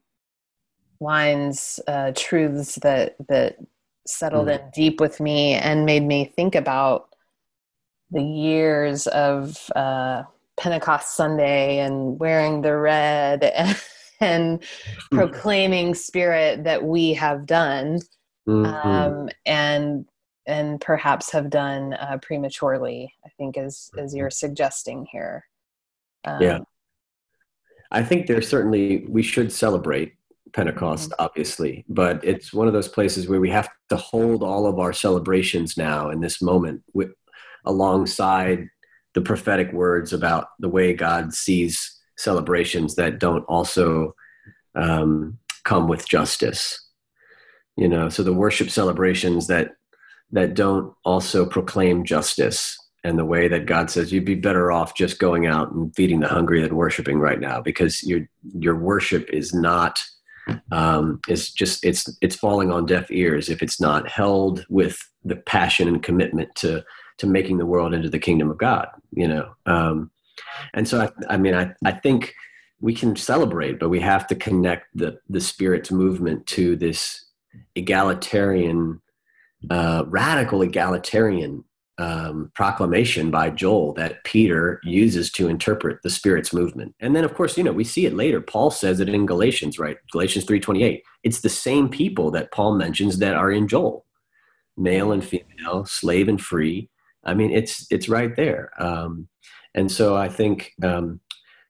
lines, 0.99 1.79
uh, 1.87 2.11
truths 2.15 2.75
that, 2.75 3.15
that 3.27 3.57
settled 4.05 4.47
mm. 4.47 4.59
in 4.59 4.69
deep 4.73 4.99
with 4.99 5.19
me 5.19 5.53
and 5.53 5.85
made 5.85 6.03
me 6.03 6.25
think 6.25 6.55
about 6.55 7.09
the 8.11 8.23
years 8.23 9.07
of 9.07 9.69
uh, 9.75 10.23
Pentecost 10.57 11.15
Sunday 11.15 11.79
and 11.79 12.19
wearing 12.19 12.61
the 12.61 12.75
red 12.75 13.43
and, 13.55 13.77
and 14.19 14.63
proclaiming 15.11 15.93
spirit 15.93 16.63
that 16.63 16.83
we 16.83 17.13
have 17.13 17.45
done 17.45 17.99
mm-hmm. 18.47 18.65
um, 18.65 19.29
and 19.45 20.05
and 20.45 20.79
perhaps 20.79 21.31
have 21.31 21.49
done 21.49 21.93
uh, 21.93 22.17
prematurely. 22.21 23.13
I 23.25 23.29
think 23.37 23.57
as 23.57 23.91
as 23.97 24.15
you're 24.15 24.29
suggesting 24.29 25.05
here. 25.11 25.45
Um, 26.25 26.41
yeah. 26.41 26.59
I 27.91 28.03
think 28.03 28.27
there's 28.27 28.47
certainly, 28.47 29.05
we 29.07 29.23
should 29.23 29.51
celebrate 29.51 30.13
Pentecost, 30.53 31.11
mm-hmm. 31.11 31.23
obviously, 31.25 31.85
but 31.87 32.23
it's 32.23 32.53
one 32.53 32.67
of 32.67 32.73
those 32.73 32.87
places 32.87 33.27
where 33.27 33.39
we 33.39 33.49
have 33.49 33.69
to 33.89 33.97
hold 33.97 34.43
all 34.43 34.65
of 34.65 34.79
our 34.79 34.93
celebrations 34.93 35.77
now 35.77 36.09
in 36.09 36.19
this 36.19 36.41
moment 36.41 36.83
with, 36.93 37.11
alongside 37.65 38.67
the 39.13 39.21
prophetic 39.21 39.71
words 39.73 40.13
about 40.13 40.49
the 40.59 40.69
way 40.69 40.93
God 40.93 41.33
sees 41.33 41.99
celebrations 42.17 42.95
that 42.95 43.19
don't 43.19 43.43
also 43.45 44.15
um, 44.75 45.37
come 45.63 45.87
with 45.87 46.07
justice. 46.07 46.83
You 47.75 47.87
know, 47.87 48.09
so 48.09 48.23
the 48.23 48.33
worship 48.33 48.69
celebrations 48.69 49.47
that 49.47 49.71
that 50.31 50.55
don't 50.55 50.93
also 51.05 51.45
proclaim 51.45 52.03
justice 52.03 52.77
and 53.07 53.17
the 53.17 53.25
way 53.25 53.47
that 53.47 53.65
God 53.65 53.89
says 53.89 54.11
you'd 54.11 54.25
be 54.25 54.35
better 54.35 54.71
off 54.71 54.95
just 54.95 55.19
going 55.19 55.47
out 55.47 55.71
and 55.71 55.95
feeding 55.95 56.19
the 56.19 56.27
hungry 56.27 56.61
than 56.61 56.75
worshiping 56.75 57.19
right 57.19 57.39
now 57.39 57.61
because 57.61 58.03
your 58.03 58.27
your 58.59 58.75
worship 58.75 59.29
is 59.29 59.53
not 59.53 59.99
um, 60.71 61.19
is 61.27 61.51
just 61.51 61.83
it's 61.85 62.07
it's 62.21 62.35
falling 62.35 62.71
on 62.71 62.85
deaf 62.85 63.09
ears 63.11 63.49
if 63.49 63.61
it's 63.61 63.79
not 63.79 64.09
held 64.09 64.65
with 64.69 64.99
the 65.23 65.35
passion 65.35 65.87
and 65.87 66.03
commitment 66.03 66.53
to 66.55 66.83
to 67.17 67.27
making 67.27 67.57
the 67.57 67.65
world 67.65 67.93
into 67.93 68.09
the 68.09 68.19
kingdom 68.19 68.49
of 68.49 68.57
God. 68.57 68.87
You 69.11 69.27
know, 69.27 69.55
um, 69.65 70.11
and 70.73 70.87
so 70.87 71.01
I, 71.01 71.33
I 71.33 71.37
mean, 71.37 71.55
I 71.55 71.73
I 71.83 71.91
think 71.91 72.33
we 72.79 72.93
can 72.93 73.15
celebrate, 73.15 73.79
but 73.79 73.89
we 73.89 73.99
have 73.99 74.27
to 74.27 74.35
connect 74.35 74.85
the 74.93 75.19
the 75.29 75.41
spirit's 75.41 75.91
movement 75.91 76.45
to 76.47 76.75
this 76.75 77.25
egalitarian, 77.75 79.01
uh, 79.69 80.03
radical 80.07 80.61
egalitarian 80.61 81.63
um, 81.97 82.51
proclamation 82.53 83.31
by 83.31 83.49
Joel 83.49 83.93
that 83.93 84.23
Peter 84.23 84.79
uses 84.83 85.31
to 85.31 85.47
interpret 85.47 86.01
the 86.03 86.09
Spirit's 86.09 86.53
movement. 86.53 86.93
And 86.99 87.15
then, 87.15 87.23
of 87.23 87.33
course, 87.33 87.57
you 87.57 87.63
know 87.63 87.71
we 87.71 87.83
see 87.83 88.05
it 88.05 88.13
later. 88.13 88.39
Paul 88.39 88.71
says 88.71 88.99
it 88.99 89.09
in 89.09 89.25
Galatians, 89.25 89.79
right? 89.79 89.97
Galatians 90.11 90.45
three 90.45 90.59
twenty 90.59 90.83
eight. 90.83 91.03
It's 91.23 91.41
the 91.41 91.49
same 91.49 91.89
people 91.89 92.31
that 92.31 92.51
Paul 92.51 92.75
mentions 92.75 93.17
that 93.19 93.35
are 93.35 93.51
in 93.51 93.67
Joel, 93.67 94.05
male 94.77 95.11
and 95.11 95.23
female, 95.23 95.85
slave 95.85 96.27
and 96.27 96.41
free. 96.41 96.89
I 97.23 97.33
mean, 97.33 97.51
it's 97.51 97.87
it's 97.89 98.07
right 98.07 98.35
there. 98.35 98.71
Um, 98.77 99.27
and 99.73 99.91
so 99.91 100.15
I 100.15 100.29
think 100.29 100.73
um, 100.83 101.19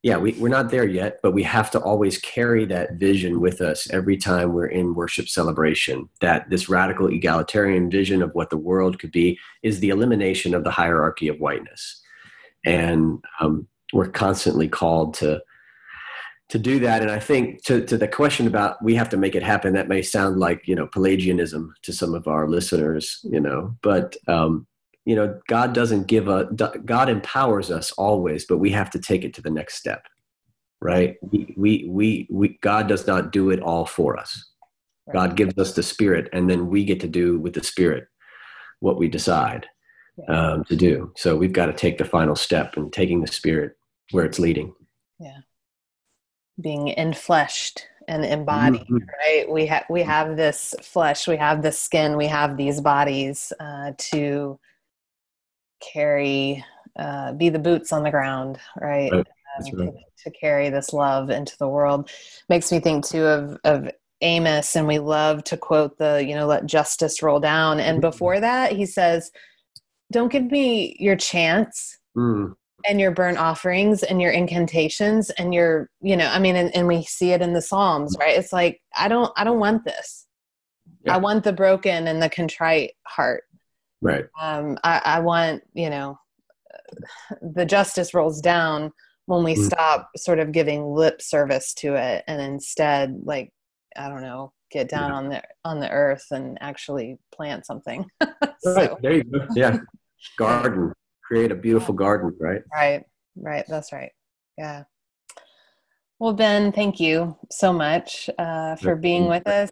yeah, 0.07 0.15
we, 0.15 0.31
we're 0.39 0.47
not 0.47 0.71
there 0.71 0.87
yet, 0.87 1.19
but 1.21 1.33
we 1.33 1.43
have 1.43 1.69
to 1.71 1.81
always 1.81 2.17
carry 2.17 2.63
that 2.63 2.93
vision 2.93 3.41
with 3.41 3.59
us 3.59 3.91
every 3.91 4.15
time 4.15 4.53
we're 4.53 4.67
in 4.67 4.95
worship 4.95 5.27
celebration. 5.27 6.07
That 6.21 6.49
this 6.49 6.69
radical 6.69 7.07
egalitarian 7.07 7.91
vision 7.91 8.21
of 8.21 8.33
what 8.33 8.49
the 8.49 8.57
world 8.57 8.99
could 8.99 9.11
be 9.11 9.37
is 9.63 9.81
the 9.81 9.89
elimination 9.89 10.53
of 10.53 10.63
the 10.63 10.71
hierarchy 10.71 11.27
of 11.27 11.39
whiteness. 11.39 12.01
And 12.65 13.21
um, 13.41 13.67
we're 13.91 14.07
constantly 14.07 14.69
called 14.69 15.13
to 15.15 15.41
to 16.47 16.57
do 16.57 16.79
that. 16.79 17.01
And 17.01 17.11
I 17.11 17.19
think 17.19 17.65
to, 17.65 17.85
to 17.87 17.97
the 17.97 18.07
question 18.07 18.47
about 18.47 18.81
we 18.81 18.95
have 18.95 19.09
to 19.09 19.17
make 19.17 19.35
it 19.35 19.43
happen, 19.43 19.73
that 19.73 19.89
may 19.89 20.01
sound 20.01 20.39
like, 20.39 20.65
you 20.69 20.75
know, 20.75 20.87
Pelagianism 20.87 21.73
to 21.81 21.91
some 21.91 22.13
of 22.13 22.29
our 22.29 22.47
listeners, 22.47 23.19
you 23.23 23.41
know, 23.41 23.75
but 23.81 24.15
um, 24.29 24.67
you 25.07 25.15
know 25.15 25.39
god 25.47 25.73
doesn't 25.73 26.07
give 26.07 26.27
a 26.27 26.45
god 26.85 27.09
empowers 27.09 27.71
us 27.71 27.93
always 27.93 28.45
but 28.45 28.57
we 28.57 28.69
have 28.69 28.89
to 28.89 28.99
take 28.99 29.23
it 29.23 29.33
to 29.33 29.41
the 29.41 29.49
next 29.49 29.75
step 29.75 30.05
right 30.81 31.15
we 31.21 31.53
we 31.57 31.87
we, 31.89 32.27
we 32.29 32.59
god 32.61 32.87
does 32.87 33.07
not 33.07 33.31
do 33.31 33.49
it 33.49 33.61
all 33.61 33.85
for 33.85 34.17
us 34.19 34.51
right. 35.07 35.13
god 35.13 35.37
gives 35.37 35.57
us 35.57 35.73
the 35.73 35.81
spirit 35.81 36.29
and 36.33 36.49
then 36.49 36.67
we 36.67 36.83
get 36.83 36.99
to 36.99 37.07
do 37.07 37.39
with 37.39 37.53
the 37.53 37.63
spirit 37.63 38.05
what 38.81 38.99
we 38.99 39.07
decide 39.07 39.65
yeah. 40.17 40.51
um, 40.51 40.65
to 40.65 40.75
do 40.75 41.11
so 41.15 41.37
we've 41.37 41.53
got 41.53 41.67
to 41.67 41.73
take 41.73 41.97
the 41.97 42.05
final 42.05 42.35
step 42.35 42.75
and 42.75 42.91
taking 42.91 43.21
the 43.21 43.31
spirit 43.31 43.77
where 44.11 44.25
it's 44.25 44.39
leading 44.39 44.73
yeah 45.19 45.39
being 46.59 46.93
enfleshed 46.97 47.79
and 48.09 48.25
embodied 48.25 48.81
mm-hmm. 48.81 48.97
right 49.21 49.49
we 49.49 49.65
have 49.65 49.85
we 49.89 50.03
have 50.03 50.35
this 50.35 50.75
flesh 50.81 51.29
we 51.29 51.37
have 51.37 51.61
this 51.61 51.79
skin 51.79 52.17
we 52.17 52.27
have 52.27 52.57
these 52.57 52.81
bodies 52.81 53.53
uh, 53.61 53.93
to 53.97 54.59
carry 55.79 56.63
uh, 56.97 57.33
be 57.33 57.49
the 57.49 57.59
boots 57.59 57.91
on 57.91 58.03
the 58.03 58.11
ground 58.11 58.57
right, 58.81 59.11
right. 59.11 59.27
Um, 59.59 59.79
right. 59.79 59.93
To, 59.93 60.29
to, 60.29 60.31
carry 60.39 60.69
this 60.69 60.93
love 60.93 61.29
into 61.29 61.55
the 61.57 61.67
world 61.67 62.09
makes 62.49 62.71
me 62.71 62.79
think 62.79 63.05
too 63.05 63.25
of 63.25 63.57
of 63.63 63.89
amos 64.21 64.75
and 64.75 64.87
we 64.87 64.99
love 64.99 65.43
to 65.43 65.57
quote 65.57 65.97
the 65.97 66.23
you 66.27 66.33
know 66.35 66.47
let 66.47 66.65
justice 66.65 67.21
roll 67.21 67.39
down 67.39 67.79
and 67.79 67.95
mm-hmm. 67.95 68.09
before 68.09 68.39
that 68.39 68.71
he 68.71 68.85
says 68.85 69.31
don't 70.11 70.31
give 70.31 70.45
me 70.45 70.95
your 70.99 71.15
chance 71.15 71.97
mm. 72.17 72.51
and 72.85 72.99
your 72.99 73.11
burnt 73.11 73.37
offerings 73.37 74.01
and 74.03 74.21
your 74.21 74.31
incantations 74.31 75.29
and 75.31 75.53
your 75.53 75.89
you 76.01 76.17
know 76.17 76.27
i 76.27 76.39
mean 76.39 76.55
and, 76.55 76.75
and 76.75 76.87
we 76.87 77.03
see 77.03 77.31
it 77.31 77.41
in 77.41 77.53
the 77.53 77.61
psalms 77.61 78.15
right 78.19 78.37
it's 78.37 78.53
like 78.53 78.81
i 78.95 79.07
don't 79.07 79.31
i 79.37 79.43
don't 79.43 79.59
want 79.59 79.83
this 79.85 80.25
yeah. 81.05 81.13
i 81.13 81.17
want 81.17 81.43
the 81.43 81.53
broken 81.53 82.07
and 82.07 82.21
the 82.21 82.29
contrite 82.29 82.93
heart 83.05 83.43
Right. 84.01 84.25
Um, 84.39 84.77
I, 84.83 85.01
I 85.03 85.19
want, 85.19 85.63
you 85.73 85.89
know, 85.89 86.19
the 87.41 87.65
justice 87.65 88.13
rolls 88.13 88.41
down 88.41 88.91
when 89.25 89.43
we 89.43 89.55
mm. 89.55 89.65
stop 89.65 90.09
sort 90.15 90.39
of 90.39 90.51
giving 90.51 90.85
lip 90.93 91.21
service 91.21 91.73
to 91.73 91.95
it 91.95 92.23
and 92.27 92.41
instead 92.41 93.19
like 93.23 93.51
i 93.97 94.07
don't 94.07 94.21
know 94.21 94.53
get 94.71 94.89
down 94.89 95.09
yeah. 95.09 95.15
on 95.15 95.29
the 95.29 95.43
on 95.65 95.79
the 95.79 95.89
earth 95.89 96.25
and 96.31 96.57
actually 96.61 97.17
plant 97.31 97.65
something. 97.65 98.05
So. 98.59 98.73
right 98.75 98.91
there 99.01 99.13
you 99.13 99.23
go. 99.23 99.45
Yeah. 99.55 99.77
Garden. 100.37 100.93
Create 101.23 101.51
a 101.51 101.55
beautiful 101.55 101.93
garden 101.93 102.35
right? 102.39 102.61
Right 102.73 103.03
right 103.35 103.65
that's 103.67 103.91
right. 103.91 104.11
Yeah. 104.57 104.83
Well 106.19 106.33
ben 106.33 106.71
thank 106.71 106.99
you 106.99 107.37
so 107.51 107.73
much 107.73 108.29
uh, 108.37 108.75
for 108.77 108.95
being 108.95 109.27
with 109.27 109.47
us. 109.47 109.71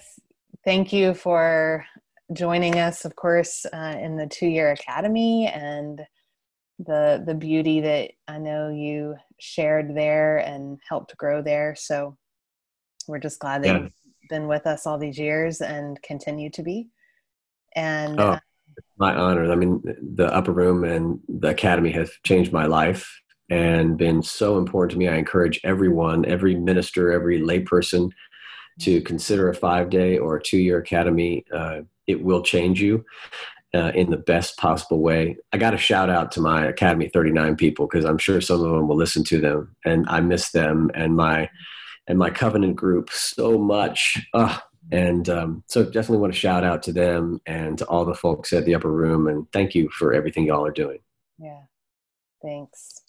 Thank 0.63 0.91
you 0.91 1.13
for 1.13 1.85
joining 2.33 2.79
us, 2.79 3.05
of 3.05 3.15
course, 3.15 3.65
uh, 3.71 3.95
in 3.99 4.17
the 4.17 4.27
two 4.27 4.47
year 4.47 4.71
academy 4.71 5.47
and 5.47 6.01
the 6.79 7.23
the 7.25 7.35
beauty 7.35 7.79
that 7.81 8.11
I 8.27 8.37
know 8.37 8.69
you 8.69 9.15
shared 9.39 9.95
there 9.95 10.37
and 10.37 10.79
helped 10.87 11.15
grow 11.17 11.41
there. 11.41 11.75
So 11.77 12.17
we're 13.07 13.19
just 13.19 13.39
glad 13.39 13.63
that 13.63 13.67
yeah. 13.67 13.79
you've 13.83 13.93
been 14.29 14.47
with 14.47 14.67
us 14.67 14.85
all 14.85 14.97
these 14.97 15.17
years 15.17 15.61
and 15.61 16.01
continue 16.01 16.49
to 16.51 16.63
be. 16.63 16.89
And 17.75 18.19
oh, 18.19 18.39
my 18.97 19.15
honor. 19.15 19.51
I 19.51 19.55
mean, 19.55 19.81
the 20.15 20.33
upper 20.33 20.51
room 20.51 20.83
and 20.83 21.19
the 21.27 21.49
academy 21.49 21.91
have 21.91 22.09
changed 22.23 22.51
my 22.51 22.65
life 22.65 23.09
and 23.49 23.97
been 23.97 24.23
so 24.23 24.57
important 24.57 24.93
to 24.93 24.97
me. 24.97 25.07
I 25.07 25.17
encourage 25.17 25.59
everyone, 25.63 26.25
every 26.25 26.55
minister, 26.55 27.11
every 27.11 27.39
layperson 27.39 28.09
to 28.81 29.01
consider 29.01 29.49
a 29.49 29.55
five 29.55 29.89
day 29.89 30.17
or 30.17 30.37
a 30.37 30.41
two 30.41 30.57
year 30.57 30.79
academy. 30.79 31.45
Uh, 31.53 31.81
it 32.07 32.23
will 32.23 32.41
change 32.41 32.81
you 32.81 33.03
uh, 33.73 33.91
in 33.95 34.09
the 34.09 34.17
best 34.17 34.57
possible 34.57 34.99
way. 34.99 35.37
I 35.51 35.57
got 35.57 35.73
a 35.73 35.77
shout 35.77 36.09
out 36.09 36.31
to 36.33 36.41
my 36.41 36.65
Academy 36.65 37.09
39 37.09 37.55
people 37.55 37.87
because 37.87 38.05
I'm 38.05 38.17
sure 38.17 38.39
some 38.39 38.61
of 38.61 38.71
them 38.71 38.87
will 38.87 38.95
listen 38.95 39.23
to 39.25 39.41
them, 39.41 39.75
and 39.85 40.05
I 40.07 40.21
miss 40.21 40.51
them 40.51 40.91
and 40.93 41.15
my 41.15 41.49
and 42.07 42.19
my 42.19 42.29
covenant 42.29 42.75
group 42.75 43.09
so 43.09 43.57
much. 43.57 44.23
Uh, 44.33 44.57
and 44.91 45.29
um, 45.29 45.63
so 45.67 45.83
definitely 45.83 46.19
want 46.19 46.33
to 46.33 46.39
shout 46.39 46.63
out 46.63 46.83
to 46.83 46.93
them 46.93 47.41
and 47.45 47.77
to 47.79 47.85
all 47.85 48.05
the 48.05 48.13
folks 48.13 48.53
at 48.53 48.65
the 48.65 48.75
upper 48.75 48.91
room 48.91 49.27
and 49.27 49.51
thank 49.51 49.73
you 49.73 49.89
for 49.89 50.13
everything 50.13 50.45
y'all 50.45 50.65
are 50.65 50.71
doing. 50.71 50.99
Yeah, 51.39 51.61
thanks. 52.41 53.01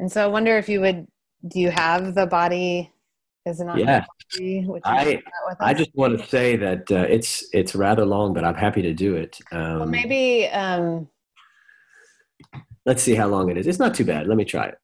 And 0.00 0.10
so 0.10 0.24
I 0.24 0.26
wonder 0.26 0.58
if 0.58 0.68
you 0.68 0.80
would, 0.80 1.06
do 1.46 1.60
you 1.60 1.70
have 1.70 2.14
the 2.14 2.26
body 2.26 2.90
is 3.44 3.60
it 3.60 3.64
not? 3.64 3.78
Yeah. 3.78 4.04
I, 4.84 5.20
I 5.60 5.74
just 5.74 5.90
want 5.94 6.18
to 6.18 6.26
say 6.26 6.56
that 6.56 6.90
uh, 6.90 7.06
it's 7.08 7.44
it's 7.52 7.74
rather 7.74 8.04
long, 8.04 8.34
but 8.34 8.44
I'm 8.44 8.54
happy 8.54 8.82
to 8.82 8.94
do 8.94 9.16
it. 9.16 9.38
Um, 9.50 9.78
well, 9.78 9.86
maybe. 9.86 10.46
Um, 10.48 11.08
let's 12.86 13.02
see 13.02 13.14
how 13.14 13.26
long 13.26 13.50
it 13.50 13.56
is. 13.56 13.66
It's 13.66 13.78
not 13.78 13.94
too 13.94 14.04
bad. 14.04 14.26
Let 14.26 14.36
me 14.36 14.44
try 14.44 14.66
it. 14.66 14.78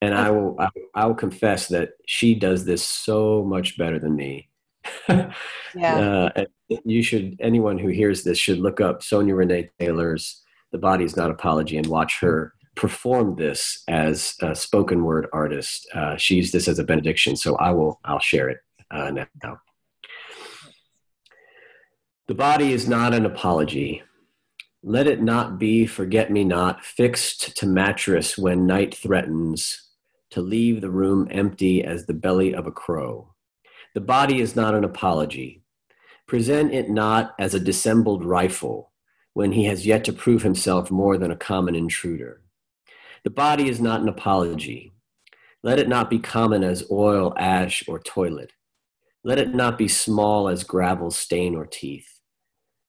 And 0.00 0.14
I 0.14 0.30
will 0.30 0.56
I, 0.58 0.68
I 0.94 1.06
will 1.06 1.14
confess 1.14 1.68
that 1.68 1.90
she 2.06 2.34
does 2.34 2.64
this 2.64 2.82
so 2.82 3.44
much 3.44 3.76
better 3.78 3.98
than 3.98 4.16
me. 4.16 4.48
yeah. 5.08 6.30
Uh, 6.34 6.44
you 6.84 7.02
should 7.02 7.36
anyone 7.40 7.78
who 7.78 7.88
hears 7.88 8.24
this 8.24 8.38
should 8.38 8.58
look 8.58 8.80
up 8.80 9.02
Sonya 9.02 9.34
Renee 9.34 9.70
Taylor's 9.78 10.42
"The 10.72 10.78
Body 10.78 11.04
Is 11.04 11.16
Not 11.16 11.30
Apology" 11.30 11.76
and 11.76 11.86
watch 11.86 12.20
her 12.20 12.54
performed 12.82 13.38
this 13.38 13.84
as 13.86 14.34
a 14.42 14.56
spoken 14.56 15.04
word 15.04 15.28
artist. 15.32 15.86
Uh, 15.94 16.16
she 16.16 16.34
used 16.34 16.52
this 16.52 16.66
as 16.66 16.80
a 16.80 16.84
benediction, 16.84 17.36
so 17.36 17.54
I 17.58 17.70
will 17.70 18.00
I'll 18.04 18.18
share 18.18 18.48
it 18.48 18.58
uh, 18.90 19.12
now. 19.40 19.60
The 22.26 22.34
body 22.34 22.72
is 22.72 22.88
not 22.88 23.14
an 23.14 23.24
apology. 23.24 24.02
Let 24.82 25.06
it 25.06 25.22
not 25.22 25.60
be 25.60 25.86
forget 25.86 26.32
me 26.32 26.42
not, 26.42 26.84
fixed 26.84 27.56
to 27.58 27.66
mattress 27.68 28.36
when 28.36 28.66
night 28.66 28.96
threatens 28.96 29.90
to 30.30 30.40
leave 30.40 30.80
the 30.80 30.90
room 30.90 31.28
empty 31.30 31.84
as 31.84 32.06
the 32.06 32.14
belly 32.14 32.52
of 32.52 32.66
a 32.66 32.72
crow. 32.72 33.32
The 33.94 34.00
body 34.00 34.40
is 34.40 34.56
not 34.56 34.74
an 34.74 34.82
apology. 34.82 35.62
Present 36.26 36.74
it 36.74 36.90
not 36.90 37.36
as 37.38 37.54
a 37.54 37.60
dissembled 37.60 38.24
rifle 38.24 38.90
when 39.34 39.52
he 39.52 39.66
has 39.66 39.86
yet 39.86 40.02
to 40.06 40.12
prove 40.12 40.42
himself 40.42 40.90
more 40.90 41.16
than 41.16 41.30
a 41.30 41.36
common 41.36 41.76
intruder. 41.76 42.41
The 43.24 43.30
body 43.30 43.68
is 43.68 43.80
not 43.80 44.00
an 44.00 44.08
apology. 44.08 44.92
Let 45.62 45.78
it 45.78 45.88
not 45.88 46.10
be 46.10 46.18
common 46.18 46.64
as 46.64 46.90
oil, 46.90 47.32
ash, 47.36 47.84
or 47.86 48.00
toilet. 48.00 48.52
Let 49.22 49.38
it 49.38 49.54
not 49.54 49.78
be 49.78 49.86
small 49.86 50.48
as 50.48 50.64
gravel, 50.64 51.12
stain, 51.12 51.54
or 51.54 51.64
teeth. 51.66 52.18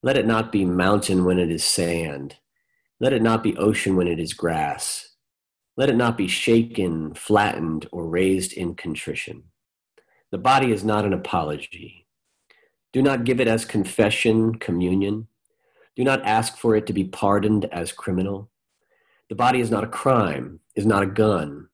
Let 0.02 0.18
it 0.18 0.26
not 0.26 0.52
be 0.52 0.66
mountain 0.66 1.24
when 1.24 1.38
it 1.38 1.52
is 1.52 1.64
sand. 1.64 2.38
Let 3.00 3.14
it 3.14 3.22
not 3.22 3.44
be 3.44 3.56
ocean 3.58 3.96
when 3.96 4.08
it 4.08 4.20
is 4.20 4.34
grass. 4.34 5.10
Let 5.78 5.90
it 5.90 5.96
not 5.96 6.18
be 6.18 6.28
shaken, 6.28 7.14
flattened, 7.14 7.88
or 7.92 8.08
raised 8.08 8.54
in 8.54 8.74
contrition. 8.74 9.44
The 10.32 10.40
body 10.40 10.72
is 10.72 10.84
not 10.84 11.06
an 11.06 11.14
apology. 11.14 12.08
Do 12.92 13.04
not 13.04 13.24
give 13.24 13.40
it 13.40 13.48
as 13.48 13.66
confession, 13.66 14.56
communion. 14.56 15.28
Do 15.96 16.04
not 16.04 16.26
ask 16.26 16.58
for 16.58 16.76
it 16.76 16.88
to 16.88 16.94
be 16.94 17.04
pardoned 17.04 17.66
as 17.66 17.92
criminal. 17.92 18.50
The 19.30 19.36
body 19.36 19.60
is 19.60 19.72
not 19.72 19.84
a 19.84 19.88
crime, 19.88 20.60
is 20.76 20.86
not 20.86 21.04
a 21.04 21.08
gun. 21.08 21.68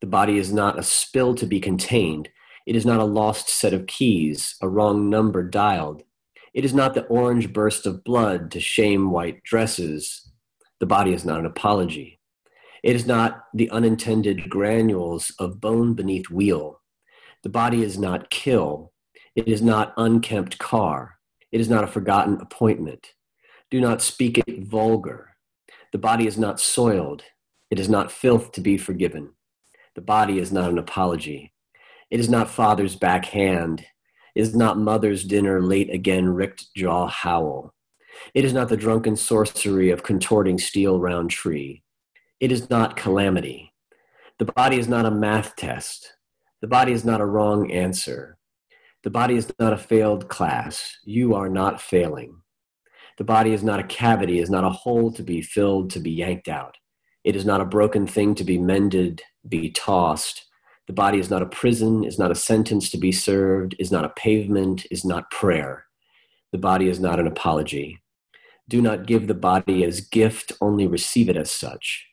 The 0.00 0.06
body 0.06 0.38
is 0.38 0.52
not 0.52 0.78
a 0.78 0.82
spill 0.82 1.34
to 1.36 1.46
be 1.46 1.60
contained. 1.60 2.28
It 2.66 2.76
is 2.76 2.86
not 2.86 3.00
a 3.00 3.04
lost 3.04 3.48
set 3.48 3.72
of 3.72 3.86
keys, 3.86 4.56
a 4.60 4.68
wrong 4.68 5.08
number 5.08 5.42
dialed. 5.42 6.02
It 6.54 6.64
is 6.64 6.72
not 6.72 6.94
the 6.94 7.04
orange 7.06 7.52
burst 7.52 7.86
of 7.86 8.02
blood 8.02 8.50
to 8.52 8.60
shame 8.60 9.10
white 9.10 9.42
dresses. 9.42 10.32
The 10.80 10.86
body 10.86 11.12
is 11.12 11.24
not 11.24 11.38
an 11.38 11.46
apology. 11.46 12.20
It 12.82 12.96
is 12.96 13.06
not 13.06 13.44
the 13.52 13.70
unintended 13.70 14.48
granules 14.48 15.32
of 15.38 15.60
bone 15.60 15.94
beneath 15.94 16.30
wheel. 16.30 16.80
The 17.42 17.48
body 17.48 17.82
is 17.82 17.98
not 17.98 18.30
kill. 18.30 18.92
It 19.34 19.48
is 19.48 19.60
not 19.60 19.92
unkempt 19.96 20.58
car. 20.58 21.18
It 21.52 21.60
is 21.60 21.68
not 21.68 21.84
a 21.84 21.88
forgotten 21.88 22.40
appointment. 22.40 23.12
Do 23.70 23.80
not 23.80 24.02
speak 24.02 24.38
it 24.38 24.64
vulgar. 24.64 25.35
The 25.96 26.00
body 26.00 26.26
is 26.26 26.36
not 26.36 26.60
soiled. 26.60 27.22
It 27.70 27.78
is 27.78 27.88
not 27.88 28.12
filth 28.12 28.52
to 28.52 28.60
be 28.60 28.76
forgiven. 28.76 29.32
The 29.94 30.02
body 30.02 30.38
is 30.38 30.52
not 30.52 30.68
an 30.68 30.76
apology. 30.76 31.54
It 32.10 32.20
is 32.20 32.28
not 32.28 32.50
father's 32.50 32.96
backhand. 32.96 33.80
It 34.34 34.42
is 34.42 34.54
not 34.54 34.76
mother's 34.76 35.24
dinner 35.24 35.62
late 35.62 35.88
again, 35.88 36.28
ricked 36.28 36.66
jaw 36.76 37.06
howl. 37.06 37.72
It 38.34 38.44
is 38.44 38.52
not 38.52 38.68
the 38.68 38.76
drunken 38.76 39.16
sorcery 39.16 39.88
of 39.88 40.02
contorting 40.02 40.58
steel 40.58 41.00
round 41.00 41.30
tree. 41.30 41.82
It 42.40 42.52
is 42.52 42.68
not 42.68 42.96
calamity. 42.96 43.72
The 44.38 44.52
body 44.52 44.78
is 44.78 44.88
not 44.88 45.06
a 45.06 45.10
math 45.10 45.56
test. 45.56 46.12
The 46.60 46.68
body 46.68 46.92
is 46.92 47.06
not 47.06 47.22
a 47.22 47.24
wrong 47.24 47.70
answer. 47.72 48.36
The 49.02 49.08
body 49.08 49.36
is 49.36 49.50
not 49.58 49.72
a 49.72 49.78
failed 49.78 50.28
class. 50.28 50.98
You 51.04 51.34
are 51.34 51.48
not 51.48 51.80
failing. 51.80 52.42
The 53.16 53.24
body 53.24 53.52
is 53.52 53.62
not 53.62 53.80
a 53.80 53.84
cavity, 53.84 54.40
is 54.40 54.50
not 54.50 54.64
a 54.64 54.70
hole 54.70 55.10
to 55.12 55.22
be 55.22 55.40
filled, 55.40 55.90
to 55.90 56.00
be 56.00 56.10
yanked 56.10 56.48
out. 56.48 56.76
It 57.24 57.34
is 57.34 57.44
not 57.44 57.60
a 57.60 57.64
broken 57.64 58.06
thing 58.06 58.34
to 58.34 58.44
be 58.44 58.58
mended, 58.58 59.22
be 59.48 59.70
tossed. 59.70 60.46
The 60.86 60.92
body 60.92 61.18
is 61.18 61.30
not 61.30 61.42
a 61.42 61.46
prison, 61.46 62.04
is 62.04 62.18
not 62.18 62.30
a 62.30 62.36
sentence 62.36 62.90
to 62.90 62.98
be 62.98 63.10
served, 63.12 63.74
is 63.78 63.90
not 63.90 64.04
a 64.04 64.10
pavement, 64.10 64.86
is 64.90 65.04
not 65.04 65.30
prayer. 65.30 65.86
The 66.52 66.58
body 66.58 66.88
is 66.88 67.00
not 67.00 67.18
an 67.18 67.26
apology. 67.26 68.00
Do 68.68 68.82
not 68.82 69.06
give 69.06 69.26
the 69.26 69.34
body 69.34 69.82
as 69.84 70.00
gift, 70.00 70.52
only 70.60 70.86
receive 70.86 71.28
it 71.28 71.36
as 71.36 71.50
such. 71.50 72.06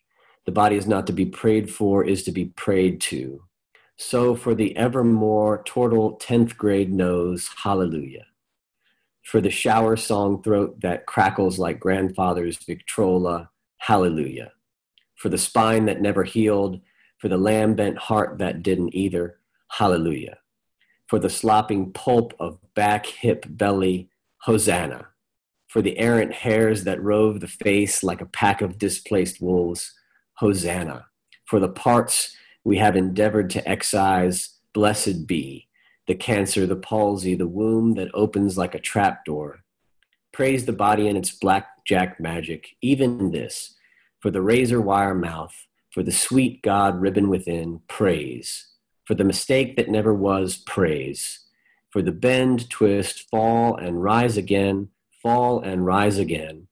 The 0.46 0.52
body 0.52 0.76
is 0.76 0.88
not 0.88 1.06
to 1.08 1.14
be 1.14 1.26
prayed 1.26 1.70
for, 1.70 2.04
is 2.04 2.24
to 2.24 2.32
be 2.32 2.46
prayed 2.46 3.02
to. 3.02 3.44
So 3.98 4.36
for 4.36 4.56
the 4.56 4.76
evermore 4.76 5.64
turtle 5.64 6.18
10th 6.18 6.58
grade 6.58 6.92
knows, 6.92 7.50
hallelujah. 7.64 8.26
For 9.24 9.42
the 9.42 9.50
shower 9.50 9.96
song 9.96 10.44
throat 10.44 10.82
that 10.82 11.06
crackles 11.06 11.58
like 11.58 11.80
grandfather's 11.80 12.58
Victrola, 12.58 13.50
hallelujah. 13.78 14.52
For 15.16 15.30
the 15.30 15.38
spine 15.38 15.86
that 15.86 16.02
never 16.02 16.24
healed, 16.24 16.82
for 17.18 17.30
the 17.30 17.38
lamb 17.38 17.76
bent 17.76 17.98
heart 17.98 18.38
that 18.40 18.64
didn't 18.64 18.94
either, 18.94 19.40
hallelujah. 19.70 20.38
For 21.08 21.20
the 21.20 21.30
slopping 21.30 21.94
pulp 21.94 22.34
of 22.40 22.60
back, 22.76 23.06
hip, 23.06 23.46
belly, 23.48 24.10
hosanna. 24.40 25.08
For 25.68 25.82
the 25.82 25.98
errant 25.98 26.34
hairs 26.34 26.84
that 26.84 27.02
rove 27.02 27.40
the 27.40 27.48
face 27.48 28.04
like 28.04 28.22
a 28.22 28.26
pack 28.26 28.62
of 28.62 28.78
displaced 28.78 29.42
wolves, 29.42 29.94
hosanna. 30.34 31.06
For 31.46 31.60
the 31.60 31.70
parts 31.70 32.36
we 32.64 32.78
have 32.78 32.96
endeavored 32.96 33.50
to 33.52 33.68
excise, 33.68 34.60
blessed 34.74 35.28
be. 35.28 35.70
The 36.08 36.16
cancer, 36.16 36.66
the 36.66 36.76
palsy, 36.76 37.36
the 37.36 37.48
womb 37.48 37.94
that 37.96 38.12
opens 38.14 38.58
like 38.58 38.76
a 38.76 38.80
trapdoor. 38.80 39.64
Praise 40.34 40.66
the 40.66 40.74
body 40.74 41.08
and 41.08 41.18
its 41.18 41.32
blackjack 41.32 42.20
magic, 42.20 42.76
even 42.82 43.32
this, 43.32 43.76
for 44.20 44.32
the 44.32 44.42
razor 44.42 44.82
wire 44.82 45.16
mouth, 45.16 45.68
for 45.92 46.04
the 46.04 46.12
sweet 46.12 46.62
God 46.62 47.00
ribbon 47.00 47.30
within, 47.30 47.82
praise. 47.88 48.68
For 49.06 49.16
the 49.16 49.24
mistake 49.24 49.76
that 49.78 49.90
never 49.90 50.14
was, 50.14 50.58
praise. 50.58 51.42
For 51.92 52.02
the 52.02 52.12
bend, 52.12 52.70
twist, 52.70 53.30
fall, 53.30 53.76
and 53.76 54.02
rise 54.02 54.38
again, 54.38 54.90
fall 55.22 55.60
and 55.62 55.86
rise 55.86 56.18
again. 56.18 56.68